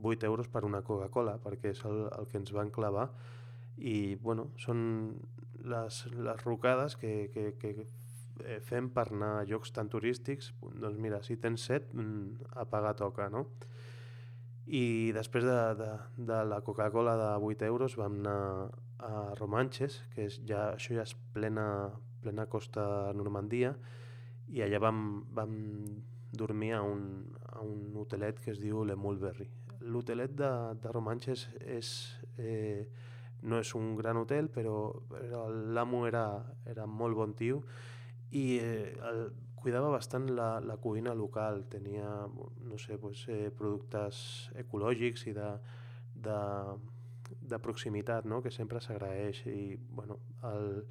8 0.00 0.26
euros 0.26 0.48
per 0.48 0.64
una 0.64 0.82
Coca-Cola, 0.84 1.38
perquè 1.42 1.72
és 1.74 1.82
el, 1.88 2.06
el 2.12 2.28
que 2.30 2.38
ens 2.40 2.52
van 2.52 2.70
clavar. 2.72 3.08
I 3.76 4.14
bueno, 4.22 4.50
són 4.60 4.80
les, 5.64 6.04
les 6.12 6.44
rocades 6.44 6.96
que, 7.00 7.30
que, 7.34 7.52
que 7.58 7.74
fem 8.66 8.90
per 8.94 9.08
anar 9.12 9.30
a 9.40 9.44
llocs 9.48 9.72
tan 9.74 9.88
turístics, 9.90 10.52
doncs 10.60 11.00
mira, 11.00 11.22
si 11.22 11.36
tens 11.40 11.66
set, 11.70 11.90
mm, 11.94 12.50
a 12.60 12.66
pagar 12.70 12.94
toca, 12.98 13.28
no? 13.30 13.46
I 14.64 15.12
després 15.12 15.44
de, 15.44 15.58
de, 15.76 15.90
de 16.30 16.40
la 16.48 16.62
Coca-Cola 16.64 17.16
de 17.20 17.30
8 17.44 17.68
euros 17.68 17.98
vam 18.00 18.16
anar 18.22 18.70
a 19.04 19.34
Romanches, 19.36 20.00
que 20.14 20.24
és 20.30 20.40
ja, 20.48 20.70
això 20.78 20.96
ja 20.96 21.04
és 21.04 21.12
plena, 21.34 21.66
plena 22.24 22.48
costa 22.48 23.12
Normandia, 23.12 23.74
i 24.48 24.64
allà 24.64 24.80
vam, 24.80 24.98
vam 25.36 25.54
dormir 26.36 26.74
a 26.74 26.82
un, 26.82 27.36
a 27.52 27.60
un 27.62 27.94
hotelet 27.96 28.40
que 28.42 28.52
es 28.52 28.60
diu 28.62 28.84
Le 28.84 28.96
Mulberry. 28.96 29.48
L'hotelet 29.84 30.34
de, 30.36 30.50
de 30.80 30.92
Romanches 30.92 31.46
és, 31.60 31.90
eh, 32.38 32.86
no 33.42 33.60
és 33.60 33.74
un 33.76 33.94
gran 33.96 34.20
hotel, 34.20 34.50
però, 34.52 34.92
però 35.10 35.46
l'amo 35.50 36.06
era, 36.08 36.26
era 36.70 36.86
molt 36.86 37.18
bon 37.18 37.34
tio 37.38 37.62
i 38.34 38.58
eh, 38.58 38.94
el, 39.10 39.26
cuidava 39.64 39.88
bastant 39.92 40.28
la, 40.36 40.58
la 40.60 40.76
cuina 40.76 41.14
local, 41.14 41.64
tenia, 41.72 42.08
no 42.28 42.78
sé, 42.78 42.98
pues, 43.00 43.24
eh, 43.32 43.48
productes 43.54 44.50
ecològics 44.60 45.24
i 45.30 45.32
de, 45.36 45.50
de, 46.26 46.40
de 47.54 47.60
proximitat, 47.64 48.28
no? 48.28 48.42
que 48.44 48.52
sempre 48.52 48.82
s'agraeix 48.84 49.44
i 49.48 49.76
bueno, 49.88 50.18
el, 50.50 50.84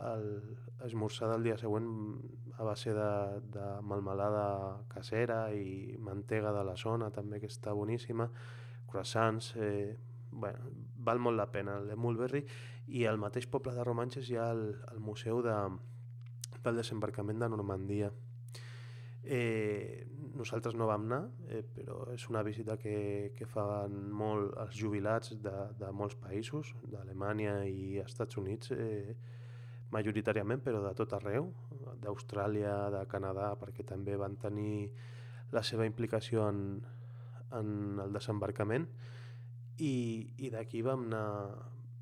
el 0.00 0.56
esmorzar 0.84 1.30
del 1.32 1.46
dia 1.48 1.56
següent 1.60 1.86
a 2.58 2.64
base 2.64 2.92
de, 2.96 3.10
de 3.52 3.66
melmelada 3.82 4.82
casera 4.92 5.46
i 5.54 5.96
mantega 5.98 6.52
de 6.52 6.64
la 6.64 6.76
zona 6.76 7.10
també 7.12 7.40
que 7.40 7.50
està 7.50 7.72
boníssima, 7.76 8.28
croissants, 8.86 9.54
eh, 9.56 9.96
bueno, 10.30 10.70
val 11.06 11.20
molt 11.22 11.38
la 11.38 11.50
pena 11.50 11.78
el 11.80 11.88
de 11.90 11.96
Mulberry 11.96 12.44
i 12.92 13.04
al 13.06 13.18
mateix 13.18 13.48
poble 13.50 13.74
de 13.74 13.84
Romanches 13.84 14.30
hi 14.30 14.38
ha 14.38 14.50
el, 14.52 14.68
el 14.92 15.00
museu 15.00 15.42
de, 15.44 15.56
del 16.62 16.82
desembarcament 16.82 17.40
de 17.42 17.48
Normandia. 17.48 18.12
Eh, 19.26 20.06
nosaltres 20.38 20.76
no 20.78 20.86
vam 20.86 21.06
anar, 21.08 21.22
eh, 21.50 21.64
però 21.74 22.04
és 22.12 22.28
una 22.30 22.44
visita 22.46 22.76
que, 22.78 23.32
que 23.34 23.48
fan 23.50 23.96
molt 24.14 24.54
els 24.62 24.76
jubilats 24.78 25.34
de, 25.42 25.56
de 25.80 25.90
molts 25.90 26.14
països, 26.20 26.74
d'Alemanya 26.92 27.56
i 27.66 27.98
Estats 28.04 28.38
Units, 28.38 28.70
eh, 28.76 29.16
majoritàriament, 29.94 30.62
però 30.64 30.82
de 30.84 30.92
tot 30.98 31.12
arreu, 31.16 31.50
d'Austràlia, 32.02 32.74
de 32.94 33.04
Canadà, 33.10 33.52
perquè 33.60 33.86
també 33.86 34.16
van 34.18 34.36
tenir 34.40 34.90
la 35.54 35.62
seva 35.62 35.86
implicació 35.86 36.48
en, 36.50 36.60
en 37.54 38.02
el 38.02 38.12
desembarcament 38.12 38.88
i, 39.78 39.94
i 40.42 40.50
d'aquí 40.50 40.82
vam 40.82 41.06
anar 41.06 41.26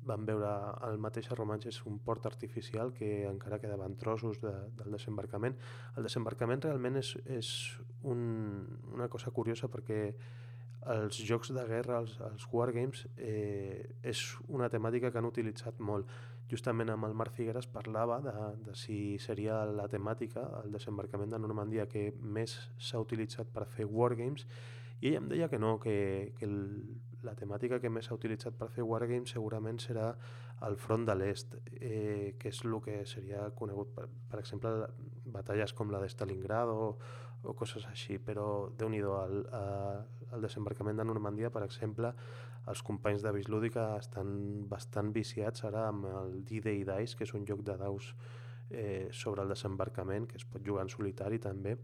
vam 0.05 0.25
veure 0.27 0.49
el 0.85 0.99
mateix 1.01 1.31
a 1.31 1.35
Romanches 1.37 1.81
un 1.89 1.97
port 2.05 2.25
artificial 2.29 2.91
que 2.93 3.25
encara 3.25 3.59
quedaven 3.61 3.97
trossos 3.97 4.39
de, 4.41 4.53
del 4.77 4.93
desembarcament. 4.93 5.57
El 5.97 6.05
desembarcament 6.05 6.61
realment 6.61 6.99
és, 7.01 7.15
és 7.25 7.49
un, 8.03 8.21
una 8.93 9.09
cosa 9.09 9.33
curiosa 9.33 9.69
perquè 9.71 9.99
els 10.93 11.17
jocs 11.25 11.49
de 11.55 11.63
guerra, 11.65 12.03
els, 12.03 12.19
els 12.21 12.45
wargames, 12.51 13.07
eh, 13.17 13.81
és 14.05 14.21
una 14.45 14.69
temàtica 14.69 15.09
que 15.09 15.17
han 15.17 15.31
utilitzat 15.31 15.81
molt. 15.81 16.11
Justament 16.51 16.91
amb 16.93 17.07
el 17.07 17.15
Marc 17.17 17.33
Figueres 17.33 17.65
parlava 17.65 18.19
de, 18.21 18.33
de 18.67 18.75
si 18.77 19.17
seria 19.19 19.63
la 19.65 19.87
temàtica, 19.89 20.45
el 20.63 20.71
desembarcament 20.75 21.33
de 21.33 21.41
Normandia, 21.41 21.87
que 21.89 22.11
més 22.21 22.53
s'ha 22.77 23.01
utilitzat 23.01 23.49
per 23.53 23.65
fer 23.77 23.87
wargames, 23.89 24.45
i 25.01 25.09
ell 25.09 25.19
em 25.19 25.29
deia 25.31 25.49
que 25.51 25.59
no, 25.59 25.75
que, 25.81 25.97
que 26.37 26.45
el, 26.45 26.59
la 27.25 27.33
temàtica 27.35 27.81
que 27.81 27.89
més 27.89 28.07
s'ha 28.07 28.15
utilitzat 28.15 28.55
per 28.59 28.69
fer 28.73 28.85
wargames 28.85 29.33
segurament 29.33 29.81
serà 29.81 30.11
el 30.65 30.77
front 30.79 31.03
de 31.09 31.15
l'est, 31.17 31.57
eh, 31.81 32.35
que 32.39 32.53
és 32.53 32.61
el 32.63 32.77
que 32.85 33.01
seria 33.09 33.49
conegut, 33.59 33.91
per, 33.97 34.05
per 34.29 34.39
exemple, 34.39 34.71
batalles 35.35 35.73
com 35.73 35.91
la 35.91 35.99
de 36.03 36.09
Stalingrad 36.13 36.71
o, 36.71 36.93
o 37.45 37.53
coses 37.57 37.85
així, 37.89 38.17
però 38.17 38.69
déu 38.77 38.89
nhi 38.89 39.01
el, 39.05 39.43
el 40.33 40.45
desembarcament 40.45 40.97
de 40.97 41.05
Normandia, 41.07 41.51
per 41.53 41.63
exemple, 41.65 42.13
els 42.71 42.81
companys 42.81 43.21
de 43.21 43.31
Bislúdica 43.35 43.91
estan 43.99 44.65
bastant 44.69 45.11
viciats 45.13 45.65
ara 45.67 45.87
amb 45.91 46.07
el 46.09 46.39
D-Day 46.47 46.83
Dice, 46.87 47.17
que 47.17 47.27
és 47.27 47.33
un 47.37 47.45
joc 47.45 47.61
de 47.67 47.77
daus 47.77 48.13
eh, 48.69 49.09
sobre 49.11 49.43
el 49.43 49.53
desembarcament, 49.53 50.25
que 50.27 50.41
es 50.41 50.47
pot 50.49 50.65
jugar 50.65 50.85
en 50.87 50.89
solitari 50.89 51.39
també, 51.39 51.75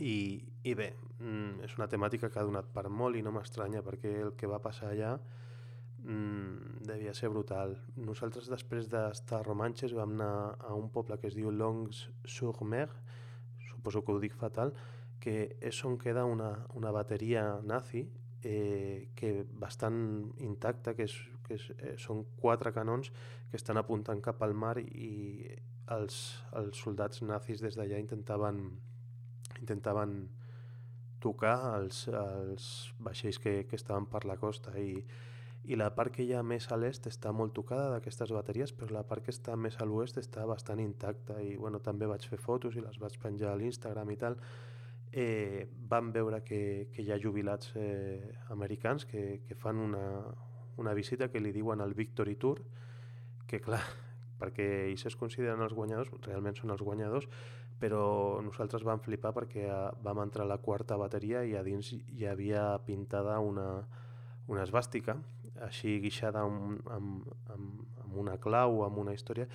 i, 0.00 0.40
i 0.64 0.74
bé, 0.78 0.88
mm, 1.20 1.62
és 1.66 1.76
una 1.76 1.88
temàtica 1.92 2.30
que 2.32 2.40
ha 2.40 2.48
donat 2.48 2.70
per 2.72 2.88
molt 2.88 3.18
i 3.18 3.22
no 3.22 3.34
m'estranya 3.34 3.82
perquè 3.84 4.14
el 4.22 4.32
que 4.38 4.48
va 4.48 4.62
passar 4.64 4.92
allà 4.92 5.12
mm, 5.18 6.86
devia 6.88 7.12
ser 7.14 7.28
brutal. 7.28 7.76
Nosaltres 7.96 8.48
després 8.48 8.88
d'estar 8.92 9.42
a 9.42 9.46
Romanches 9.46 9.92
vam 9.92 10.16
anar 10.16 10.56
a 10.58 10.72
un 10.78 10.88
poble 10.94 11.18
que 11.20 11.28
es 11.28 11.36
diu 11.36 11.52
Longs-sur-Mer, 11.52 12.88
suposo 13.82 14.04
que 14.06 14.12
ho 14.14 14.20
dic 14.22 14.34
fatal, 14.38 14.72
que 15.18 15.56
és 15.60 15.84
on 15.84 15.98
queda 15.98 16.24
una, 16.24 16.52
una 16.74 16.90
bateria 16.94 17.60
nazi 17.62 18.06
eh, 18.42 19.10
que 19.14 19.44
bastant 19.58 20.32
intacta, 20.38 20.94
que, 20.94 21.06
és, 21.06 21.16
que 21.46 21.58
és, 21.58 21.68
eh, 21.78 21.96
són 21.98 22.24
quatre 22.38 22.72
canons 22.72 23.10
que 23.50 23.58
estan 23.58 23.78
apuntant 23.78 24.22
cap 24.22 24.42
al 24.42 24.54
mar 24.54 24.78
i 24.78 25.50
els, 25.90 26.22
els 26.58 26.78
soldats 26.78 27.22
nazis 27.22 27.62
des 27.62 27.76
d'allà 27.76 27.98
intentaven 27.98 28.62
intentaven 29.60 30.28
tocar 31.22 31.78
els, 31.78 32.08
els 32.08 32.64
vaixells 32.98 33.38
que, 33.38 33.66
que 33.68 33.78
estaven 33.78 34.08
per 34.10 34.24
la 34.26 34.38
costa 34.40 34.74
i, 34.78 34.96
i 35.64 35.76
la 35.78 35.92
part 35.94 36.10
que 36.14 36.24
hi 36.26 36.32
ha 36.34 36.42
més 36.42 36.66
a 36.74 36.76
l'est 36.76 37.06
està 37.06 37.30
molt 37.30 37.52
tocada 37.54 37.90
d'aquestes 37.92 38.32
bateries, 38.34 38.72
però 38.74 38.96
la 38.96 39.04
part 39.06 39.22
que 39.22 39.30
està 39.30 39.54
més 39.54 39.78
a 39.78 39.86
l'oest 39.86 40.18
està 40.18 40.44
bastant 40.48 40.80
intacta 40.82 41.38
i 41.42 41.54
bueno, 41.56 41.78
també 41.78 42.08
vaig 42.10 42.26
fer 42.26 42.38
fotos 42.42 42.74
i 42.74 42.82
les 42.82 42.98
vaig 42.98 43.14
penjar 43.22 43.52
a 43.52 43.58
l'Instagram 43.60 44.10
i 44.10 44.18
tal. 44.18 44.38
Eh, 45.12 45.68
vam 45.88 46.10
veure 46.10 46.40
que, 46.42 46.88
que 46.90 47.04
hi 47.04 47.12
ha 47.12 47.20
jubilats 47.20 47.76
eh, 47.76 48.32
americans 48.50 49.04
que, 49.06 49.42
que 49.46 49.54
fan 49.54 49.78
una, 49.78 50.02
una 50.82 50.94
visita 50.98 51.28
que 51.30 51.40
li 51.40 51.52
diuen 51.54 51.84
el 51.84 51.94
Victory 51.94 52.34
Tour, 52.34 52.62
que 53.46 53.60
clar, 53.62 53.82
perquè 54.40 54.66
ells 54.88 55.06
es 55.06 55.18
consideren 55.20 55.62
els 55.62 55.76
guanyadors, 55.78 56.10
realment 56.26 56.58
són 56.58 56.74
els 56.74 56.82
guanyadors, 56.82 57.28
però 57.82 58.40
nosaltres 58.42 58.82
vam 58.86 58.98
flipar 59.04 59.30
perquè 59.36 59.68
eh, 59.68 59.82
vam 60.02 60.24
entrar 60.24 60.48
a 60.48 60.54
la 60.56 60.58
quarta 60.64 60.98
bateria 60.98 61.44
i 61.46 61.54
a 61.54 61.62
dins 61.62 61.92
hi 61.94 62.26
havia 62.26 62.66
pintada 62.82 63.38
una, 63.38 63.84
una 64.48 64.66
esbàstica, 64.66 65.20
així 65.66 65.98
guixada 66.02 66.42
amb, 66.46 66.82
amb, 66.90 67.30
amb, 67.54 67.84
amb 68.04 68.18
una 68.24 68.38
clau, 68.42 68.82
amb 68.86 68.98
una 69.02 69.14
història, 69.16 69.48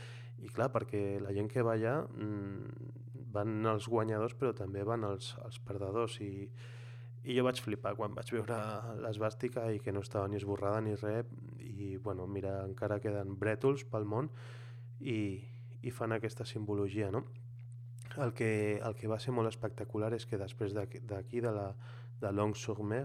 i 0.44 0.50
clar, 0.54 0.70
perquè 0.74 1.20
la 1.24 1.34
gent 1.34 1.50
que 1.50 1.66
va 1.66 1.76
allà 1.78 2.00
mmm, 2.06 2.92
van 3.34 3.70
els 3.70 3.88
guanyadors 3.90 4.36
però 4.38 4.54
també 4.56 4.84
van 4.86 5.06
els, 5.08 5.34
els 5.46 5.60
perdedors. 5.66 6.20
I, 6.22 6.48
i 7.28 7.36
jo 7.36 7.44
vaig 7.44 7.60
flipar 7.60 7.94
quan 7.98 8.14
vaig 8.16 8.30
veure 8.32 8.58
l'esbàstica 9.04 9.66
i 9.76 9.82
que 9.84 9.92
no 9.92 10.04
estava 10.06 10.30
ni 10.32 10.40
esborrada 10.40 10.80
ni 10.82 10.96
res. 10.96 11.28
I 11.60 11.98
bueno, 12.04 12.28
mira, 12.28 12.62
encara 12.66 13.02
queden 13.04 13.36
brètols 13.40 13.84
pel 13.92 14.08
món 14.08 14.30
i, 15.02 15.20
i 15.84 15.92
fan 15.94 16.16
aquesta 16.16 16.46
simbologia, 16.48 17.12
no? 17.12 17.26
El 18.18 18.32
que, 18.34 18.80
el 18.82 18.96
que 18.98 19.10
va 19.12 19.20
ser 19.22 19.34
molt 19.36 19.52
espectacular 19.52 20.14
és 20.16 20.26
que 20.26 20.40
després 20.42 20.74
d'aquí, 20.74 21.42
de, 21.44 21.52
la, 21.54 21.68
de 22.22 22.32
Long-sur-Mer, 22.34 23.04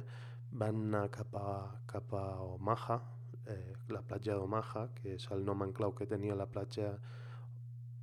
van 0.53 0.85
anar 0.89 1.09
cap 1.11 1.35
a, 1.39 1.49
cap 1.89 2.13
a 2.15 2.27
Omaha, 2.45 2.99
eh, 3.47 3.73
la 3.89 4.03
platja 4.03 4.37
d'Omaha, 4.37 4.87
que 4.99 5.17
és 5.17 5.27
el 5.35 5.45
nom 5.47 5.65
en 5.65 5.73
clau 5.73 5.95
que 5.97 6.07
tenia 6.07 6.37
la 6.39 6.47
platja 6.51 6.93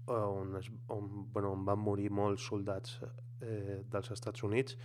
on, 0.10 0.56
es, 0.58 0.72
on, 0.89 1.10
bueno, 1.34 1.54
on 1.54 1.66
van 1.66 1.80
morir 1.80 2.10
molts 2.10 2.47
soldats 2.50 2.97
eh, 3.06 3.84
dels 3.91 4.12
Estats 4.16 4.43
Units 4.43 4.78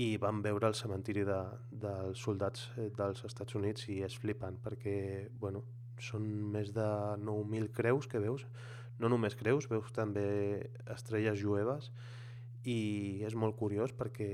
i 0.00 0.16
van 0.20 0.42
veure 0.44 0.68
el 0.68 0.76
cementiri 0.76 1.24
de, 1.28 1.40
dels 1.84 2.20
soldats 2.20 2.70
eh, 2.76 2.88
dels 2.96 3.22
Estats 3.28 3.56
Units 3.56 3.88
i 3.92 4.00
és 4.06 4.16
flipant 4.20 4.56
perquè 4.64 4.96
bueno, 5.40 5.62
són 6.00 6.26
més 6.52 6.72
de 6.76 6.86
9.000 7.20 7.72
creus 7.76 8.08
que 8.08 8.20
veus? 8.20 8.46
No 9.00 9.10
només 9.12 9.36
creus, 9.36 9.68
veus 9.68 9.92
també 9.92 10.26
estrelles 10.92 11.38
jueves 11.40 11.90
i 12.64 13.22
és 13.28 13.36
molt 13.36 13.56
curiós 13.60 13.92
perquè 13.92 14.30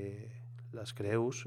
les 0.72 0.94
creus 0.96 1.44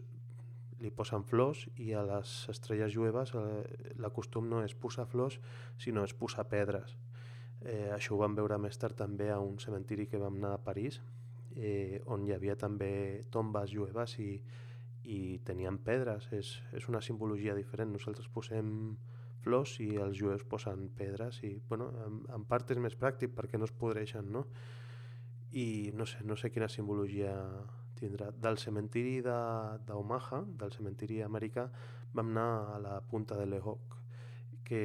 li 0.81 0.91
posen 0.91 1.23
flors 1.23 1.65
i 1.79 1.93
a 1.95 2.03
les 2.05 2.35
estrelles 2.51 2.93
jueves 2.93 3.33
eh, 3.35 3.63
la 4.01 4.11
costum 4.13 4.49
no 4.51 4.61
és 4.65 4.75
posar 4.75 5.07
flors 5.07 5.39
sinó 5.81 6.03
és 6.03 6.13
posar 6.13 6.47
pedres. 6.51 6.97
Eh, 7.65 7.91
això 7.95 8.15
ho 8.15 8.21
vam 8.21 8.35
veure 8.37 8.57
més 8.61 8.77
tard 8.77 8.97
també 8.99 9.31
a 9.31 9.39
un 9.39 9.59
cementiri 9.59 10.07
que 10.11 10.21
vam 10.21 10.35
anar 10.41 10.55
a 10.55 10.63
París 10.63 10.99
eh, 11.55 12.01
on 12.05 12.25
hi 12.27 12.33
havia 12.35 12.55
també 12.59 13.25
tombes 13.31 13.71
jueves 13.71 14.17
i, 14.19 14.31
i 15.03 15.19
tenien 15.47 15.79
pedres. 15.83 16.27
És, 16.35 16.55
és 16.75 16.89
una 16.91 17.01
simbologia 17.01 17.55
diferent. 17.55 17.93
Nosaltres 17.95 18.29
posem 18.33 18.71
flors 19.45 19.77
i 19.83 19.91
els 20.01 20.17
jueus 20.17 20.43
posen 20.49 20.89
pedres 20.97 21.39
i 21.45 21.55
bueno, 21.69 21.91
en, 22.05 22.21
en 22.33 22.45
part 22.49 22.71
és 22.73 22.81
més 22.81 22.97
pràctic 22.97 23.35
perquè 23.37 23.59
no 23.61 23.69
es 23.69 23.73
podreixen, 23.77 24.31
no? 24.33 24.45
I 25.55 25.91
no 25.95 26.07
sé, 26.09 26.23
no 26.27 26.35
sé 26.35 26.49
quina 26.51 26.67
simbologia 26.67 27.31
tindrà. 27.99 28.31
Del 28.31 28.57
cementiri 28.61 29.19
d'Omaha, 29.25 30.41
de, 30.45 30.57
del 30.61 30.73
cementiri 30.75 31.21
americà, 31.25 31.67
vam 32.15 32.31
anar 32.31 32.49
a 32.75 32.79
la 32.79 32.95
punta 33.01 33.37
de 33.39 33.45
Lehok, 33.49 33.99
que, 34.65 34.81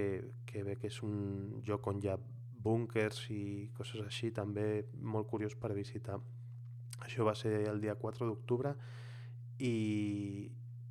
que 0.46 0.62
bé 0.66 0.76
que 0.76 0.90
és 0.90 1.00
un 1.06 1.60
lloc 1.66 1.88
on 1.90 2.02
hi 2.02 2.10
ha 2.12 2.18
búnkers 2.60 3.22
i 3.32 3.70
coses 3.76 4.02
així, 4.04 4.30
també 4.36 4.84
molt 5.00 5.28
curiós 5.30 5.56
per 5.56 5.72
visitar. 5.76 6.18
Això 7.00 7.24
va 7.24 7.34
ser 7.38 7.54
el 7.70 7.80
dia 7.80 7.96
4 7.96 8.28
d'octubre 8.28 8.74
i, 9.58 10.50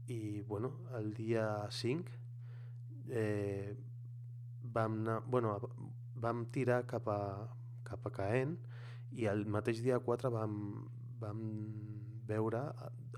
i 0.09 0.19
bueno, 0.49 0.73
el 0.97 1.13
dia 1.13 1.45
5 1.69 2.17
eh, 3.13 3.75
vam, 4.63 4.99
anar, 5.03 5.19
bueno, 5.27 5.53
vam 6.15 6.47
tirar 6.53 6.83
cap 6.89 7.07
a, 7.13 7.21
cap 7.85 8.05
a 8.05 8.13
Caen 8.13 8.57
i 9.11 9.29
el 9.29 9.45
mateix 9.45 9.83
dia 9.85 9.99
4 10.05 10.33
vam, 10.33 10.57
vam 11.21 11.45
veure, 12.29 12.63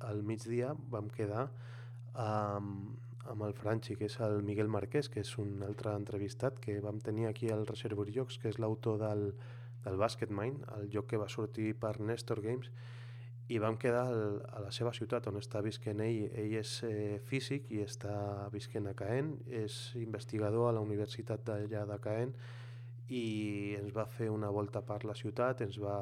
al 0.08 0.24
migdia 0.26 0.74
vam 0.94 1.10
quedar 1.14 1.48
amb, 2.14 2.96
amb 3.30 3.46
el 3.48 3.54
Franchi, 3.54 3.96
que 4.00 4.08
és 4.10 4.18
el 4.24 4.42
Miguel 4.48 4.72
Marquès, 4.72 5.10
que 5.12 5.22
és 5.26 5.34
un 5.42 5.62
altre 5.68 5.94
entrevistat 5.96 6.60
que 6.60 6.80
vam 6.84 7.00
tenir 7.00 7.28
aquí 7.30 7.52
al 7.52 7.68
Reservoir 7.68 8.10
Jocs, 8.16 8.40
que 8.42 8.50
és 8.50 8.60
l'autor 8.60 8.98
del, 9.02 9.30
del 9.86 10.00
Basketmine, 10.02 10.66
el 10.78 10.90
joc 10.94 11.12
que 11.12 11.22
va 11.22 11.30
sortir 11.30 11.74
per 11.80 12.00
Nestor 12.00 12.42
Games, 12.42 12.72
i 13.52 13.60
vam 13.60 13.76
quedar 13.78 14.06
al, 14.08 14.40
a 14.48 14.62
la 14.64 14.72
seva 14.72 14.94
ciutat 14.96 15.28
on 15.28 15.38
està 15.40 15.60
visquent 15.66 16.00
ell. 16.04 16.30
Ell 16.40 16.56
és 16.62 16.78
eh, 16.88 17.20
físic 17.28 17.68
i 17.76 17.82
està 17.84 18.48
visquent 18.54 18.88
a 18.88 18.96
Caen, 18.98 19.34
és 19.48 19.92
investigador 20.00 20.70
a 20.70 20.76
la 20.78 20.84
Universitat 20.86 21.44
d'allà 21.48 21.84
de 21.90 21.98
Caen 22.04 22.32
i 23.12 23.76
ens 23.76 23.92
va 23.92 24.06
fer 24.08 24.30
una 24.32 24.50
volta 24.56 24.80
per 24.88 25.02
la 25.04 25.18
ciutat, 25.20 25.66
ens 25.66 25.76
va, 25.84 25.98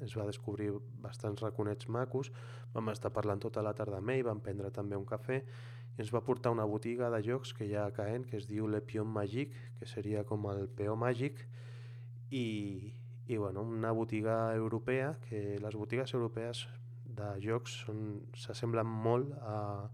ens 0.00 0.16
va 0.18 0.26
descobrir 0.28 0.70
bastants 1.02 1.42
raconets 1.42 1.88
macos, 1.88 2.32
vam 2.74 2.92
estar 2.92 3.12
parlant 3.14 3.40
tota 3.42 3.64
la 3.64 3.74
tarda 3.74 4.00
amb 4.02 4.12
ell, 4.12 4.24
vam 4.28 4.42
prendre 4.44 4.70
també 4.70 4.98
un 4.98 5.06
cafè 5.08 5.40
i 5.96 6.02
ens 6.04 6.12
va 6.12 6.24
portar 6.24 6.52
una 6.52 6.66
botiga 6.68 7.08
de 7.12 7.22
jocs 7.24 7.54
que 7.56 7.64
hi 7.64 7.74
ha 7.74 7.86
a 7.88 7.94
Caen 7.96 8.26
que 8.28 8.36
es 8.36 8.48
diu 8.50 8.68
Le 8.68 8.82
Pion 8.84 9.08
Magic, 9.08 9.54
que 9.78 9.88
seria 9.88 10.24
com 10.28 10.44
el 10.52 10.66
peó 10.68 10.96
màgic 11.00 11.40
i, 12.30 12.92
i 13.26 13.36
bueno, 13.36 13.62
una 13.62 13.92
botiga 13.92 14.54
europea, 14.54 15.14
que 15.28 15.58
les 15.62 15.74
botigues 15.74 16.12
europees 16.14 16.66
de 17.16 17.30
jocs 17.40 17.78
s'assemblen 18.36 18.86
molt 18.86 19.32
a, 19.40 19.88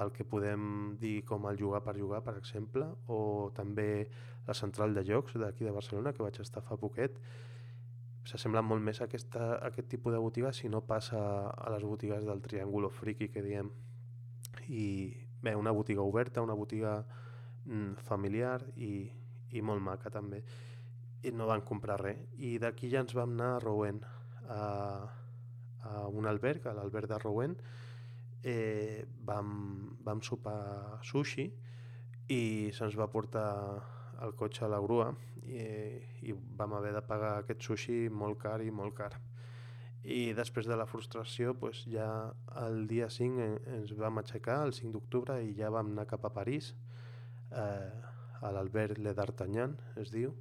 el 0.00 0.12
que 0.14 0.24
podem 0.24 0.96
dir 1.00 1.20
com 1.28 1.46
el 1.50 1.58
jugar 1.58 1.82
per 1.84 1.96
jugar, 1.98 2.22
per 2.24 2.36
exemple, 2.38 2.86
o 3.08 3.50
també 3.54 4.08
la 4.46 4.54
central 4.54 4.94
de 4.94 5.04
jocs 5.04 5.36
d'aquí 5.36 5.66
de 5.66 5.74
Barcelona, 5.74 6.14
que 6.14 6.22
vaig 6.24 6.40
estar 6.40 6.62
fa 6.64 6.78
poquet, 6.80 7.18
s'assembla 8.30 8.62
molt 8.62 8.84
més 8.86 9.00
a, 9.00 9.08
aquesta, 9.08 9.56
a 9.56 9.70
aquest 9.70 9.88
tipus 9.90 10.14
de 10.14 10.20
botiga 10.22 10.52
si 10.54 10.70
no 10.70 10.84
passa 10.86 11.20
a 11.50 11.72
les 11.74 11.84
botigues 11.86 12.26
del 12.26 12.42
triàngulo 12.44 12.90
friki 12.94 13.30
que 13.34 13.42
diem. 13.42 13.70
I 14.70 14.86
bé, 15.42 15.56
una 15.58 15.74
botiga 15.74 16.04
oberta, 16.06 16.44
una 16.44 16.54
botiga 16.54 17.00
mm, 17.66 17.96
familiar 18.06 18.60
i, 18.76 19.08
i 19.50 19.62
molt 19.62 19.82
maca 19.82 20.12
també. 20.14 20.42
I 21.26 21.34
no 21.34 21.48
van 21.50 21.64
comprar 21.66 21.98
res. 22.00 22.22
I 22.38 22.56
d'aquí 22.62 22.90
ja 22.92 23.02
ens 23.02 23.16
vam 23.16 23.34
anar 23.34 23.56
a 23.56 23.62
Rouen, 23.64 24.00
a, 24.50 24.60
a 25.90 26.06
un 26.08 26.28
alberg, 26.30 26.66
a 26.66 26.76
l'alberg 26.76 27.10
de 27.10 27.18
Rouen, 27.18 27.56
eh, 28.42 29.04
vam, 29.26 29.96
vam 30.04 30.22
sopar 30.22 31.00
sushi 31.04 31.50
i 32.30 32.42
se'ns 32.76 32.96
va 32.96 33.10
portar 33.10 33.48
el 34.24 34.36
cotxe 34.38 34.64
a 34.64 34.70
la 34.70 34.80
grua 34.80 35.10
i, 35.50 35.64
i 36.30 36.34
vam 36.58 36.76
haver 36.78 36.92
de 36.96 37.02
pagar 37.06 37.34
aquest 37.40 37.66
sushi 37.66 37.98
molt 38.08 38.38
car 38.42 38.60
i 38.62 38.70
molt 38.70 38.96
car. 38.96 39.12
I 40.00 40.32
després 40.32 40.64
de 40.64 40.76
la 40.80 40.86
frustració, 40.88 41.52
pues, 41.60 41.82
ja 41.92 42.06
el 42.62 42.86
dia 42.88 43.10
5 43.12 43.48
ens 43.76 43.92
vam 43.98 44.22
aixecar, 44.22 44.62
el 44.64 44.72
5 44.72 44.94
d'octubre, 44.96 45.36
i 45.44 45.52
ja 45.58 45.68
vam 45.74 45.92
anar 45.92 46.06
cap 46.08 46.24
a 46.24 46.32
París, 46.32 46.72
eh, 47.52 47.90
a 48.40 48.52
l'Albert 48.56 48.98
Le 48.98 49.12
d'Artagnan, 49.12 49.76
es 50.00 50.12
diu, 50.14 50.32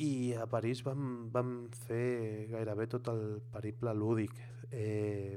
i 0.00 0.32
a 0.40 0.46
París 0.48 0.80
vam, 0.86 1.28
vam 1.34 1.52
fer 1.84 2.48
gairebé 2.48 2.88
tot 2.88 3.12
el 3.12 3.42
periple 3.52 3.92
lúdic. 3.92 4.32
Eh, 4.72 5.36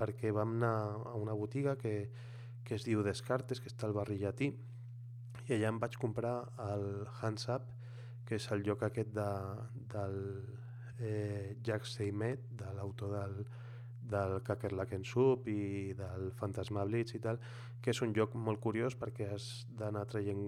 perquè 0.00 0.32
vam 0.32 0.56
anar 0.56 0.74
a 1.12 1.14
una 1.20 1.36
botiga 1.36 1.76
que, 1.78 2.10
que 2.64 2.74
es 2.74 2.86
diu 2.88 3.04
Descartes, 3.04 3.60
que 3.60 3.70
està 3.70 3.86
al 3.86 3.94
barri 3.96 4.18
llatí, 4.20 4.50
i 5.46 5.54
allà 5.56 5.70
em 5.70 5.78
vaig 5.82 5.98
comprar 6.00 6.34
el 6.66 6.86
Hands 7.20 7.46
Up, 7.52 7.69
que 8.30 8.38
és 8.38 8.44
el 8.54 8.62
lloc 8.62 8.84
aquest 8.86 9.10
de, 9.10 9.30
del 9.90 10.20
eh, 11.02 11.56
Jacques 11.66 11.96
Seymet, 11.96 12.44
de 12.60 12.70
l'autor 12.76 13.16
del, 13.16 13.40
del 14.12 14.36
Kakerlaken 14.46 15.02
Soup 15.02 15.48
i 15.50 15.90
del 15.98 16.30
Fantasma 16.38 16.84
Blitz 16.86 17.16
i 17.18 17.22
tal, 17.24 17.40
que 17.82 17.90
és 17.90 18.02
un 18.06 18.14
lloc 18.14 18.36
molt 18.38 18.62
curiós 18.62 18.94
perquè 19.00 19.32
has 19.34 19.48
d'anar 19.80 20.04
traient 20.12 20.46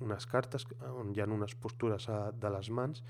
unes 0.00 0.26
cartes 0.26 0.66
on 0.88 1.12
hi 1.14 1.22
ha 1.22 1.28
unes 1.30 1.54
postures 1.54 2.08
a, 2.10 2.18
de 2.32 2.50
les 2.50 2.70
mans 2.74 3.04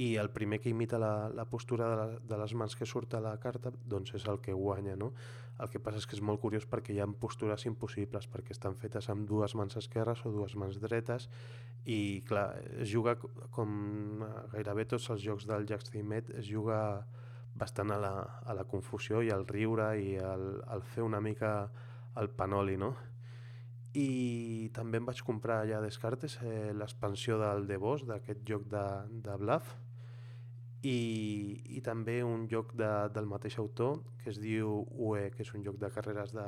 i 0.00 0.14
el 0.16 0.30
primer 0.32 0.60
que 0.62 0.72
imita 0.72 0.96
la, 1.02 1.28
la 1.28 1.44
postura 1.44 1.90
de, 1.90 1.96
la, 2.00 2.18
de 2.32 2.40
les 2.40 2.54
mans 2.56 2.76
que 2.78 2.88
surt 2.88 3.18
a 3.18 3.20
la 3.20 3.34
carta 3.42 3.74
doncs 3.84 4.14
és 4.16 4.24
el 4.30 4.40
que 4.40 4.56
guanya. 4.56 4.96
No? 4.96 5.12
El 5.60 5.68
que 5.68 5.80
passa 5.82 6.00
és 6.00 6.06
que 6.08 6.16
és 6.16 6.22
molt 6.24 6.40
curiós 6.40 6.64
perquè 6.68 6.94
hi 6.94 7.00
ha 7.02 7.08
postures 7.20 7.66
impossibles, 7.68 8.28
perquè 8.32 8.54
estan 8.56 8.76
fetes 8.80 9.10
amb 9.12 9.26
dues 9.28 9.54
mans 9.58 9.76
esquerres 9.76 10.24
o 10.24 10.32
dues 10.32 10.56
mans 10.56 10.78
dretes 10.80 11.28
i 11.84 12.22
clar, 12.28 12.48
es 12.80 12.88
juga 12.92 13.16
com 13.52 14.24
gairebé 14.54 14.86
tots 14.88 15.10
els 15.12 15.22
jocs 15.24 15.46
del 15.48 15.68
Jack 15.68 15.84
Steinmet, 15.86 16.32
es 16.40 16.48
juga 16.48 16.80
bastant 17.60 17.92
a 17.92 17.98
la, 18.00 18.12
a 18.46 18.56
la 18.56 18.64
confusió 18.64 19.20
i 19.22 19.30
al 19.34 19.46
riure 19.48 19.92
i 20.00 20.16
al, 20.22 20.62
al 20.70 20.82
fer 20.94 21.04
una 21.04 21.20
mica 21.20 21.52
el 22.20 22.30
panoli, 22.36 22.76
no? 22.80 22.94
I 23.98 24.70
també 24.74 25.00
em 25.00 25.06
vaig 25.08 25.22
comprar 25.26 25.60
allà 25.60 25.80
a 25.80 25.84
Descartes 25.84 26.38
eh, 26.46 26.70
l'expansió 26.76 27.40
del 27.40 27.66
The 27.66 27.78
Boss, 27.82 28.06
d'aquest 28.06 28.44
joc 28.46 28.68
de, 28.70 28.84
de 29.24 29.36
Bluff, 29.40 29.74
i, 30.82 31.60
i 31.76 31.80
també 31.84 32.20
un 32.24 32.46
joc 32.48 32.72
de, 32.78 32.88
del 33.12 33.26
mateix 33.28 33.58
autor 33.60 34.00
que 34.22 34.30
es 34.32 34.40
diu 34.40 34.84
UE, 34.90 35.28
que 35.34 35.44
és 35.44 35.52
un 35.54 35.64
joc 35.64 35.76
de 35.80 35.90
carreres 35.92 36.32
de, 36.32 36.46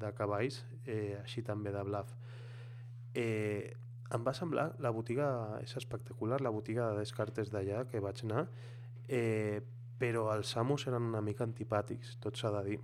de 0.00 0.12
cavalls, 0.16 0.62
eh, 0.86 1.18
així 1.20 1.44
també 1.44 1.72
de 1.74 1.82
bluff. 1.84 2.14
Eh, 3.16 3.74
em 4.16 4.24
va 4.24 4.32
semblar, 4.36 4.70
la 4.80 4.92
botiga 4.94 5.28
és 5.60 5.76
espectacular, 5.76 6.40
la 6.40 6.52
botiga 6.54 6.90
de 6.90 7.02
Descartes 7.02 7.50
d'allà 7.52 7.84
que 7.90 8.00
vaig 8.00 8.22
anar, 8.24 8.46
eh, 9.08 9.60
però 9.98 10.28
els 10.34 10.56
amos 10.56 10.86
eren 10.86 11.08
una 11.10 11.24
mica 11.24 11.44
antipàtics, 11.44 12.16
tot 12.22 12.36
s'ha 12.36 12.52
de 12.58 12.62
dir. 12.70 12.78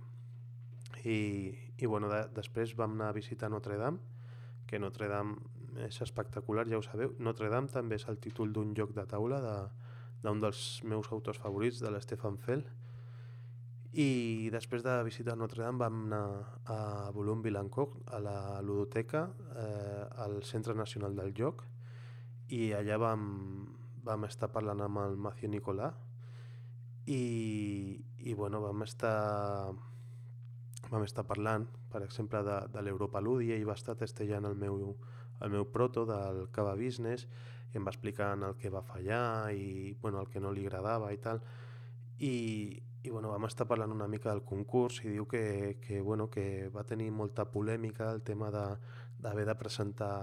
I, 1.03 1.17
i 1.77 1.89
bueno, 1.89 2.09
de, 2.11 2.25
després 2.35 2.75
vam 2.77 2.93
anar 2.97 3.09
a 3.11 3.17
visitar 3.17 3.49
Notre 3.49 3.77
Dame, 3.81 4.01
que 4.67 4.79
Notre 4.79 5.09
Dame 5.09 5.37
és 5.87 6.01
espectacular, 6.05 6.67
ja 6.69 6.77
ho 6.77 6.85
sabeu. 6.85 7.15
Notre 7.19 7.49
Dame 7.49 7.71
també 7.73 7.97
és 7.97 8.05
el 8.09 8.19
títol 8.21 8.53
d'un 8.53 8.75
joc 8.77 8.93
de 8.97 9.05
taula 9.09 9.39
de, 9.41 9.55
d'un 10.23 10.39
dels 10.39 10.63
meus 10.87 11.11
autors 11.11 11.41
favorits, 11.43 11.81
de 11.83 11.91
l'Stefan 11.91 12.39
Fell. 12.39 12.63
I 13.93 14.49
després 14.49 14.81
de 14.81 14.95
visitar 15.05 15.35
Notre 15.37 15.61
Dame 15.61 15.83
vam 15.83 15.99
anar 16.07 16.23
a 16.65 16.77
Boulogne-Billancourt, 17.13 17.99
a 18.15 18.19
la 18.23 18.37
ludoteca, 18.65 19.27
eh, 19.53 20.03
al 20.25 20.41
Centre 20.43 20.73
Nacional 20.73 21.15
del 21.19 21.33
Joc, 21.37 21.61
i 22.49 22.71
allà 22.73 22.97
vam, 22.97 23.27
vam 24.03 24.25
estar 24.25 24.49
parlant 24.51 24.81
amb 24.81 25.03
el 25.03 25.15
Mathieu 25.17 25.51
Nicolas 25.51 25.93
i, 27.05 27.99
i 28.17 28.33
bueno, 28.33 28.61
vam 28.63 28.83
estar 28.83 29.73
vam 30.89 31.03
estar 31.05 31.23
parlant, 31.25 31.65
per 31.91 32.03
exemple, 32.05 32.43
de, 32.45 32.57
de 32.73 32.81
l'Europa 32.85 33.21
Ludi, 33.21 33.51
i 33.55 33.65
va 33.65 33.77
estar 33.77 33.95
testellant 33.97 34.45
el 34.49 34.57
meu, 34.59 34.93
el 35.41 35.53
meu 35.53 35.65
proto 35.65 36.05
del 36.05 36.47
Cava 36.53 36.75
Business, 36.79 37.27
i 37.73 37.79
em 37.79 37.85
va 37.85 37.93
explicar 37.93 38.33
el 38.37 38.55
que 38.61 38.69
va 38.69 38.83
fallar 38.85 39.51
i 39.53 39.93
bueno, 40.01 40.21
el 40.21 40.29
que 40.29 40.39
no 40.39 40.51
li 40.53 40.65
agradava 40.65 41.11
i 41.13 41.17
tal. 41.17 41.41
I, 42.19 42.33
i 43.03 43.09
bueno, 43.09 43.31
vam 43.33 43.47
estar 43.49 43.67
parlant 43.67 43.91
una 43.91 44.07
mica 44.07 44.29
del 44.29 44.43
concurs 44.45 45.01
i 45.03 45.09
diu 45.09 45.25
que, 45.27 45.79
que, 45.81 45.99
bueno, 46.01 46.29
que 46.29 46.69
va 46.69 46.85
tenir 46.85 47.09
molta 47.11 47.49
polèmica 47.51 48.11
el 48.13 48.21
tema 48.21 48.51
d'haver 48.53 49.45
de, 49.45 49.49
de 49.49 49.57
presentar 49.59 50.13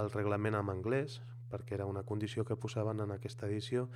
el 0.00 0.10
reglament 0.10 0.56
en 0.56 0.72
anglès 0.72 1.20
perquè 1.52 1.76
era 1.76 1.86
una 1.86 2.02
condició 2.08 2.46
que 2.48 2.56
posaven 2.56 3.04
en 3.04 3.12
aquesta 3.12 3.46
edició 3.46 3.90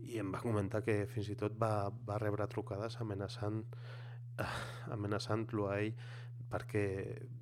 i 0.00 0.18
em 0.18 0.32
va 0.32 0.40
comentar 0.40 0.80
que 0.84 1.04
fins 1.06 1.28
i 1.28 1.36
tot 1.36 1.54
va, 1.60 1.90
va 2.08 2.18
rebre 2.18 2.48
trucades 2.48 2.96
amenaçant 3.04 3.62
amenaçant-lo 4.96 5.68
a 5.70 5.78
ell 5.84 5.92
perquè 6.50 6.84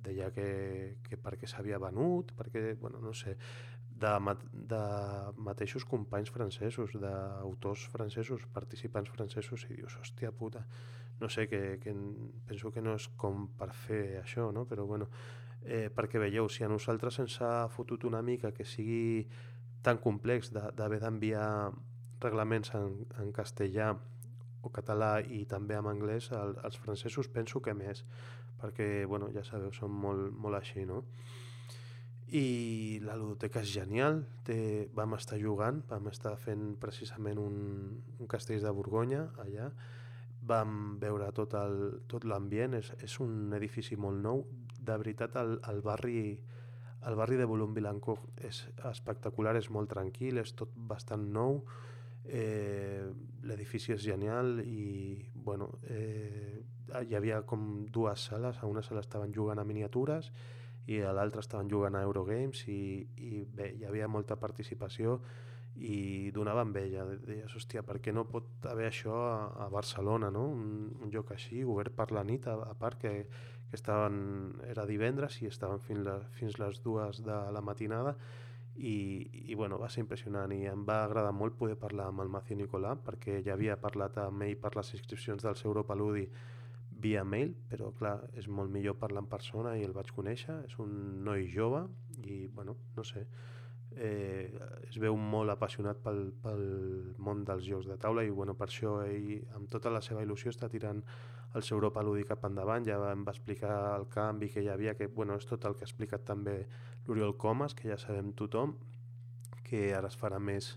deia 0.05 0.29
que, 0.33 0.97
que 1.05 1.17
perquè 1.21 1.47
s'havia 1.49 1.79
venut, 1.81 2.31
perquè, 2.37 2.73
bueno, 2.81 3.01
no 3.03 3.13
sé, 3.13 3.35
de, 3.99 4.35
de 4.73 4.81
mateixos 5.37 5.85
companys 5.85 6.31
francesos, 6.33 6.95
d'autors 6.99 7.85
francesos, 7.93 8.45
participants 8.53 9.11
francesos, 9.13 9.65
i 9.69 9.77
dius, 9.79 9.97
hòstia 10.01 10.31
puta, 10.31 10.65
no 11.19 11.29
sé, 11.29 11.47
que, 11.47 11.79
que 11.79 11.93
penso 12.47 12.71
que 12.71 12.81
no 12.81 12.95
és 12.99 13.07
com 13.17 13.47
per 13.59 13.71
fer 13.85 14.19
això, 14.21 14.49
no? 14.51 14.65
però 14.69 14.85
bueno, 14.89 15.09
eh, 15.63 15.89
perquè 15.93 16.19
veieu, 16.19 16.49
si 16.49 16.65
a 16.65 16.71
nosaltres 16.71 17.19
ens 17.23 17.39
ha 17.41 17.67
fotut 17.71 18.03
una 18.09 18.21
mica 18.21 18.51
que 18.51 18.65
sigui 18.67 19.27
tan 19.83 19.99
complex 20.03 20.51
d'haver 20.51 20.99
d'enviar 21.03 21.71
reglaments 22.23 22.73
en, 22.75 23.03
en 23.19 23.31
castellà 23.35 23.93
o 24.63 24.71
català 24.71 25.17
i 25.19 25.43
també 25.45 25.75
en 25.75 25.89
anglès, 25.91 26.29
el, 26.31 26.55
els 26.63 26.79
francesos 26.79 27.27
penso 27.27 27.61
que 27.61 27.75
més, 27.75 28.05
perquè, 28.61 29.05
bueno, 29.11 29.27
ja 29.35 29.43
sabeu, 29.43 29.73
són 29.75 29.91
molt, 29.91 30.31
molt 30.39 30.59
així, 30.59 30.85
no? 30.87 31.03
I 32.33 32.99
la 33.05 33.13
ludoteca 33.13 33.61
és 33.61 33.69
genial, 33.69 34.23
té, 34.47 34.87
vam 34.97 35.13
estar 35.19 35.37
jugant, 35.37 35.83
vam 35.89 36.07
estar 36.09 36.33
fent 36.41 36.73
precisament 36.81 37.37
un, 37.37 37.59
un 38.17 38.29
castell 38.29 38.63
de 38.63 38.71
Borgonya 38.73 39.27
allà, 39.43 39.69
vam 40.43 40.97
veure 40.99 41.29
tot 41.37 42.25
l'ambient, 42.25 42.73
és, 42.79 42.89
és 43.05 43.19
un 43.21 43.53
edifici 43.53 43.95
molt 43.95 44.19
nou, 44.23 44.43
de 44.79 44.97
veritat 44.99 45.37
el, 45.39 45.59
el 45.69 45.81
barri 45.85 46.17
el 47.03 47.17
barri 47.19 47.35
de 47.35 47.45
Volum 47.45 47.73
Vilancourt 47.75 48.43
és 48.47 48.61
espectacular, 48.87 49.57
és 49.59 49.67
molt 49.75 49.89
tranquil, 49.91 50.39
és 50.39 50.53
tot 50.55 50.71
bastant 50.73 51.25
nou, 51.35 51.57
eh, 52.23 53.03
l'edifici 53.43 53.91
és 53.91 54.01
genial 54.01 54.61
i 54.63 55.19
bueno, 55.35 55.67
eh, 55.91 56.63
hi 57.03 57.15
havia 57.15 57.41
com 57.43 57.85
dues 57.91 58.29
sales, 58.29 58.59
a 58.61 58.69
una 58.71 58.81
sala 58.81 59.03
estaven 59.03 59.35
jugant 59.35 59.59
a 59.59 59.67
miniatures 59.67 60.31
a 60.99 61.13
l'altre 61.15 61.43
estaven 61.43 61.69
jugant 61.71 61.95
a 61.95 62.03
Eurogames 62.03 62.65
i, 62.67 62.81
i 63.23 63.43
bé, 63.47 63.71
hi 63.77 63.85
havia 63.87 64.09
molta 64.11 64.35
participació 64.35 65.19
i 65.75 66.29
donava 66.35 66.61
enveja. 66.67 67.05
Deies, 67.25 67.55
hòstia, 67.55 67.81
per 67.87 67.97
què 68.03 68.13
no 68.13 68.27
pot 68.29 68.67
haver 68.69 68.89
això 68.89 69.15
a, 69.29 69.37
a 69.65 69.69
Barcelona, 69.73 70.29
no? 70.29 70.45
Un, 70.53 70.91
un 71.01 71.13
lloc 71.13 71.31
així, 71.33 71.63
obert 71.63 71.95
per 71.97 72.11
la 72.13 72.23
nit, 72.27 72.47
a, 72.47 72.59
a 72.67 72.75
part 72.77 72.99
que, 73.01 73.13
que 73.69 73.79
estaven, 73.79 74.59
era 74.69 74.85
divendres 74.85 75.39
i 75.41 75.49
estaven 75.49 75.81
fins, 75.81 76.03
la, 76.05 76.19
fins 76.37 76.59
les 76.61 76.81
dues 76.83 77.23
de 77.25 77.39
la 77.55 77.63
matinada 77.65 78.17
i, 78.75 79.29
i 79.51 79.55
bueno, 79.55 79.77
va 79.81 79.89
ser 79.89 80.03
impressionant 80.03 80.51
i 80.53 80.63
em 80.69 80.83
va 80.85 81.03
agradar 81.03 81.33
molt 81.33 81.57
poder 81.57 81.77
parlar 81.81 82.07
amb 82.09 82.23
el 82.23 82.31
Macio 82.33 82.57
Nicolà 82.57 82.95
perquè 83.07 83.39
ja 83.45 83.53
havia 83.53 83.77
parlat 83.81 84.17
amb 84.21 84.45
ell 84.45 84.55
per 84.61 84.73
les 84.77 84.93
inscripcions 84.97 85.45
del 85.45 85.57
seu 85.59 85.71
Europa 85.71 85.97
Ludi 85.97 86.25
via 87.03 87.23
mail, 87.27 87.53
però 87.69 87.91
clar, 87.97 88.15
és 88.39 88.47
molt 88.47 88.71
millor 88.71 88.95
parlar 89.01 89.23
en 89.25 89.29
persona 89.31 89.75
i 89.79 89.83
el 89.83 89.95
vaig 89.95 90.11
conèixer, 90.15 90.61
és 90.67 90.77
un 90.79 90.93
noi 91.25 91.49
jove 91.51 91.83
i 92.23 92.45
bueno, 92.47 92.77
no 92.95 93.03
sé, 93.07 93.25
eh, 93.95 94.49
es 94.87 94.97
veu 95.01 95.17
molt 95.19 95.53
apassionat 95.53 95.99
pel, 96.03 96.25
pel 96.43 96.63
món 97.17 97.43
dels 97.47 97.65
jocs 97.67 97.89
de 97.89 97.97
taula 98.01 98.23
i 98.25 98.31
bueno, 98.31 98.55
per 98.57 98.69
això 98.69 98.99
ell 99.05 99.43
amb 99.57 99.69
tota 99.73 99.91
la 99.93 100.01
seva 100.01 100.23
il·lusió 100.25 100.53
està 100.53 100.69
tirant 100.71 101.03
el 101.53 101.65
seu 101.65 101.77
Europa 101.77 102.01
Ludi 102.01 102.23
cap 102.25 102.45
endavant, 102.47 102.85
ja 102.87 102.97
em 103.11 103.25
va 103.27 103.33
explicar 103.35 103.75
el 103.97 104.07
canvi 104.13 104.49
que 104.49 104.63
hi 104.63 104.71
havia, 104.73 104.95
que 104.97 105.07
bueno, 105.07 105.37
és 105.37 105.45
tot 105.49 105.65
el 105.69 105.77
que 105.77 105.85
ha 105.85 105.89
explicat 105.89 106.25
també 106.25 106.63
l'Oriol 107.05 107.37
Comas, 107.37 107.75
que 107.77 107.91
ja 107.91 107.99
sabem 108.01 108.33
tothom, 108.33 108.73
que 109.67 109.91
ara 109.93 110.09
es 110.09 110.17
farà 110.17 110.39
més 110.39 110.73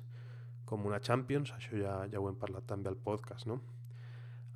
com 0.67 0.85
una 0.85 1.01
Champions, 1.01 1.55
això 1.57 1.79
ja, 1.81 1.97
ja 2.13 2.21
ho 2.21 2.29
hem 2.29 2.37
parlat 2.37 2.67
també 2.69 2.91
al 2.93 3.01
podcast, 3.01 3.47
no? 3.49 3.61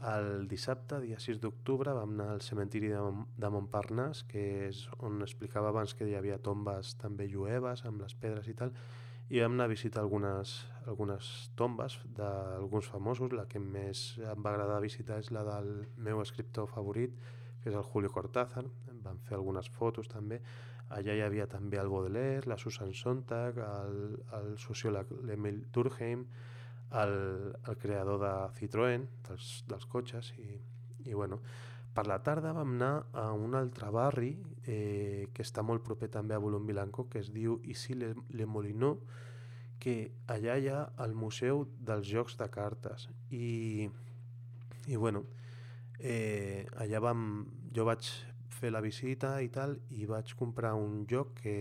El 0.01 0.47
dissabte, 0.49 0.97
dia 1.05 1.19
6 1.21 1.43
d'octubre, 1.43 1.93
vam 1.93 2.15
anar 2.15 2.31
al 2.33 2.41
cementiri 2.41 2.89
de, 2.89 3.01
de 3.37 3.49
Montparnasse, 3.53 4.25
que 4.31 4.45
és 4.71 4.87
on 5.05 5.21
explicava 5.21 5.69
abans 5.69 5.93
que 5.93 6.07
hi 6.09 6.15
havia 6.17 6.39
tombes 6.41 6.95
també 7.03 7.27
jueves, 7.29 7.85
amb 7.85 8.01
les 8.01 8.15
pedres 8.17 8.49
i 8.49 8.55
tal, 8.57 8.73
i 9.29 9.43
vam 9.45 9.59
anar 9.59 9.67
a 9.69 9.73
visitar 9.75 10.01
algunes, 10.01 10.55
algunes 10.89 11.29
tombes 11.55 11.99
d'alguns 12.17 12.89
famosos. 12.89 13.35
La 13.37 13.45
que 13.47 13.61
més 13.61 14.17
em 14.25 14.41
va 14.41 14.55
agradar 14.55 14.81
visitar 14.81 15.21
és 15.21 15.29
la 15.37 15.45
del 15.45 15.69
meu 16.01 16.23
escriptor 16.25 16.71
favorit, 16.73 17.13
que 17.61 17.69
és 17.69 17.77
el 17.77 17.85
Julio 17.93 18.09
Cortázar. 18.11 18.65
Vam 19.05 19.21
fer 19.29 19.37
algunes 19.37 19.69
fotos 19.77 20.09
també. 20.09 20.41
Allà 20.97 21.15
hi 21.15 21.21
havia 21.23 21.47
també 21.47 21.79
el 21.79 21.93
Baudelaire, 21.93 22.49
la 22.49 22.57
Susan 22.59 22.97
Sontag, 22.97 23.61
el, 23.63 24.17
el 24.41 24.57
sociòleg 24.59 25.13
l'Emil 25.29 25.61
Durkheim, 25.71 26.25
el, 27.03 27.17
el 27.69 27.79
creador 27.79 28.21
de 28.23 28.33
Citroën, 28.59 29.07
dels, 29.29 29.51
dels 29.69 29.87
cotxes, 29.91 30.33
i, 30.39 30.59
i 31.07 31.15
bueno, 31.15 31.41
per 31.95 32.07
la 32.07 32.21
tarda 32.23 32.53
vam 32.55 32.77
anar 32.77 32.93
a 33.19 33.31
un 33.35 33.57
altre 33.59 33.91
barri 33.95 34.31
eh, 34.65 35.29
que 35.35 35.43
està 35.43 35.65
molt 35.67 35.83
proper 35.87 36.11
també 36.11 36.37
a 36.37 36.43
Volum 36.43 36.67
Vilanco, 36.67 37.09
que 37.11 37.23
es 37.23 37.33
diu 37.35 37.59
Ici 37.65 37.97
le, 37.99 38.13
le 38.31 38.47
Molinó, 38.47 38.95
que 39.81 39.97
allà 40.29 40.59
hi 40.61 40.69
ha 40.69 40.85
el 41.03 41.17
Museu 41.17 41.65
dels 41.81 42.07
Jocs 42.07 42.37
de 42.39 42.51
Cartes. 42.53 43.09
I, 43.35 43.89
i 44.87 44.97
bueno, 44.97 45.25
eh, 45.99 46.67
allà 46.79 47.01
vam, 47.03 47.25
jo 47.75 47.87
vaig 47.89 48.11
fer 48.61 48.71
la 48.73 48.83
visita 48.85 49.39
i 49.43 49.49
tal, 49.53 49.79
i 49.97 50.07
vaig 50.09 50.35
comprar 50.39 50.75
un 50.79 51.05
joc 51.11 51.35
que 51.41 51.55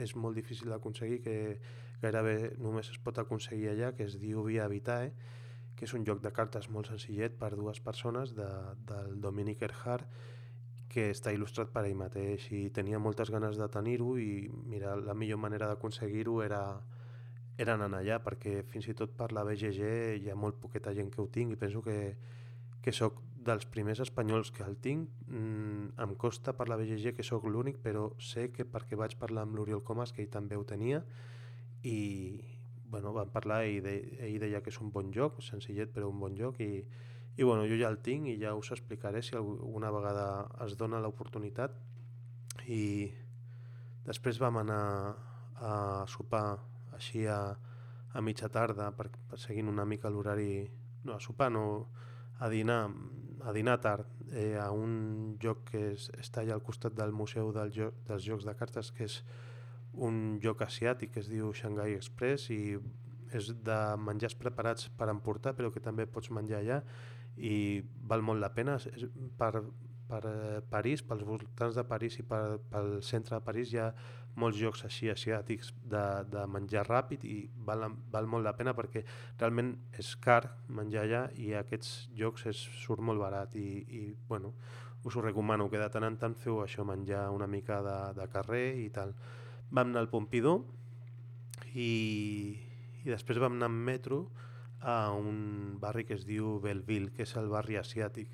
és 0.00 0.16
molt 0.16 0.38
difícil 0.40 0.72
d'aconseguir, 0.72 1.20
que 1.24 1.36
gairebé 2.00 2.56
només 2.58 2.88
es 2.90 2.98
pot 3.04 3.20
aconseguir 3.20 3.70
allà, 3.74 3.92
que 3.96 4.08
es 4.08 4.16
diu 4.20 4.42
Via 4.46 4.68
Vitae, 4.72 5.12
que 5.76 5.86
és 5.88 5.94
un 5.96 6.04
joc 6.04 6.20
de 6.24 6.32
cartes 6.36 6.68
molt 6.72 6.90
senzillet 6.90 7.36
per 7.40 7.54
dues 7.56 7.80
persones 7.80 8.34
de, 8.36 8.48
del 8.88 9.20
Dominic 9.20 9.62
Erhard 9.68 10.08
que 10.90 11.06
està 11.14 11.32
il·lustrat 11.32 11.70
per 11.72 11.84
ell 11.86 11.96
mateix 11.96 12.48
i 12.52 12.64
tenia 12.74 12.98
moltes 12.98 13.30
ganes 13.30 13.56
de 13.60 13.68
tenir-ho 13.70 14.16
i 14.18 14.50
mira, 14.50 14.96
la 14.98 15.14
millor 15.14 15.38
manera 15.38 15.70
d'aconseguir-ho 15.70 16.40
era, 16.42 16.60
era 17.56 17.76
anar 17.78 17.88
allà 18.00 18.18
perquè 18.24 18.64
fins 18.66 18.90
i 18.90 18.96
tot 18.98 19.14
per 19.16 19.30
la 19.36 19.44
BGG 19.46 19.80
hi 20.18 20.30
ha 20.32 20.36
molt 20.36 20.58
poqueta 20.60 20.92
gent 20.96 21.12
que 21.14 21.22
ho 21.22 21.28
tinc 21.30 21.54
i 21.54 21.60
penso 21.60 21.84
que, 21.86 21.96
que 22.82 22.92
sóc 22.92 23.22
dels 23.40 23.64
primers 23.72 24.02
espanyols 24.04 24.50
que 24.52 24.64
el 24.66 24.76
tinc 24.84 25.08
mm, 25.26 25.96
em 26.04 26.14
costa 26.20 26.52
la 26.68 26.76
BGG 26.76 27.14
que 27.16 27.24
sóc 27.24 27.46
l'únic 27.48 27.80
però 27.82 28.10
sé 28.20 28.50
que 28.52 28.66
perquè 28.68 28.96
vaig 29.00 29.16
parlar 29.16 29.46
amb 29.46 29.56
l'Oriol 29.56 29.82
Comas 29.82 30.12
que 30.12 30.22
ell 30.22 30.32
també 30.32 30.56
ho 30.56 30.64
tenia 30.64 31.00
i, 31.82 32.40
bueno, 32.90 33.12
vam 33.12 33.30
parlar 33.32 33.64
i 33.64 33.80
de, 33.80 33.94
ell 34.20 34.38
deia 34.42 34.60
que 34.60 34.70
és 34.70 34.80
un 34.82 34.90
bon 34.92 35.12
joc, 35.14 35.40
senzillet 35.42 35.92
però 35.94 36.10
un 36.10 36.20
bon 36.20 36.36
joc 36.36 36.60
i, 36.60 36.84
i 37.36 37.42
bueno, 37.46 37.64
jo 37.64 37.78
ja 37.80 37.88
el 37.88 38.00
tinc 38.04 38.28
i 38.28 38.36
ja 38.40 38.54
us 38.58 38.72
explicaré 38.74 39.22
si 39.22 39.36
alguna 39.38 39.90
vegada 39.94 40.26
es 40.66 40.76
dona 40.76 41.00
l'oportunitat. 41.00 41.72
I 42.68 43.08
després 44.04 44.40
vam 44.42 44.60
anar 44.60 44.82
a 45.56 45.72
sopar 46.10 46.58
així 46.96 47.24
a, 47.26 47.40
a 48.12 48.20
mitja 48.20 48.50
tarda 48.52 48.90
per, 48.96 49.08
per 49.30 49.38
seguint 49.40 49.70
una 49.70 49.86
mica 49.86 50.10
l'horari 50.10 50.66
no, 51.04 51.14
a 51.14 51.20
sopar 51.20 51.48
no, 51.54 51.64
a 52.40 52.48
dinar 52.52 52.82
a 53.44 53.52
dinar 53.52 53.78
tard 53.80 54.06
eh, 54.32 54.56
a 54.60 54.70
un 54.72 55.36
joc 55.42 55.64
que 55.70 55.84
és, 55.92 56.08
està 56.20 56.42
allà 56.42 56.56
al 56.56 56.64
costat 56.64 56.96
del 56.96 57.12
Museu 57.12 57.52
del 57.56 57.72
jo, 57.74 57.90
dels 58.08 58.26
Jocs 58.26 58.48
de 58.48 58.54
Cartes 58.58 58.92
que 58.96 59.06
és 59.08 59.20
un 59.94 60.38
joc 60.42 60.62
asiàtic 60.62 61.14
que 61.14 61.22
es 61.24 61.30
diu 61.30 61.52
Shanghai 61.56 61.96
Express 61.98 62.50
i 62.54 62.78
és 63.34 63.52
de 63.64 63.78
menjars 64.02 64.36
preparats 64.38 64.88
per 64.98 65.10
emportar 65.10 65.54
però 65.58 65.70
que 65.74 65.82
també 65.82 66.06
pots 66.06 66.30
menjar 66.34 66.60
allà 66.60 66.80
i 67.36 67.82
val 68.10 68.22
molt 68.26 68.42
la 68.42 68.50
pena. 68.54 68.76
Per, 69.38 69.52
per 70.10 70.22
eh, 70.26 70.60
París, 70.70 71.02
pels 71.06 71.22
voltants 71.26 71.78
de 71.78 71.84
París 71.86 72.18
i 72.18 72.26
per, 72.26 72.58
pel 72.70 72.98
centre 73.06 73.38
de 73.38 73.44
París 73.46 73.72
hi 73.72 73.78
ha 73.78 73.90
molts 74.36 74.58
jocs 74.60 74.84
així 74.86 75.10
asiàtics 75.10 75.72
de, 75.90 76.04
de 76.30 76.44
menjar 76.46 76.84
ràpid 76.86 77.24
i 77.26 77.38
val, 77.66 77.88
val 78.12 78.28
molt 78.30 78.46
la 78.46 78.54
pena 78.56 78.74
perquè 78.76 79.02
realment 79.40 79.74
és 79.98 80.14
car 80.22 80.42
menjar 80.68 81.04
allà 81.04 81.22
i 81.34 81.52
aquests 81.58 82.10
jocs 82.16 82.46
es 82.52 82.62
surt 82.84 83.02
molt 83.02 83.20
barat 83.20 83.56
i, 83.58 83.68
i 83.88 84.02
bueno, 84.28 84.54
us 85.04 85.16
ho 85.16 85.24
recomano 85.24 85.68
que 85.70 85.80
de 85.80 85.88
tant 85.90 86.06
en 86.06 86.18
tant 86.20 86.36
feu 86.36 86.60
això, 86.62 86.84
menjar 86.84 87.30
una 87.34 87.48
mica 87.50 87.80
de, 87.82 87.98
de 88.20 88.28
carrer 88.32 88.66
i 88.84 88.88
tal 88.94 89.14
vam 89.70 89.90
anar 89.90 90.04
al 90.04 90.10
Pompidou 90.12 90.64
i, 91.74 91.90
i 93.04 93.08
després 93.08 93.38
vam 93.38 93.56
anar 93.56 93.70
amb 93.70 93.86
metro 93.86 94.24
a 94.80 95.12
un 95.12 95.76
barri 95.80 96.06
que 96.08 96.16
es 96.16 96.24
diu 96.24 96.58
Belleville, 96.60 97.12
que 97.12 97.26
és 97.26 97.34
el 97.36 97.50
barri 97.52 97.76
asiàtic. 97.76 98.30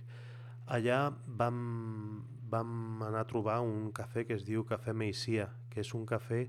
Allà 0.70 1.10
vam, 1.26 1.58
vam 2.50 3.02
anar 3.06 3.24
a 3.24 3.28
trobar 3.28 3.60
un 3.64 3.90
cafè 3.94 4.24
que 4.26 4.36
es 4.38 4.44
diu 4.46 4.64
Cafè 4.64 4.94
Meixia, 4.94 5.48
que 5.70 5.82
és 5.82 5.92
un 5.94 6.06
cafè 6.06 6.46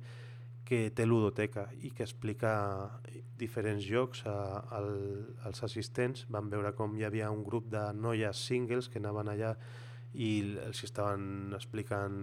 que 0.67 0.89
té 0.91 1.05
ludoteca 1.07 1.69
i 1.79 1.93
que 1.95 2.03
explica 2.03 2.51
diferents 3.39 3.85
jocs 3.87 4.25
a, 4.27 4.35
a, 4.59 4.81
als 5.47 5.63
assistents. 5.63 6.25
Vam 6.29 6.49
veure 6.51 6.73
com 6.75 6.97
hi 6.97 7.05
havia 7.07 7.31
un 7.31 7.43
grup 7.45 7.69
de 7.71 7.85
noies 7.95 8.41
singles 8.49 8.89
que 8.91 8.99
anaven 8.99 9.31
allà 9.31 9.53
i 10.13 10.31
els 10.65 10.83
estaven 10.83 11.55
explicant 11.55 12.17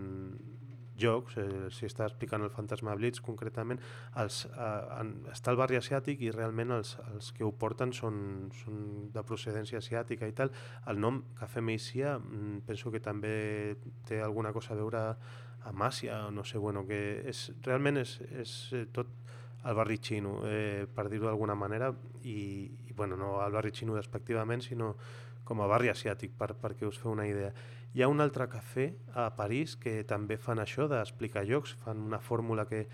jocs, 0.99 1.37
eh, 1.39 1.69
si 1.75 1.87
està 1.89 2.07
explicant 2.09 2.43
el 2.43 2.53
Fantasma 2.55 2.95
Blitz 2.99 3.23
concretament, 3.25 3.81
els, 4.21 4.45
eh, 4.47 5.01
en, 5.01 5.15
està 5.33 5.53
al 5.53 5.59
barri 5.61 5.79
asiàtic 5.79 6.23
i 6.23 6.31
realment 6.35 6.75
els, 6.77 6.95
els 7.13 7.33
que 7.37 7.45
ho 7.45 7.53
porten 7.53 7.93
són, 7.93 8.51
són 8.63 9.09
de 9.15 9.25
procedència 9.27 9.81
asiàtica 9.83 10.29
i 10.29 10.37
tal. 10.37 10.53
El 10.91 11.01
nom 11.01 11.23
Cafè 11.39 11.63
Meisia 11.65 12.19
mm, 12.19 12.65
penso 12.69 12.93
que 12.95 13.03
també 13.03 13.77
té 14.09 14.23
alguna 14.23 14.53
cosa 14.53 14.75
a 14.75 14.79
veure 14.79 15.05
amb 15.65 15.83
Àsia, 15.83 16.31
no 16.31 16.45
sé, 16.45 16.59
bueno, 16.59 16.85
que 16.87 17.23
és, 17.25 17.47
realment 17.65 18.03
és, 18.03 18.19
és 18.37 18.57
eh, 18.73 18.87
tot 18.93 19.09
el 19.65 19.75
barri 19.75 19.97
xino, 19.97 20.43
eh, 20.45 20.85
per 20.93 21.09
dir-ho 21.09 21.31
d'alguna 21.31 21.57
manera, 21.57 21.89
i, 22.23 22.69
i 22.85 22.93
bueno, 22.93 23.17
no 23.17 23.39
el 23.45 23.55
barri 23.57 23.73
xino 23.73 23.97
despectivament, 23.97 24.61
sinó 24.63 24.95
com 25.45 25.61
a 25.61 25.69
barri 25.69 25.91
asiàtic, 25.93 26.37
per, 26.37 26.53
perquè 26.61 26.87
us 26.89 27.01
feu 27.01 27.13
una 27.13 27.27
idea. 27.29 27.53
Hi 27.95 28.03
ha 28.03 28.09
un 28.11 28.19
altre 28.19 28.49
cafè 28.51 28.89
a 29.15 29.29
París 29.39 29.77
que 29.79 30.01
també 30.11 30.35
fan 30.35 30.59
això 30.59 30.89
d'explicar 30.91 31.45
jocs, 31.47 31.77
fan 31.79 32.01
una 32.03 32.19
fórmula 32.19 32.65
que, 32.67 32.89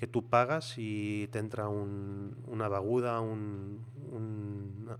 que 0.00 0.08
tu 0.08 0.22
pagues 0.32 0.70
i 0.80 1.28
t'entra 1.32 1.66
un, 1.68 2.30
una 2.48 2.70
beguda, 2.72 3.18
un, 3.20 3.42
un, 4.16 4.30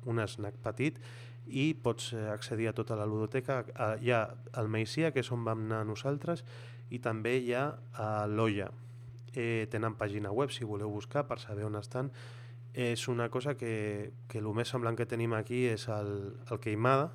un 0.04 0.20
snack 0.28 0.60
petit 0.60 1.00
i 1.46 1.70
pots 1.72 2.10
accedir 2.34 2.68
a 2.68 2.74
tota 2.76 2.98
la 3.00 3.06
ludoteca. 3.08 3.62
Hi 4.02 4.12
ha 4.12 4.22
el 4.60 4.68
Meisia, 4.68 5.08
que 5.14 5.24
és 5.24 5.32
on 5.32 5.48
vam 5.48 5.64
anar 5.64 5.86
nosaltres, 5.88 6.44
i 6.92 7.00
també 7.00 7.38
hi 7.40 7.54
ha 7.56 7.70
a 7.96 8.10
l'Olla. 8.28 8.68
Eh, 9.32 9.64
tenen 9.72 9.96
pàgina 9.96 10.36
web, 10.36 10.52
si 10.52 10.68
voleu 10.68 10.92
buscar, 10.92 11.24
per 11.24 11.40
saber 11.40 11.64
on 11.64 11.80
estan. 11.80 12.12
És 12.76 13.08
una 13.08 13.30
cosa 13.32 13.56
que, 13.56 14.12
que 14.28 14.44
el 14.44 14.52
més 14.52 14.68
semblant 14.68 15.00
que 15.00 15.08
tenim 15.08 15.32
aquí 15.32 15.64
és 15.70 15.88
el, 15.88 16.12
el 16.50 16.60
Queimada, 16.60 17.08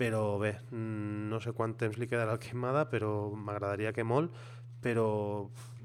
però 0.00 0.38
bé, 0.40 0.54
mm, 0.72 1.19
no 1.30 1.40
sé 1.40 1.54
quant 1.56 1.76
temps 1.78 1.98
li 1.98 2.08
quedarà 2.10 2.34
al 2.34 2.42
Queimada, 2.42 2.86
però 2.90 3.30
m'agradaria 3.30 3.94
que 3.96 4.04
molt, 4.04 4.34
però 4.82 5.08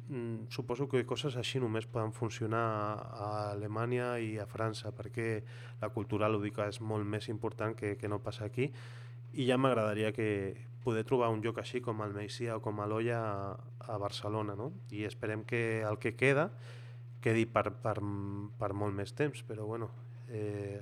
mm, 0.10 0.50
suposo 0.50 0.90
que 0.92 1.06
coses 1.08 1.38
així 1.40 1.62
només 1.62 1.88
poden 1.88 2.14
funcionar 2.14 2.66
a 3.06 3.32
Alemanya 3.54 4.16
i 4.20 4.36
a 4.42 4.48
França, 4.50 4.92
perquè 4.96 5.44
la 5.82 5.92
cultura 5.94 6.30
lúdica 6.32 6.68
és 6.72 6.82
molt 6.82 7.06
més 7.06 7.30
important 7.30 7.76
que, 7.78 7.96
que 7.98 8.12
no 8.12 8.24
passa 8.24 8.46
aquí, 8.50 8.72
i 9.36 9.50
ja 9.50 9.58
m'agradaria 9.60 10.14
que 10.16 10.30
poder 10.86 11.04
trobar 11.04 11.32
un 11.34 11.42
lloc 11.44 11.60
així 11.60 11.82
com 11.82 12.02
el 12.06 12.14
Meixia 12.14 12.56
o 12.56 12.62
com 12.64 12.80
a 12.80 12.86
l'Olla 12.88 13.20
a, 13.20 13.54
a 13.94 13.98
Barcelona, 14.00 14.56
no? 14.56 14.72
I 14.94 15.04
esperem 15.10 15.44
que 15.44 15.82
el 15.82 15.98
que 16.00 16.14
queda 16.16 16.52
quedi 17.26 17.48
per, 17.50 17.72
per, 17.82 17.98
per 18.60 18.72
molt 18.78 18.94
més 18.94 19.16
temps, 19.18 19.42
però 19.48 19.66
bueno, 19.66 19.90
eh, 20.30 20.78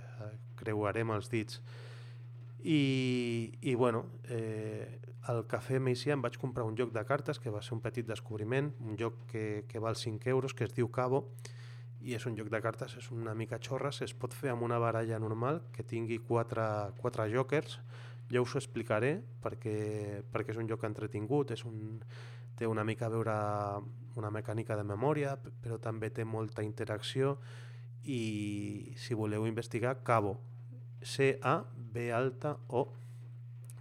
creuarem 0.60 1.14
els 1.16 1.32
dits 1.32 1.62
I, 2.64 3.58
i 3.60 3.76
bueno, 3.76 4.06
eh, 4.32 5.00
al 5.28 5.44
Cafè 5.52 5.80
Meicià 5.84 6.16
em 6.16 6.22
vaig 6.24 6.38
comprar 6.40 6.64
un 6.64 6.78
joc 6.80 6.94
de 6.96 7.04
cartes 7.08 7.40
que 7.40 7.52
va 7.52 7.62
ser 7.62 7.76
un 7.76 7.82
petit 7.84 8.08
descobriment, 8.08 8.72
un 8.80 8.96
joc 9.00 9.26
que, 9.28 9.66
que 9.68 9.82
val 9.84 10.00
5 10.00 10.32
euros, 10.32 10.56
que 10.56 10.64
es 10.64 10.76
diu 10.76 10.88
Cabo, 10.92 11.26
i 12.04 12.16
és 12.16 12.26
un 12.28 12.36
joc 12.36 12.50
de 12.52 12.60
cartes, 12.64 12.96
és 13.00 13.10
una 13.12 13.34
mica 13.36 13.60
xorres, 13.64 14.02
es 14.04 14.16
pot 14.16 14.36
fer 14.36 14.52
amb 14.52 14.64
una 14.64 14.80
baralla 14.80 15.20
normal 15.20 15.62
que 15.76 15.84
tingui 15.88 16.20
quatre, 16.24 16.66
quatre 17.00 17.30
jokers, 17.32 17.80
ja 18.32 18.42
us 18.44 18.56
ho 18.56 18.60
explicaré 18.60 19.18
perquè, 19.44 20.24
perquè 20.32 20.56
és 20.56 20.60
un 20.60 20.68
joc 20.68 20.84
entretingut, 20.88 21.52
és 21.56 21.64
un, 21.68 22.00
té 22.60 22.68
una 22.68 22.84
mica 22.84 23.08
a 23.08 23.14
veure 23.14 23.36
una 24.20 24.32
mecànica 24.32 24.76
de 24.80 24.88
memòria, 24.88 25.38
però 25.64 25.80
també 25.82 26.12
té 26.12 26.24
molta 26.24 26.64
interacció 26.64 27.38
i 28.04 28.94
si 29.00 29.16
voleu 29.16 29.48
investigar, 29.48 30.02
Cabo, 30.04 30.38
C-A-B 31.94 32.12
alta 32.12 32.58
O, 32.70 32.88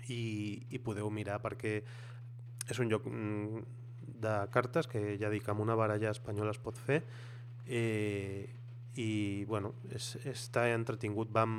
i, 0.08 0.66
i 0.70 0.78
podeu 0.82 1.10
mirar 1.10 1.40
perquè 1.42 1.76
és 2.68 2.80
un 2.82 2.90
joc 2.90 3.06
mm, 3.08 3.62
de 4.22 4.34
cartes 4.54 4.88
que 4.90 5.16
ja 5.20 5.30
dic 5.30 5.48
amb 5.48 5.62
una 5.62 5.76
baralla 5.78 6.10
espanyola 6.10 6.52
es 6.54 6.60
pot 6.62 6.78
fer 6.78 7.02
eh, 7.66 8.50
i 8.98 9.44
bueno, 9.48 9.74
és, 9.90 10.16
està 10.28 10.68
entretingut 10.74 11.30
vam 11.32 11.54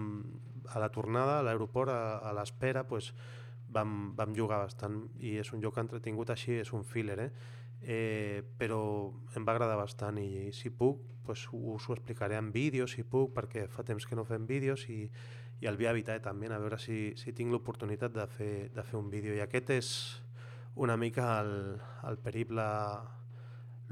a 0.71 0.79
la 0.79 0.91
tornada 0.93 1.39
a 1.39 1.45
l'aeroport 1.45 1.91
a, 1.91 2.19
a 2.23 2.33
l'espera 2.35 2.85
pues, 2.87 3.13
vam, 3.73 4.13
vam 4.15 4.35
jugar 4.35 4.61
bastant 4.63 5.01
i 5.19 5.37
és 5.41 5.51
un 5.55 5.63
joc 5.63 5.79
entretingut 5.81 6.29
així, 6.29 6.59
és 6.61 6.73
un 6.73 6.83
filler 6.83 7.19
eh? 7.19 7.31
Eh, 7.83 8.43
però 8.59 8.79
em 9.35 9.43
va 9.43 9.55
agradar 9.55 9.75
bastant 9.75 10.19
i 10.21 10.51
si 10.55 10.69
puc 10.71 11.01
pues, 11.25 11.47
us 11.51 11.87
ho 11.89 11.95
explicaré 11.95 12.37
en 12.39 12.51
vídeo 12.51 12.87
si 12.87 13.03
puc 13.03 13.33
perquè 13.35 13.65
fa 13.71 13.83
temps 13.83 14.05
que 14.07 14.15
no 14.15 14.23
fem 14.27 14.45
vídeos 14.47 14.85
i, 14.87 15.09
i 15.63 15.67
el 15.69 15.77
Via 15.79 15.93
Vitae 15.95 16.19
també, 16.19 16.49
a 16.51 16.59
veure 16.59 16.75
si, 16.81 17.13
si 17.15 17.31
tinc 17.31 17.53
l'oportunitat 17.53 18.11
de, 18.11 18.27
fer, 18.27 18.53
de 18.75 18.83
fer 18.83 18.97
un 18.99 19.07
vídeo. 19.11 19.31
I 19.31 19.43
aquest 19.45 19.69
és 19.71 19.91
una 20.75 20.97
mica 20.99 21.37
el, 21.39 21.53
el 22.09 22.17
periple 22.19 22.65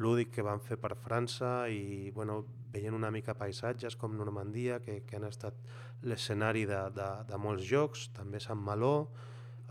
lúdic 0.02 0.34
que 0.36 0.44
van 0.44 0.60
fer 0.60 0.76
per 0.82 0.98
França 1.00 1.70
i 1.72 2.12
bueno, 2.12 2.42
veient 2.74 2.96
una 2.98 3.12
mica 3.12 3.38
paisatges 3.40 3.96
com 3.96 4.18
Normandia, 4.20 4.82
que, 4.84 5.02
que 5.08 5.16
han 5.16 5.30
estat 5.30 5.56
l'escenari 6.04 6.66
de, 6.68 6.82
de, 6.98 7.10
de 7.30 7.40
molts 7.40 7.64
jocs, 7.70 8.10
també 8.18 8.44
Sant 8.44 8.60
Maló, 8.60 9.08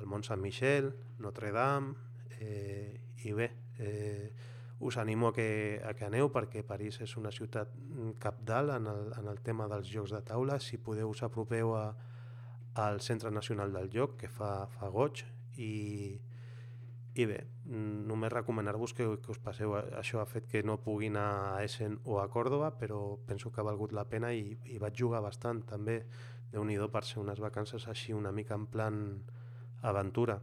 el 0.01 0.09
Mont 0.09 0.25
Sant 0.25 0.41
Michel, 0.41 0.89
Notre 1.21 1.53
Dame, 1.53 1.93
eh, 2.41 2.97
i 3.29 3.37
bé, 3.37 3.51
eh, 3.77 4.31
us 4.81 4.97
animo 4.97 5.29
a 5.29 5.33
que, 5.33 5.81
a 5.85 5.93
que 5.93 6.07
aneu 6.09 6.31
perquè 6.33 6.63
París 6.65 6.97
és 7.05 7.13
una 7.21 7.31
ciutat 7.31 7.69
capdalt 8.19 8.73
en 8.79 8.89
el, 8.89 9.11
en 9.21 9.29
el 9.29 9.43
tema 9.45 9.69
dels 9.69 9.91
jocs 9.93 10.15
de 10.17 10.23
taula. 10.25 10.57
Si 10.59 10.81
podeu 10.81 11.13
us 11.13 11.21
apropeu 11.23 11.75
a, 11.77 11.85
al 12.81 13.01
Centre 13.05 13.31
Nacional 13.31 13.75
del 13.77 13.91
Joc, 13.93 14.17
que 14.17 14.33
fa, 14.33 14.65
fa 14.73 14.89
goig, 14.89 15.21
i, 15.61 16.17
i 17.13 17.27
bé, 17.29 17.43
només 17.67 18.33
recomanar-vos 18.33 18.97
que, 18.97 19.05
que 19.21 19.33
us 19.35 19.43
passeu. 19.45 19.77
Això 20.01 20.23
ha 20.23 20.29
fet 20.29 20.49
que 20.49 20.65
no 20.65 20.81
pugui 20.81 21.13
anar 21.13 21.29
a 21.51 21.63
Essen 21.67 22.01
o 22.09 22.21
a 22.23 22.29
Còrdoba, 22.33 22.73
però 22.81 23.19
penso 23.29 23.53
que 23.53 23.61
ha 23.61 23.69
valgut 23.69 23.93
la 23.93 24.09
pena 24.09 24.33
i, 24.33 24.57
i 24.65 24.81
vaig 24.81 24.97
jugar 24.97 25.21
bastant 25.21 25.65
també. 25.69 26.05
déu 26.51 26.65
nhi 26.65 26.81
per 26.91 27.05
ser 27.05 27.21
unes 27.21 27.39
vacances 27.39 27.87
així 27.87 28.13
una 28.13 28.33
mica 28.33 28.55
en 28.55 28.67
plan 28.67 28.97
aventura. 29.83 30.41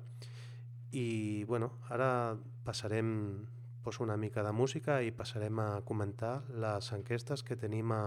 I 0.91 1.43
bueno, 1.43 1.80
ara 1.89 2.38
passarem 2.64 3.47
poso 3.88 4.03
una 4.03 4.18
mica 4.18 4.43
de 4.43 4.51
música 4.51 4.97
i 4.99 5.14
passarem 5.15 5.61
a 5.64 5.68
comentar 5.88 6.34
les 6.64 6.89
enquestes 6.97 7.45
que 7.49 7.55
tenim 7.61 7.93
a, 7.95 8.01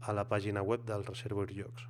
a 0.00 0.16
la 0.16 0.24
pàgina 0.30 0.64
web 0.64 0.88
del 0.88 1.04
Reservoir 1.04 1.52
Jocs. 1.52 1.84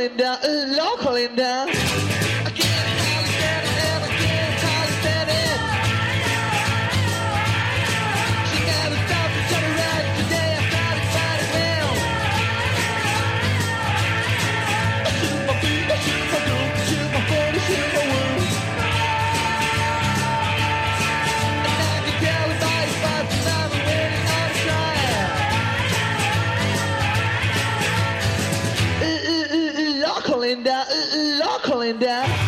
calendar, 0.00 0.38
law 0.76 0.96
down. 1.36 2.09
In 31.80 31.98
death. 31.98 32.39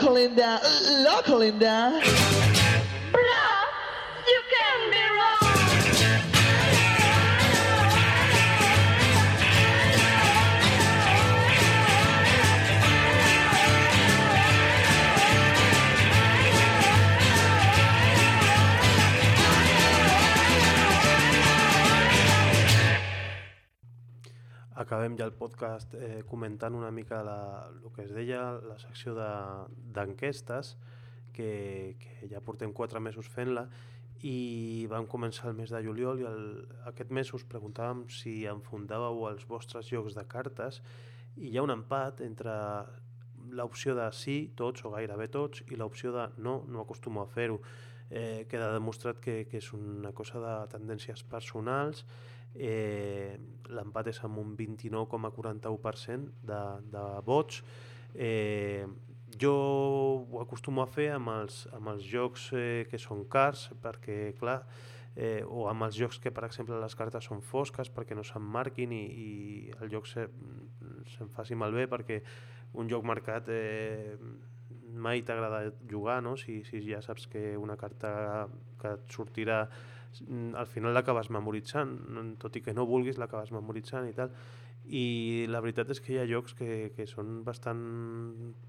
Local 0.00 0.16
in 0.16 0.34
there, 0.34 0.60
local. 1.60 2.39
Acabem 24.90 25.14
ja 25.14 25.28
el 25.28 25.36
podcast 25.38 25.92
eh, 25.94 26.24
comentant 26.26 26.74
una 26.74 26.90
mica 26.90 27.20
la, 27.22 27.70
el 27.70 27.92
que 27.94 28.02
es 28.02 28.10
deia 28.10 28.40
la 28.58 28.74
secció 28.82 29.12
d'enquestes 29.14 30.72
de, 30.74 30.96
que, 31.30 31.50
que 32.00 32.26
ja 32.32 32.40
portem 32.42 32.72
quatre 32.74 32.98
mesos 32.98 33.28
fent-la 33.30 33.68
i 34.26 34.88
vam 34.90 35.06
començar 35.06 35.46
el 35.52 35.54
mes 35.60 35.70
de 35.70 35.78
juliol 35.84 36.18
i 36.18 36.26
el, 36.26 36.42
aquest 36.90 37.12
mes 37.14 37.30
us 37.38 37.46
preguntàvem 37.52 38.02
si 38.10 38.48
enfundàveu 38.50 39.28
els 39.30 39.46
vostres 39.46 39.86
jocs 39.94 40.18
de 40.18 40.26
cartes 40.26 40.80
i 41.36 41.52
hi 41.52 41.60
ha 41.60 41.64
un 41.68 41.70
empat 41.76 42.24
entre 42.26 42.56
l'opció 43.54 43.94
de 43.94 44.08
sí, 44.10 44.50
tots 44.58 44.82
o 44.82 44.90
gairebé 44.96 45.30
tots, 45.30 45.62
i 45.70 45.78
l'opció 45.78 46.10
de 46.16 46.26
no, 46.42 46.64
no 46.66 46.82
acostumo 46.82 47.22
a 47.22 47.30
fer-ho. 47.30 47.60
Eh, 48.10 48.46
queda 48.50 48.72
demostrat 48.74 49.22
que, 49.22 49.44
que 49.46 49.62
és 49.62 49.70
una 49.74 50.10
cosa 50.12 50.42
de 50.42 50.54
tendències 50.74 51.22
personals, 51.30 52.04
eh, 52.54 53.36
l'empat 53.70 54.10
és 54.10 54.20
amb 54.26 54.40
un 54.42 54.56
29,41% 54.58 56.32
de, 56.50 56.60
de 56.90 57.04
vots, 57.26 57.62
eh, 58.14 58.86
jo 59.40 59.54
ho 59.54 60.40
acostumo 60.42 60.82
a 60.82 60.88
fer 60.90 61.10
amb 61.14 61.30
els, 61.36 61.62
amb 61.76 61.92
els 61.94 62.06
jocs 62.06 62.50
eh, 62.58 62.86
que 62.90 62.98
són 62.98 63.24
cars, 63.30 63.68
perquè, 63.82 64.32
clar, 64.40 64.60
eh, 65.16 65.42
o 65.46 65.66
amb 65.70 65.86
els 65.86 65.98
jocs 65.98 66.18
que, 66.22 66.32
per 66.34 66.44
exemple, 66.48 66.78
les 66.82 66.96
cartes 66.98 67.26
són 67.30 67.42
fosques 67.42 67.90
perquè 67.94 68.16
no 68.18 68.26
s'emmarquin 68.26 68.92
i, 68.94 69.04
i 69.04 69.30
el 69.80 69.90
joc 69.92 70.08
se, 70.10 70.26
se'n 71.14 71.30
faci 71.34 71.58
malbé 71.58 71.86
perquè 71.90 72.20
un 72.80 72.90
joc 72.90 73.06
marcat 73.06 73.48
eh, 73.50 74.16
mai 74.90 75.22
t'agrada 75.22 75.70
jugar, 75.90 76.20
no? 76.22 76.36
Si, 76.36 76.60
si 76.66 76.82
ja 76.86 77.00
saps 77.02 77.26
que 77.30 77.54
una 77.58 77.76
carta 77.78 78.48
que 78.80 78.94
et 78.96 79.14
sortirà 79.14 79.64
al 80.58 80.66
final 80.66 80.94
l'acabes 80.96 81.30
memoritzant, 81.30 81.94
tot 82.42 82.56
i 82.56 82.64
que 82.64 82.74
no 82.74 82.88
vulguis 82.88 83.18
l'acabes 83.18 83.52
memoritzant 83.54 84.08
i 84.10 84.16
tal 84.16 84.34
i 84.90 85.46
la 85.50 85.60
veritat 85.60 85.90
és 85.92 86.00
que 86.02 86.14
hi 86.14 86.18
ha 86.18 86.26
jocs 86.28 86.54
que, 86.58 86.90
que 86.96 87.06
són 87.06 87.42
bastant 87.46 87.80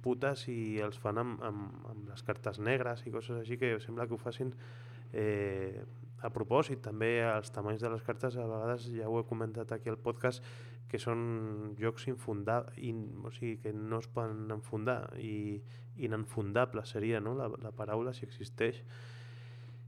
putes 0.04 0.46
i 0.52 0.80
els 0.84 1.00
fan 1.02 1.18
amb, 1.22 1.42
amb, 1.48 1.86
amb 1.90 2.10
les 2.12 2.24
cartes 2.28 2.60
negres 2.60 3.06
i 3.08 3.14
coses 3.14 3.40
així 3.40 3.58
que 3.58 3.78
sembla 3.82 4.08
que 4.08 4.14
ho 4.14 4.20
facin 4.22 4.52
eh, 5.14 5.82
a 6.22 6.30
propòsit. 6.30 6.82
També 6.86 7.22
els 7.26 7.50
tamanys 7.56 7.82
de 7.82 7.90
les 7.94 8.04
cartes 8.06 8.38
a 8.38 8.46
vegades 8.46 8.90
ja 8.94 9.10
ho 9.10 9.20
he 9.20 9.26
comentat 9.30 9.72
aquí 9.72 9.90
al 9.90 9.98
podcast 9.98 10.44
que 10.92 11.00
són 11.00 11.74
jocs 11.80 12.10
infundables, 12.12 12.76
in, 12.84 13.06
o 13.24 13.32
sigui, 13.32 13.56
que 13.64 13.72
no 13.74 14.02
es 14.04 14.10
poden 14.12 14.52
enfundar 14.52 15.16
i 15.18 15.62
inenfundables 16.04 16.92
seria 16.92 17.22
no? 17.24 17.34
la, 17.38 17.48
la 17.64 17.72
paraula 17.76 18.14
si 18.14 18.28
existeix 18.28 18.84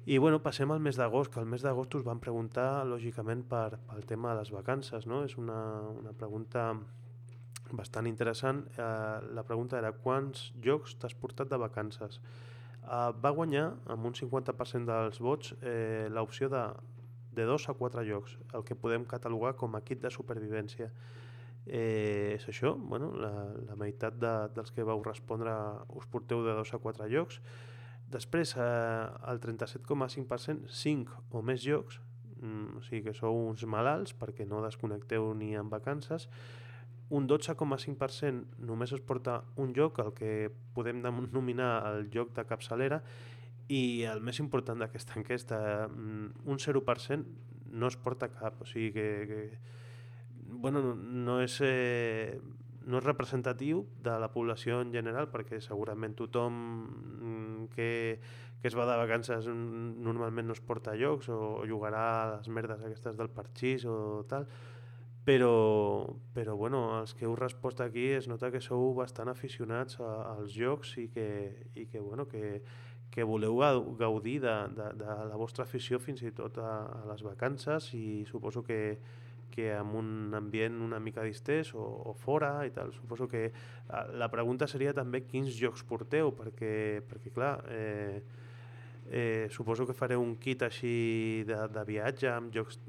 i 0.05 0.17
bueno, 0.17 0.41
passem 0.43 0.71
al 0.71 0.81
mes 0.83 0.97
d'agost, 0.99 1.31
que 1.31 1.39
el 1.39 1.47
mes 1.47 1.63
d'agost 1.63 1.95
us 1.95 2.03
van 2.03 2.19
preguntar, 2.19 2.83
lògicament, 2.89 3.45
per, 3.47 3.77
pel 3.87 4.03
tema 4.07 4.33
de 4.33 4.41
les 4.41 4.51
vacances, 4.51 5.07
no? 5.07 5.21
És 5.23 5.37
una, 5.39 5.59
una 5.95 6.11
pregunta 6.11 6.65
bastant 7.71 8.07
interessant. 8.09 8.65
Eh, 8.75 9.29
la 9.37 9.45
pregunta 9.47 9.79
era 9.79 9.93
quants 9.95 10.49
jocs 10.63 10.97
t'has 10.99 11.15
portat 11.15 11.47
de 11.51 11.59
vacances? 11.61 12.19
Eh, 12.83 13.09
va 13.23 13.31
guanyar, 13.31 13.69
amb 13.95 14.11
un 14.11 14.17
50% 14.19 14.91
dels 14.91 15.23
vots, 15.23 15.55
eh, 15.61 16.09
l'opció 16.11 16.51
de, 16.51 16.67
de 17.31 17.47
dos 17.47 17.69
a 17.69 17.77
quatre 17.79 18.03
jocs, 18.07 18.37
el 18.53 18.67
que 18.67 18.75
podem 18.75 19.05
catalogar 19.07 19.55
com 19.55 19.75
a 19.75 19.81
kit 19.87 20.03
de 20.03 20.11
supervivència. 20.11 20.91
Eh, 21.63 22.35
és 22.35 22.47
això, 22.51 22.73
bueno, 22.75 23.13
la, 23.15 23.31
la 23.69 23.79
meitat 23.79 24.19
de, 24.19 24.33
dels 24.51 24.75
que 24.75 24.83
vau 24.83 24.99
respondre 25.05 25.53
us 25.95 26.09
porteu 26.11 26.43
de 26.43 26.57
dos 26.59 26.73
a 26.75 26.81
quatre 26.83 27.07
jocs, 27.07 27.39
Després, 28.13 28.55
eh, 28.57 29.05
el 29.31 29.39
37,5%, 29.41 30.69
5 30.69 31.21
o 31.31 31.41
més 31.41 31.63
jocs, 31.65 31.99
mm, 32.41 32.77
o 32.77 32.81
sigui 32.85 33.03
que 33.07 33.13
sou 33.17 33.33
uns 33.49 33.63
malalts 33.65 34.13
perquè 34.13 34.45
no 34.45 34.61
desconnecteu 34.61 35.33
ni 35.33 35.55
en 35.55 35.69
vacances, 35.69 36.29
un 37.09 37.27
12,5% 37.27 38.59
només 38.65 38.91
es 38.91 39.01
porta 39.01 39.43
un 39.57 39.73
joc, 39.73 39.99
el 39.99 40.13
que 40.13 40.51
podem 40.73 41.01
denominar 41.01 41.71
el 41.91 42.09
joc 42.13 42.33
de 42.33 42.45
capçalera, 42.45 43.03
i 43.69 44.03
el 44.09 44.21
més 44.21 44.39
important 44.43 44.79
d'aquesta 44.79 45.19
enquesta, 45.19 45.87
mm, 45.87 46.45
un 46.45 46.59
0% 46.59 47.25
no 47.73 47.87
es 47.87 47.97
porta 47.97 48.29
cap, 48.29 48.61
o 48.61 48.65
sigui 48.65 48.91
que, 48.93 49.07
que 49.27 49.59
bueno, 50.63 50.93
no 50.95 51.41
és... 51.41 51.59
Eh, 51.61 52.41
no 52.83 52.99
és 52.99 53.05
representatiu 53.05 53.85
de 54.03 54.13
la 54.19 54.27
població 54.33 54.81
en 54.83 54.89
general 54.91 55.29
perquè 55.31 55.61
segurament 55.63 56.17
tothom 56.19 56.55
mm, 56.83 57.52
que, 57.71 58.19
que 58.61 58.69
es 58.69 58.75
va 58.77 58.87
de 58.89 58.99
vacances 58.99 59.47
normalment 59.47 60.47
no 60.47 60.55
es 60.57 60.61
porta 60.63 60.93
a 60.93 60.99
llocs 60.99 61.29
o, 61.29 61.63
jugarà 61.69 62.05
a 62.11 62.29
les 62.37 62.47
merdes 62.47 62.83
aquestes 62.83 63.17
del 63.19 63.31
parxís 63.33 63.85
o 63.85 64.23
tal 64.29 64.47
però, 65.23 66.07
però 66.35 66.55
bueno, 66.59 66.99
els 66.99 67.13
que 67.15 67.23
heu 67.23 67.35
respost 67.39 67.79
aquí 67.79 68.09
es 68.11 68.27
nota 68.27 68.49
que 68.51 68.59
sou 68.59 68.89
bastant 68.97 69.31
aficionats 69.31 69.99
a, 70.03 70.09
als 70.33 70.51
jocs 70.55 70.97
i 70.99 71.07
que, 71.13 71.27
i 71.79 71.85
que, 71.87 72.01
bueno, 72.03 72.27
que, 72.27 72.59
que 73.13 73.23
voleu 73.23 73.61
gaudir 73.99 74.41
de, 74.43 74.55
de, 74.75 74.89
de 74.99 75.17
la 75.29 75.39
vostra 75.39 75.63
afició 75.63 75.99
fins 75.99 76.25
i 76.27 76.33
tot 76.35 76.59
a, 76.59 76.73
a 76.99 77.03
les 77.11 77.23
vacances 77.23 77.93
i 77.95 78.25
suposo 78.27 78.65
que, 78.67 78.97
que 79.53 79.69
amb 79.77 79.95
un 79.99 80.33
ambient 80.37 80.79
una 80.81 80.99
mica 80.99 81.23
distès 81.25 81.73
o, 81.77 81.83
o 82.09 82.13
fora 82.17 82.55
i 82.65 82.71
tal. 82.73 82.93
Suposo 82.95 83.27
que 83.29 83.43
eh, 83.45 84.05
la 84.17 84.29
pregunta 84.33 84.67
seria 84.69 84.95
també 84.97 85.23
quins 85.27 85.53
jocs 85.59 85.85
porteu, 85.85 86.33
perquè, 86.37 86.73
perquè 87.09 87.33
clar, 87.35 87.53
eh, 87.69 88.23
eh, 89.09 89.47
suposo 89.53 89.85
que 89.85 89.97
fareu 89.97 90.23
un 90.23 90.35
kit 90.41 90.65
així 90.65 91.43
de, 91.47 91.59
de 91.69 91.83
viatge 91.85 92.31
amb 92.31 92.53
jocs 92.55 92.79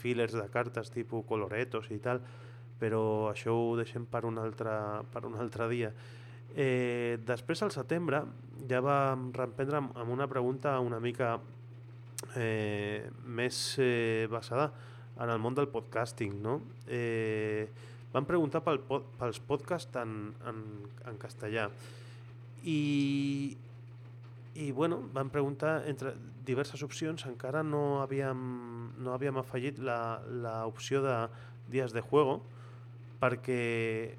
fillers 0.00 0.36
de 0.38 0.46
cartes 0.52 0.92
tipus 0.94 1.26
coloretos 1.28 1.90
i 1.92 2.00
tal, 2.00 2.22
però 2.80 3.02
això 3.28 3.52
ho 3.52 3.76
deixem 3.76 4.06
per 4.08 4.24
un 4.24 4.40
altre, 4.40 4.72
per 5.12 5.26
un 5.28 5.36
altre 5.36 5.68
dia. 5.68 5.92
Eh, 6.56 7.20
després, 7.26 7.60
al 7.62 7.70
setembre, 7.74 8.24
ja 8.70 8.80
vam 8.82 9.28
reprendre 9.36 9.84
amb 9.84 10.08
una 10.10 10.26
pregunta 10.28 10.78
una 10.80 10.98
mica 11.00 11.36
eh, 12.36 13.10
més 13.24 13.60
eh, 13.78 14.26
basada 14.30 14.70
en 15.20 15.30
el 15.30 15.38
món 15.38 15.54
del 15.54 15.68
podcasting, 15.68 16.40
no? 16.42 16.60
Eh, 16.88 17.68
van 18.12 18.26
preguntar 18.26 18.62
pel, 18.66 18.80
pels 19.20 19.40
podcasts 19.46 20.00
en, 20.00 20.32
en, 20.48 20.62
en 21.06 21.18
castellà. 21.20 21.68
I, 22.64 22.80
i 24.54 24.70
bueno, 24.72 25.02
van 25.14 25.30
preguntar 25.30 25.82
entre 25.90 26.14
diverses 26.46 26.82
opcions, 26.82 27.26
encara 27.28 27.62
no 27.62 28.00
havíem, 28.02 28.40
no 28.98 29.14
havíem 29.14 29.38
afegit 29.40 29.78
l'opció 29.78 31.04
de 31.04 31.20
dies 31.70 31.94
de 31.94 32.02
juego 32.02 32.40
perquè 33.20 34.16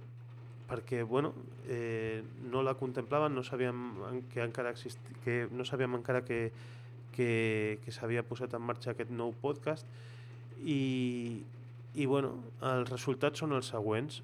perquè 0.72 1.02
bueno, 1.04 1.34
eh, 1.68 2.24
no 2.48 2.62
la 2.64 2.78
contemplaven, 2.80 3.34
no 3.36 3.44
sabíem 3.44 4.22
que 4.32 4.40
encara 4.40 4.72
existi, 4.72 5.18
que 5.26 5.50
no 5.52 5.66
sabíem 5.68 5.98
encara 5.98 6.22
que, 6.24 6.54
que, 7.12 7.82
que 7.84 7.92
s'havia 7.92 8.24
posat 8.24 8.56
en 8.56 8.64
marxa 8.64 8.94
aquest 8.94 9.12
nou 9.12 9.36
podcast 9.42 9.84
i, 10.64 11.44
i 11.94 12.06
bueno, 12.06 12.36
els 12.62 12.90
resultats 12.90 13.40
són 13.42 13.54
els 13.58 13.68
següents. 13.74 14.22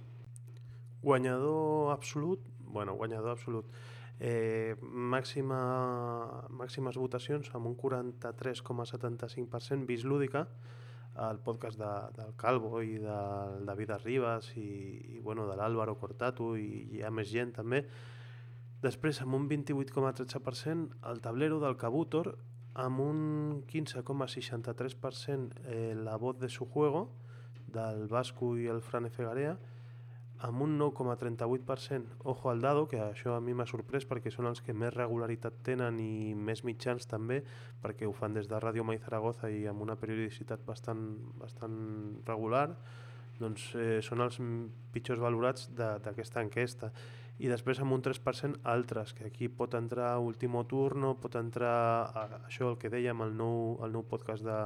Guanyador 1.03 1.91
absolut, 1.93 2.39
bueno, 2.67 2.95
guanyador 2.97 3.31
absolut, 3.35 3.65
eh, 4.19 4.75
màxima, 4.81 5.59
màximes 6.49 6.97
votacions 6.97 7.49
amb 7.53 7.67
un 7.69 7.75
43,75% 7.77 9.85
vist 9.85 10.05
lúdica, 10.05 10.47
el 11.17 11.39
podcast 11.41 11.79
de, 11.81 11.91
del 12.17 12.35
Calvo 12.37 12.81
i 12.85 12.97
del 13.01 13.65
David 13.65 13.89
Arribas 13.95 14.51
i, 14.55 15.01
i 15.15 15.19
bueno, 15.19 15.47
de 15.49 15.55
l'Àlvaro 15.57 15.95
Cortatu 15.97 16.55
i 16.61 16.87
hi 16.93 17.01
ha 17.01 17.09
més 17.09 17.31
gent 17.31 17.53
també. 17.55 17.87
Després, 18.83 19.23
amb 19.23 19.33
un 19.33 19.47
28,13%, 19.49 20.91
el 21.09 21.21
tablero 21.23 21.57
del 21.63 21.77
Cabutor 21.81 22.35
amb 22.77 23.01
un 23.01 23.63
15,63% 23.65 25.63
eh, 25.65 25.95
la 25.97 26.15
voz 26.17 26.37
de 26.39 26.49
su 26.49 26.65
juego 26.65 27.09
del 27.67 28.07
Vasco 28.07 28.55
i 28.57 28.67
el 28.69 28.81
Fran 28.85 29.09
Efegarea 29.09 29.57
amb 30.45 30.61
un 30.61 30.77
9,38% 30.77 32.21
ojo 32.23 32.49
al 32.51 32.61
dado, 32.61 32.87
que 32.87 32.99
això 33.01 33.33
a 33.33 33.41
mi 33.41 33.55
m'ha 33.57 33.65
sorprès 33.65 34.05
perquè 34.05 34.29
són 34.29 34.45
els 34.45 34.61
que 34.61 34.75
més 34.77 34.93
regularitat 34.93 35.63
tenen 35.65 35.97
i 35.99 36.35
més 36.37 36.61
mitjans 36.67 37.09
també, 37.09 37.41
perquè 37.81 38.05
ho 38.05 38.13
fan 38.13 38.37
des 38.37 38.45
de 38.47 38.59
Ràdio 38.61 38.85
Mai 38.85 39.01
Zaragoza 39.01 39.49
i 39.49 39.65
amb 39.65 39.81
una 39.81 39.97
periodicitat 39.97 40.61
bastant, 40.65 41.01
bastant 41.41 41.77
regular, 42.27 42.69
doncs 43.39 43.71
eh, 43.75 43.97
són 44.05 44.21
els 44.21 44.37
pitjors 44.93 45.21
valorats 45.21 45.71
d'aquesta 45.73 46.45
enquesta 46.45 46.91
i 47.37 47.49
després 47.51 47.79
amb 47.83 47.93
un 47.93 48.01
3% 48.01 48.63
altres, 48.65 49.13
que 49.13 49.27
aquí 49.27 49.47
pot 49.47 49.75
entrar 49.77 50.17
Último 50.17 50.63
Turno, 50.65 51.15
pot 51.21 51.35
entrar 51.37 52.09
a, 52.09 52.23
això 52.47 52.71
el 52.71 52.79
que 52.81 52.89
dèiem, 52.89 53.21
el 53.21 53.35
nou, 53.37 53.77
el 53.85 53.93
nou 53.93 54.07
podcast 54.09 54.45
de, 54.45 54.57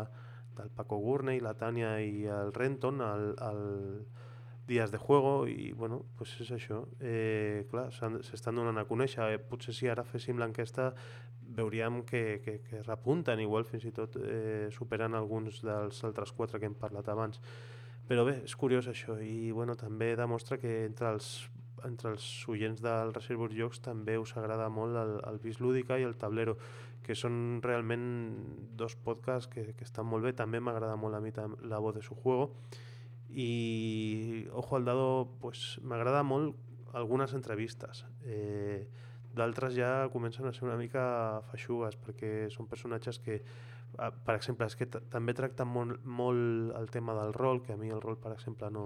del 0.57 0.71
Paco 0.75 0.99
Gurney, 1.03 1.41
la 1.43 1.55
Tània 1.59 1.97
i 1.99 2.25
el 2.31 2.53
Renton, 2.55 3.01
el, 3.03 3.33
el 3.43 3.61
Dies 4.71 4.91
de 4.93 4.97
Juego, 4.97 5.47
i 5.51 5.73
bueno, 5.75 6.05
pues 6.15 6.37
és 6.39 6.51
això. 6.55 6.85
Eh, 7.03 7.67
clar, 7.71 7.89
s'estan 7.91 8.55
donant 8.55 8.79
a 8.79 8.87
conèixer. 8.87 9.27
Eh, 9.33 9.41
potser 9.51 9.75
si 9.75 9.91
ara 9.91 10.07
féssim 10.07 10.39
l'enquesta 10.39 10.93
veuríem 11.51 12.05
que, 12.07 12.39
que, 12.45 12.59
que 12.63 12.83
repunten, 12.85 13.41
igual 13.43 13.67
fins 13.67 13.83
i 13.89 13.91
tot 13.91 14.15
eh, 14.21 14.69
superen 14.71 15.17
alguns 15.17 15.59
dels 15.65 16.03
altres 16.07 16.31
quatre 16.37 16.61
que 16.61 16.71
hem 16.71 16.77
parlat 16.79 17.11
abans. 17.11 17.41
Però 18.07 18.23
bé, 18.27 18.41
és 18.45 18.55
curiós 18.55 18.87
això 18.91 19.17
i 19.19 19.51
bueno, 19.51 19.75
també 19.75 20.13
demostra 20.15 20.57
que 20.61 20.85
entre 20.85 21.11
els 21.11 21.33
entre 21.87 22.13
els 22.13 22.25
oients 22.51 22.81
del 22.83 23.13
Reservoir 23.15 23.51
Jocs 23.55 23.81
també 23.85 24.17
us 24.21 24.35
agrada 24.37 24.69
molt 24.69 24.97
el, 24.99 25.17
el 25.27 25.39
Vis 25.43 25.59
Lúdica 25.63 25.99
i 25.99 26.07
el 26.07 26.17
Tablero, 26.21 26.57
que 27.01 27.15
són 27.17 27.59
realment 27.63 28.05
dos 28.77 28.95
podcasts 28.95 29.49
que, 29.51 29.71
que 29.77 29.87
estan 29.87 30.07
molt 30.09 30.27
bé. 30.27 30.33
També 30.37 30.61
m'agrada 30.61 30.97
molt 30.99 31.17
a 31.17 31.21
mi 31.23 31.33
la 31.67 31.79
voz 31.79 31.95
de 31.95 32.03
su 32.05 32.15
juego. 32.15 32.51
I 33.31 34.47
Ojo 34.51 34.75
al 34.75 34.85
Dado, 34.85 35.37
pues, 35.39 35.79
m'agrada 35.83 36.23
molt 36.23 36.55
algunes 36.93 37.33
entrevistes. 37.33 38.05
Eh, 38.25 38.87
D'altres 39.31 39.75
ja 39.77 40.09
comencen 40.11 40.45
a 40.47 40.51
ser 40.51 40.65
una 40.67 40.75
mica 40.75 41.03
feixugues 41.51 41.95
perquè 42.03 42.49
són 42.51 42.67
personatges 42.67 43.19
que, 43.23 43.37
per 43.95 44.35
exemple, 44.35 44.67
és 44.67 44.75
que 44.75 44.87
també 44.91 45.35
tracten 45.37 45.69
molt, 45.71 46.03
molt 46.03 46.73
el 46.75 46.89
tema 46.91 47.15
del 47.15 47.31
rol, 47.37 47.61
que 47.63 47.71
a 47.73 47.79
mi 47.79 47.93
el 47.95 48.03
rol, 48.03 48.17
per 48.19 48.33
exemple, 48.35 48.67
no, 48.75 48.85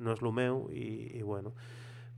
no 0.00 0.14
és 0.14 0.24
el 0.24 0.32
meu 0.32 0.64
i, 0.72 0.88
i 1.20 1.22
bueno, 1.22 1.52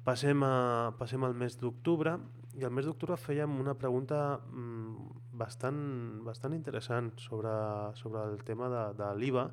Passem, 0.05 0.43
a, 0.43 0.93
passem 0.97 1.25
al 1.25 1.35
mes 1.37 1.59
d'octubre 1.61 2.15
i 2.57 2.65
al 2.65 2.73
mes 2.73 2.87
d'octubre 2.89 3.19
fèiem 3.21 3.59
una 3.61 3.75
pregunta 3.79 4.39
mmm, 4.39 5.11
bastant, 5.39 5.81
bastant 6.25 6.57
interessant 6.57 7.13
sobre, 7.21 7.53
sobre 8.01 8.25
el 8.33 8.41
tema 8.45 8.71
de, 8.73 8.85
de 8.97 9.11
l'IVA. 9.21 9.45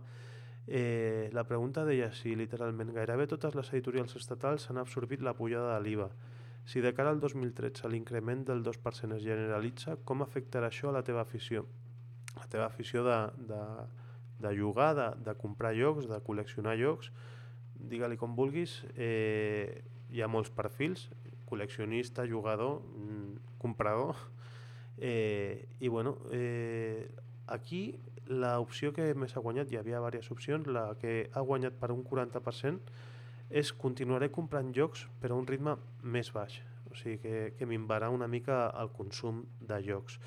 Eh, 0.67 1.29
la 1.31 1.43
pregunta 1.47 1.83
deia 1.87 2.09
si 2.15 2.33
literalment 2.35 2.91
gairebé 2.95 3.27
totes 3.31 3.55
les 3.55 3.69
editorials 3.73 4.15
estatals 4.19 4.69
han 4.71 4.79
absorbit 4.81 5.23
la 5.23 5.35
pujada 5.35 5.75
de 5.75 5.83
l'IVA. 5.83 6.09
Si 6.67 6.81
de 6.83 6.93
cara 6.95 7.13
al 7.13 7.21
2013 7.23 7.87
l'increment 7.91 8.43
del 8.47 8.63
2% 8.63 9.15
es 9.15 9.23
generalitza, 9.23 9.95
com 10.03 10.23
afectarà 10.23 10.67
això 10.67 10.89
a 10.89 10.97
la 10.97 11.03
teva 11.07 11.23
afició? 11.23 11.63
La 12.35 12.47
teva 12.51 12.65
afició 12.67 13.03
de, 13.07 13.19
de, 13.51 13.61
de 14.43 14.55
llogar, 14.55 14.93
de, 14.95 15.07
de 15.27 15.35
comprar 15.39 15.71
llocs, 15.75 16.09
de 16.11 16.19
col·leccionar 16.23 16.75
llocs, 16.79 17.11
digue-li 17.77 18.17
com 18.19 18.35
vulguis, 18.35 18.81
eh, 18.95 19.83
hi 20.11 20.23
ha 20.23 20.29
molts 20.31 20.51
perfils, 20.53 21.07
col·leccionista, 21.47 22.25
jugador, 22.27 22.81
mm, 22.81 23.57
comprador, 23.61 24.15
eh, 24.97 25.67
i 25.79 25.87
bueno, 25.87 26.17
eh, 26.31 27.07
aquí 27.47 27.99
l'opció 28.27 28.91
que 28.93 29.13
més 29.15 29.35
ha 29.35 29.43
guanyat, 29.43 29.71
hi 29.71 29.79
havia 29.79 30.01
diverses 30.01 30.31
opcions, 30.31 30.67
la 30.67 30.89
que 30.99 31.29
ha 31.31 31.41
guanyat 31.41 31.77
per 31.79 31.91
un 31.93 32.03
40% 32.03 32.91
és 33.49 33.71
continuaré 33.71 34.27
comprant 34.33 34.73
jocs 34.75 35.05
però 35.21 35.37
a 35.37 35.39
un 35.39 35.47
ritme 35.47 35.77
més 36.03 36.33
baix, 36.35 36.59
o 36.91 36.95
sigui 36.99 37.21
que, 37.23 37.37
que 37.55 37.69
minvarà 37.69 38.09
una 38.11 38.27
mica 38.27 38.67
el 38.81 38.91
consum 38.91 39.45
de 39.61 39.79
jocs. 39.85 40.19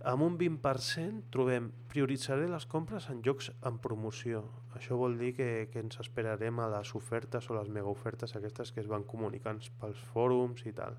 Amb 0.00 0.24
un 0.24 0.36
20% 0.40 1.26
trobem 1.28 1.66
prioritzaré 1.92 2.46
les 2.48 2.64
compres 2.64 3.10
en 3.12 3.18
jocs 3.20 3.50
en 3.68 3.76
promoció. 3.84 4.46
Això 4.78 4.96
vol 4.96 5.18
dir 5.20 5.34
que, 5.36 5.48
que 5.68 5.82
ens 5.82 6.00
esperarem 6.00 6.60
a 6.62 6.70
les 6.72 6.94
ofertes 6.96 7.50
o 7.50 7.56
les 7.58 7.68
mega 7.68 7.90
ofertes 7.90 8.32
aquestes 8.36 8.72
que 8.72 8.80
es 8.80 8.88
van 8.88 9.04
comunicant 9.04 9.60
pels 9.82 10.00
fòrums 10.14 10.64
i 10.64 10.72
tal. 10.72 10.96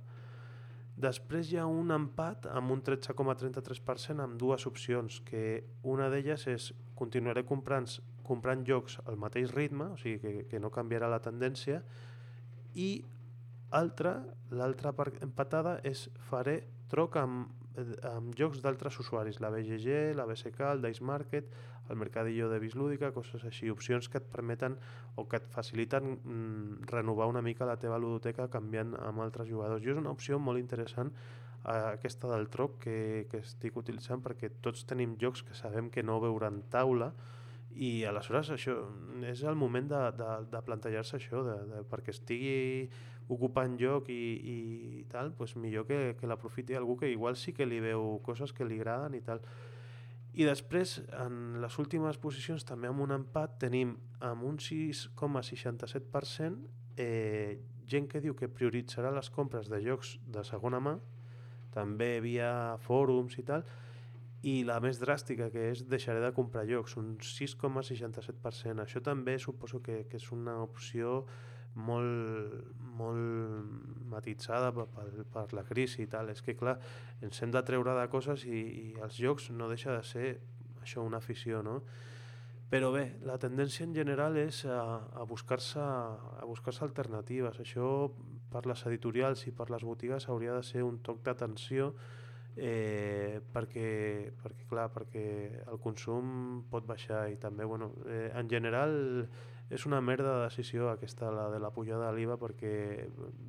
Després 1.02 1.49
hi 1.49 1.57
ha 1.57 1.65
un 1.65 1.90
empat 1.95 2.45
amb 2.52 2.76
un 2.76 2.84
13,33% 2.86 4.22
amb 4.22 4.38
dues 4.38 4.68
opcions, 4.69 5.18
que 5.26 5.64
una 5.82 6.11
d'elles 6.14 6.45
és 6.52 6.68
continuaré 6.94 7.41
comprant, 7.48 7.88
comprant 8.28 8.61
jocs 8.68 8.99
al 9.07 9.18
mateix 9.18 9.56
ritme, 9.56 9.88
o 9.95 9.98
sigui 9.98 10.19
que, 10.22 10.45
que 10.52 10.61
no 10.61 10.69
canviarà 10.69 11.10
la 11.10 11.23
tendència, 11.26 11.82
i 12.78 12.91
altra, 13.72 14.19
l'altra 14.53 14.94
empatada 15.26 15.80
és 15.88 16.06
faré 16.30 16.60
troc 16.91 17.18
amb, 17.18 17.49
amb 18.07 18.34
jocs 18.35 18.61
d'altres 18.64 18.98
usuaris, 18.99 19.39
la 19.39 19.49
BGG, 19.53 20.15
la 20.18 20.26
BSK, 20.26 20.60
el 20.73 20.81
Dice 20.84 21.03
Market, 21.03 21.52
el 21.89 21.95
Mercadillo 21.95 22.49
de 22.49 22.60
Bislúdica, 22.60 23.11
coses 23.15 23.43
així, 23.48 23.69
opcions 23.72 24.10
que 24.10 24.19
et 24.19 24.27
permeten 24.31 24.77
o 25.15 25.27
que 25.27 25.39
et 25.39 25.48
faciliten 25.52 26.15
mm, 26.18 26.88
renovar 26.91 27.27
una 27.31 27.41
mica 27.41 27.68
la 27.68 27.77
teva 27.80 27.99
ludoteca 27.99 28.49
canviant 28.52 28.95
amb 28.99 29.23
altres 29.23 29.49
jugadors. 29.49 29.84
Jo 29.84 29.95
és 29.95 30.02
una 30.02 30.11
opció 30.11 30.39
molt 30.39 30.60
interessant 30.60 31.11
eh, 31.11 31.93
aquesta 31.95 32.31
del 32.31 32.49
troc 32.49 32.80
que, 32.85 33.27
que 33.31 33.43
estic 33.45 33.77
utilitzant 33.80 34.23
perquè 34.23 34.52
tots 34.61 34.85
tenim 34.88 35.18
jocs 35.22 35.43
que 35.48 35.57
sabem 35.57 35.89
que 35.89 36.03
no 36.03 36.19
veuran 36.23 36.64
taula 36.72 37.14
i 37.72 38.03
aleshores 38.03 38.49
això 38.52 38.76
és 39.27 39.43
el 39.48 39.56
moment 39.56 39.88
de, 39.88 40.02
de, 40.19 40.31
de 40.52 40.61
plantejar-se 40.68 41.18
això 41.18 41.43
de, 41.45 41.56
de, 41.69 41.84
perquè 41.88 42.11
estigui 42.11 42.89
ocupant 43.32 43.80
lloc 43.80 44.10
i, 44.12 44.14
i 44.53 44.56
tal, 45.12 45.32
pues 45.38 45.56
millor 45.56 45.86
que, 45.88 46.16
que 46.20 46.28
l'aprofiti 46.28 46.76
algú 46.76 46.98
que 46.99 47.12
igual 47.12 47.36
sí 47.40 47.53
que 47.56 47.66
li 47.66 47.80
veu 47.84 48.20
coses 48.26 48.53
que 48.53 48.66
li 48.68 48.80
agraden 48.80 49.14
i 49.16 49.22
tal. 49.26 49.40
I 50.32 50.45
després, 50.48 51.02
en 51.20 51.60
les 51.60 51.76
últimes 51.80 52.18
posicions, 52.24 52.64
també 52.64 52.88
amb 52.88 53.02
un 53.03 53.12
empat, 53.18 53.58
tenim 53.66 53.98
amb 54.24 54.44
un 54.48 54.56
6,67% 54.64 56.56
eh, 56.95 57.60
gent 57.91 58.08
que 58.08 58.22
diu 58.24 58.34
que 58.38 58.48
prioritzarà 58.48 59.12
les 59.12 59.30
compres 59.30 59.68
de 59.72 59.82
jocs 59.84 60.18
de 60.32 60.44
segona 60.48 60.80
mà, 60.80 60.95
també 61.76 62.20
via 62.24 62.78
fòrums 62.86 63.38
i 63.40 63.44
tal, 63.48 63.64
i 64.48 64.62
la 64.66 64.80
més 64.82 64.98
dràstica, 65.02 65.52
que 65.53 65.68
és 65.74 65.84
deixaré 65.86 66.22
de 66.24 66.32
comprar 66.34 66.64
llocs, 66.66 66.95
un 66.98 67.14
6,67%. 67.22 68.82
Això 68.82 69.02
també 69.06 69.38
suposo 69.40 69.82
que, 69.86 70.03
que 70.10 70.18
és 70.18 70.32
una 70.34 70.58
opció 70.64 71.26
molt, 71.76 72.56
molt 72.97 74.05
matitzada 74.11 74.72
per, 74.76 74.88
per, 74.91 75.26
per 75.34 75.45
la 75.57 75.65
crisi 75.68 76.03
i 76.03 76.09
tal. 76.11 76.31
És 76.34 76.43
que, 76.45 76.55
clar, 76.59 76.77
ens 77.23 77.41
hem 77.41 77.51
de 77.53 77.63
treure 77.68 77.95
de 77.97 78.07
coses 78.11 78.45
i, 78.45 78.61
i 78.61 78.88
els 79.03 79.19
jocs 79.19 79.49
no 79.55 79.69
deixa 79.72 79.95
de 79.97 80.05
ser 80.07 80.31
això 80.81 81.05
una 81.05 81.22
afició, 81.22 81.61
no? 81.65 81.81
Però 82.72 82.88
bé, 82.93 83.18
la 83.27 83.35
tendència 83.35 83.84
en 83.84 83.91
general 83.91 84.38
és 84.39 84.63
a, 84.63 84.80
a 85.19 85.26
buscar-se 85.27 85.81
a 85.81 86.45
buscar 86.47 86.72
alternatives. 86.85 87.59
Això 87.59 87.88
per 88.51 88.63
les 88.69 88.85
editorials 88.88 89.43
i 89.47 89.51
per 89.51 89.68
les 89.73 89.84
botigues 89.84 90.30
hauria 90.31 90.55
de 90.55 90.63
ser 90.63 90.85
un 90.88 91.01
toc 91.03 91.19
d'atenció 91.26 91.91
eh, 92.55 93.41
perquè, 93.51 94.31
perquè, 94.39 94.68
clar, 94.69 94.89
perquè 94.95 95.26
el 95.65 95.80
consum 95.84 96.63
pot 96.72 96.88
baixar 96.88 97.26
i 97.31 97.38
també, 97.39 97.68
bueno, 97.68 97.91
eh, 98.07 98.31
en 98.35 98.49
general 98.51 99.27
és 99.72 99.85
una 99.88 100.02
merda 100.03 100.35
de 100.35 100.49
decisió 100.49 100.89
aquesta, 100.91 101.31
la 101.31 101.48
de 101.49 101.60
la 101.64 101.72
pujada 101.72 102.10
de 102.10 102.18
l'IVA, 102.18 102.35
perquè 102.41 102.73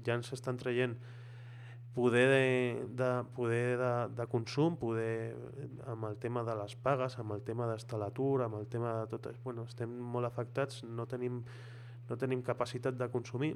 ja 0.06 0.14
ens 0.14 0.30
estan 0.36 0.60
traient 0.60 0.94
poder 1.94 2.28
de, 2.28 2.86
de, 2.96 3.10
poder 3.34 3.76
de, 3.78 3.92
de 4.16 4.26
consum, 4.30 4.78
poder 4.80 5.34
amb 5.90 6.06
el 6.08 6.16
tema 6.22 6.44
de 6.46 6.54
les 6.56 6.76
pagues, 6.78 7.18
amb 7.20 7.34
el 7.36 7.42
tema 7.44 7.66
d'estar 7.68 7.98
a 7.98 8.04
l'atur, 8.06 8.46
amb 8.46 8.60
el 8.60 8.66
tema 8.70 8.94
de 9.02 9.10
tot... 9.12 9.28
Bueno, 9.44 9.66
estem 9.68 9.92
molt 10.14 10.30
afectats, 10.30 10.82
no 10.86 11.06
tenim, 11.10 11.42
no 12.08 12.16
tenim 12.16 12.46
capacitat 12.46 12.96
de 12.96 13.10
consumir. 13.12 13.52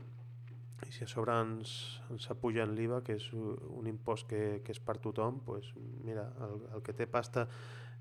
I 0.84 0.93
si 0.93 1.06
a 1.06 1.09
sobre 1.09 1.32
ens, 1.40 1.70
ens 2.12 2.28
apugen 2.34 2.74
l'IVA, 2.76 3.01
que 3.06 3.16
és 3.16 3.30
un 3.32 3.86
impost 3.88 4.28
que, 4.28 4.60
que 4.66 4.74
és 4.74 4.82
per 4.82 4.98
tothom, 5.01 5.40
pues, 5.47 5.70
mira, 6.05 6.28
el, 6.44 6.60
el 6.76 6.84
que 6.84 6.93
té 6.93 7.09
pasta 7.09 7.47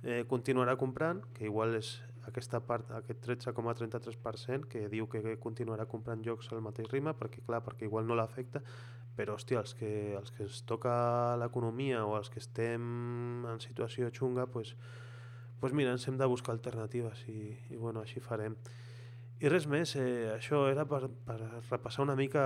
eh, 0.03 0.25
continuarà 0.27 0.75
comprant, 0.75 1.23
que 1.37 1.47
igual 1.47 1.77
és 1.79 1.95
aquesta 2.27 2.61
part, 2.65 2.89
aquest 2.97 3.21
13,33% 3.25 4.69
que 4.71 4.85
diu 4.91 5.07
que 5.11 5.21
continuarà 5.41 5.85
comprant 5.89 6.23
jocs 6.25 6.51
al 6.51 6.63
mateix 6.65 6.89
ritme, 6.91 7.13
perquè 7.17 7.43
clar, 7.45 7.61
perquè 7.65 7.87
igual 7.89 8.07
no 8.09 8.17
l'afecta, 8.17 8.61
però 9.15 9.35
hòstia, 9.39 9.61
els 9.63 9.75
que, 9.79 9.91
els 10.19 10.31
que 10.35 10.43
ens 10.45 10.61
toca 10.67 10.93
l'economia 11.39 12.03
o 12.05 12.15
els 12.17 12.29
que 12.29 12.41
estem 12.43 13.45
en 13.51 13.61
situació 13.63 14.11
xunga, 14.11 14.47
pues, 14.51 14.75
pues 15.61 15.73
mira, 15.73 15.93
ens 15.95 16.07
hem 16.07 16.17
de 16.19 16.27
buscar 16.27 16.55
alternatives 16.55 17.23
i, 17.31 17.55
i 17.71 17.79
bueno, 17.79 18.03
així 18.03 18.19
farem. 18.19 18.57
I 19.43 19.49
res 19.51 19.65
més, 19.67 19.91
eh, 19.99 20.31
això 20.31 20.61
era 20.71 20.85
per, 20.87 21.09
per 21.27 21.35
repassar 21.69 22.05
una 22.05 22.15
mica 22.15 22.43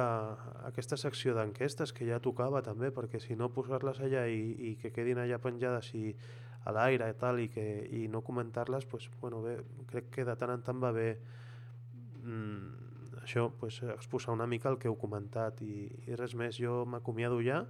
aquesta 0.65 0.97
secció 0.97 1.35
d'enquestes 1.37 1.93
que 1.93 2.07
ja 2.07 2.17
tocava 2.19 2.63
també, 2.65 2.89
perquè 2.89 3.21
si 3.21 3.37
no 3.37 3.51
posar-les 3.53 4.01
allà 4.01 4.25
i, 4.25 4.41
i 4.71 4.75
que 4.81 4.89
quedin 4.95 5.21
allà 5.21 5.37
penjades 5.41 5.91
i 5.93 6.15
a 6.65 6.73
l'aire 6.75 7.09
i 7.09 7.17
tal 7.19 7.39
i, 7.39 7.47
que, 7.53 7.65
i 7.95 8.07
no 8.11 8.23
comentar-les, 8.25 8.85
pues, 8.89 9.09
bueno, 9.21 9.41
bé, 9.45 9.59
crec 9.91 10.09
que 10.15 10.25
de 10.27 10.35
tant 10.39 10.51
en 10.55 10.65
tant 10.65 10.81
va 10.81 10.91
bé 10.95 11.09
mm, 12.23 13.21
això, 13.23 13.49
pues, 13.59 13.81
exposar 13.95 14.35
una 14.35 14.47
mica 14.47 14.69
el 14.69 14.79
que 14.81 14.89
heu 14.91 14.97
comentat 14.99 15.63
i, 15.65 15.87
i 16.07 16.19
res 16.19 16.35
més, 16.35 16.59
jo 16.59 16.83
m'acomiado 16.89 17.41
ja 17.45 17.63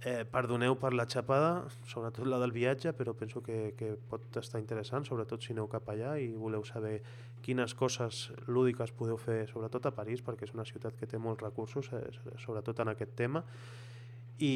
Eh, 0.00 0.24
perdoneu 0.24 0.78
per 0.80 0.94
la 0.96 1.04
xapada, 1.04 1.66
sobretot 1.84 2.24
la 2.24 2.38
del 2.40 2.54
viatge, 2.56 2.94
però 2.96 3.12
penso 3.12 3.42
que, 3.44 3.74
que 3.76 3.90
pot 4.08 4.38
estar 4.40 4.56
interessant, 4.62 5.04
sobretot 5.04 5.44
si 5.44 5.52
aneu 5.52 5.66
cap 5.68 5.90
allà 5.92 6.14
i 6.16 6.30
voleu 6.32 6.64
saber 6.64 7.02
quines 7.44 7.74
coses 7.76 8.30
lúdiques 8.46 8.94
podeu 8.96 9.18
fer, 9.20 9.42
sobretot 9.50 9.90
a 9.90 9.92
París, 9.92 10.22
perquè 10.24 10.48
és 10.48 10.54
una 10.56 10.64
ciutat 10.64 10.96
que 10.96 11.04
té 11.10 11.20
molts 11.20 11.44
recursos, 11.44 11.92
eh, 11.92 12.00
sobretot 12.40 12.80
en 12.80 12.94
aquest 12.94 13.12
tema. 13.18 13.44
I, 14.40 14.54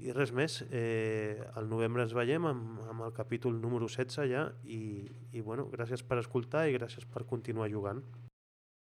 i 0.00 0.12
res 0.16 0.32
més, 0.32 0.62
eh, 0.72 1.36
al 1.60 1.68
novembre 1.68 2.06
ens 2.06 2.14
veiem 2.16 2.46
amb, 2.48 2.78
amb 2.88 3.04
el 3.04 3.12
capítol 3.16 3.58
número 3.60 3.88
16 3.88 4.24
ja 4.30 4.46
i, 4.64 5.04
i 5.36 5.44
bueno, 5.44 5.66
gràcies 5.68 6.00
per 6.00 6.22
escoltar 6.22 6.64
i 6.68 6.78
gràcies 6.78 7.04
per 7.12 7.26
continuar 7.28 7.68
jugant. 7.68 8.00